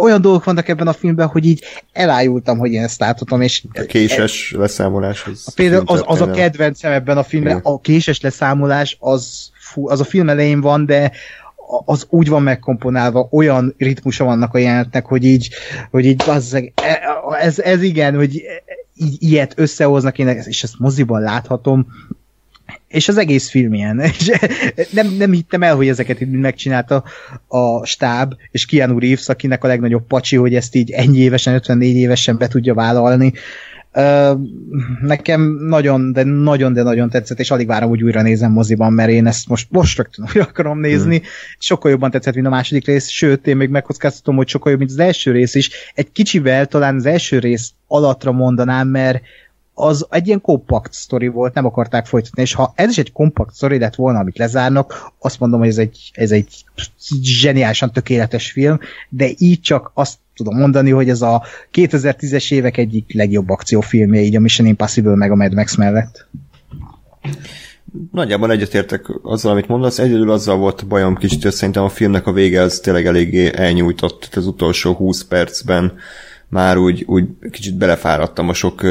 olyan 0.01 0.21
dolgok 0.21 0.45
vannak 0.45 0.69
ebben 0.69 0.87
a 0.87 0.93
filmben, 0.93 1.27
hogy 1.27 1.47
így 1.47 1.65
elájultam, 1.93 2.59
hogy 2.59 2.73
én 2.73 2.83
ezt 2.83 3.01
láthatom, 3.01 3.41
és... 3.41 3.63
A 3.73 3.81
késes 3.81 4.53
e, 4.55 4.59
leszámolás 4.59 5.25
az... 5.27 5.55
Például 5.55 5.85
az, 5.87 6.03
az 6.07 6.21
a 6.21 6.31
kedvencem 6.31 6.93
ebben 6.93 7.17
a 7.17 7.23
filmben, 7.23 7.61
a 7.63 7.81
késes 7.81 8.21
leszámolás 8.21 8.97
az, 9.01 9.51
fú, 9.59 9.89
az 9.89 10.01
a 10.01 10.05
film 10.05 10.29
elején 10.29 10.61
van, 10.61 10.87
de 10.87 11.13
az 11.85 12.07
úgy 12.09 12.29
van 12.29 12.43
megkomponálva, 12.43 13.29
olyan 13.31 13.75
ritmusa 13.79 14.25
vannak 14.25 14.55
a 14.55 14.59
jelenetnek, 14.59 15.07
hogy 15.07 15.25
így, 15.25 15.51
hogy 15.91 16.05
így 16.05 16.23
bazzeg, 16.27 16.73
e, 16.75 17.01
ez, 17.41 17.59
ez 17.59 17.83
igen, 17.83 18.15
hogy 18.15 18.43
így, 18.95 19.17
ilyet 19.19 19.53
összehoznak, 19.57 20.19
én 20.19 20.29
és 20.29 20.63
ezt 20.63 20.79
moziban 20.79 21.21
láthatom, 21.21 21.87
és 22.93 23.09
az 23.09 23.17
egész 23.17 23.51
film 23.51 23.73
ilyen. 23.73 24.01
És 24.75 24.91
nem, 24.91 25.15
nem 25.19 25.33
hittem 25.33 25.63
el, 25.63 25.77
hogy 25.77 25.89
ezeket 25.89 26.21
így 26.21 26.31
megcsinálta 26.31 27.05
a 27.49 27.87
stáb, 27.87 28.35
és 28.51 28.67
Keanu 28.67 28.99
Reeves, 28.99 29.29
akinek 29.29 29.65
a 29.65 29.67
legnagyobb 29.67 30.07
pacsi, 30.07 30.37
hogy 30.37 30.55
ezt 30.55 30.75
így 30.75 30.91
ennyi 30.91 31.19
évesen, 31.19 31.55
54 31.55 31.97
évesen 31.97 32.39
be 32.39 32.49
tudja 32.49 32.75
vállalni. 32.75 33.33
Nekem 35.01 35.57
nagyon, 35.61 36.13
de 36.13 36.23
nagyon, 36.23 36.73
de 36.73 36.83
nagyon 36.83 37.11
tetszett, 37.11 37.39
és 37.41 37.51
alig 37.51 37.67
várom, 37.67 37.89
hogy 37.89 38.03
újra 38.03 38.23
nézem 38.23 38.53
moziban, 38.53 38.93
mert 38.93 39.11
én 39.11 39.27
ezt 39.27 39.49
most, 39.49 39.67
most 39.71 39.97
rögtön 39.97 40.25
újra 40.29 40.49
akarom 40.49 40.81
nézni. 40.81 41.17
Hmm. 41.17 41.27
Sokkal 41.59 41.91
jobban 41.91 42.11
tetszett, 42.11 42.35
mint 42.35 42.47
a 42.47 42.51
második 42.51 42.87
rész, 42.87 43.09
sőt, 43.09 43.47
én 43.47 43.57
még 43.57 43.69
megkockáztatom, 43.69 44.37
hogy 44.37 44.49
sokkal 44.49 44.71
jobb, 44.71 44.81
mint 44.81 44.93
az 44.93 44.99
első 44.99 45.33
rész 45.33 45.55
is. 45.55 45.71
Egy 45.95 46.13
kicsivel 46.13 46.67
talán 46.67 46.97
az 46.97 47.07
első 47.07 47.39
rész 47.39 47.73
alatra 47.87 48.33
mondanám, 48.33 48.89
mert 48.89 49.23
az 49.83 50.07
egy 50.11 50.27
ilyen 50.27 50.41
kompakt 50.41 50.93
sztori 50.93 51.29
volt, 51.29 51.55
nem 51.55 51.67
akarták 51.67 52.07
folytatni, 52.07 52.43
és 52.43 52.55
ha 52.55 52.73
ez 52.77 52.91
is 52.91 52.99
egy 52.99 53.13
kompakt 53.13 53.55
sztori 53.55 53.79
lett 53.79 53.95
volna, 53.95 54.19
amit 54.19 54.39
lezárnak, 54.39 55.13
azt 55.19 55.41
mondom, 55.41 55.59
hogy 55.59 55.69
ez 55.69 55.79
egy, 55.79 56.11
ez 56.13 56.31
egy 56.31 56.65
zseniálisan 57.23 57.93
tökéletes 57.93 58.51
film, 58.51 58.79
de 59.09 59.29
így 59.39 59.61
csak 59.61 59.91
azt 59.95 60.19
tudom 60.35 60.57
mondani, 60.57 60.91
hogy 60.91 61.09
ez 61.09 61.23
a 61.23 61.43
2010-es 61.73 62.53
évek 62.53 62.77
egyik 62.77 63.15
legjobb 63.15 63.49
akciófilmje, 63.49 64.21
így 64.21 64.37
a 64.37 64.41
Mission 64.41 64.67
Impossible 64.67 65.15
meg 65.15 65.31
a 65.31 65.35
Mad 65.35 65.55
Max 65.55 65.77
mellett. 65.77 66.27
Nagyjából 68.13 68.51
egyetértek 68.51 69.07
azzal, 69.23 69.53
amit 69.53 69.69
mondasz, 69.69 69.99
egyedül 69.99 70.31
azzal 70.31 70.57
volt 70.57 70.87
bajom 70.87 71.17
kicsit, 71.17 71.43
hogy 71.43 71.53
szerintem 71.53 71.83
a 71.83 71.89
filmnek 71.89 72.27
a 72.27 72.33
vége 72.33 72.61
az 72.61 72.81
tényleg 72.81 73.07
eléggé 73.07 73.51
elnyújtott 73.55 74.29
az 74.35 74.47
utolsó 74.47 74.93
20 74.95 75.25
percben 75.25 75.93
már 76.53 76.77
úgy, 76.77 77.05
úgy 77.07 77.25
kicsit 77.51 77.77
belefáradtam 77.77 78.49
a 78.49 78.53
sok 78.53 78.83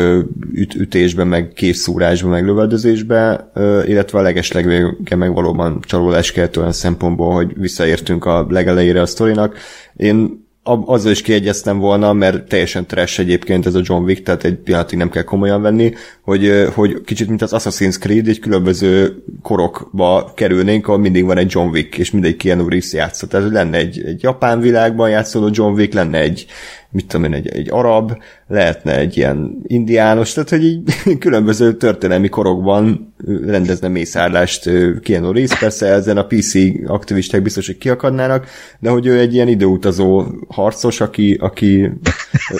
üt, 0.53 0.75
ütésbe, 0.75 1.23
meg 1.23 1.51
készszúrásba, 1.55 2.29
meg 2.29 2.45
lövöldözésbe, 2.45 3.51
illetve 3.85 4.19
a 4.19 4.21
legeslegvége 4.21 5.15
meg 5.15 5.33
valóban 5.33 5.79
csalódás 5.81 6.31
kelt 6.31 6.57
olyan 6.57 6.71
szempontból, 6.71 7.33
hogy 7.33 7.51
visszaértünk 7.57 8.25
a 8.25 8.45
legelejére 8.49 9.01
a 9.01 9.05
sztorinak. 9.05 9.57
Én 9.95 10.49
azzal 10.63 11.11
is 11.11 11.21
kiegyeztem 11.21 11.79
volna, 11.79 12.13
mert 12.13 12.47
teljesen 12.47 12.85
trash 12.85 13.19
egyébként 13.19 13.65
ez 13.65 13.75
a 13.75 13.81
John 13.83 14.03
Wick, 14.03 14.23
tehát 14.23 14.43
egy 14.43 14.55
pillanatig 14.55 14.97
nem 14.97 15.09
kell 15.09 15.23
komolyan 15.23 15.61
venni, 15.61 15.93
hogy, 16.21 16.67
hogy 16.73 17.01
kicsit 17.05 17.27
mint 17.27 17.41
az 17.41 17.53
Assassin's 17.53 17.99
Creed, 17.99 18.27
egy 18.27 18.39
különböző 18.39 19.23
korokba 19.41 20.31
kerülnénk, 20.35 20.87
ahol 20.87 20.99
mindig 20.99 21.25
van 21.25 21.37
egy 21.37 21.51
John 21.51 21.69
Wick, 21.69 21.97
és 21.97 22.11
mindegy 22.11 22.35
Keanu 22.35 22.67
Reeves 22.67 22.93
játszott. 22.93 23.29
Tehát 23.29 23.51
lenne 23.51 23.77
egy, 23.77 24.03
egy 24.05 24.23
japán 24.23 24.59
világban 24.59 25.09
játszódó 25.09 25.49
John 25.51 25.73
Wick, 25.73 25.93
lenne 25.93 26.19
egy, 26.19 26.45
mit 26.91 27.07
tudom 27.07 27.25
én, 27.25 27.33
egy, 27.33 27.47
egy 27.47 27.67
arab, 27.71 28.17
lehetne 28.47 28.97
egy 28.97 29.17
ilyen 29.17 29.61
indiános, 29.63 30.33
tehát 30.33 30.49
hogy 30.49 30.63
így 30.63 30.83
különböző 31.19 31.73
történelmi 31.73 32.29
korokban 32.29 33.13
rendezne 33.45 33.87
mészárlást 33.87 34.69
Keanu 35.01 35.31
Reeves, 35.31 35.59
persze 35.59 35.87
ezen 35.87 36.17
a 36.17 36.25
PC 36.25 36.53
aktivisták 36.85 37.41
biztos, 37.41 37.65
hogy 37.65 37.77
kiakadnának, 37.77 38.47
de 38.79 38.89
hogy 38.89 39.05
ő 39.05 39.19
egy 39.19 39.33
ilyen 39.33 39.47
időutazó 39.47 40.25
harcos, 40.47 41.01
aki, 41.01 41.37
aki 41.39 41.91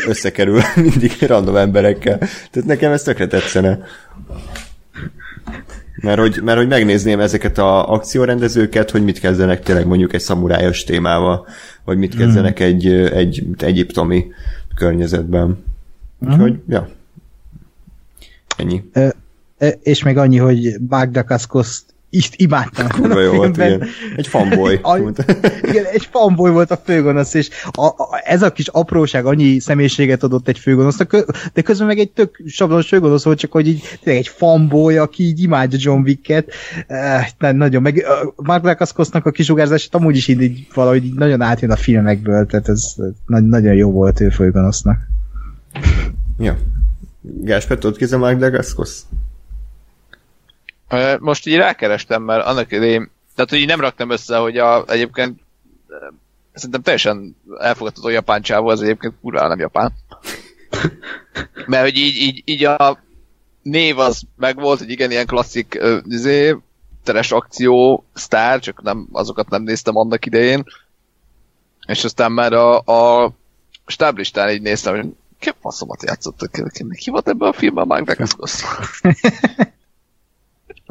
összekerül 0.08 0.62
mindig 0.90 1.12
random 1.20 1.56
emberekkel. 1.56 2.18
Tehát 2.18 2.68
nekem 2.68 2.92
ez 2.92 3.04
tökre 3.04 3.28
tetszene. 3.28 3.80
Mert 6.02 6.20
hogy, 6.20 6.40
mert 6.44 6.58
hogy 6.58 6.68
megnézném 6.68 7.20
ezeket 7.20 7.58
a 7.58 7.92
akciórendezőket, 7.92 8.92
hogy 8.92 9.04
mit 9.04 9.20
kezdenek 9.20 9.64
tényleg 9.64 9.86
mondjuk 9.86 10.14
egy 10.14 10.22
szamurájos 10.22 10.84
témával, 10.84 11.48
vagy 11.86 11.98
mit 11.98 12.16
kezdenek 12.16 12.60
mm. 12.60 12.66
egy, 12.66 12.88
egy 12.88 13.48
egyiptomi 13.58 14.26
környezetben. 14.76 15.64
Úgyhogy, 16.20 16.52
mm. 16.52 16.72
ja. 16.72 16.90
Ennyi. 18.58 18.84
E, 18.92 19.14
és 19.82 20.04
még 20.04 20.18
annyi, 20.18 20.38
hogy 20.38 20.76
Magda 20.88 21.24
Kaskos 21.24 21.82
ist 22.12 22.36
imádtam. 22.36 22.88
Kurva 22.88 23.20
jó 23.20 23.34
volt, 23.34 23.58
igen. 23.58 23.84
Egy 24.16 24.28
fanboy. 24.28 24.80
a, 24.84 24.98
igen, 25.62 25.86
egy 25.86 26.08
fanboy 26.12 26.52
volt 26.52 26.72
a 26.72 26.82
főgonosz, 26.84 27.34
és 27.34 27.50
a, 27.72 27.86
a, 27.86 28.22
ez 28.24 28.42
a 28.42 28.52
kis 28.52 28.68
apróság 28.68 29.26
annyi 29.26 29.60
személyiséget 29.60 30.24
adott 30.24 30.48
egy 30.48 30.60
főgonosznak, 30.60 31.26
de 31.54 31.62
közben 31.62 31.88
meg 31.88 32.00
egy 32.00 32.12
tök 32.12 32.42
sablonos 32.46 32.88
főgonosz 32.88 33.24
volt, 33.24 33.40
csak 33.40 33.52
hogy 33.52 33.68
így 33.68 33.84
egy 34.04 34.28
fanboy, 34.28 34.98
aki 34.98 35.24
így 35.24 35.44
imádja 35.44 35.80
John 35.82 36.02
Wicket. 36.02 36.52
Eh, 36.88 37.28
nagyon, 37.38 37.82
meg 37.82 38.06
Mark 38.36 38.64
Dacascosnak 38.64 39.26
a 39.26 39.32
kisugárzását 39.32 39.96
amúgy 39.96 40.16
is 40.16 40.28
így, 40.28 40.42
így 40.42 40.68
valahogy 40.74 41.06
így 41.06 41.16
nagyon 41.16 41.42
átjön 41.42 41.72
a 41.72 41.76
filmekből, 41.76 42.46
tehát 42.46 42.70
ez 42.70 42.96
nagyon 43.26 43.74
jó 43.74 43.92
volt 43.92 44.20
ő 44.20 44.30
főgonosznak. 44.30 44.98
Ja. 46.40 46.58
Gásper, 47.22 47.78
tudod 47.78 47.98
ki 47.98 48.14
a 48.14 48.18
Mark 48.18 48.38
Dacascos? 48.38 49.00
Most 51.20 51.48
így 51.48 51.56
rákerestem, 51.56 52.24
mert 52.24 52.46
annak 52.46 52.72
idején, 52.72 53.12
tehát 53.36 53.50
hogy 53.50 53.60
így 53.60 53.68
nem 53.68 53.80
raktam 53.80 54.10
össze, 54.10 54.38
hogy 54.38 54.58
a, 54.58 54.84
egyébként 54.88 55.40
szerintem 56.54 56.82
teljesen 56.82 57.36
elfogadható 57.60 58.10
japán 58.10 58.42
csávó, 58.42 58.68
az 58.68 58.82
egyébként 58.82 59.14
kurva 59.22 59.48
nem 59.48 59.60
japán. 59.60 59.94
Mert 61.66 61.84
hogy 61.84 61.98
így, 61.98 62.16
így, 62.16 62.42
így 62.46 62.66
a 62.66 63.00
név 63.62 64.00
az 64.00 64.22
megvolt, 64.36 64.80
hogy 64.80 64.90
igen, 64.90 65.12
ilyen 65.12 65.26
klasszik 65.26 65.80
izé, 66.08 66.58
teres 67.04 67.32
akció 67.32 68.06
sztár, 68.14 68.60
csak 68.60 68.82
nem, 68.82 69.08
azokat 69.12 69.50
nem 69.50 69.64
néztem 69.64 69.98
annak 69.98 70.26
idején. 70.26 70.64
És 71.88 72.04
aztán 72.04 72.32
már 72.32 72.54
a, 72.54 72.78
a 72.80 73.32
stáblistán 73.86 74.50
így 74.50 74.62
néztem, 74.62 74.96
hogy 74.96 75.10
ki 75.40 75.52
faszomat 75.62 76.04
játszottak, 76.04 76.72
ki 76.96 77.10
volt 77.10 77.28
ebben 77.28 77.50
a 77.50 77.54
filmben 77.54 77.88
Mark 77.88 78.06
Dacascos? 78.06 78.62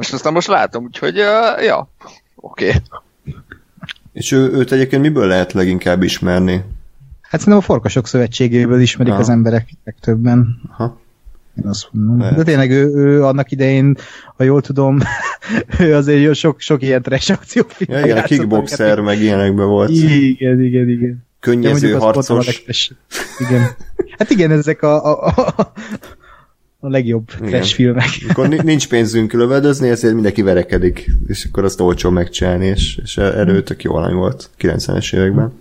Most 0.01 0.13
aztán 0.13 0.33
most 0.33 0.49
látom, 0.49 0.85
úgyhogy 0.85 1.19
uh, 1.19 1.65
ja, 1.65 1.89
oké. 2.35 2.67
Okay. 2.67 2.81
És 4.13 4.33
ő, 4.33 4.53
őt 4.53 4.73
egyébként 4.73 5.03
miből 5.03 5.27
lehet 5.27 5.53
leginkább 5.53 6.03
ismerni? 6.03 6.65
Hát 7.21 7.41
szerintem 7.41 7.57
a 7.57 7.61
Forkasok 7.61 8.07
Szövetségéből 8.07 8.81
ismerik 8.81 9.13
Aha. 9.13 9.21
az 9.21 9.29
emberek 9.29 9.69
legtöbben. 9.85 10.61
Aha. 10.71 11.01
Én 11.59 11.67
azt 11.67 11.89
mondom. 11.91 12.19
Lehet. 12.19 12.37
De 12.37 12.43
tényleg 12.43 12.71
ő, 12.71 12.95
ő 12.95 13.25
annak 13.25 13.51
idején, 13.51 13.97
ha 14.37 14.45
jól 14.45 14.61
tudom, 14.61 14.99
ő 15.79 15.95
azért 15.95 16.35
sok, 16.35 16.61
sok 16.61 16.83
ilyen 16.83 17.03
trash 17.03 17.33
akciófilm. 17.33 17.99
Ja, 17.99 18.05
igen, 18.05 18.19
a 18.19 18.23
kickboxer, 18.23 19.01
meg 19.01 19.21
ilyenekben 19.21 19.67
volt. 19.67 19.91
Igen, 19.91 20.61
igen, 20.61 20.89
igen. 20.89 21.27
Könnyező 21.41 21.89
ja, 21.89 21.99
harcos. 21.99 22.65
Igen. 23.39 23.69
Hát 24.19 24.31
igen, 24.31 24.51
ezek 24.51 24.83
a, 24.83 25.05
a, 25.05 25.27
a, 25.27 25.73
a 26.81 26.89
legjobb 26.89 27.25
trash 27.25 27.75
filmek. 27.75 28.09
Akkor 28.29 28.49
nincs 28.49 28.89
pénzünk 28.89 29.33
lövöldözni, 29.33 29.89
ezért 29.89 30.15
mindenki 30.15 30.43
verekedik, 30.43 31.11
és 31.27 31.45
akkor 31.45 31.65
azt 31.65 31.81
olcsó 31.81 32.11
megcsinálni, 32.11 32.67
és, 32.67 33.01
és 33.03 33.17
erő 33.17 33.63
tök 33.63 33.83
jó 33.83 33.95
alany 33.95 34.15
volt 34.15 34.51
90-es 34.61 35.15
években. 35.15 35.53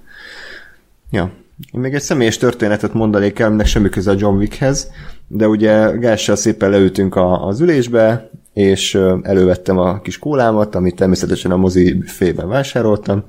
Ja. 1.11 1.31
Én 1.73 1.81
még 1.81 1.93
egy 1.93 2.01
személyes 2.01 2.37
történetet 2.37 2.93
mondanék 2.93 3.39
el, 3.39 3.47
aminek 3.47 3.65
semmi 3.65 3.89
köze 3.89 4.11
a 4.11 4.15
John 4.17 4.37
Wickhez, 4.37 4.91
de 5.27 5.47
ugye 5.47 5.91
Gással 5.91 6.35
szépen 6.35 6.69
leültünk 6.69 7.15
a, 7.15 7.47
az 7.47 7.59
ülésbe, 7.59 8.29
és 8.53 8.95
elővettem 9.21 9.77
a 9.77 10.01
kis 10.01 10.17
kólámat, 10.17 10.75
amit 10.75 10.95
természetesen 10.95 11.51
a 11.51 11.57
mozi 11.57 12.03
fében 12.05 12.47
vásároltam, 12.47 13.23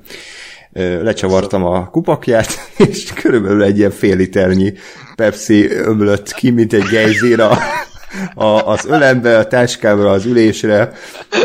lecsavartam 0.72 1.64
a 1.64 1.90
kupakját, 1.90 2.48
és 2.88 3.12
körülbelül 3.12 3.62
egy 3.62 3.78
ilyen 3.78 3.90
fél 3.90 4.16
liternyi 4.16 4.72
Pepsi 5.14 5.70
ömlött 5.70 6.32
ki, 6.32 6.51
mint 6.51 6.72
egy 6.72 6.86
gejzír 6.90 7.40
a, 7.40 7.59
a, 8.35 8.45
az 8.45 8.87
ölembe, 8.87 9.39
a 9.39 9.47
táskába, 9.47 10.11
az 10.11 10.24
ülésre, 10.24 10.93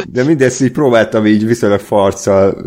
de 0.10 0.24
mindezt 0.24 0.62
így 0.62 0.72
próbáltam 0.72 1.26
így 1.26 1.46
viszonylag 1.46 1.80
farccal 1.80 2.62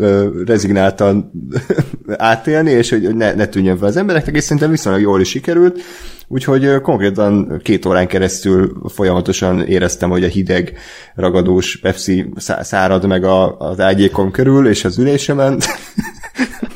rezignáltan 0.45 1.31
átélni, 2.07 2.71
és 2.71 2.89
hogy 2.89 3.15
ne, 3.15 3.33
ne 3.33 3.45
tűnjön 3.45 3.77
fel 3.77 3.87
az 3.87 3.97
embereknek, 3.97 4.35
és 4.35 4.43
szerintem 4.43 4.71
viszonylag 4.71 5.01
jól 5.01 5.21
is 5.21 5.29
sikerült, 5.29 5.81
úgyhogy 6.27 6.81
konkrétan 6.81 7.59
két 7.63 7.85
órán 7.85 8.07
keresztül 8.07 8.81
folyamatosan 8.93 9.61
éreztem, 9.61 10.09
hogy 10.09 10.23
a 10.23 10.27
hideg 10.27 10.77
ragadós 11.15 11.77
Pepsi 11.77 12.33
szárad 12.59 13.07
meg 13.07 13.23
a, 13.23 13.57
az 13.57 13.79
ágyékon 13.79 14.31
körül, 14.31 14.67
és 14.67 14.85
az 14.85 14.97
ülésemen, 14.97 15.61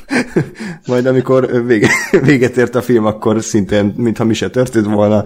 majd 0.87 1.05
amikor 1.05 1.65
vége, 1.65 1.89
véget 2.21 2.57
ért 2.57 2.75
a 2.75 2.81
film, 2.81 3.05
akkor 3.05 3.43
szintén, 3.43 3.93
mintha 3.97 4.23
mi 4.23 4.33
se 4.33 4.49
történt 4.49 4.85
volna, 4.85 5.25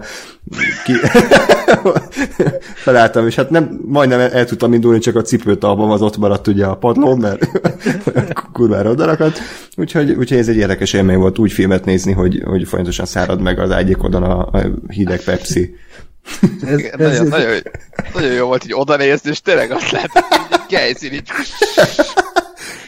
ki... 0.84 0.92
felálltam, 2.84 3.26
és 3.26 3.34
hát 3.34 3.50
nem, 3.50 3.80
majdnem 3.86 4.20
el, 4.20 4.30
el 4.30 4.44
tudtam 4.44 4.72
indulni, 4.72 4.98
csak 4.98 5.16
a 5.16 5.22
cipőtalbam 5.22 5.90
az 5.90 6.02
ott 6.02 6.16
maradt 6.16 6.46
ugye 6.46 6.64
a 6.64 6.76
padlón, 6.76 7.18
mert 7.18 7.50
kurvára 8.52 8.90
odarakadt. 8.90 9.40
Úgyhogy, 9.76 10.10
úgyhogy 10.10 10.38
ez 10.38 10.48
egy 10.48 10.56
érdekes 10.56 10.92
élmény 10.92 11.18
volt 11.18 11.38
úgy 11.38 11.52
filmet 11.52 11.84
nézni, 11.84 12.12
hogy, 12.12 12.42
hogy 12.44 12.68
folyamatosan 12.68 13.06
szárad 13.06 13.40
meg 13.40 13.58
az 13.58 13.70
ágyékodon 13.70 14.22
a, 14.22 14.38
a 14.38 14.70
hideg 14.88 15.20
Pepsi. 15.20 15.76
Ez, 16.62 16.80
ez, 16.80 16.90
nagyon, 16.98 17.10
ez, 17.10 17.28
nagyon, 17.28 17.60
nagyon, 18.14 18.32
jó 18.32 18.46
volt, 18.46 18.62
hogy 18.62 18.72
oda 18.74 18.96
nézni, 18.96 19.30
és 19.30 19.40
tényleg 19.40 19.70
azt 19.70 19.90
lehet, 19.90 20.10
hogy 20.12 21.12
így 21.12 21.30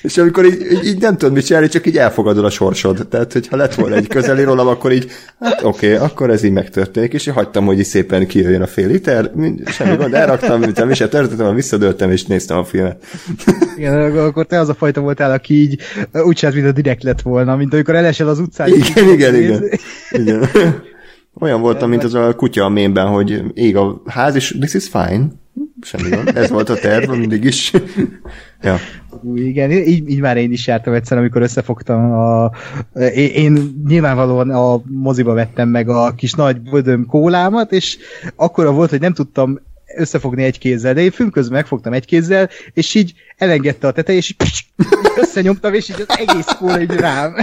és 0.03 0.19
amikor 0.19 0.45
így, 0.45 0.61
így, 0.73 0.85
így 0.85 1.01
nem 1.01 1.17
tudod 1.17 1.35
mit 1.35 1.45
csinálni, 1.45 1.69
csak 1.69 1.87
így 1.87 1.97
elfogadod 1.97 2.45
a 2.45 2.51
sorsod. 2.51 3.07
Tehát, 3.09 3.33
hogyha 3.33 3.57
lett 3.57 3.75
volna 3.75 3.95
egy 3.97 4.07
közeli 4.07 4.43
rólam, 4.43 4.67
akkor 4.67 4.93
így, 4.93 5.11
hát 5.41 5.63
oké, 5.63 5.95
okay, 5.95 6.07
akkor 6.07 6.31
ez 6.31 6.43
így 6.43 6.53
megtörténik, 6.53 7.13
és 7.13 7.29
hagytam, 7.29 7.65
hogy 7.65 7.79
így 7.79 7.85
szépen 7.85 8.27
kijöjjön 8.27 8.63
a 8.63 8.67
fél 8.67 8.87
liter, 8.87 9.31
semmi 9.67 9.97
gond, 9.97 10.15
elraktam, 10.15 10.61
mint 10.61 10.85
mi 10.85 10.95
se 10.95 11.09
történtem, 11.09 11.55
visszadőltem, 11.55 12.11
és 12.11 12.25
néztem 12.25 12.59
a 12.59 12.65
filmet. 12.65 13.05
Igen, 13.77 14.19
akkor 14.19 14.47
te 14.47 14.59
az 14.59 14.69
a 14.69 14.75
fajta 14.75 15.01
voltál, 15.01 15.33
aki 15.33 15.55
így 15.55 15.81
úgy 16.13 16.37
csinált, 16.37 16.57
mint 16.57 16.69
a 16.69 16.73
direkt 16.73 17.03
lett 17.03 17.23
volna, 17.23 17.57
mint 17.57 17.75
amikor 17.75 17.95
elesel 17.95 18.29
az 18.29 18.39
utcán. 18.39 18.69
Igen, 18.69 19.09
igen, 19.09 19.35
igen, 19.35 19.65
igen. 20.11 20.49
Olyan 21.41 21.61
voltam, 21.61 21.89
mint 21.89 22.05
az 22.05 22.15
a 22.15 22.35
kutya 22.35 22.65
a 22.65 22.69
mémben, 22.69 23.07
hogy 23.07 23.43
ég 23.55 23.77
a 23.77 24.03
ház, 24.07 24.35
és 24.35 24.57
this 24.61 24.75
is 24.75 24.89
fine. 24.89 25.27
Semmi 25.83 26.09
gond. 26.09 26.37
Ez 26.37 26.51
volt 26.51 26.69
a 26.69 26.75
terv 26.75 27.11
mindig 27.19 27.45
is. 27.45 27.73
ja. 28.63 28.79
Igen, 29.35 29.71
így, 29.71 30.09
így 30.11 30.21
már 30.21 30.37
én 30.37 30.53
is 30.53 30.67
jártam 30.67 30.95
egyszer, 30.95 31.19
amikor 31.19 31.43
összefogtam 31.43 32.13
a... 32.13 32.51
Én, 32.95 33.29
én 33.29 33.83
nyilvánvalóan 33.87 34.51
a 34.51 34.83
moziba 34.85 35.33
vettem 35.33 35.69
meg 35.69 35.89
a 35.89 36.15
kis 36.15 36.33
nagy 36.33 36.61
bödöm 36.61 37.07
kólámat, 37.07 37.73
és 37.73 37.99
akkora 38.37 38.73
volt, 38.73 38.91
hogy 38.91 39.01
nem 39.01 39.13
tudtam 39.13 39.61
összefogni 39.97 40.43
egy 40.43 40.59
kézzel, 40.59 40.95
de 40.95 41.01
én 41.01 41.11
film 41.11 41.31
közben 41.31 41.59
megfogtam 41.59 41.93
egy 41.93 42.05
kézzel, 42.05 42.49
és 42.73 42.95
így 42.95 43.15
elengedte 43.37 43.87
a 43.87 43.93
tetej, 43.93 44.17
és 44.17 44.31
így 44.31 44.65
összenyomtam, 45.23 45.75
és 45.75 45.89
így 45.89 46.05
az 46.09 46.19
egész 46.19 46.47
kóla 46.59 46.81
így 46.81 46.95
rám. 46.95 47.35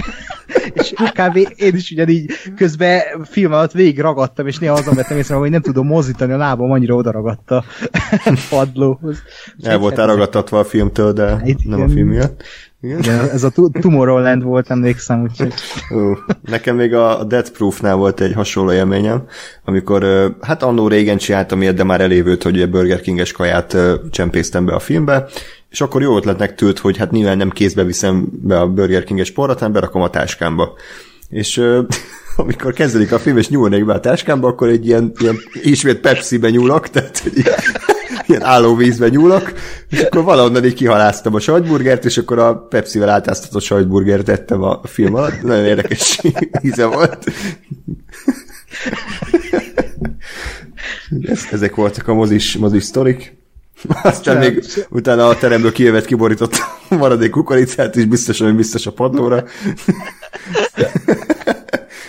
és 0.74 0.92
kb. 0.92 1.36
én 1.56 1.74
is 1.74 1.90
ugyanígy 1.90 2.32
közben 2.56 3.00
film 3.24 3.52
alatt 3.52 3.72
végig 3.72 4.00
ragadtam, 4.00 4.46
és 4.46 4.58
néha 4.58 4.74
azon 4.74 4.94
vettem 4.94 5.16
észre, 5.16 5.34
hogy 5.34 5.50
nem 5.50 5.60
tudom 5.60 5.86
mozdítani 5.86 6.32
a 6.32 6.36
lábam, 6.36 6.70
annyira 6.70 6.94
oda 6.94 7.10
ragadt 7.10 7.50
a 7.50 7.64
padlóhoz. 8.50 9.22
El 9.62 9.78
voltál 9.78 10.06
ragadtatva 10.06 10.58
a 10.58 10.64
filmtől, 10.64 11.12
de 11.12 11.40
Itt 11.44 11.64
nem 11.64 11.78
igen. 11.78 11.90
a 11.90 11.92
film 11.92 12.08
miatt. 12.08 12.42
Igen, 12.80 13.28
ez 13.30 13.44
a 13.44 13.52
Tomorrowland 13.80 14.42
volt, 14.42 14.70
emlékszem, 14.70 15.22
úgyhogy... 15.22 15.52
Ó, 15.94 16.12
nekem 16.42 16.76
még 16.76 16.94
a 16.94 17.24
Death 17.24 17.50
Proof-nál 17.50 17.94
volt 17.94 18.20
egy 18.20 18.32
hasonló 18.32 18.72
élményem, 18.72 19.24
amikor, 19.64 20.04
hát 20.40 20.62
annó 20.62 20.88
régen 20.88 21.16
csináltam 21.16 21.62
ilyet, 21.62 21.74
de 21.74 21.84
már 21.84 22.00
elévült, 22.00 22.42
hogy 22.42 22.62
a 22.62 22.66
Burger 22.66 23.00
King-es 23.00 23.32
kaját 23.32 23.76
csempésztem 24.10 24.64
be 24.64 24.74
a 24.74 24.78
filmbe, 24.78 25.26
és 25.70 25.80
akkor 25.80 26.02
jó 26.02 26.16
ötletnek 26.16 26.54
tűnt, 26.54 26.78
hogy 26.78 26.96
hát 26.96 27.10
nyilván 27.10 27.36
nem 27.36 27.50
kézbe 27.50 27.84
viszem 27.84 28.28
be 28.30 28.60
a 28.60 28.68
Burger 28.68 29.04
King-es 29.04 29.30
porrat, 29.30 29.58
hanem 29.58 29.72
berakom 29.72 30.02
a 30.02 30.10
táskámba. 30.10 30.72
És 31.28 31.62
amikor 32.36 32.72
kezdődik 32.72 33.12
a 33.12 33.18
film, 33.18 33.36
és 33.36 33.48
nyúlnék 33.48 33.84
be 33.84 33.92
a 33.92 34.00
táskámba, 34.00 34.48
akkor 34.48 34.68
egy 34.68 34.86
ilyen, 34.86 35.12
ilyen 35.18 35.36
ismét 35.62 35.98
Pepsi-be 36.00 36.50
nyúlok, 36.50 36.88
tehát 36.88 37.22
ilyen 38.26 38.42
állóvízbe 38.52 39.08
nyúlok, 39.08 39.52
és 39.90 40.00
akkor 40.00 40.24
valahonnan 40.24 40.64
így 40.64 40.74
kihaláztam 40.74 41.34
a 41.34 41.40
sajtburgert, 41.40 42.04
és 42.04 42.18
akkor 42.18 42.38
a 42.38 42.56
Pepsi-vel 42.56 43.08
átáztatott 43.08 43.62
sajtburgert 43.62 44.28
ettem 44.28 44.62
a 44.62 44.80
film 44.84 45.14
alatt. 45.14 45.42
Nagyon 45.42 45.64
érdekes 45.64 46.20
íze 46.62 46.86
volt. 46.86 47.30
Ezek 51.50 51.74
voltak 51.74 52.08
a 52.08 52.14
mozis, 52.14 52.56
mozis 52.56 52.84
sztorik. 52.84 53.36
Aztán 54.02 54.36
még 54.36 54.64
utána 54.88 55.28
a 55.28 55.36
teremből 55.36 55.72
kijövet 55.72 56.04
kiborított 56.04 56.54
a 56.88 56.94
maradék 56.94 57.30
kukoricát, 57.30 57.96
és 57.96 58.04
biztosan, 58.04 58.46
hogy 58.46 58.56
biztos 58.56 58.86
a 58.86 58.92
padlóra. 58.92 59.44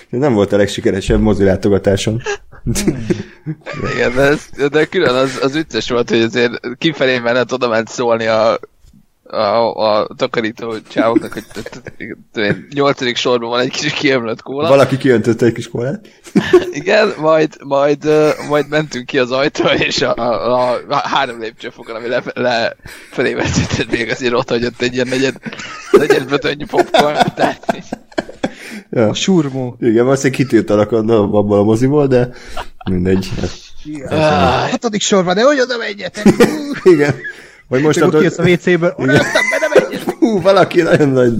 Nem 0.09 0.33
volt 0.33 0.53
a 0.53 0.57
legsikeresebb 0.57 1.19
mozilátogatáson. 1.21 2.21
Igen, 3.93 4.15
de, 4.15 4.21
ez, 4.21 4.69
de 4.71 4.85
külön 4.85 5.15
az, 5.15 5.39
az 5.41 5.53
vicces 5.53 5.89
volt, 5.89 6.09
hogy 6.09 6.21
azért 6.21 6.77
kifelé 6.77 7.19
menet 7.19 7.51
oda 7.51 7.67
ment 7.67 7.87
szólni 7.87 8.25
a, 8.25 8.59
a, 9.31 9.73
a 9.73 10.07
takarító 10.15 10.75
csávoknak, 10.87 11.33
hogy 11.33 11.43
nyolcadik 12.73 13.15
sorban 13.15 13.49
van 13.49 13.59
egy 13.59 13.71
kis 13.71 13.93
kiemlött 13.93 14.41
kóla. 14.41 14.69
Valaki 14.69 14.97
kiöntötte 14.97 15.45
egy 15.45 15.53
kis 15.53 15.67
kólát. 15.67 16.07
Igen, 16.71 17.13
majd, 17.17 17.55
majd, 17.63 18.09
majd 18.49 18.69
mentünk 18.69 19.05
ki 19.05 19.19
az 19.19 19.31
ajtó, 19.31 19.63
és 19.67 20.01
a, 20.01 20.13
a, 20.15 20.79
a 20.87 21.07
három 21.07 21.39
lépcsőfokon, 21.39 21.95
ami 21.95 22.07
le, 22.07 22.23
le 22.33 22.75
felé 23.11 23.33
vezetett, 23.33 23.91
még 23.91 24.09
azért 24.09 24.33
ott 24.33 24.49
hagyott 24.49 24.81
egy 24.81 24.93
ilyen 24.93 25.07
negyed, 25.07 25.35
negyed 25.91 26.29
bötönyi 26.29 26.65
popcorn, 26.65 27.33
tehát 27.35 27.65
Ja. 28.91 29.07
A 29.07 29.13
surmó. 29.13 29.75
Igen, 29.79 30.03
valószínűleg 30.03 30.39
kitiltanak 30.39 30.91
abban 30.91 31.59
a 31.59 31.63
moziból, 31.63 32.07
de 32.07 32.29
mindegy. 32.89 33.31
Ah, 34.05 34.69
hatodik 34.69 35.01
sorban, 35.01 35.35
de 35.35 35.43
hogy 35.43 35.59
oda 35.59 35.77
menjetek? 35.77 36.25
Igen. 36.93 37.15
Vagy 37.69 37.81
most 37.81 38.01
attól... 38.01 38.25
a 38.25 38.49
WC-ből, 38.49 38.93
oda 38.97 39.13
be, 39.13 39.57
nem 39.59 39.71
menjetek! 39.73 40.15
Hú, 40.19 40.41
valaki 40.41 40.81
nagyon 40.81 41.09
nagy 41.09 41.33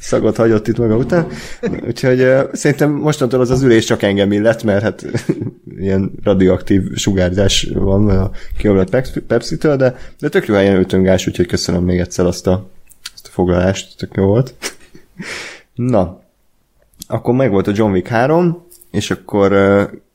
szagot 0.00 0.36
hagyott 0.36 0.68
itt 0.68 0.78
maga 0.78 0.96
után. 0.96 1.26
Úgyhogy 1.86 2.20
uh, 2.20 2.52
szerintem 2.52 2.90
mostantól 2.90 3.40
az 3.40 3.50
az 3.50 3.62
ülés 3.62 3.84
csak 3.84 4.02
engem 4.02 4.32
illet, 4.32 4.62
mert 4.62 4.82
hát 4.82 5.06
ilyen 5.78 6.12
radioaktív 6.22 6.82
sugárzás 6.94 7.68
van 7.74 8.08
a 8.08 8.30
kiomlott 8.58 9.20
Pepsi-től, 9.26 9.76
de, 9.76 9.98
de 10.18 10.28
tök 10.28 10.46
jó 10.46 10.54
helyen 10.54 10.78
ötöngás, 10.78 11.26
úgyhogy 11.26 11.46
köszönöm 11.46 11.84
még 11.84 11.98
egyszer 11.98 12.26
azt 12.26 12.46
a, 12.46 12.68
azt 13.14 13.26
a 13.26 13.30
foglalást, 13.30 13.96
tök 13.96 14.14
jó 14.14 14.26
volt. 14.26 14.54
Na, 15.74 16.20
akkor 17.06 17.34
meg 17.34 17.50
volt 17.50 17.66
a 17.66 17.72
John 17.74 17.92
Wick 17.92 18.08
3, 18.08 18.66
és 18.90 19.10
akkor 19.10 19.52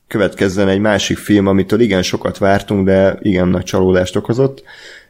következzen 0.06 0.68
egy 0.68 0.80
másik 0.80 1.18
film, 1.18 1.46
amitől 1.46 1.80
igen 1.80 2.02
sokat 2.02 2.38
vártunk, 2.38 2.86
de 2.86 3.18
igen 3.20 3.48
nagy 3.48 3.64
csalódást 3.64 4.16
okozott, 4.16 4.62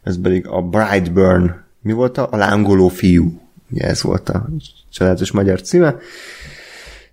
ez 0.03 0.21
pedig 0.21 0.47
a 0.47 0.61
Brightburn. 0.61 1.55
Mi 1.83 1.93
volt 1.93 2.19
a? 2.19 2.29
A 2.31 2.37
lángoló 2.37 2.89
fiú. 2.89 3.41
Ugye 3.71 3.85
ez 3.85 4.03
volt 4.03 4.29
a 4.29 4.49
családos 4.91 5.31
magyar 5.31 5.61
címe. 5.61 5.97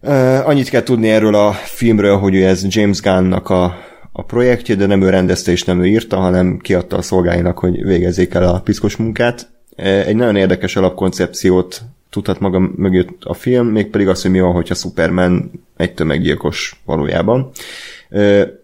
Uh, 0.02 0.48
annyit 0.48 0.70
kell 0.70 0.84
tudni 0.84 1.10
erről 1.10 1.36
a 1.36 1.52
filmről, 1.52 2.18
hogy 2.18 2.36
ez 2.36 2.66
James 2.68 3.02
Gunnnak 3.02 3.50
a, 3.50 3.78
a 4.12 4.24
projektje, 4.24 4.76
de 4.76 4.86
nem 4.86 5.02
ő 5.02 5.10
rendezte 5.10 5.52
és 5.52 5.64
nem 5.64 5.82
ő 5.82 5.86
írta, 5.86 6.18
hanem 6.18 6.58
kiadta 6.58 6.98
a 6.98 7.02
szolgáinak, 7.02 7.60
hogy 7.60 7.84
végezzék 7.84 8.34
el 8.34 8.44
a 8.44 8.60
piszkos 8.60 8.96
munkát. 8.96 9.50
Egy 9.76 10.16
nagyon 10.16 10.36
érdekes 10.36 10.76
alapkoncepciót 10.76 11.82
tudhat 12.10 12.40
maga 12.40 12.60
mögött 12.76 13.24
a 13.24 13.34
film, 13.34 13.68
mégpedig 13.68 14.08
az, 14.08 14.22
hogy 14.22 14.32
mi 14.32 14.40
van, 14.40 14.52
hogyha 14.52 14.74
Superman 14.74 15.52
egy 15.78 15.94
tömeggyilkos 15.94 16.82
valójában. 16.86 17.52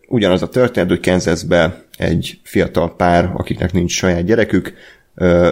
Ugyanaz 0.08 0.42
a 0.42 0.50
történet, 0.50 0.90
hogy 0.90 1.00
Kansasbe 1.00 1.85
egy 1.98 2.40
fiatal 2.44 2.96
pár, 2.96 3.32
akiknek 3.34 3.74
nincs 3.74 3.92
saját 3.92 4.26
gyerekük, 4.26 4.74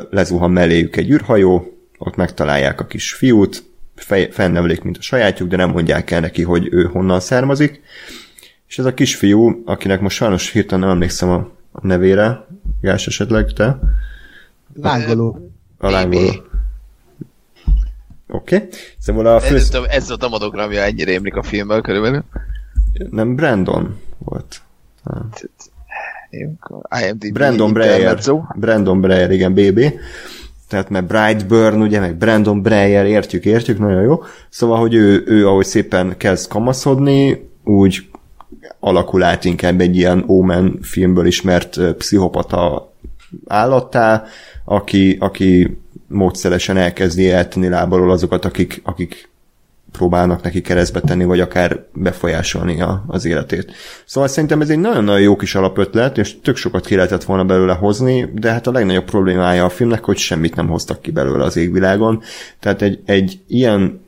lezuhan 0.10 0.52
melléjük 0.52 0.96
egy 0.96 1.10
űrhajó, 1.10 1.78
ott 1.98 2.16
megtalálják 2.16 2.82
a 2.82 2.86
kis 2.86 3.14
fiút, 3.14 3.64
fennevlik, 4.32 4.82
mint 4.82 4.98
a 4.98 5.02
sajátjuk, 5.02 5.50
de 5.50 5.56
nem 5.56 5.70
mondják 5.70 6.12
el 6.12 6.20
neki, 6.20 6.44
hogy 6.44 6.68
ő 6.72 6.84
honnan 6.84 7.20
származik. 7.20 7.82
És 8.68 8.80
ez 8.80 8.86
a 8.86 8.94
kisfiú, 8.94 9.62
akinek 9.66 10.02
most 10.02 10.16
sajnos 10.16 10.52
hirtelen 10.52 10.80
nem 10.80 10.94
emlékszem 10.94 11.30
a, 11.30 11.52
nevére, 11.82 12.46
Gás 12.82 13.08
esetleg 13.08 13.54
te? 13.54 13.80
Lángoló. 14.74 15.52
A 15.78 15.90
lángoló. 15.90 16.28
Oké. 18.28 18.56
Okay. 18.56 18.68
Szóval 18.98 19.26
a 19.26 19.40
fő... 19.40 19.56
Ez, 19.56 19.76
ez 19.90 20.10
a 20.10 20.30
monogramja 20.30 20.82
ennyire 20.82 21.12
émlik 21.12 21.36
a 21.36 21.44
filmmel 21.44 21.82
körülbelül. 21.82 22.24
Nem, 23.10 23.36
Brandon 23.36 24.00
volt. 24.18 24.62
Hát. 25.06 25.50
IMDb 27.02 27.34
Brandon 27.34 27.74
Breyer. 27.74 28.20
Brandon 28.56 29.02
Breyer, 29.02 29.32
igen, 29.32 29.54
BB. 29.54 29.80
Tehát 30.68 30.90
mert 30.90 31.06
Brightburn, 31.06 31.82
ugye, 31.82 32.00
meg 32.00 32.16
Brandon 32.16 32.62
Breyer, 32.62 33.06
értjük, 33.06 33.46
értjük, 33.46 33.80
nagyon 33.80 34.02
jó. 34.02 34.24
Szóval, 34.50 34.80
hogy 34.80 34.94
ő, 34.94 35.24
ő 35.26 35.48
ahogy 35.48 35.66
szépen 35.66 36.18
kezd 36.18 36.48
kamaszodni, 36.48 37.50
úgy 37.64 38.10
alakul 38.80 39.24
át 39.24 39.46
inkább 39.46 39.82
egy 39.82 39.96
ilyen 39.96 40.24
Omen 40.28 40.80
filmből 40.82 41.26
ismert 41.26 41.80
pszichopata 41.98 42.92
állattá, 43.48 44.24
aki, 44.66 45.18
aki 45.20 45.78
módszeresen 46.08 46.78
elkezdi 46.78 47.32
eltenni 47.32 47.68
lábalól 47.68 48.12
azokat, 48.12 48.46
akik, 48.46 48.82
akik 48.84 49.30
próbálnak 49.94 50.42
neki 50.44 50.62
keresztbe 50.62 51.00
tenni, 51.00 51.24
vagy 51.24 51.40
akár 51.40 51.86
befolyásolni 51.94 52.82
a, 52.82 53.04
az 53.08 53.26
életét. 53.26 53.72
Szóval 54.06 54.30
szerintem 54.30 54.62
ez 54.62 54.70
egy 54.70 54.80
nagyon-nagyon 54.80 55.22
jó 55.22 55.36
kis 55.36 55.56
alapötlet, 55.56 56.18
és 56.18 56.42
tök 56.42 56.56
sokat 56.56 56.86
ki 56.86 56.96
lehetett 56.96 57.24
volna 57.24 57.44
belőle 57.44 57.74
hozni, 57.74 58.32
de 58.34 58.52
hát 58.52 58.68
a 58.68 58.72
legnagyobb 58.72 59.06
problémája 59.06 59.66
a 59.66 59.70
filmnek, 59.70 60.04
hogy 60.04 60.18
semmit 60.18 60.56
nem 60.56 60.68
hoztak 60.68 61.02
ki 61.02 61.12
belőle 61.12 61.44
az 61.44 61.58
égvilágon. 61.58 62.22
Tehát 62.60 62.82
egy, 62.82 63.00
egy 63.06 63.40
ilyen 63.48 64.02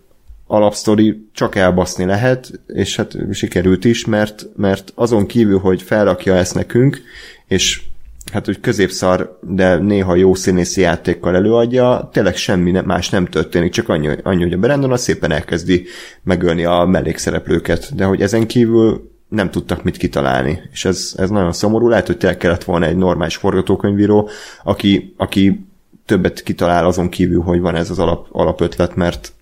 alapsztori 0.48 1.30
csak 1.34 1.56
elbaszni 1.56 2.06
lehet, 2.06 2.52
és 2.68 2.96
hát 2.96 3.16
sikerült 3.32 3.86
is, 3.86 4.06
mert, 4.06 4.46
mert 4.56 4.92
azon 4.96 5.26
kívül, 5.26 5.60
hogy 5.60 5.82
felrakja 5.82 6.36
ezt 6.36 6.56
nekünk, 6.56 7.02
és 7.48 7.82
hát 8.32 8.48
úgy 8.48 8.60
középszar, 8.60 9.40
de 9.42 9.76
néha 9.76 10.16
jó 10.16 10.36
színészi 10.36 10.82
játékkal 10.82 11.36
előadja, 11.36 12.10
tényleg 12.14 12.36
semmi 12.36 12.72
ne, 12.72 12.82
más 12.82 13.10
nem 13.10 13.26
történik, 13.26 13.72
csak 13.72 13.90
annyi, 13.90 14.10
annyi 14.24 14.44
hogy 14.44 14.54
a 14.54 14.58
Brandon 14.58 14.92
az 14.92 15.02
szépen 15.02 15.32
elkezdi 15.32 15.86
megölni 16.24 16.66
a 16.66 16.86
mellékszereplőket, 16.86 17.96
de 17.96 18.06
hogy 18.06 18.22
ezen 18.22 18.48
kívül 18.48 19.14
nem 19.28 19.50
tudtak 19.50 19.84
mit 19.84 19.98
kitalálni, 19.98 20.62
és 20.72 20.86
ez, 20.86 21.14
ez 21.18 21.30
nagyon 21.30 21.52
szomorú, 21.52 21.88
lehet, 21.88 22.08
hogy 22.08 22.18
tényleg 22.18 22.38
kellett 22.38 22.64
volna 22.64 22.86
egy 22.86 22.98
normális 22.98 23.36
forgatókönyvíró, 23.36 24.30
aki, 24.64 25.14
aki 25.18 25.66
többet 26.06 26.44
kitalál 26.44 26.86
azon 26.86 27.10
kívül, 27.10 27.42
hogy 27.42 27.60
van 27.60 27.76
ez 27.76 27.90
az 27.90 28.00
alap, 28.00 28.28
alapötlet, 28.32 28.96
mert, 28.96 29.34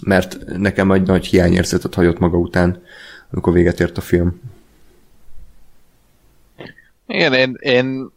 mert 0.00 0.38
nekem 0.56 0.92
egy 0.92 1.06
nagy 1.06 1.26
hiányérzetet 1.26 1.94
hagyott 1.94 2.18
maga 2.18 2.38
után, 2.38 2.82
amikor 3.30 3.52
véget 3.52 3.80
ért 3.80 3.98
a 3.98 4.00
film. 4.00 4.40
Igen, 7.10 7.32
én, 7.32 7.56
én 7.60 8.10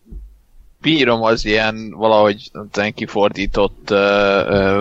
bírom 0.81 1.23
az 1.23 1.45
ilyen 1.45 1.89
valahogy 1.91 2.51
nem 2.73 2.91
kifordított, 2.91 3.89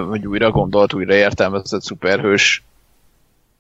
vagy 0.07 0.27
újra 0.27 0.51
gondolt, 0.51 0.93
újra 0.95 1.15
értelmezett 1.15 1.83
szuperhős 1.83 2.63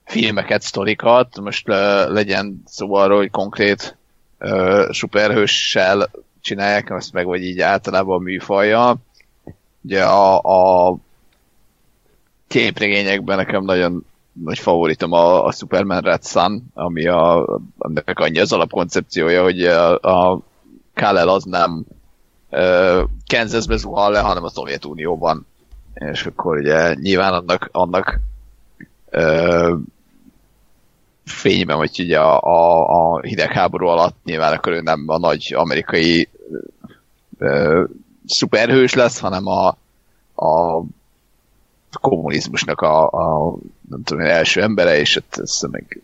filmeket, 0.05 0.63
sztorikat. 0.63 1.41
Most 1.41 1.67
legyen 2.09 2.63
szó 2.67 2.95
arról, 2.95 3.17
hogy 3.19 3.31
konkrét 3.31 3.97
szuperhőssel 4.91 6.11
csinálják 6.41 6.91
ezt 6.91 7.13
meg, 7.13 7.27
vagy 7.27 7.43
így 7.43 7.61
általában 7.61 8.17
a 8.17 8.23
műfaja. 8.23 8.97
Ugye 9.81 10.05
a, 10.05 10.39
a 10.89 10.97
képregényekben 12.47 13.37
nekem 13.37 13.65
nagyon 13.65 14.05
nagy 14.33 14.59
favoritom 14.59 15.13
a, 15.13 15.45
a 15.45 15.53
Superman 15.53 16.01
Red 16.01 16.25
Sun, 16.25 16.63
ami 16.75 17.07
a, 17.07 17.47
annak 17.79 18.19
annyi 18.19 18.39
az 18.39 18.53
alapkoncepciója, 18.53 19.43
hogy 19.43 19.65
a, 19.65 19.99
a 19.99 20.41
Kal-El 20.95 21.29
az 21.29 21.45
nem 21.45 21.85
uh, 22.51 23.03
Kansasbe 23.27 23.77
zuhal 23.77 24.13
le, 24.13 24.21
hanem 24.21 24.45
a 24.45 24.51
Szovjetunióban. 24.51 25.47
És 25.95 26.27
akkor 26.27 26.57
ugye 26.57 26.95
nyilván 26.95 27.33
annak, 27.33 27.69
annak 27.73 28.21
uh, 29.13 29.79
fényben, 31.25 31.77
hogy 31.77 31.97
ugye 31.99 32.19
a, 32.19 32.41
a, 32.41 32.89
a 32.89 33.21
hidegháború 33.21 33.87
alatt 33.87 34.17
nyilván 34.25 34.53
akkor 34.53 34.73
ő 34.73 34.81
nem 34.81 35.05
a 35.07 35.19
nagy 35.19 35.55
amerikai 35.57 36.29
uh, 37.39 37.85
szuperhős 38.27 38.95
lesz, 38.95 39.19
hanem 39.19 39.47
a, 39.47 39.69
a 40.35 40.83
kommunizmusnak 42.01 42.81
a, 42.81 43.09
a 43.09 43.57
nem 43.91 44.03
tudom, 44.03 44.25
első 44.25 44.63
embere, 44.63 44.99
és 44.99 45.17
ott 45.17 45.39
ez 45.39 45.61
meg 45.71 46.03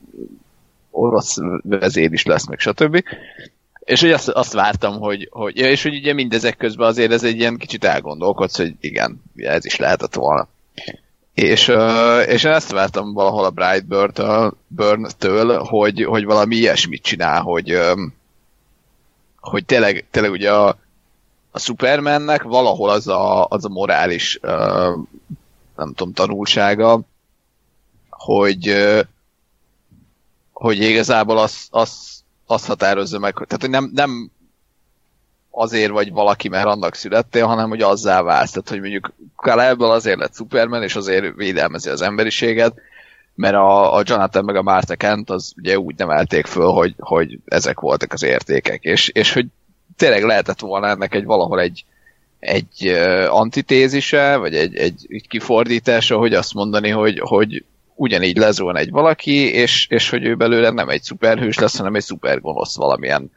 orosz 0.90 1.36
vezér 1.62 2.12
is 2.12 2.24
lesz, 2.24 2.46
meg 2.46 2.58
stb. 2.58 3.02
És 3.78 4.00
hogy 4.00 4.10
azt, 4.10 4.28
azt 4.28 4.52
vártam, 4.52 4.98
hogy, 4.98 5.28
hogy 5.30 5.56
ja, 5.56 5.70
és 5.70 5.82
hogy 5.82 5.94
ugye 5.94 6.12
mindezek 6.12 6.56
közben 6.56 6.88
azért 6.88 7.12
ez 7.12 7.24
egy 7.24 7.38
ilyen 7.38 7.56
kicsit 7.56 7.84
elgondolkodsz, 7.84 8.56
hogy 8.56 8.74
igen, 8.80 9.22
ez 9.36 9.64
is 9.64 9.76
lehetett 9.76 10.14
volna. 10.14 10.48
És, 11.34 11.72
és 12.26 12.44
én 12.44 12.52
ezt 12.52 12.70
vártam 12.70 13.12
valahol 13.12 13.44
a 13.44 13.50
Brightburn-től, 13.50 15.58
hogy, 15.58 16.04
hogy 16.04 16.24
valami 16.24 16.56
ilyesmit 16.56 17.02
csinál, 17.02 17.40
hogy, 17.40 17.78
hogy 19.40 19.64
tényleg, 19.64 20.06
tényleg 20.10 20.32
ugye 20.32 20.52
a, 20.52 20.78
a 21.50 21.58
Supermannek 21.58 22.42
valahol 22.42 22.90
az 22.90 23.08
a, 23.08 23.44
az 23.44 23.64
a 23.64 23.68
morális 23.68 24.40
nem 25.76 25.92
tudom, 25.94 26.12
tanulsága, 26.12 27.00
hogy 28.26 28.76
hogy 30.52 30.80
igazából 30.80 31.38
az, 31.38 31.66
az, 31.70 32.22
az 32.46 32.66
határozza 32.66 33.18
meg, 33.18 33.32
tehát 33.34 33.60
hogy 33.60 33.70
nem, 33.70 33.90
nem 33.94 34.30
azért 35.50 35.90
vagy 35.90 36.12
valaki, 36.12 36.48
mert 36.48 36.66
annak 36.66 36.94
születtél, 36.94 37.46
hanem 37.46 37.68
hogy 37.68 37.82
azzá 37.82 38.22
válsz. 38.22 38.50
Tehát, 38.50 38.68
hogy 38.68 38.80
mondjuk 38.80 39.12
Kaleből 39.36 39.90
azért 39.90 40.18
lett 40.18 40.34
Superman, 40.34 40.82
és 40.82 40.96
azért 40.96 41.34
védelmezi 41.34 41.88
az 41.88 42.02
emberiséget, 42.02 42.74
mert 43.34 43.54
a, 43.54 43.94
a 43.94 44.02
Jonathan 44.04 44.44
meg 44.44 44.56
a 44.56 44.62
Martha 44.62 44.94
Kent 44.94 45.30
az 45.30 45.52
ugye 45.56 45.78
úgy 45.78 45.94
nevelték 45.96 46.46
föl, 46.46 46.70
hogy, 46.70 46.94
hogy 46.98 47.38
ezek 47.44 47.80
voltak 47.80 48.12
az 48.12 48.22
értékek, 48.22 48.82
és, 48.82 49.08
és 49.08 49.32
hogy 49.32 49.46
tényleg 49.96 50.22
lehetett 50.22 50.60
volna 50.60 50.88
ennek 50.88 51.14
egy 51.14 51.24
valahol 51.24 51.60
egy, 51.60 51.84
egy 52.38 52.86
antitézise, 53.28 54.36
vagy 54.36 54.54
egy, 54.54 54.76
egy, 54.76 55.06
egy 55.08 55.28
kifordítása, 55.28 56.18
hogy 56.18 56.34
azt 56.34 56.54
mondani, 56.54 56.90
hogy, 56.90 57.18
hogy 57.20 57.64
ugyanígy 57.96 58.36
lezuhan 58.36 58.76
egy 58.76 58.90
valaki, 58.90 59.52
és, 59.52 59.86
és 59.90 60.10
hogy 60.10 60.24
ő 60.24 60.34
belőle 60.34 60.70
nem 60.70 60.88
egy 60.88 61.02
szuperhős 61.02 61.58
lesz, 61.58 61.76
hanem 61.76 61.94
egy 61.94 62.02
szupergonosz 62.02 62.76
valamilyen 62.76 63.30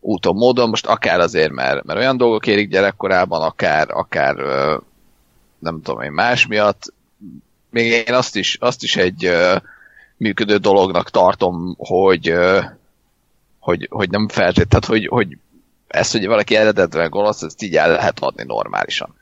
úton, 0.00 0.36
módon, 0.36 0.68
most 0.68 0.86
akár 0.86 1.20
azért, 1.20 1.52
mert, 1.52 1.84
mert 1.84 1.98
olyan 1.98 2.16
dolgok 2.16 2.46
érik 2.46 2.68
gyerekkorában, 2.68 3.42
akár, 3.42 3.90
akár 3.90 4.36
nem 5.58 5.80
tudom 5.82 6.02
én, 6.02 6.12
más 6.12 6.46
miatt. 6.46 6.92
Még 7.70 7.90
én 7.90 8.14
azt 8.14 8.36
is, 8.36 8.56
azt 8.60 8.82
is 8.82 8.96
egy 8.96 9.30
működő 10.16 10.56
dolognak 10.56 11.10
tartom, 11.10 11.74
hogy, 11.78 12.34
hogy, 13.58 13.86
hogy 13.90 14.10
nem 14.10 14.28
feltétlenül, 14.28 14.68
tehát 14.68 14.84
hogy, 14.84 15.06
hogy 15.06 15.38
ezt, 15.88 16.12
hogy 16.12 16.26
valaki 16.26 16.56
eredetben 16.56 17.10
gonosz, 17.10 17.42
ezt 17.42 17.62
így 17.62 17.76
el 17.76 17.90
lehet 17.90 18.18
adni 18.20 18.44
normálisan. 18.44 19.14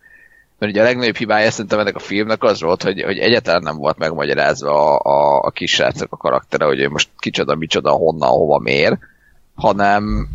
Mert 0.59 0.73
ugye 0.73 0.81
a 0.81 0.85
legnagyobb 0.85 1.17
hibája 1.17 1.51
szerintem 1.51 1.79
ennek 1.79 1.97
a 1.97 1.99
filmnek 1.99 2.43
az 2.43 2.61
volt, 2.61 2.83
hogy, 2.83 3.03
hogy 3.03 3.19
egyáltalán 3.19 3.63
nem 3.63 3.77
volt 3.77 3.99
megmagyarázva 3.99 4.97
a, 4.97 5.11
a, 5.11 5.43
a 5.47 5.51
kisrácok 5.51 6.13
a 6.13 6.17
karaktere, 6.17 6.65
hogy 6.65 6.91
most 6.91 7.09
kicsoda, 7.19 7.55
micsoda, 7.55 7.91
honnan, 7.91 8.29
hova 8.29 8.59
mér, 8.59 8.99
hanem, 9.55 10.29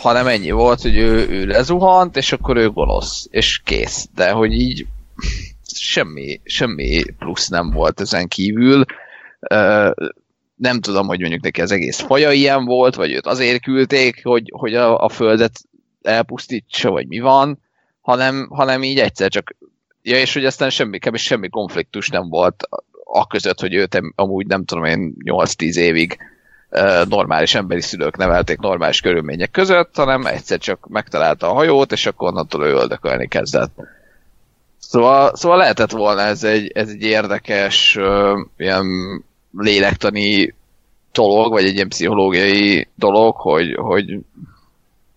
hanem 0.00 0.26
ennyi 0.26 0.50
volt, 0.50 0.80
hogy 0.80 0.96
ő, 0.96 1.28
ő 1.28 1.46
lezuhant, 1.46 2.16
és 2.16 2.32
akkor 2.32 2.56
ő 2.56 2.70
gonosz, 2.70 3.26
és 3.30 3.60
kész. 3.64 4.08
De 4.14 4.30
hogy 4.30 4.52
így 4.52 4.86
semmi, 5.74 6.40
semmi 6.44 7.02
plusz 7.18 7.48
nem 7.48 7.70
volt 7.70 8.00
ezen 8.00 8.28
kívül. 8.28 8.84
Nem 10.56 10.80
tudom, 10.80 11.06
hogy 11.06 11.20
mondjuk 11.20 11.42
neki 11.42 11.60
az 11.60 11.70
egész 11.70 12.00
faja 12.00 12.32
ilyen 12.32 12.64
volt, 12.64 12.94
vagy 12.94 13.12
őt 13.12 13.26
azért 13.26 13.62
küldték, 13.62 14.24
hogy, 14.24 14.52
hogy 14.54 14.74
a, 14.74 14.98
a 14.98 15.08
földet 15.08 15.60
elpusztítsa, 16.02 16.90
vagy 16.90 17.06
mi 17.06 17.18
van, 17.18 17.58
hanem, 18.06 18.48
hanem 18.50 18.82
így 18.82 18.98
egyszer 18.98 19.30
csak, 19.30 19.56
ja, 20.02 20.18
és 20.18 20.34
hogy 20.34 20.44
aztán 20.44 20.70
semmi, 20.70 20.98
kb. 20.98 21.16
semmi 21.16 21.48
konfliktus 21.48 22.08
nem 22.08 22.28
volt 22.28 22.68
a 23.04 23.26
között, 23.26 23.60
hogy 23.60 23.74
őt 23.74 24.00
amúgy 24.14 24.46
nem 24.46 24.64
tudom 24.64 24.84
én 24.84 25.14
8-10 25.24 25.76
évig 25.76 26.18
normális 27.08 27.54
emberi 27.54 27.80
szülők 27.80 28.16
nevelték 28.16 28.58
normális 28.58 29.00
körülmények 29.00 29.50
között, 29.50 29.96
hanem 29.96 30.26
egyszer 30.26 30.58
csak 30.58 30.86
megtalálta 30.88 31.50
a 31.50 31.54
hajót, 31.54 31.92
és 31.92 32.06
akkor 32.06 32.28
onnantól 32.28 32.66
ő 32.66 32.72
öldökölni 32.72 33.28
kezdett. 33.28 33.74
Szóval, 34.78 35.36
szóval 35.36 35.58
lehetett 35.58 35.90
volna 35.90 36.20
ez 36.20 36.44
egy, 36.44 36.70
ez 36.74 36.88
egy 36.88 37.02
érdekes 37.02 37.96
uh, 37.96 38.38
ilyen 38.56 38.86
lélektani 39.58 40.54
dolog, 41.12 41.52
vagy 41.52 41.64
egy 41.64 41.74
ilyen 41.74 41.88
pszichológiai 41.88 42.88
dolog, 42.94 43.36
hogy, 43.36 43.74
hogy 43.74 44.18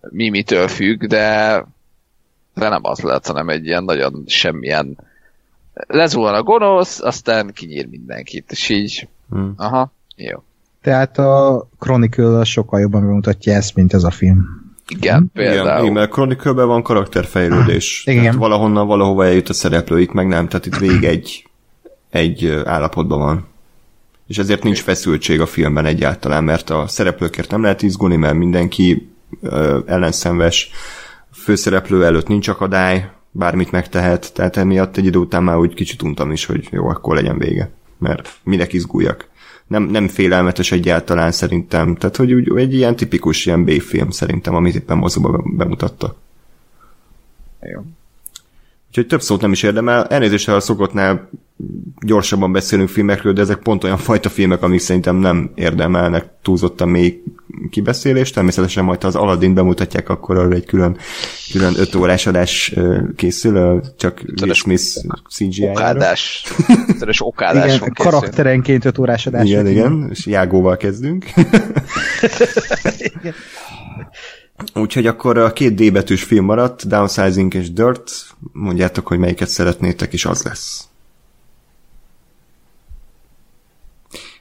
mi 0.00 0.28
mitől 0.28 0.68
függ, 0.68 1.04
de 1.04 1.64
de 2.54 2.68
nem 2.68 2.80
az 2.82 3.00
lett, 3.00 3.26
hanem 3.26 3.48
egy 3.48 3.66
ilyen 3.66 3.84
nagyon 3.84 4.24
semmilyen 4.26 4.98
lezuhan 5.74 6.34
a 6.34 6.42
gonosz, 6.42 7.00
aztán 7.00 7.52
kinyír 7.52 7.86
mindenkit, 7.86 8.50
és 8.50 8.68
így 8.68 9.08
hmm. 9.30 9.52
aha, 9.56 9.92
jó. 10.16 10.42
Tehát 10.82 11.18
a 11.18 11.66
Chronicle 11.78 12.44
sokkal 12.44 12.80
jobban 12.80 13.06
bemutatja 13.06 13.54
ezt, 13.54 13.74
mint 13.74 13.92
ez 13.92 14.04
a 14.04 14.10
film. 14.10 14.68
Igen, 14.88 15.30
például. 15.32 15.66
Igen, 15.66 15.80
igen 15.80 15.92
mert 15.92 16.10
Chronicle-ben 16.10 16.66
van 16.66 16.82
karakterfejlődés. 16.82 18.02
Igen. 18.06 18.22
Tehát 18.22 18.38
valahonnan, 18.38 18.86
valahova 18.86 19.24
eljut 19.24 19.48
a 19.48 19.52
szereplőik, 19.52 20.10
meg 20.10 20.26
nem, 20.26 20.48
tehát 20.48 20.66
itt 20.66 20.76
végig 20.76 21.04
egy, 21.04 21.44
egy 22.10 22.62
állapotban 22.64 23.18
van. 23.18 23.46
És 24.26 24.38
ezért 24.38 24.62
nincs 24.62 24.82
feszültség 24.82 25.40
a 25.40 25.46
filmben 25.46 25.84
egyáltalán, 25.84 26.44
mert 26.44 26.70
a 26.70 26.86
szereplőkért 26.86 27.50
nem 27.50 27.62
lehet 27.62 27.82
izgulni, 27.82 28.16
mert 28.16 28.34
mindenki 28.34 29.10
ö, 29.40 29.78
ellenszenves, 29.86 30.70
főszereplő 31.32 32.04
előtt 32.04 32.28
nincs 32.28 32.48
akadály, 32.48 33.10
bármit 33.30 33.70
megtehet, 33.70 34.32
tehát 34.34 34.56
emiatt 34.56 34.96
egy 34.96 35.04
idő 35.04 35.18
után 35.18 35.42
már 35.42 35.56
úgy 35.56 35.74
kicsit 35.74 36.02
untam 36.02 36.30
is, 36.30 36.44
hogy 36.44 36.68
jó, 36.70 36.88
akkor 36.88 37.14
legyen 37.14 37.38
vége, 37.38 37.70
mert 37.98 38.40
minek 38.42 38.72
izguljak. 38.72 39.28
Nem, 39.66 39.82
nem 39.82 40.08
félelmetes 40.08 40.72
egyáltalán 40.72 41.32
szerintem, 41.32 41.96
tehát 41.96 42.16
hogy 42.16 42.32
úgy, 42.32 42.58
egy 42.58 42.74
ilyen 42.74 42.96
tipikus 42.96 43.46
ilyen 43.46 43.64
B-film 43.64 44.10
szerintem, 44.10 44.54
amit 44.54 44.74
éppen 44.74 44.96
mozóba 44.96 45.42
bemutatta. 45.44 46.16
Jó. 47.60 47.80
Úgyhogy 48.90 49.06
több 49.06 49.22
szót 49.22 49.40
nem 49.40 49.52
is 49.52 49.62
érdemel. 49.62 50.04
Elnézést, 50.04 50.46
ha 50.46 50.52
a 50.52 50.60
szokottnál 50.60 51.28
gyorsabban 52.06 52.52
beszélünk 52.52 52.88
filmekről, 52.88 53.32
de 53.32 53.40
ezek 53.40 53.58
pont 53.58 53.84
olyan 53.84 53.96
fajta 53.96 54.28
filmek, 54.28 54.62
amik 54.62 54.80
szerintem 54.80 55.16
nem 55.16 55.50
érdemelnek 55.54 56.26
túlzottan 56.42 56.88
még 56.88 57.22
kibeszélést. 57.70 58.34
Természetesen 58.34 58.84
majd, 58.84 59.00
ha 59.00 59.08
az 59.08 59.14
Aladdin 59.14 59.54
bemutatják, 59.54 60.08
akkor 60.08 60.38
arra 60.38 60.54
egy 60.54 60.64
külön, 60.64 60.96
külön 61.52 61.74
öt 61.76 61.94
órás 61.94 62.26
adás 62.26 62.74
készül, 63.16 63.82
csak 63.98 64.22
Will 64.42 64.52
Smith 64.52 64.84
CGI-ra. 65.28 65.70
Okádás. 65.70 66.44
Törös 66.98 67.26
okádás 67.26 67.76
igen, 67.76 67.92
karakterenként 67.92 68.84
öt 68.84 68.98
órás 68.98 69.26
adás. 69.26 69.48
Igen, 69.48 69.66
igen, 69.66 70.06
és 70.10 70.26
Jágóval 70.26 70.76
kezdünk. 70.76 71.24
igen. 73.20 73.34
Úgyhogy 74.74 75.06
akkor 75.06 75.38
a 75.38 75.52
két 75.52 75.74
D 75.74 75.92
betűs 75.92 76.22
film 76.22 76.44
maradt, 76.44 76.88
Downsizing 76.88 77.54
és 77.54 77.72
Dirt. 77.72 78.10
Mondjátok, 78.52 79.06
hogy 79.06 79.18
melyiket 79.18 79.48
szeretnétek, 79.48 80.12
és 80.12 80.24
az 80.24 80.42
lesz. 80.42 80.88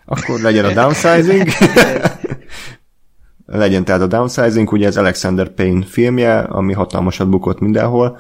Akkor 0.06 0.40
legyen 0.40 0.66
a 0.66 0.74
Downsizing. 0.74 1.48
legyen 3.46 3.86
tehát 3.86 4.02
a 4.02 4.08
Downsizing, 4.08 4.72
ugye 4.72 4.88
ez 4.88 4.98
Alexander 4.98 5.50
Payne 5.50 5.86
filmje, 5.86 6.40
ami 6.40 6.74
hatalmasat 6.74 7.30
bukott 7.30 7.60
mindenhol. 7.60 8.20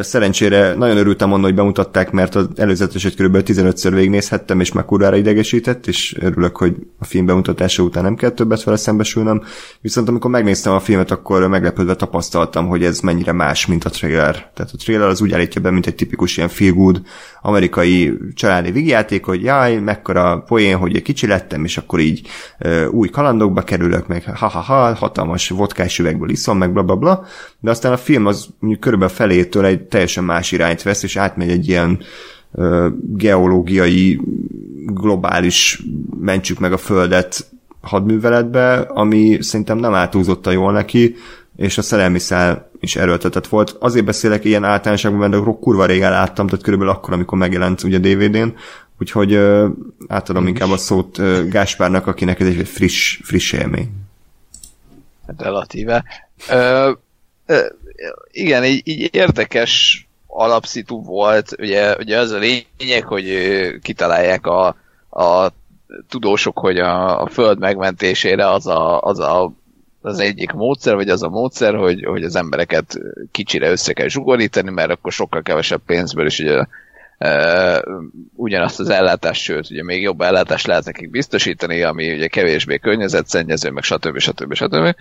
Szerencsére 0.00 0.74
nagyon 0.74 0.96
örültem 0.96 1.32
annak, 1.32 1.44
hogy 1.44 1.54
bemutatták, 1.54 2.10
mert 2.10 2.34
az 2.34 2.48
előzeteset 2.56 3.14
kb. 3.14 3.36
15-ször 3.36 3.90
végignézhettem, 3.94 4.60
és 4.60 4.72
már 4.72 4.84
kurvára 4.84 5.16
idegesített, 5.16 5.86
és 5.86 6.16
örülök, 6.20 6.56
hogy 6.56 6.76
a 6.98 7.04
film 7.04 7.26
bemutatása 7.26 7.82
után 7.82 8.02
nem 8.02 8.14
kell 8.14 8.30
többet 8.30 8.64
vele 8.64 8.76
szembesülnöm. 8.76 9.42
Viszont 9.80 10.08
amikor 10.08 10.30
megnéztem 10.30 10.72
a 10.72 10.80
filmet, 10.80 11.10
akkor 11.10 11.48
meglepődve 11.48 11.94
tapasztaltam, 11.94 12.68
hogy 12.68 12.84
ez 12.84 13.00
mennyire 13.00 13.32
más, 13.32 13.66
mint 13.66 13.84
a 13.84 13.90
trailer. 13.90 14.50
Tehát 14.54 14.72
a 14.72 14.76
trailer 14.76 15.08
az 15.08 15.20
úgy 15.20 15.32
állítja 15.32 15.60
be, 15.60 15.70
mint 15.70 15.86
egy 15.86 15.94
tipikus 15.94 16.36
ilyen 16.36 16.48
feel 16.48 16.72
good 16.72 17.02
amerikai 17.42 18.18
családi 18.34 18.70
vigyáték, 18.70 19.24
hogy 19.24 19.42
jaj, 19.42 19.78
mekkora 19.78 20.44
poén, 20.46 20.76
hogy 20.76 20.96
egy 20.96 21.02
kicsi 21.02 21.26
lettem, 21.26 21.64
és 21.64 21.76
akkor 21.76 22.00
így 22.00 22.28
uh, 22.60 22.86
új 22.90 23.08
kalandokba 23.08 23.62
kerülök, 23.62 24.06
meg 24.06 24.24
ha-ha-ha, 24.24 24.94
hatalmas 24.94 25.48
vodkás 25.48 25.98
üvegből 25.98 26.30
iszom, 26.30 26.58
meg 26.58 26.72
bla 26.72 26.82
bla 26.82 26.96
bla, 26.96 27.24
de 27.60 27.70
aztán 27.70 27.92
a 27.92 27.96
film 27.96 28.26
az 28.26 28.48
körülbelül 28.80 29.14
felétől 29.56 29.64
egy 29.64 29.88
teljesen 29.88 30.24
más 30.24 30.52
irányt 30.52 30.82
vesz, 30.82 31.02
és 31.02 31.16
átmegy 31.16 31.50
egy 31.50 31.68
ilyen 31.68 31.98
geológiai, 33.16 34.20
globális 34.86 35.82
mentsük 36.20 36.58
meg 36.58 36.72
a 36.72 36.76
Földet 36.76 37.46
hadműveletbe, 37.80 38.74
ami 38.78 39.38
szerintem 39.40 39.78
nem 39.78 39.94
átúzott 39.94 40.52
jól 40.52 40.72
neki, 40.72 41.14
és 41.56 41.78
a 41.78 41.82
szerelmi 41.82 42.18
szál 42.18 42.70
is 42.80 42.96
erőltetett 42.96 43.46
volt. 43.46 43.76
Azért 43.80 44.04
beszélek 44.04 44.44
ilyen 44.44 44.64
általánosságban, 44.64 45.30
mert 45.30 45.58
kurva 45.60 45.86
régen 45.86 46.10
láttam, 46.10 46.46
tehát 46.46 46.64
körülbelül 46.64 46.94
akkor, 46.94 47.12
amikor 47.12 47.38
megjelent 47.38 47.82
ugye 47.82 47.98
DVD-n, 47.98 48.48
úgyhogy 49.00 49.34
uh, 49.34 49.68
átadom 50.08 50.46
inkább 50.46 50.70
a 50.70 50.76
szót 50.76 51.18
uh, 51.18 51.48
Gáspárnak, 51.48 52.06
akinek 52.06 52.40
ez 52.40 52.46
egy 52.46 52.68
friss, 52.68 53.20
friss 53.22 53.52
élmény. 53.52 53.90
Relatíve. 55.36 56.04
Ö, 56.50 56.90
ö, 57.46 57.66
igen, 58.30 58.64
így, 58.64 58.88
így 58.88 59.14
érdekes 59.14 60.06
alapszitu 60.26 61.02
volt, 61.02 61.56
ugye, 61.58 61.96
ugye 61.96 62.18
az 62.18 62.30
a 62.30 62.38
lényeg, 62.38 63.04
hogy 63.04 63.26
kitalálják 63.82 64.46
a, 64.46 64.66
a 65.10 65.48
tudósok, 66.08 66.58
hogy 66.58 66.78
a, 66.78 67.22
a 67.22 67.26
föld 67.26 67.58
megmentésére 67.58 68.50
az 68.50 68.66
a, 68.66 69.00
az 69.00 69.18
a 69.18 69.52
az 70.00 70.18
egyik 70.18 70.52
módszer, 70.52 70.94
vagy 70.94 71.08
az 71.08 71.22
a 71.22 71.28
módszer, 71.28 71.74
hogy, 71.74 72.04
hogy 72.04 72.22
az 72.22 72.36
embereket 72.36 72.98
kicsire 73.30 73.70
össze 73.70 73.92
kell 73.92 74.08
zsugorítani, 74.08 74.70
mert 74.70 74.90
akkor 74.90 75.12
sokkal 75.12 75.42
kevesebb 75.42 75.80
pénzből 75.86 76.26
is 76.26 76.38
ugye 76.38 76.64
Uh, 77.18 77.78
ugyanazt 78.34 78.80
az 78.80 78.88
ellátást, 78.88 79.42
sőt, 79.42 79.70
ugye 79.70 79.82
még 79.82 80.02
jobb 80.02 80.20
ellátást 80.20 80.66
lehet 80.66 80.84
nekik 80.84 81.10
biztosítani, 81.10 81.82
ami 81.82 82.12
ugye 82.12 82.26
kevésbé 82.26 82.78
környezetszennyező, 82.78 83.70
meg 83.70 83.82
stb. 83.82 84.18
stb. 84.18 84.54
stb. 84.54 84.94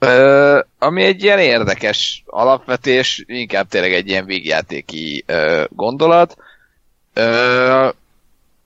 Uh, 0.00 0.58
ami 0.78 1.02
egy 1.02 1.22
ilyen 1.22 1.38
érdekes 1.38 2.22
alapvetés, 2.26 3.24
inkább 3.26 3.68
tényleg 3.68 3.92
egy 3.92 4.08
ilyen 4.08 4.24
végjátéki 4.24 5.24
uh, 5.28 5.64
gondolat. 5.70 6.36
Uh, 7.16 7.92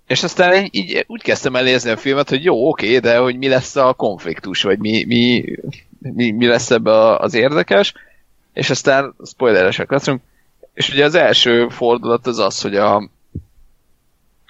és 0.07 0.23
aztán 0.23 0.69
így 0.71 1.05
úgy 1.09 1.23
kezdtem 1.23 1.57
el 1.57 1.63
nézni 1.63 1.91
a 1.91 1.97
filmet, 1.97 2.29
hogy 2.29 2.45
jó, 2.45 2.69
oké, 2.69 2.99
de 2.99 3.19
hogy 3.19 3.37
mi 3.37 3.49
lesz 3.49 3.77
a 3.77 3.93
konfliktus, 3.93 4.63
vagy 4.63 4.79
mi, 4.79 5.05
mi, 5.05 5.45
mi, 5.99 6.31
mi 6.31 6.47
lesz 6.47 6.71
ebbe 6.71 7.17
az 7.17 7.35
érdekes, 7.35 7.95
és 8.53 8.71
aztán 8.71 9.15
spoileresek 9.27 9.91
leszünk, 9.91 10.21
és 10.75 10.91
ugye 10.91 11.05
az 11.05 11.15
első 11.15 11.69
fordulat 11.69 12.27
az 12.27 12.39
az, 12.39 12.61
hogy 12.61 12.77
a 12.77 13.09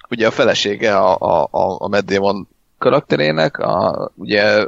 ugye 0.09 0.27
a 0.27 0.31
felesége 0.31 0.97
a, 0.97 1.17
a, 1.19 1.47
a, 1.51 1.75
a 1.79 1.87
Matt 1.87 2.05
Damon 2.05 2.47
karakterének, 2.77 3.57
a, 3.57 4.11
ugye 4.15 4.65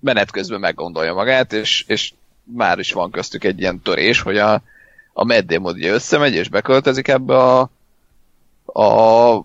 menet 0.00 0.30
közben 0.30 0.60
meggondolja 0.60 1.14
magát, 1.14 1.52
és, 1.52 1.84
és 1.86 2.12
már 2.42 2.78
is 2.78 2.92
van 2.92 3.10
köztük 3.10 3.44
egy 3.44 3.60
ilyen 3.60 3.80
törés, 3.80 4.20
hogy 4.20 4.36
a, 4.36 4.62
a 5.12 5.42
Damon 5.42 5.74
ugye 5.74 5.92
összemegy, 5.92 6.34
és 6.34 6.48
beköltözik 6.48 7.08
ebbe 7.08 7.36
a, 7.36 7.70
a 8.64 9.44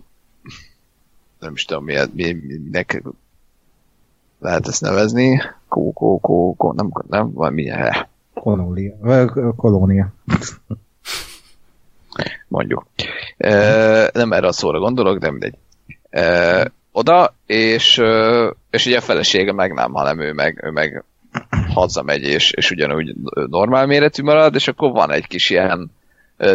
nem 1.38 1.52
is 1.54 1.64
tudom, 1.64 1.84
mi, 1.84 1.96
mi, 2.12 2.32
minek 2.32 3.02
lehet 4.38 4.68
ezt 4.68 4.80
nevezni. 4.80 5.42
Kó, 5.68 5.92
kó, 5.92 6.20
kó, 6.20 6.54
kó 6.56 6.72
nem, 6.72 6.90
nem, 7.08 7.32
van 7.32 7.52
milyen. 7.52 8.06
Kolónia. 8.34 8.94
Kolónia. 9.56 10.12
Mondjuk. 12.48 12.86
E, 13.36 14.10
nem 14.12 14.32
erre 14.32 14.46
a 14.46 14.52
szóra 14.52 14.78
gondolok, 14.78 15.18
de 15.18 15.30
mindegy. 15.30 15.54
E, 16.10 16.72
oda, 16.92 17.34
és, 17.46 18.02
és 18.70 18.86
ugye 18.86 18.96
a 18.96 19.00
felesége 19.00 19.52
meg 19.52 19.72
nem, 19.72 19.92
hanem 19.92 20.20
ő 20.20 20.32
meg, 20.32 20.60
ő 20.64 20.70
meg 20.70 21.04
hazamegy, 21.74 22.22
és, 22.22 22.50
és 22.50 22.70
ugyanúgy 22.70 23.14
normál 23.46 23.86
méretű 23.86 24.22
marad, 24.22 24.54
és 24.54 24.68
akkor 24.68 24.90
van 24.90 25.10
egy 25.10 25.26
kis 25.26 25.50
ilyen 25.50 25.90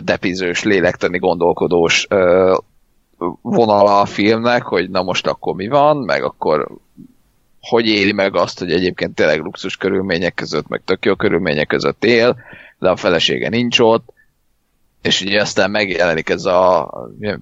depizős, 0.03 0.63
lélektani, 0.63 1.17
gondolkodós 1.17 2.07
vonala 3.41 3.99
a 3.99 4.05
filmnek, 4.05 4.63
hogy 4.63 4.89
na 4.89 5.03
most 5.03 5.27
akkor 5.27 5.55
mi 5.55 5.67
van, 5.67 5.97
meg 5.97 6.23
akkor 6.23 6.67
hogy 7.61 7.87
éli 7.87 8.11
meg 8.11 8.35
azt, 8.35 8.59
hogy 8.59 8.71
egyébként 8.71 9.15
tényleg 9.15 9.41
luxus 9.41 9.77
körülmények 9.77 10.33
között, 10.33 10.67
meg 10.67 10.81
tök 10.85 11.05
jó 11.05 11.15
körülmények 11.15 11.67
között 11.67 12.03
él, 12.03 12.37
de 12.79 12.89
a 12.89 12.95
felesége 12.95 13.49
nincs 13.49 13.79
ott, 13.79 14.13
és 15.07 15.21
ugye 15.21 15.41
aztán 15.41 15.71
megjelenik 15.71 16.29
ez 16.29 16.45
a 16.45 16.91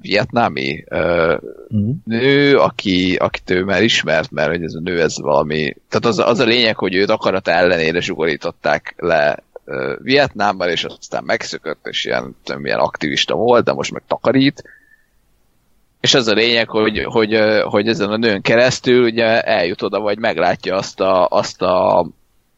vietnámi 0.02 0.84
uh, 0.90 1.38
mm. 1.76 1.90
nő, 2.06 2.58
aki, 2.58 3.16
akit 3.16 3.50
ő 3.50 3.64
már 3.64 3.84
ismert, 3.84 4.32
mert 4.32 4.50
hogy 4.50 4.64
ez 4.64 4.74
a 4.74 4.80
nő 4.80 5.02
ez 5.02 5.20
valami, 5.20 5.76
tehát 5.90 6.06
az, 6.06 6.20
az 6.20 6.40
a 6.40 6.46
lényeg, 6.46 6.78
hogy 6.78 6.96
őt 6.96 7.10
akarat 7.10 7.48
ellenére 7.48 8.02
zsugorították 8.02 8.94
le 8.98 9.44
uh, 9.66 9.94
Vietnámban, 10.02 10.70
és 10.70 10.84
aztán 10.84 11.24
megszökött, 11.24 11.88
és 11.88 12.06
ilyen, 12.06 12.36
ilyen 12.64 12.80
aktivista 12.80 13.36
volt, 13.36 13.66
de 13.66 13.74
most 13.74 13.92
meg 13.92 14.04
takarít, 14.08 14.64
és 16.02 16.14
az 16.14 16.28
a 16.28 16.34
lényeg, 16.34 16.70
hogy, 16.70 17.04
hogy, 17.04 17.40
hogy 17.64 17.88
ezen 17.88 18.10
a 18.10 18.18
nőn 18.18 18.42
keresztül 18.42 19.04
ugye 19.04 19.42
eljut 19.42 19.82
oda, 19.82 20.00
vagy 20.00 20.18
meglátja 20.18 20.76
azt 20.76 21.00
a, 21.00 21.28
azt 21.28 21.62
a 21.62 22.08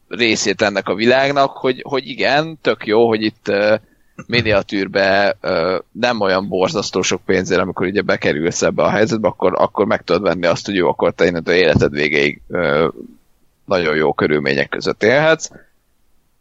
részét 0.08 0.62
ennek 0.62 0.88
a 0.88 0.94
világnak, 0.94 1.56
hogy, 1.56 1.82
hogy 1.82 2.08
igen, 2.08 2.58
tök 2.62 2.86
jó, 2.86 3.08
hogy 3.08 3.22
itt 3.22 3.52
miniatűrbe 4.26 5.36
nem 5.92 6.20
olyan 6.20 6.48
borzasztó 6.48 7.02
sok 7.02 7.20
pénzért, 7.24 7.60
amikor 7.60 7.86
ugye 7.86 8.02
bekerülsz 8.02 8.62
ebbe 8.62 8.82
a 8.82 8.90
helyzetbe, 8.90 9.28
akkor, 9.28 9.52
akkor 9.56 9.86
meg 9.86 10.02
tudod 10.02 10.22
venni 10.22 10.46
azt, 10.46 10.66
hogy 10.66 10.74
jó, 10.74 10.88
akkor 10.88 11.12
te 11.12 11.26
innentől 11.26 11.54
életed 11.54 11.90
végéig 11.92 12.40
nagyon 13.64 13.96
jó 13.96 14.12
körülmények 14.12 14.68
között 14.68 15.02
élhetsz. 15.02 15.50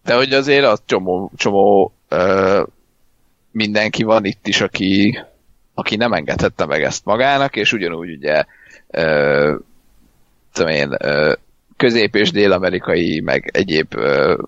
De 0.04 0.16
hogy 0.16 0.34
azért 0.34 0.66
az 0.66 0.82
csomó, 0.86 1.32
csomó 1.36 1.94
mindenki 3.52 4.04
van 4.04 4.26
itt 4.26 4.48
is, 4.48 4.62
aki, 4.62 5.20
aki 5.74 5.96
nem 5.96 6.14
engedhette 6.14 6.66
meg 6.66 6.84
ezt 6.84 7.06
magának, 7.06 7.56
és 7.56 7.74
ugyanúgy 7.74 8.10
ugye 8.10 8.44
ö, 8.88 9.56
tudom 10.54 10.72
én, 10.72 10.96
ö, 11.00 11.34
közép- 11.78 12.16
és 12.16 12.32
dél-amerikai, 12.32 13.22
meg 13.22 13.50
egyéb 13.54 13.96
ö, 13.96 14.42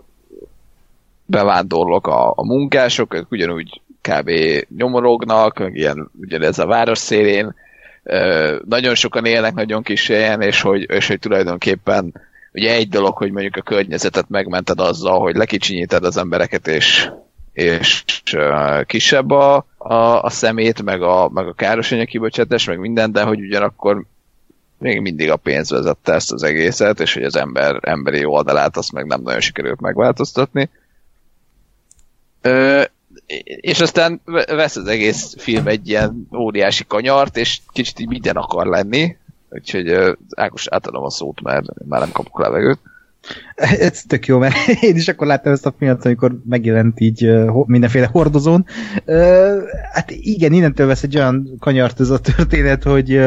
bevándorlók 1.30 2.08
a, 2.08 2.34
a 2.36 2.46
munkások, 2.46 3.14
ők 3.14 3.32
ugyanúgy 3.32 3.82
kb. 4.02 4.32
nyomorognak, 4.78 5.64
ilyen 5.74 6.12
ugyanez 6.22 6.60
a 6.60 6.66
város 6.66 6.98
szélén, 6.98 7.56
nagyon 8.66 8.96
sokan 8.96 9.26
élnek 9.26 9.54
nagyon 9.54 9.84
kis 9.84 10.08
helyen, 10.08 10.42
és 10.42 10.62
hogy, 10.62 10.90
és 10.92 11.08
hogy 11.08 11.20
tulajdonképpen 11.20 12.14
ugye 12.54 12.74
egy 12.74 12.90
dolog, 12.90 13.18
hogy 13.18 13.32
mondjuk 13.32 13.56
a 13.56 13.62
környezetet 13.62 14.30
megmented 14.30 14.80
azzal, 14.80 15.20
hogy 15.20 15.36
lekicsinyíted 15.36 16.04
az 16.04 16.18
embereket, 16.18 16.68
és 16.68 17.10
és 17.54 18.04
kisebb 18.86 19.32
a, 19.32 19.66
a, 19.78 19.94
a 20.24 20.30
szemét, 20.30 20.84
meg 20.84 21.02
a, 21.02 21.30
meg 21.34 21.48
a 21.48 21.54
károsanyag 21.54 22.08
kibocsátás, 22.08 22.66
meg 22.66 22.80
minden, 22.80 23.12
de 23.12 23.24
hogy 23.24 23.40
ugyanakkor 23.40 24.06
még 24.78 25.02
mindig 25.02 25.30
a 25.30 25.36
pénz 25.36 25.70
vezette 25.70 26.14
ezt 26.14 26.32
az 26.32 26.44
egészet, 26.44 27.00
és 27.00 27.14
hogy 27.14 27.24
az 27.24 27.36
ember 27.36 27.80
emberi 27.82 28.26
oldalát 28.26 28.78
azt 28.78 28.92
meg 28.92 29.06
nem 29.06 29.22
nagyon 29.22 29.40
sikerült 29.40 29.82
megváltoztatni. 29.82 30.70
Ö, 32.42 32.82
és 33.46 33.80
aztán 33.80 34.22
vesz 34.48 34.76
az 34.76 34.88
egész 34.88 35.36
film 35.38 35.68
egy 35.68 35.90
ilyen 35.90 36.28
óriási 36.36 36.84
kanyart, 36.88 37.38
és 37.38 37.60
kicsit 37.72 38.00
így 38.00 38.08
minden 38.08 38.36
akar 38.36 38.66
lenni, 38.66 39.18
úgyhogy 39.50 40.16
Ákos 40.36 40.68
átadom 40.68 41.04
a 41.04 41.10
szót, 41.10 41.42
mert 41.42 41.66
már 41.88 42.00
nem 42.00 42.12
kapok 42.12 42.40
levegőt. 42.40 42.80
Ez 43.56 44.04
tök 44.08 44.26
jó, 44.26 44.38
mert 44.38 44.56
én 44.82 44.96
is 44.96 45.08
akkor 45.08 45.28
láttam 45.28 45.52
ezt 45.52 45.66
a 45.66 45.74
filmet, 45.78 46.06
amikor 46.06 46.40
megjelent 46.46 47.00
így 47.00 47.32
mindenféle 47.66 48.10
hordozón. 48.12 48.66
Hát 49.92 50.12
igen, 50.12 50.54
innentől 50.54 50.88
vesz 50.88 51.04
egy 51.04 51.16
olyan 51.16 51.56
kanyart 51.60 52.00
ez 52.00 52.10
a 52.10 52.20
történet, 52.20 52.84
hogy 52.84 53.22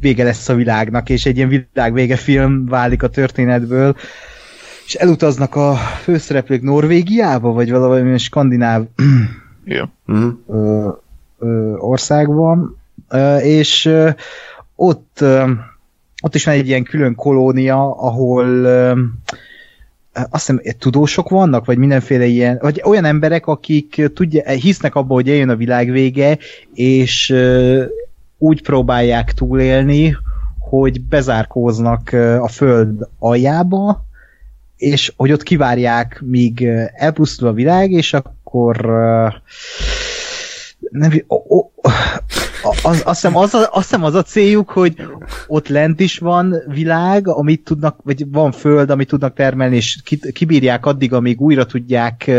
vége 0.00 0.24
lesz 0.24 0.48
a 0.48 0.54
világnak, 0.54 1.08
és 1.08 1.26
egy 1.26 1.36
ilyen 1.36 1.48
világ 1.48 1.92
vége 1.92 2.16
film 2.16 2.66
válik 2.66 3.02
a 3.02 3.08
történetből, 3.08 3.96
és 4.86 4.94
elutaznak 4.94 5.54
a 5.54 5.74
főszereplők 5.74 6.62
Norvégiába, 6.62 7.52
vagy 7.52 7.70
valami 7.70 8.18
skandináv 8.18 8.82
yeah. 9.64 9.88
országban, 11.78 12.76
és 13.42 13.94
ott 14.74 15.24
ott 16.22 16.34
is 16.34 16.44
van 16.44 16.54
egy 16.54 16.68
ilyen 16.68 16.82
külön 16.82 17.14
kolónia, 17.14 17.96
ahol 17.96 18.66
azt 20.12 20.46
hiszem, 20.46 20.60
tudósok 20.78 21.28
vannak, 21.28 21.64
vagy 21.64 21.78
mindenféle 21.78 22.24
ilyen, 22.24 22.58
vagy 22.60 22.82
olyan 22.84 23.04
emberek, 23.04 23.46
akik 23.46 24.10
tudja, 24.14 24.50
hisznek 24.50 24.94
abba, 24.94 25.14
hogy 25.14 25.28
eljön 25.28 25.48
a 25.48 25.56
világ 25.56 25.90
vége, 25.90 26.38
és 26.74 27.34
úgy 28.38 28.62
próbálják 28.62 29.32
túlélni, 29.32 30.16
hogy 30.58 31.00
bezárkóznak 31.00 32.12
a 32.40 32.48
föld 32.48 33.08
aljába, 33.18 34.04
és 34.82 35.12
hogy 35.16 35.32
ott 35.32 35.42
kivárják, 35.42 36.22
míg 36.24 36.68
elpusztul 36.94 37.48
a 37.48 37.52
világ, 37.52 37.90
és 37.90 38.12
akkor 38.12 38.76
nem, 40.90 41.22
o, 41.26 41.56
o, 41.56 41.70
az, 42.82 43.02
azt, 43.04 43.04
hiszem, 43.04 43.36
az, 43.36 43.54
azt 43.54 43.88
hiszem 43.88 44.04
az 44.04 44.14
a 44.14 44.22
céljuk, 44.22 44.70
hogy 44.70 44.94
ott 45.46 45.68
lent 45.68 46.00
is 46.00 46.18
van 46.18 46.56
világ, 46.66 47.28
amit 47.28 47.64
tudnak, 47.64 47.96
vagy 48.02 48.30
van 48.30 48.52
föld, 48.52 48.90
amit 48.90 49.08
tudnak 49.08 49.34
termelni, 49.34 49.76
és 49.76 49.98
kibírják 50.32 50.86
addig, 50.86 51.12
amíg 51.12 51.40
újra 51.40 51.66
tudják 51.66 52.30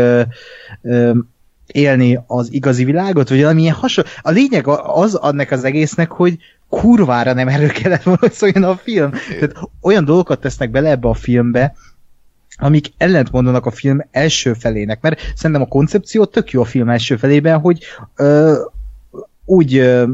élni 1.66 2.20
az 2.26 2.52
igazi 2.52 2.84
világot, 2.84 3.28
vagy 3.28 3.40
valamilyen 3.40 3.74
hasonló. 3.74 4.10
A 4.20 4.30
lényeg 4.30 4.66
az 4.86 5.14
annak 5.14 5.50
az 5.50 5.64
egésznek, 5.64 6.10
hogy 6.10 6.38
kurvára 6.68 7.32
nem 7.32 7.48
erről 7.48 7.70
kellett 7.70 8.02
volna 8.02 8.30
szóljon 8.40 8.62
a 8.62 8.76
film. 8.76 9.10
Tehát 9.10 9.56
olyan 9.80 10.04
dolgokat 10.04 10.40
tesznek 10.40 10.70
bele 10.70 10.90
ebbe 10.90 11.08
a 11.08 11.14
filmbe, 11.14 11.74
amik 12.56 12.92
ellentmondanak 12.96 13.66
a 13.66 13.70
film 13.70 14.00
első 14.10 14.52
felének, 14.52 15.00
mert 15.00 15.20
szerintem 15.34 15.64
a 15.64 15.68
koncepció 15.68 16.24
tök 16.24 16.50
jó 16.50 16.60
a 16.60 16.64
film 16.64 16.88
első 16.88 17.16
felében, 17.16 17.58
hogy 17.58 17.84
ö, 18.16 18.54
úgy 19.44 19.76
ö, 19.76 20.04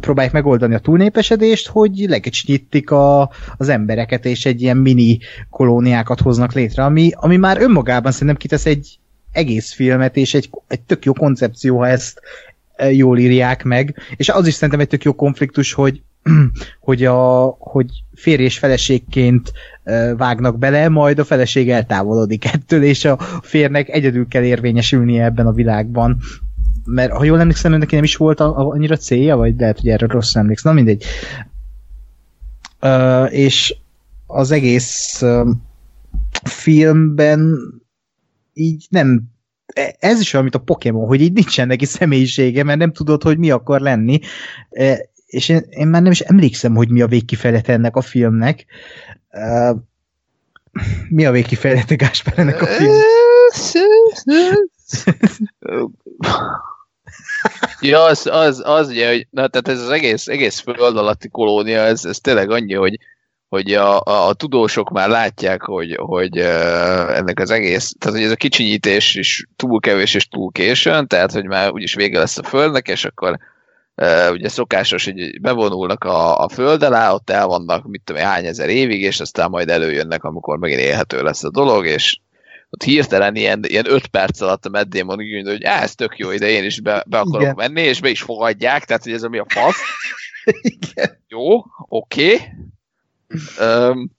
próbálják 0.00 0.32
megoldani 0.32 0.74
a 0.74 0.78
túlnépesedést, 0.78 1.68
hogy 1.68 2.04
legecsnyítik 2.08 2.90
a, 2.90 3.30
az 3.56 3.68
embereket, 3.68 4.24
és 4.24 4.46
egy 4.46 4.62
ilyen 4.62 4.76
mini 4.76 5.18
kolóniákat 5.50 6.20
hoznak 6.20 6.52
létre, 6.52 6.84
ami, 6.84 7.10
ami 7.14 7.36
már 7.36 7.60
önmagában 7.60 8.12
szerintem 8.12 8.36
kitesz 8.36 8.66
egy 8.66 8.98
egész 9.32 9.72
filmet, 9.72 10.16
és 10.16 10.34
egy, 10.34 10.50
egy 10.66 10.80
tök 10.80 11.04
jó 11.04 11.12
koncepció, 11.12 11.78
ha 11.78 11.88
ezt 11.88 12.20
jól 12.90 13.18
írják 13.18 13.64
meg, 13.64 13.96
és 14.16 14.28
az 14.28 14.46
is 14.46 14.54
szerintem 14.54 14.80
egy 14.80 14.88
tök 14.88 15.02
jó 15.02 15.14
konfliktus, 15.14 15.72
hogy 15.72 16.02
hogy, 16.80 17.04
a, 17.04 17.44
hogy 17.58 17.86
férj 18.14 18.42
és 18.42 18.58
feleségként 18.58 19.52
vágnak 20.16 20.58
bele, 20.58 20.88
majd 20.88 21.18
a 21.18 21.24
feleség 21.24 21.70
eltávolodik 21.70 22.44
ettől, 22.44 22.82
és 22.82 23.04
a 23.04 23.18
férnek 23.42 23.88
egyedül 23.88 24.28
kell 24.28 24.42
érvényesülnie 24.42 25.24
ebben 25.24 25.46
a 25.46 25.52
világban. 25.52 26.18
Mert 26.84 27.12
ha 27.12 27.24
jól 27.24 27.40
emlékszem, 27.40 27.72
neki 27.72 27.94
nem 27.94 28.04
is 28.04 28.16
volt 28.16 28.40
annyira 28.40 28.96
célja, 28.96 29.36
vagy 29.36 29.54
lehet, 29.58 29.80
hogy 29.80 29.88
erről 29.88 30.08
rossz 30.08 30.34
emlékszem, 30.34 30.74
na 30.74 30.82
mindegy. 30.82 31.04
Uh, 32.80 33.34
és 33.34 33.76
az 34.26 34.50
egész 34.50 35.22
uh, 35.22 35.48
filmben 36.44 37.58
így 38.52 38.86
nem 38.90 39.22
e, 39.66 39.96
ez 39.98 40.20
is 40.20 40.32
olyan, 40.32 40.44
mint 40.44 40.62
a 40.62 40.64
Pokémon, 40.64 41.06
hogy 41.06 41.20
így 41.20 41.32
nincsen 41.32 41.66
neki 41.66 41.84
személyisége, 41.84 42.62
mert 42.62 42.78
nem 42.78 42.92
tudod, 42.92 43.22
hogy 43.22 43.38
mi 43.38 43.50
akar 43.50 43.80
lenni 43.80 44.20
és 45.26 45.48
én, 45.48 45.64
én 45.68 45.86
már 45.86 46.02
nem 46.02 46.12
is 46.12 46.20
emlékszem, 46.20 46.74
hogy 46.74 46.88
mi 46.88 47.00
a 47.02 47.06
végkifejlete 47.06 47.72
ennek 47.72 47.96
a 47.96 48.00
filmnek. 48.00 48.64
Mi 51.08 51.26
a 51.26 51.30
végkifejlete 51.30 51.94
Gáspár 51.94 52.38
ennek 52.38 52.62
a 52.62 52.66
filmnek? 52.66 53.02
ja, 57.80 58.02
az, 58.02 58.26
az, 58.26 58.62
az 58.64 58.88
ugye, 58.88 59.08
hogy 59.08 59.26
na, 59.30 59.48
tehát 59.48 59.68
ez 59.68 59.80
az 59.80 59.90
egész, 59.90 60.26
egész 60.26 60.60
föld 60.60 60.96
alatti 60.96 61.28
kolónia, 61.28 61.80
ez, 61.80 62.04
ez 62.04 62.18
tényleg 62.18 62.50
annyi, 62.50 62.74
hogy, 62.74 62.98
hogy 63.48 63.72
a, 63.72 64.00
a, 64.00 64.28
a 64.28 64.34
tudósok 64.34 64.90
már 64.90 65.08
látják, 65.08 65.62
hogy, 65.62 65.96
hogy 66.00 66.38
uh, 66.38 67.16
ennek 67.16 67.40
az 67.40 67.50
egész, 67.50 67.94
tehát 67.98 68.16
hogy 68.16 68.26
ez 68.26 68.32
a 68.32 68.36
kicsinyítés 68.36 69.14
is 69.14 69.46
túl 69.56 69.80
kevés 69.80 70.14
és 70.14 70.28
túl 70.28 70.52
későn, 70.52 71.06
tehát 71.06 71.32
hogy 71.32 71.44
már 71.44 71.70
úgyis 71.70 71.94
vége 71.94 72.18
lesz 72.18 72.38
a 72.38 72.42
földnek, 72.42 72.88
és 72.88 73.04
akkor 73.04 73.38
ugye 74.30 74.48
szokásos, 74.48 75.04
hogy 75.04 75.40
bevonulnak 75.40 76.04
a, 76.04 76.38
a 76.38 76.48
föld 76.48 76.82
alá, 76.82 77.12
ott 77.12 77.30
el 77.30 77.46
vannak, 77.46 77.86
mit 77.86 78.02
tudom, 78.04 78.22
hány 78.22 78.46
ezer 78.46 78.68
évig, 78.68 79.02
és 79.02 79.20
aztán 79.20 79.50
majd 79.50 79.68
előjönnek, 79.68 80.24
amikor 80.24 80.58
megint 80.58 80.80
élhető 80.80 81.22
lesz 81.22 81.44
a 81.44 81.50
dolog, 81.50 81.86
és 81.86 82.18
ott 82.70 82.82
hirtelen 82.82 83.36
ilyen, 83.36 83.64
ilyen 83.66 83.90
öt 83.90 84.06
perc 84.06 84.40
alatt 84.40 84.66
a 84.66 84.68
Matt 84.68 84.88
Damon 84.88 85.18
úgy 85.18 85.46
hogy 85.46 85.62
ez 85.62 85.94
tök 85.94 86.18
jó 86.18 86.30
ide, 86.30 86.48
én 86.48 86.64
is 86.64 86.80
be, 86.80 87.04
be 87.06 87.18
akarok 87.18 87.42
Igen. 87.42 87.54
menni, 87.56 87.80
és 87.80 88.00
be 88.00 88.08
is 88.08 88.22
fogadják, 88.22 88.84
tehát 88.84 89.02
hogy 89.02 89.12
ez 89.12 89.22
a 89.22 89.28
mi 89.28 89.38
a 89.38 89.46
fasz. 89.48 89.80
Igen. 90.78 91.22
Jó, 91.28 91.64
oké. 91.88 92.34
Okay. 92.34 92.48
Um, 93.90 94.10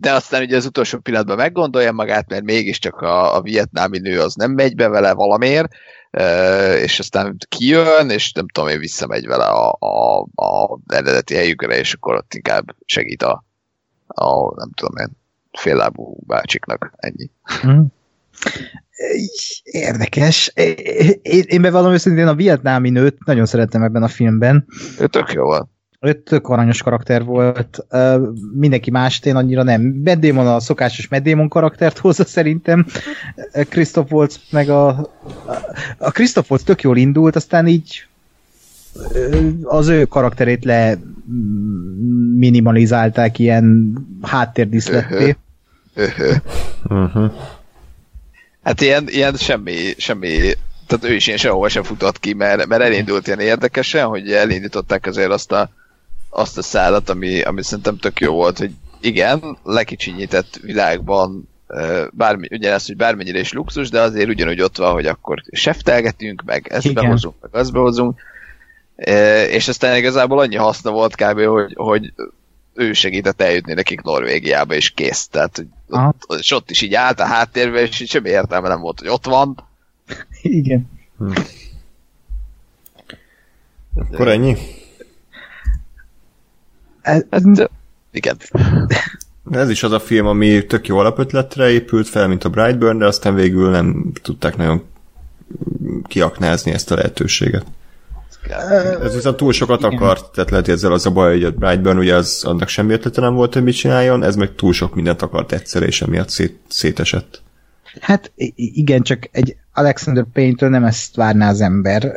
de 0.00 0.12
aztán 0.12 0.42
ugye 0.42 0.56
az 0.56 0.66
utolsó 0.66 0.98
pillanatban 0.98 1.36
meggondolja 1.36 1.92
magát, 1.92 2.28
mert 2.28 2.44
mégiscsak 2.44 3.00
a, 3.00 3.36
a 3.36 3.42
vietnámi 3.42 3.98
nő 3.98 4.20
az 4.20 4.34
nem 4.34 4.50
megy 4.50 4.74
be 4.74 4.88
vele 4.88 5.12
valamiért, 5.12 5.72
és 6.82 6.98
aztán 6.98 7.36
kijön, 7.48 8.10
és 8.10 8.32
nem 8.32 8.48
tudom, 8.48 8.68
én 8.68 8.78
visszamegy 8.78 9.26
vele 9.26 9.44
a, 9.44 9.76
a, 9.78 10.20
a 10.34 10.78
eredeti 10.86 11.34
helyükre, 11.34 11.78
és 11.78 11.92
akkor 11.92 12.14
ott 12.14 12.34
inkább 12.34 12.74
segít 12.84 13.22
a, 13.22 13.44
a 14.06 14.54
nem 14.54 14.70
tudom 14.74 14.96
én, 14.96 15.16
féllábú 15.52 16.16
bácsiknak, 16.26 16.92
ennyi. 16.96 17.30
Hmm. 17.42 17.86
Érdekes. 19.62 20.52
Én, 21.22 21.42
én 21.46 21.62
bevallom 21.62 21.92
őszintén 21.92 22.26
a 22.26 22.34
vietnámi 22.34 22.90
nőt 22.90 23.24
nagyon 23.24 23.46
szerettem 23.46 23.82
ebben 23.82 24.02
a 24.02 24.08
filmben. 24.08 24.66
Ő 24.98 25.06
tök 25.06 25.32
jó 25.32 25.44
volt. 25.44 25.68
Ő 26.00 26.12
tök 26.12 26.48
aranyos 26.48 26.82
karakter 26.82 27.24
volt. 27.24 27.86
Uh, 27.90 28.28
mindenki 28.54 28.90
más 28.90 29.20
én 29.24 29.36
annyira 29.36 29.62
nem. 29.62 29.82
Matt 30.04 30.20
Damon 30.20 30.46
a 30.46 30.60
szokásos 30.60 31.08
Matt 31.08 31.22
Damon 31.22 31.48
karaktert 31.48 31.98
hozza 31.98 32.24
szerintem. 32.24 32.86
Christoph 33.68 34.12
Waltz 34.12 34.40
meg 34.50 34.68
a... 34.68 34.88
A 35.98 36.10
Christoph 36.10 36.50
Waltz 36.50 36.64
tök 36.64 36.82
jól 36.82 36.96
indult, 36.96 37.36
aztán 37.36 37.66
így 37.66 38.06
az 39.62 39.88
ő 39.88 40.04
karakterét 40.04 40.64
le 40.64 40.98
minimalizálták 42.34 43.38
ilyen 43.38 43.94
háttérdíszletté. 44.22 45.36
Uh-huh. 46.84 47.32
Hát 48.62 48.80
ilyen, 48.80 49.04
ilyen 49.08 49.34
semmi, 49.34 49.94
semmi 49.96 50.28
tehát 50.86 51.04
ő 51.04 51.14
is 51.14 51.26
ilyen 51.26 51.38
sehova 51.38 51.68
sem 51.68 51.82
futott 51.82 52.20
ki, 52.20 52.32
mert, 52.32 52.66
mert 52.66 52.82
elindult 52.82 53.26
ilyen 53.26 53.40
érdekesen, 53.40 54.06
hogy 54.06 54.32
elindították 54.32 55.06
azért 55.06 55.30
azt 55.30 55.52
a 55.52 55.70
azt 56.30 56.58
a 56.58 56.62
szállat, 56.62 57.08
ami, 57.08 57.40
ami 57.40 57.62
szerintem 57.62 57.98
tök 57.98 58.20
jó 58.20 58.34
volt, 58.34 58.58
hogy 58.58 58.70
igen, 59.00 59.58
lekicsinyített 59.64 60.58
világban 60.62 61.48
bármi, 62.12 62.48
ugyanez, 62.50 62.86
hogy 62.86 62.96
bármennyire 62.96 63.38
is 63.38 63.52
luxus, 63.52 63.88
de 63.88 64.00
azért 64.00 64.28
ugyanúgy 64.28 64.60
ott 64.60 64.76
van, 64.76 64.92
hogy 64.92 65.06
akkor 65.06 65.42
seftelgetünk, 65.52 66.42
meg 66.44 66.66
ezt 66.70 66.84
igen. 66.84 67.04
behozunk, 67.04 67.34
meg 67.40 67.54
azt 67.54 67.72
behozunk, 67.72 68.20
és 69.50 69.68
aztán 69.68 69.96
igazából 69.96 70.38
annyi 70.38 70.56
haszna 70.56 70.90
volt 70.90 71.14
kb., 71.14 71.40
hogy, 71.40 71.72
hogy 71.74 72.12
ő 72.74 72.92
segített 72.92 73.40
eljutni 73.40 73.72
nekik 73.72 74.02
Norvégiába, 74.02 74.74
és 74.74 74.90
kész. 74.90 75.28
Tehát 75.28 75.66
ott, 75.88 76.24
és 76.38 76.50
ott 76.50 76.70
is 76.70 76.82
így 76.82 76.94
állt 76.94 77.20
a 77.20 77.24
háttérbe, 77.24 77.80
és 77.80 78.00
így 78.00 78.08
semmi 78.08 78.28
értelme 78.28 78.68
nem 78.68 78.80
volt, 78.80 78.98
hogy 78.98 79.08
ott 79.08 79.26
van. 79.26 79.66
Igen. 80.42 80.90
Hm. 81.18 81.32
Akkor 83.94 84.28
ennyi? 84.28 84.56
Hát, 87.08 87.70
igen. 88.10 88.36
Ez 89.50 89.70
is 89.70 89.82
az 89.82 89.92
a 89.92 90.00
film, 90.00 90.26
ami 90.26 90.66
tök 90.66 90.86
jó 90.86 90.98
alapötletre 90.98 91.70
épült 91.70 92.08
fel, 92.08 92.28
mint 92.28 92.44
a 92.44 92.48
Brightburn, 92.48 92.98
de 92.98 93.06
aztán 93.06 93.34
végül 93.34 93.70
nem 93.70 94.12
tudták 94.22 94.56
nagyon 94.56 94.84
kiaknázni 96.06 96.70
ezt 96.70 96.90
a 96.90 96.94
lehetőséget. 96.94 97.64
Ez 99.02 99.14
viszont 99.14 99.36
túl 99.36 99.52
sokat 99.52 99.78
Igen. 99.78 99.92
akart, 99.92 100.32
tehát 100.32 100.50
lehet, 100.50 100.64
hogy 100.64 100.74
ezzel 100.74 100.92
az 100.92 101.06
a 101.06 101.10
baj, 101.10 101.32
hogy 101.32 101.44
a 101.44 101.50
Brightburn 101.50 101.98
ugye 101.98 102.14
az, 102.14 102.42
annak 102.44 102.68
semmi 102.68 102.92
ötlete 102.92 103.20
nem 103.20 103.34
volt, 103.34 103.52
hogy 103.52 103.62
mit 103.62 103.76
csináljon, 103.76 104.22
ez 104.22 104.36
meg 104.36 104.54
túl 104.54 104.72
sok 104.72 104.94
mindent 104.94 105.22
akart 105.22 105.52
egyszer, 105.52 105.82
és 105.82 106.02
emiatt 106.02 106.28
szét, 106.28 106.58
szétesett. 106.68 107.42
Hát 108.00 108.32
igen, 108.54 109.02
csak 109.02 109.28
egy 109.30 109.56
Alexander 109.78 110.24
Payne-től 110.32 110.68
nem 110.68 110.84
ezt 110.84 111.16
várná 111.16 111.48
az 111.48 111.60
ember. 111.60 112.12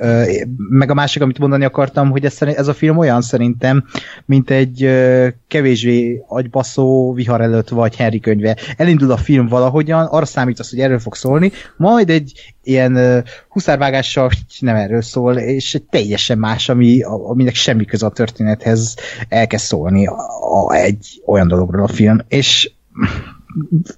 Meg 0.69 0.89
a 0.89 0.93
másik, 0.93 1.21
amit 1.21 1.39
mondani 1.39 1.65
akartam, 1.65 2.09
hogy 2.09 2.25
ez, 2.25 2.67
a 2.67 2.73
film 2.73 2.97
olyan 2.97 3.21
szerintem, 3.21 3.85
mint 4.25 4.49
egy 4.49 4.89
kevésbé 5.47 6.23
agybaszó 6.27 7.13
vihar 7.13 7.41
előtt 7.41 7.69
vagy 7.69 7.95
Henry 7.95 8.19
könyve. 8.19 8.57
Elindul 8.77 9.11
a 9.11 9.17
film 9.17 9.47
valahogyan, 9.47 10.05
arra 10.05 10.25
számítasz, 10.25 10.69
hogy 10.69 10.79
erről 10.79 10.99
fog 10.99 11.15
szólni, 11.15 11.51
majd 11.77 12.09
egy 12.09 12.53
ilyen 12.63 13.23
huszárvágással 13.49 14.29
nem 14.59 14.75
erről 14.75 15.01
szól, 15.01 15.37
és 15.37 15.75
egy 15.75 15.83
teljesen 15.83 16.37
más, 16.37 16.69
ami, 16.69 17.01
aminek 17.03 17.55
semmi 17.55 17.85
köze 17.85 18.05
a 18.05 18.09
történethez 18.09 18.95
elkezd 19.29 19.65
szólni 19.65 20.07
a, 20.07 20.15
a, 20.41 20.73
egy 20.73 21.21
olyan 21.25 21.47
dologról 21.47 21.83
a 21.83 21.87
film. 21.87 22.19
És 22.27 22.71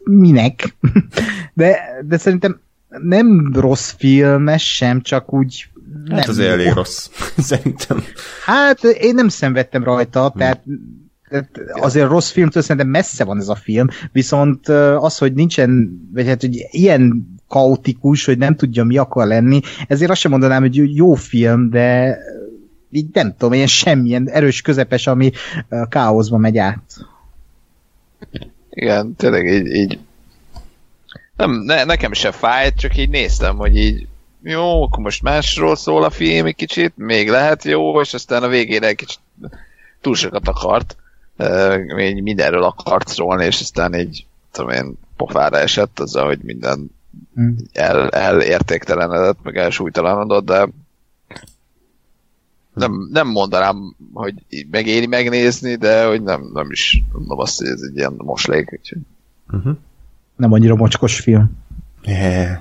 minek? 0.04 0.76
De, 1.54 1.78
de 2.08 2.18
szerintem 2.18 2.60
nem 3.02 3.52
rossz 3.54 3.94
filmes 3.98 4.76
sem, 4.76 5.02
csak 5.02 5.34
úgy 5.34 5.68
nem 6.06 6.18
hát 6.18 6.28
azért 6.28 6.50
elég 6.50 6.72
rossz, 6.74 7.10
szerintem. 7.38 8.04
Hát 8.46 8.84
én 8.84 9.16
nem 9.16 9.28
szenvedtem 9.28 9.84
rajta, 9.84 10.30
hm. 10.30 10.38
tehát 10.38 10.64
azért 11.72 12.10
rossz 12.10 12.32
filmtől 12.32 12.64
szerintem 12.64 12.88
messze 12.88 13.24
van 13.24 13.40
ez 13.40 13.48
a 13.48 13.56
film, 13.56 13.88
viszont 14.12 14.68
az, 14.98 15.18
hogy 15.18 15.34
nincsen, 15.34 16.02
vagy 16.14 16.28
hát, 16.28 16.42
hogy 16.42 16.68
ilyen 16.72 17.28
kaotikus, 17.48 18.26
hogy 18.26 18.38
nem 18.38 18.56
tudja, 18.56 18.84
mi 18.84 18.98
akar 18.98 19.28
lenni, 19.28 19.62
ezért 19.88 20.12
azt 20.12 20.20
sem 20.20 20.32
mondanám, 20.32 20.62
hogy 20.62 20.96
jó 20.96 21.14
film, 21.14 21.70
de 21.70 22.18
így 22.92 23.08
nem 23.14 23.32
tudom, 23.38 23.54
ilyen 23.54 23.68
semmilyen 23.68 24.30
erős 24.30 24.62
közepes, 24.62 25.08
ami 25.08 25.32
káoszba 25.90 26.38
megy 26.38 26.58
át. 26.58 26.84
Igen, 28.70 29.16
tényleg 29.16 29.48
így, 29.48 29.68
így 29.68 30.00
nem, 31.36 31.52
ne, 31.52 31.84
nekem 31.84 32.14
se 32.14 32.32
fájt, 32.32 32.78
csak 32.78 32.98
így 32.98 33.10
néztem, 33.10 33.58
hogy 33.58 33.78
így 33.78 34.08
jó, 34.44 34.84
akkor 34.84 35.04
most 35.04 35.22
másról 35.22 35.76
szól 35.76 36.04
a 36.04 36.10
film 36.10 36.46
egy 36.46 36.56
kicsit, 36.56 36.94
még 36.96 37.30
lehet 37.30 37.64
jó, 37.64 38.02
és 38.02 38.14
aztán 38.14 38.44
a 38.44 38.48
végére 38.48 38.88
egy 38.88 38.96
kicsit 38.96 39.20
túl 40.02 40.16
sokat 40.16 40.48
akart, 40.48 40.98
uh, 41.38 42.22
mindenről 42.22 42.64
akart 42.64 43.08
szólni, 43.08 43.46
és 43.46 43.60
aztán 43.60 43.94
egy, 43.94 44.26
tudom 44.52 44.70
én, 44.70 44.98
pofára 45.16 45.58
esett 45.58 46.00
azzal, 46.00 46.26
hogy 46.26 46.40
minden 46.42 46.92
hmm. 47.36 47.56
el, 47.74 48.10
elértéktelenedett, 48.10 49.38
meg 49.44 49.58
elsúlytalanodott, 49.58 50.46
de 50.46 50.68
nem, 52.74 53.10
nem 53.12 53.28
mondanám, 53.28 53.96
hogy 54.14 54.34
megéri 54.72 55.06
megnézni, 55.06 55.76
de 55.76 56.06
hogy 56.06 56.24
nem, 56.24 56.50
nem 56.54 56.72
is 56.72 57.04
mondom 57.12 57.40
azt, 57.40 57.58
hogy 57.58 57.68
ez 57.68 57.82
egy 57.82 57.96
ilyen 57.96 58.14
moslék. 58.18 58.72
Úgyhogy. 58.72 59.02
Uh-huh. 59.52 59.78
Nem 60.36 60.52
annyira 60.52 60.76
mocskos 60.76 61.20
film. 61.20 61.58
Yeah. 62.04 62.60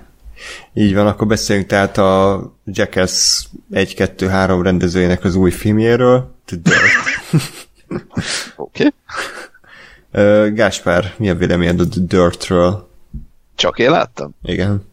Így 0.74 0.94
van, 0.94 1.06
akkor 1.06 1.26
beszéljünk 1.26 1.68
tehát 1.68 1.98
a 1.98 2.42
Jackass 2.64 3.44
1-2-3 3.72 4.60
rendezőjének 4.62 5.24
az 5.24 5.34
új 5.34 5.50
filmjéről. 5.50 6.34
Oké. 8.56 8.92
okay. 10.12 10.52
Gáspár, 10.52 11.14
mi 11.16 11.30
a 11.30 11.34
véleményed 11.34 11.80
a 11.80 11.88
The 11.88 12.00
Dirtről? 12.00 12.90
Csak 13.54 13.78
én 13.78 13.90
láttam? 13.90 14.34
Igen. 14.42 14.90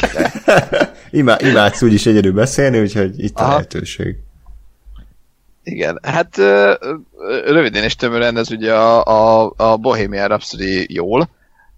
Imá, 1.10 1.36
imádsz 1.40 1.82
úgyis 1.82 2.06
egyedül 2.06 2.32
beszélni, 2.32 2.80
úgyhogy 2.80 3.24
itt 3.24 3.38
Aha. 3.38 3.48
a 3.48 3.50
lehetőség. 3.50 4.16
Igen, 5.62 5.98
hát 6.02 6.36
röviden 7.44 7.82
és 7.82 7.94
tömören 7.94 8.36
ez 8.36 8.50
ugye 8.50 8.74
a, 8.74 9.04
a, 9.04 9.52
a 9.56 9.76
Bohemian 9.76 10.28
Rhapsody 10.28 10.94
jól, 10.94 11.28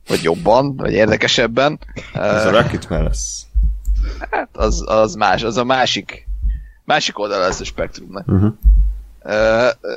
vagy 0.09 0.23
jobban, 0.23 0.77
vagy 0.77 0.93
érdekesebben. 0.93 1.79
Ez 2.13 2.45
a 2.45 2.49
Ö, 2.49 2.51
Rocketman 2.51 3.03
lesz. 3.03 3.47
Hát 4.31 4.49
az, 4.53 4.85
az 4.87 5.15
más, 5.15 5.43
az 5.43 5.57
a 5.57 5.65
másik, 5.65 6.27
másik 6.85 7.19
oldal 7.19 7.41
lesz 7.41 7.61
a 7.61 7.65
spektrumnak. 7.65 8.27
Uh-huh. 8.29 8.53
Ö, 9.23 9.69
ö, 9.81 9.95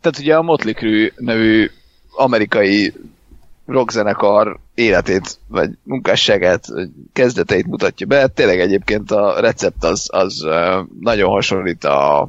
tehát 0.00 0.18
ugye 0.18 0.36
a 0.36 0.42
Motley 0.42 0.74
Crue 0.74 1.12
nevű 1.16 1.70
amerikai 2.16 2.94
rockzenekar 3.66 4.58
életét, 4.74 5.38
vagy 5.48 5.70
munkásságát, 5.82 6.66
vagy 6.66 6.88
kezdeteit 7.12 7.66
mutatja 7.66 8.06
be. 8.06 8.26
Tényleg 8.26 8.60
egyébként 8.60 9.10
a 9.10 9.40
recept 9.40 9.84
az, 9.84 10.08
az 10.12 10.44
ö, 10.44 10.80
nagyon 11.00 11.30
hasonlít 11.30 11.84
a, 11.84 12.20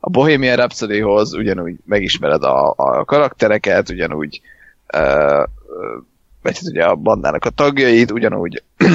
a 0.00 0.10
Bohemian 0.10 0.56
Rhapsodyhoz, 0.56 1.34
ugyanúgy 1.34 1.76
megismered 1.84 2.42
a, 2.42 2.74
a 2.76 3.04
karaktereket, 3.04 3.90
ugyanúgy 3.90 4.40
ö, 4.86 5.42
vagy 6.42 6.58
hát 6.58 6.68
ugye 6.68 6.84
a 6.84 6.94
bandának 6.94 7.44
a 7.44 7.50
tagjait, 7.50 8.10
ugyanúgy 8.10 8.62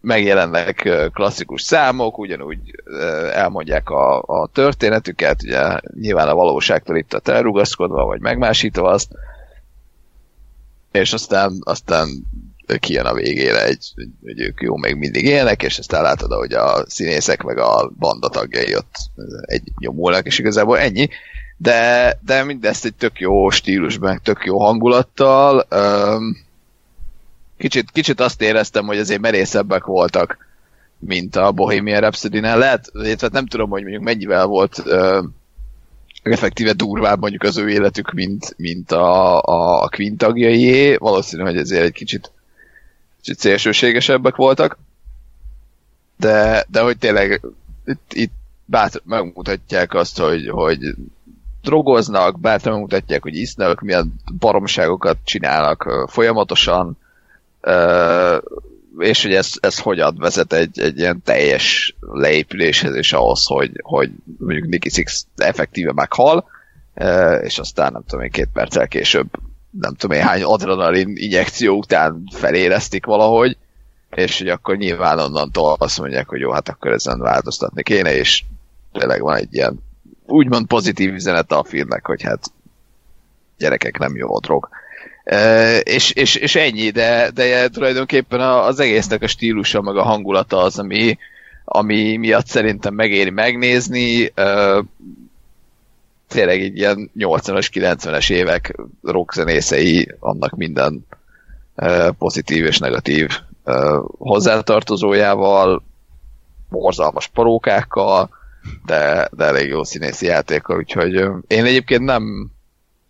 megjelennek 0.00 0.88
klasszikus 1.12 1.62
számok, 1.62 2.18
ugyanúgy 2.18 2.82
elmondják 3.32 3.90
a, 3.90 4.22
a 4.22 4.48
történetüket, 4.52 5.42
ugye 5.42 5.78
nyilván 6.00 6.28
a 6.28 6.34
valóságtól 6.34 6.96
itt 6.96 7.12
a 7.12 7.30
elrugaszkodva, 7.30 8.04
vagy 8.04 8.20
megmásítva 8.20 8.90
azt, 8.90 9.08
és 10.92 11.12
aztán, 11.12 11.58
aztán 11.60 12.08
kijön 12.78 13.04
a 13.04 13.14
végére 13.14 13.64
egy, 13.64 13.92
hogy 14.22 14.40
ők 14.40 14.60
jó 14.60 14.76
még 14.76 14.94
mindig 14.94 15.24
élnek, 15.24 15.62
és 15.62 15.78
aztán 15.78 16.02
látod, 16.02 16.32
hogy 16.32 16.52
a 16.52 16.84
színészek 16.86 17.42
meg 17.42 17.58
a 17.58 17.92
banda 17.98 18.28
tagjai 18.28 18.76
ott 18.76 18.94
egy 19.42 19.62
nyomulnak, 19.78 20.26
és 20.26 20.38
igazából 20.38 20.78
ennyi. 20.78 21.08
De, 21.56 22.18
de 22.24 22.44
mindezt 22.44 22.84
egy 22.84 22.94
tök 22.94 23.20
jó 23.20 23.50
stílusban, 23.50 24.20
tök 24.22 24.44
jó 24.44 24.58
hangulattal. 24.58 25.66
Öm, 25.68 26.36
kicsit, 27.62 27.90
kicsit 27.90 28.20
azt 28.20 28.42
éreztem, 28.42 28.86
hogy 28.86 28.98
azért 28.98 29.20
merészebbek 29.20 29.84
voltak, 29.84 30.46
mint 30.98 31.36
a 31.36 31.52
Bohemian 31.52 32.00
Rhapsody-nál. 32.00 32.58
Lehet, 32.58 32.90
illetve 32.92 33.28
nem 33.32 33.46
tudom, 33.46 33.70
hogy 33.70 33.82
mondjuk 33.82 34.02
mennyivel 34.02 34.46
volt 34.46 34.82
ö, 34.84 35.22
effektíve 36.22 36.72
durvább 36.72 37.20
mondjuk 37.20 37.42
az 37.42 37.56
ő 37.56 37.68
életük, 37.68 38.12
mint, 38.12 38.54
mint 38.56 38.92
a, 38.92 39.40
a, 39.42 39.88
Queen 39.88 40.16
tagjaié. 40.16 40.96
Valószínű, 40.96 41.42
hogy 41.42 41.56
ezért 41.56 41.84
egy 41.84 41.92
kicsit, 41.92 42.32
kicsit 43.16 43.38
szélsőségesebbek 43.38 44.36
voltak. 44.36 44.78
De, 46.16 46.64
de 46.68 46.80
hogy 46.80 46.98
tényleg 46.98 47.40
itt, 47.86 48.12
itt 48.12 48.32
bátr, 48.64 49.00
megmutatják 49.04 49.94
azt, 49.94 50.18
hogy, 50.18 50.48
hogy 50.48 50.78
drogoznak, 51.62 52.40
bátran 52.40 52.72
megmutatják, 52.72 53.22
hogy 53.22 53.36
isznak, 53.36 53.80
milyen 53.80 54.14
baromságokat 54.38 55.16
csinálnak 55.24 56.06
folyamatosan, 56.08 56.96
és 58.98 59.22
hogy 59.22 59.34
ez, 59.34 59.50
ez 59.60 59.78
hogyan 59.78 60.16
vezet 60.18 60.52
egy, 60.52 60.80
egy 60.80 60.98
ilyen 60.98 61.22
teljes 61.24 61.96
leépüléshez, 62.00 62.94
és 62.94 63.12
ahhoz, 63.12 63.46
hogy, 63.46 63.70
hogy 63.82 64.10
mondjuk 64.38 64.66
Nicky 64.66 64.88
Six 64.88 65.26
effektíve 65.36 65.92
meghal, 65.92 66.44
és 67.42 67.58
aztán 67.58 67.92
nem 67.92 68.02
tudom 68.06 68.24
én, 68.24 68.30
két 68.30 68.48
perccel 68.52 68.88
később 68.88 69.26
nem 69.80 69.94
tudom 69.94 70.16
én 70.16 70.22
hány 70.22 70.42
adrenalin 70.42 71.12
injekció 71.16 71.76
után 71.76 72.28
feléreztik 72.32 73.06
valahogy, 73.06 73.56
és 74.10 74.38
hogy 74.38 74.48
akkor 74.48 74.76
nyilván 74.76 75.18
onnantól 75.18 75.76
azt 75.78 75.98
mondják, 75.98 76.28
hogy 76.28 76.40
jó, 76.40 76.50
hát 76.50 76.68
akkor 76.68 76.92
ezen 76.92 77.18
változtatni 77.18 77.82
kéne, 77.82 78.14
és 78.14 78.44
tényleg 78.92 79.20
van 79.20 79.36
egy 79.36 79.54
ilyen 79.54 79.80
úgymond 80.26 80.66
pozitív 80.66 81.12
üzenet 81.12 81.52
a 81.52 81.64
filmnek, 81.64 82.06
hogy 82.06 82.22
hát 82.22 82.52
gyerekek 83.58 83.98
nem 83.98 84.16
jó 84.16 84.34
a 84.34 84.40
drog. 84.40 84.68
És, 85.82 86.10
és, 86.10 86.34
és 86.34 86.54
ennyi, 86.54 86.90
de, 86.90 87.30
de 87.30 87.68
tulajdonképpen 87.68 88.40
az 88.40 88.80
egésznek 88.80 89.22
a 89.22 89.26
stílusa, 89.26 89.80
meg 89.80 89.96
a 89.96 90.02
hangulata 90.02 90.56
az, 90.56 90.78
ami, 90.78 91.18
ami 91.64 92.16
miatt 92.16 92.46
szerintem 92.46 92.94
megéri 92.94 93.30
megnézni. 93.30 94.32
Tényleg 96.28 96.60
egy 96.60 96.76
ilyen 96.76 97.10
80-as, 97.18 97.68
90-es 97.72 98.30
évek 98.30 98.76
rockzenészei, 99.02 100.14
annak 100.18 100.56
minden 100.56 101.06
pozitív 102.18 102.64
és 102.64 102.78
negatív 102.78 103.28
hozzátartozójával, 104.18 105.82
borzalmas 106.68 107.28
parókákkal, 107.28 108.30
de, 108.86 109.28
de 109.32 109.44
elég 109.44 109.68
jó 109.68 109.84
színészi 109.84 110.26
játékkal, 110.26 110.76
úgyhogy 110.76 111.14
én 111.46 111.64
egyébként 111.64 112.02
nem 112.02 112.51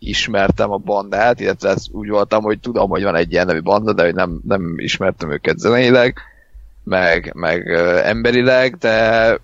ismertem 0.09 0.71
a 0.71 0.77
bandát, 0.77 1.41
illetve 1.41 1.69
ez 1.69 1.85
úgy 1.91 2.09
voltam, 2.09 2.43
hogy 2.43 2.61
tudom, 2.61 2.91
hogy 2.91 3.03
van 3.03 3.17
egy 3.17 3.33
ilyen 3.33 3.47
nevű 3.47 3.61
banda, 3.61 3.93
de 3.93 4.05
hogy 4.05 4.15
nem, 4.15 4.41
nem 4.47 4.75
ismertem 4.77 5.33
őket 5.33 5.59
zeneileg, 5.59 6.17
meg, 6.85 7.33
meg 7.35 7.69
emberileg, 8.05 8.77
de, 8.77 9.39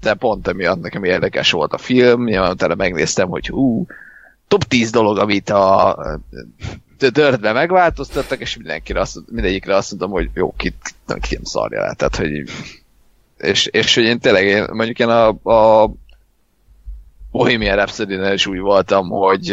de 0.00 0.14
pont 0.14 0.48
emiatt 0.48 0.80
nekem 0.80 1.04
érdekes 1.04 1.50
volt 1.50 1.72
a 1.72 1.78
film, 1.78 2.24
nyilván 2.24 2.50
utána 2.50 2.74
megnéztem, 2.74 3.28
hogy 3.28 3.46
hú, 3.46 3.86
top 4.48 4.64
10 4.64 4.90
dolog, 4.90 5.18
amit 5.18 5.50
a 5.50 5.96
Dörtbe 6.98 7.52
megváltoztattak, 7.52 8.40
és 8.40 8.56
mindenkire 8.56 9.00
azt, 9.00 9.18
mindegyikre 9.30 9.74
azt 9.74 9.90
mondom, 9.90 10.10
hogy 10.10 10.30
jó, 10.34 10.54
kit, 10.56 10.94
nem, 11.06 11.18
ki 11.18 11.34
nem 11.34 11.44
szarja 11.44 11.80
le. 11.80 11.94
Tehát, 11.94 12.16
hogy 12.16 12.30
és, 13.38 13.66
és 13.66 13.94
hogy 13.94 14.04
én 14.04 14.18
tényleg, 14.18 14.44
én, 14.44 14.66
mondjuk 14.72 14.98
én 14.98 15.08
a, 15.08 15.28
a 15.28 15.90
Bohemian 17.36 17.76
rhapsody 17.76 18.32
is 18.32 18.46
úgy 18.46 18.58
voltam, 18.58 19.08
hogy 19.08 19.44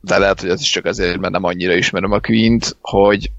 de 0.00 0.18
lehet, 0.18 0.40
hogy 0.40 0.50
az 0.50 0.60
is 0.60 0.70
csak 0.70 0.84
azért, 0.84 1.18
mert 1.18 1.32
nem 1.32 1.44
annyira 1.44 1.74
ismerem 1.74 2.12
a 2.12 2.20
Queen-t, 2.20 2.76
hogy 2.80 3.30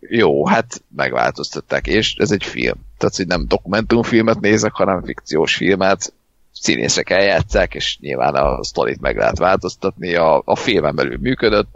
jó, 0.00 0.46
hát 0.46 0.82
megváltoztatták, 0.96 1.86
és 1.86 2.14
ez 2.14 2.30
egy 2.30 2.44
film. 2.44 2.74
Tehát, 2.98 3.16
hogy 3.16 3.26
nem 3.26 3.44
dokumentumfilmet 3.48 4.40
nézek, 4.40 4.72
hanem 4.72 5.04
fikciós 5.04 5.54
filmet, 5.54 6.12
színészek 6.52 7.10
eljátszák, 7.10 7.74
és 7.74 7.98
nyilván 8.00 8.34
a 8.34 8.64
sztorit 8.64 9.00
meg 9.00 9.16
lehet 9.16 9.38
változtatni, 9.38 10.14
a, 10.14 10.42
a 10.44 10.56
filmen 10.56 10.94
belül 10.94 11.18
működött, 11.20 11.68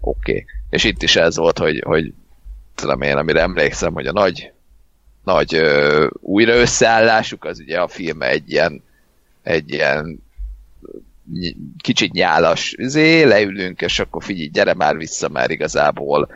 oké. 0.00 0.32
Okay. 0.32 0.44
És 0.70 0.84
itt 0.84 1.02
is 1.02 1.16
ez 1.16 1.36
volt, 1.36 1.58
hogy, 1.58 1.82
hogy 1.86 2.12
tudom 2.74 3.02
én, 3.02 3.16
amire 3.16 3.40
emlékszem, 3.40 3.92
hogy 3.92 4.06
a 4.06 4.12
nagy 4.12 4.52
nagy 5.24 5.54
ö, 5.54 6.06
újra 6.20 6.54
összeállásuk, 6.54 7.44
az 7.44 7.58
ugye 7.60 7.80
a 7.80 7.88
film 7.88 8.22
egy 8.22 8.50
ilyen, 8.50 8.82
egy 9.42 9.70
ilyen 9.70 10.22
kicsit 11.78 12.12
nyálas 12.12 12.74
zé, 12.78 13.22
leülünk, 13.22 13.80
és 13.80 13.98
akkor 13.98 14.22
figyelj, 14.22 14.48
gyere 14.48 14.74
már 14.74 14.96
vissza, 14.96 15.28
már 15.28 15.50
igazából 15.50 16.28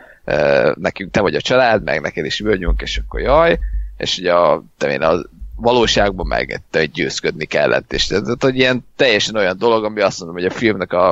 nekünk 0.75 1.11
te 1.11 1.21
vagy 1.21 1.35
a 1.35 1.41
család, 1.41 1.83
meg 1.83 2.01
neked 2.01 2.25
is 2.25 2.39
vagyunk, 2.39 2.81
és 2.81 2.97
akkor 2.97 3.19
jaj, 3.19 3.59
és 3.97 4.17
ugye 4.17 4.33
a, 4.33 4.63
te 4.77 4.91
én 4.91 5.01
a 5.01 5.21
valóságban 5.55 6.27
meg 6.27 6.61
te 6.69 6.85
győzködni 6.85 7.45
kellett, 7.45 7.93
és 7.93 8.05
tehát, 8.05 8.43
hogy 8.43 8.57
ilyen 8.57 8.85
teljesen 8.95 9.35
olyan 9.35 9.57
dolog, 9.57 9.83
ami 9.83 10.01
azt 10.01 10.19
mondom, 10.19 10.37
hogy 10.37 10.45
a 10.45 10.51
filmnek 10.51 10.93
a, 10.93 11.09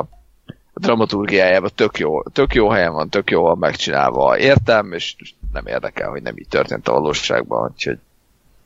a 0.72 0.80
dramaturgiájában 0.80 1.70
tök 1.74 1.98
jó, 1.98 2.22
tök 2.22 2.54
jó 2.54 2.68
helyen 2.68 2.92
van, 2.92 3.08
tök 3.08 3.30
jó 3.30 3.42
van 3.42 3.58
megcsinálva, 3.58 4.38
értem, 4.38 4.92
és 4.92 5.16
nem 5.52 5.66
érdekel, 5.66 6.10
hogy 6.10 6.22
nem 6.22 6.36
így 6.36 6.48
történt 6.48 6.88
a 6.88 6.92
valóságban, 6.92 7.70
úgyhogy 7.72 7.98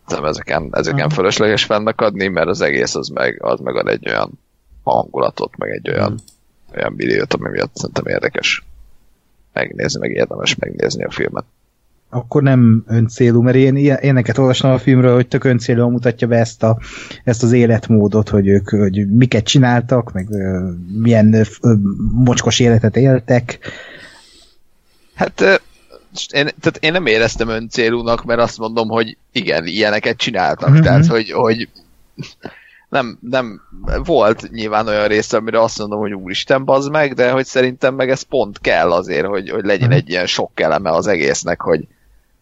nem 0.07 0.25
ezeken, 0.25 0.69
ezeken 0.73 1.09
fölösleges 1.09 1.65
fennakadni, 1.65 2.29
mert 2.29 2.49
az 2.49 2.61
egész 2.61 2.95
az 2.95 3.09
meg, 3.09 3.43
az 3.43 3.61
meg 3.61 3.77
ad 3.77 3.89
egy 3.89 4.09
olyan 4.09 4.39
hangulatot, 4.83 5.57
meg 5.57 5.71
egy 5.71 5.91
olyan, 5.91 6.19
olyan 6.75 6.93
milliót, 6.93 7.35
ami 7.35 7.49
miatt 7.51 7.77
szerintem 7.77 8.07
érdekes 8.07 8.65
megnézni, 9.53 10.01
meg 10.01 10.11
érdemes 10.11 10.55
megnézni 10.55 11.05
a 11.05 11.11
filmet. 11.11 11.45
Akkor 12.13 12.43
nem 12.43 12.85
öncélú, 12.87 13.43
mert 13.43 13.57
én 13.57 13.77
ilyen- 13.77 14.01
éneket 14.01 14.39
olvastam 14.39 14.71
a 14.71 14.79
filmről, 14.79 15.15
hogy 15.15 15.29
tök 15.29 15.45
öncélúan 15.45 15.91
mutatja 15.91 16.27
be 16.27 16.37
ezt, 16.39 16.63
a, 16.63 16.79
ezt 17.25 17.43
az 17.43 17.53
életmódot, 17.53 18.29
hogy 18.29 18.49
ők 18.49 18.69
hogy 18.69 19.11
miket 19.11 19.45
csináltak, 19.45 20.13
meg 20.13 20.31
ö, 20.31 20.71
milyen 20.97 21.35
ö, 21.35 21.43
mocskos 22.13 22.61
életet 22.61 22.97
éltek. 22.97 23.59
Hát 25.15 25.41
ö, 25.41 25.55
én, 26.33 26.49
tehát 26.61 26.79
én 26.81 26.93
nem 26.93 27.07
éreztem 27.07 27.49
öncélúnak, 27.49 28.25
mert 28.25 28.41
azt 28.41 28.59
mondom, 28.59 28.89
hogy 28.89 29.17
igen, 29.33 29.67
ilyeneket 29.67 30.17
csináltak. 30.17 30.71
Mhm. 30.71 30.81
Tehát, 30.83 31.07
hogy, 31.07 31.31
hogy 31.31 31.69
nem, 32.91 33.19
nem, 33.21 33.61
volt 34.05 34.51
nyilván 34.51 34.87
olyan 34.87 35.09
része, 35.09 35.37
amire 35.37 35.63
azt 35.63 35.79
mondom, 35.79 36.01
hogy 36.01 36.15
úristen, 36.15 36.65
bazd 36.65 36.91
meg, 36.91 37.15
de 37.15 37.31
hogy 37.31 37.47
szerintem 37.47 37.95
meg 37.95 38.11
ez 38.11 38.23
pont 38.23 38.59
kell 38.59 38.93
azért, 38.93 39.27
hogy, 39.27 39.51
hogy 39.51 39.65
legyen 39.65 39.89
Mhm. 39.89 39.97
egy 39.97 40.09
ilyen 40.09 40.27
sok 40.27 40.61
eleme 40.61 40.91
az 40.91 41.07
egésznek, 41.07 41.61
hogy, 41.61 41.87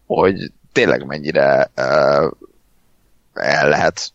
hogy 0.05 0.51
tényleg 0.71 1.05
mennyire 1.05 1.71
uh, 1.77 2.31
el 3.33 3.69
lehet 3.69 4.11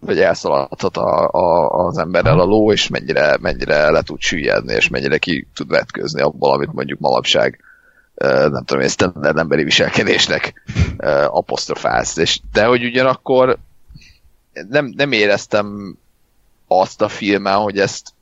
vagy 0.00 0.20
elszaladhat 0.20 0.96
a, 0.96 1.28
a, 1.30 1.68
az 1.86 1.98
emberrel 1.98 2.40
a 2.40 2.44
ló, 2.44 2.72
és 2.72 2.88
mennyire, 2.88 3.36
mennyire 3.40 3.90
le 3.90 4.02
tud 4.02 4.20
süllyedni, 4.20 4.74
és 4.74 4.88
mennyire 4.88 5.18
ki 5.18 5.46
tud 5.54 5.68
vetközni 5.68 6.20
abból, 6.20 6.52
amit 6.52 6.72
mondjuk 6.72 6.98
manapság 6.98 7.60
nem 8.50 8.64
tudom, 8.64 8.88
standard 8.88 9.38
emberi 9.38 9.64
viselkedésnek 9.64 10.62
apostrofálsz. 11.26 12.16
És, 12.16 12.40
de 12.52 12.64
hogy 12.64 12.84
ugyanakkor 12.84 13.58
nem, 14.68 14.92
nem 14.96 15.12
éreztem 15.12 15.96
azt 16.66 17.02
a 17.02 17.08
filmen, 17.08 17.56
hogy 17.56 17.78
ezt 17.78 18.12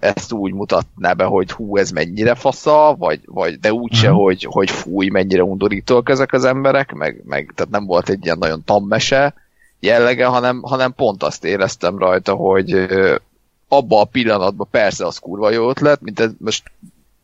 ezt 0.00 0.32
úgy 0.32 0.52
mutatná 0.52 1.12
be, 1.12 1.24
hogy 1.24 1.50
hú, 1.50 1.76
ez 1.76 1.90
mennyire 1.90 2.34
fasza, 2.34 2.94
vagy, 2.98 3.20
vagy 3.24 3.58
de 3.58 3.72
úgyse, 3.72 4.08
uh-huh. 4.08 4.22
hogy, 4.22 4.46
hogy 4.50 4.70
fúj, 4.70 5.08
mennyire 5.08 5.42
undorítók 5.42 6.08
ezek 6.08 6.32
az 6.32 6.44
emberek, 6.44 6.92
meg, 6.92 7.22
meg 7.24 7.52
tehát 7.54 7.72
nem 7.72 7.86
volt 7.86 8.08
egy 8.08 8.24
ilyen 8.24 8.38
nagyon 8.38 8.64
tammese 8.64 9.34
jellege, 9.80 10.26
hanem, 10.26 10.62
hanem 10.62 10.94
pont 10.94 11.22
azt 11.22 11.44
éreztem 11.44 11.98
rajta, 11.98 12.34
hogy 12.34 12.86
abba 13.68 14.00
a 14.00 14.04
pillanatban 14.04 14.68
persze 14.70 15.06
az 15.06 15.18
kurva 15.18 15.50
jó 15.50 15.68
ötlet, 15.68 16.00
mint 16.00 16.20
ez 16.20 16.30
most 16.38 16.62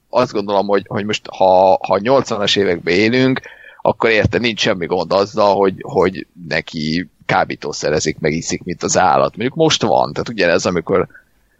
azt 0.09 0.33
gondolom, 0.33 0.67
hogy, 0.67 0.85
hogy 0.89 1.05
most 1.05 1.27
ha, 1.27 1.79
ha 1.87 1.99
80-as 2.03 2.59
években 2.59 2.95
élünk, 2.95 3.41
akkor 3.83 4.11
érte 4.11 4.39
nincs 4.39 4.61
semmi 4.61 4.87
gond 4.87 5.13
azzal, 5.13 5.55
hogy, 5.55 5.75
hogy 5.81 6.27
neki 6.49 7.11
kábítószerezik, 7.27 8.19
meg 8.19 8.32
iszik, 8.32 8.62
mint 8.62 8.82
az 8.82 8.98
állat. 8.98 9.36
Mondjuk 9.36 9.55
most 9.59 9.82
van, 9.82 10.12
tehát 10.12 10.28
ugyanez, 10.28 10.66
amikor 10.66 11.07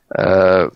uh, 0.09 0.66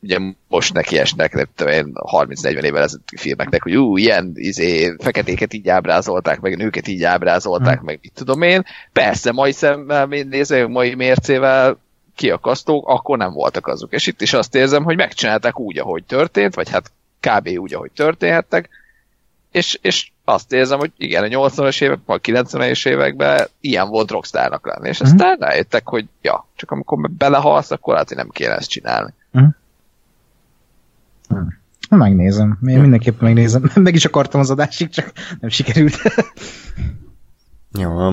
ugye 0.00 0.18
most 0.48 0.72
neki 0.74 0.98
esnek, 0.98 1.32
nem 1.32 1.46
tudom 1.54 1.72
én, 1.72 1.92
30-40 1.94 2.62
évvel 2.62 2.82
ezelőtti 2.82 3.16
filmeknek, 3.16 3.62
hogy 3.62 3.76
ú, 3.76 3.96
ilyen 3.96 4.32
izé, 4.34 4.94
feketéket 4.98 5.52
így 5.52 5.68
ábrázolták, 5.68 6.40
meg 6.40 6.56
nőket 6.56 6.88
így 6.88 7.02
ábrázolták, 7.02 7.76
hmm. 7.76 7.86
meg 7.86 7.98
mit 8.02 8.12
tudom 8.14 8.42
én. 8.42 8.64
Persze, 8.92 9.32
mai 9.32 9.52
szemmel 9.52 10.06
nézve, 10.06 10.66
mai 10.66 10.94
mércével 10.94 11.78
kiakasztók, 12.14 12.88
akkor 12.88 13.18
nem 13.18 13.32
voltak 13.32 13.66
azok. 13.66 13.92
És 13.92 14.06
itt 14.06 14.20
is 14.20 14.32
azt 14.32 14.54
érzem, 14.54 14.84
hogy 14.84 14.96
megcsinálták 14.96 15.60
úgy, 15.60 15.78
ahogy 15.78 16.04
történt, 16.04 16.54
vagy 16.54 16.70
hát 16.70 16.92
kb. 17.20 17.48
úgy, 17.48 17.74
ahogy 17.74 17.90
történhettek, 17.90 18.68
és, 19.50 19.78
és 19.82 20.10
azt 20.28 20.52
érzem, 20.52 20.78
hogy 20.78 20.92
igen, 20.96 21.22
a 21.22 21.26
80-as 21.26 21.82
évek, 21.82 21.98
vagy 22.06 22.20
90-es 22.22 22.88
években 22.88 23.46
ilyen 23.60 23.88
volt 23.88 24.10
rockstárnak 24.10 24.66
lenni, 24.66 24.88
és 24.88 25.00
aztán 25.00 25.36
mm. 25.36 25.40
rájöttek, 25.40 25.88
hogy 25.88 26.06
ja, 26.22 26.46
csak 26.56 26.70
amikor 26.70 27.10
belehalsz, 27.10 27.70
akkor 27.70 27.96
hát 27.96 28.14
nem 28.14 28.28
kéne 28.28 28.56
ezt 28.56 28.68
csinálni. 28.68 29.14
Mm. 29.38 29.44
Mm. 31.34 31.98
Megnézem. 31.98 32.58
Én 32.66 32.80
mindenképpen 32.80 33.24
megnézem. 33.24 33.70
Meg 33.74 33.94
is 33.94 34.04
akartam 34.04 34.40
az 34.40 34.50
adásig, 34.50 34.88
csak 34.88 35.12
nem 35.40 35.50
sikerült. 35.50 35.96
Jó. 37.80 38.12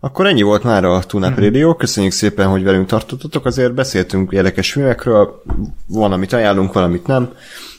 Akkor 0.00 0.26
ennyi 0.26 0.42
volt 0.42 0.62
már 0.62 0.84
a 0.84 1.02
Tuna 1.02 1.30
mm. 1.30 1.34
Radio. 1.34 1.76
Köszönjük 1.76 2.12
szépen, 2.12 2.48
hogy 2.48 2.62
velünk 2.62 2.86
tartottatok. 2.86 3.44
Azért 3.44 3.74
beszéltünk 3.74 4.32
érdekes 4.32 4.72
filmekről. 4.72 5.42
Van, 5.86 6.12
amit 6.12 6.32
ajánlunk, 6.32 6.72
valamit 6.72 7.06
nem 7.06 7.32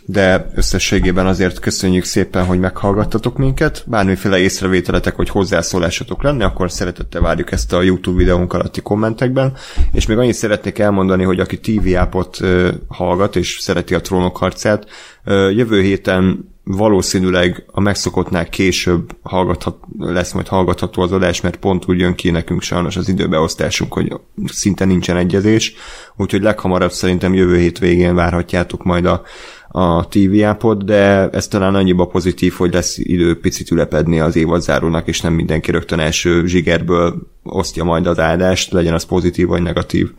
de 0.09 0.49
összességében 0.55 1.27
azért 1.27 1.59
köszönjük 1.59 2.03
szépen, 2.03 2.45
hogy 2.45 2.59
meghallgattatok 2.59 3.37
minket. 3.37 3.83
Bármiféle 3.87 4.37
észrevételetek 4.37 5.15
vagy 5.15 5.29
hozzászólásatok 5.29 6.23
lenne, 6.23 6.45
akkor 6.45 6.71
szeretettel 6.71 7.21
várjuk 7.21 7.51
ezt 7.51 7.73
a 7.73 7.81
YouTube 7.81 8.17
videónk 8.17 8.53
alatti 8.53 8.81
kommentekben. 8.81 9.53
És 9.91 10.05
még 10.05 10.17
annyit 10.17 10.33
szeretnék 10.33 10.79
elmondani, 10.79 11.23
hogy 11.23 11.39
aki 11.39 11.59
TV 11.59 11.95
appot 11.95 12.39
hallgat 12.87 13.35
és 13.35 13.57
szereti 13.59 13.93
a 13.95 14.01
trónok 14.01 14.37
harcát, 14.37 14.85
jövő 15.51 15.81
héten 15.81 16.55
valószínűleg 16.67 17.63
a 17.71 17.79
megszokottnál 17.79 18.49
később 18.49 19.15
hallgathat, 19.21 19.77
lesz 19.97 20.31
majd 20.31 20.47
hallgatható 20.47 21.01
az 21.01 21.11
adás, 21.11 21.41
mert 21.41 21.55
pont 21.55 21.83
úgy 21.87 21.99
jön 21.99 22.15
ki 22.15 22.29
nekünk 22.29 22.61
sajnos 22.61 22.95
az 22.95 23.09
időbeosztásunk, 23.09 23.93
hogy 23.93 24.13
szinte 24.45 24.85
nincsen 24.85 25.17
egyezés, 25.17 25.73
úgyhogy 26.15 26.41
leghamarabb 26.41 26.91
szerintem 26.91 27.33
jövő 27.33 27.57
hét 27.57 27.79
végén 27.79 28.15
várhatjátok 28.15 28.83
majd 28.83 29.05
a 29.05 29.21
a 29.77 30.07
TV 30.07 30.43
appot, 30.43 30.85
de 30.85 31.29
ez 31.29 31.47
talán 31.47 31.75
annyiba 31.75 32.05
pozitív, 32.05 32.53
hogy 32.53 32.73
lesz 32.73 32.97
idő 32.97 33.39
picit 33.39 33.71
ülepedni 33.71 34.19
az 34.19 34.35
évadzárónak, 34.35 35.07
és 35.07 35.21
nem 35.21 35.33
mindenki 35.33 35.71
rögtön 35.71 35.99
első 35.99 36.45
zsigerből 36.45 37.15
osztja 37.43 37.83
majd 37.83 38.07
az 38.07 38.19
áldást, 38.19 38.71
legyen 38.71 38.93
az 38.93 39.03
pozitív 39.03 39.47
vagy 39.47 39.61
negatív. 39.61 40.11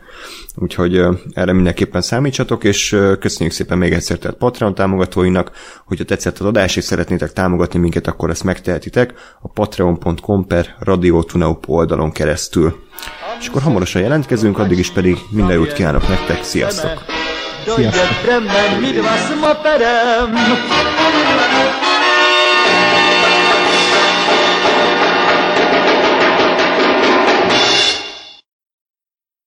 Úgyhogy 0.56 1.02
erre 1.32 1.52
mindenképpen 1.52 2.00
számítsatok, 2.00 2.64
és 2.64 2.96
köszönjük 3.20 3.54
szépen 3.54 3.78
még 3.78 3.92
egyszer 3.92 4.18
tehát 4.18 4.36
Patreon 4.36 4.74
támogatóinak, 4.74 5.50
hogyha 5.86 6.04
tetszett 6.04 6.38
az 6.38 6.46
adás, 6.46 6.76
és 6.76 6.84
szeretnétek 6.84 7.32
támogatni 7.32 7.78
minket, 7.78 8.06
akkor 8.06 8.30
ezt 8.30 8.44
megtehetitek 8.44 9.14
a 9.40 9.48
patreon.com 9.48 10.46
per 10.46 10.76
radiotunaup 10.78 11.68
oldalon 11.68 12.12
keresztül. 12.12 12.76
És 13.40 13.46
akkor 13.46 13.62
hamarosan 13.62 14.02
jelentkezünk, 14.02 14.58
addig 14.58 14.78
is 14.78 14.90
pedig 14.90 15.16
minden 15.30 15.56
jót 15.56 15.72
kívánok 15.72 16.08
nektek, 16.08 16.42
sziasztok! 16.42 17.27
Sziasztok! 17.64 18.08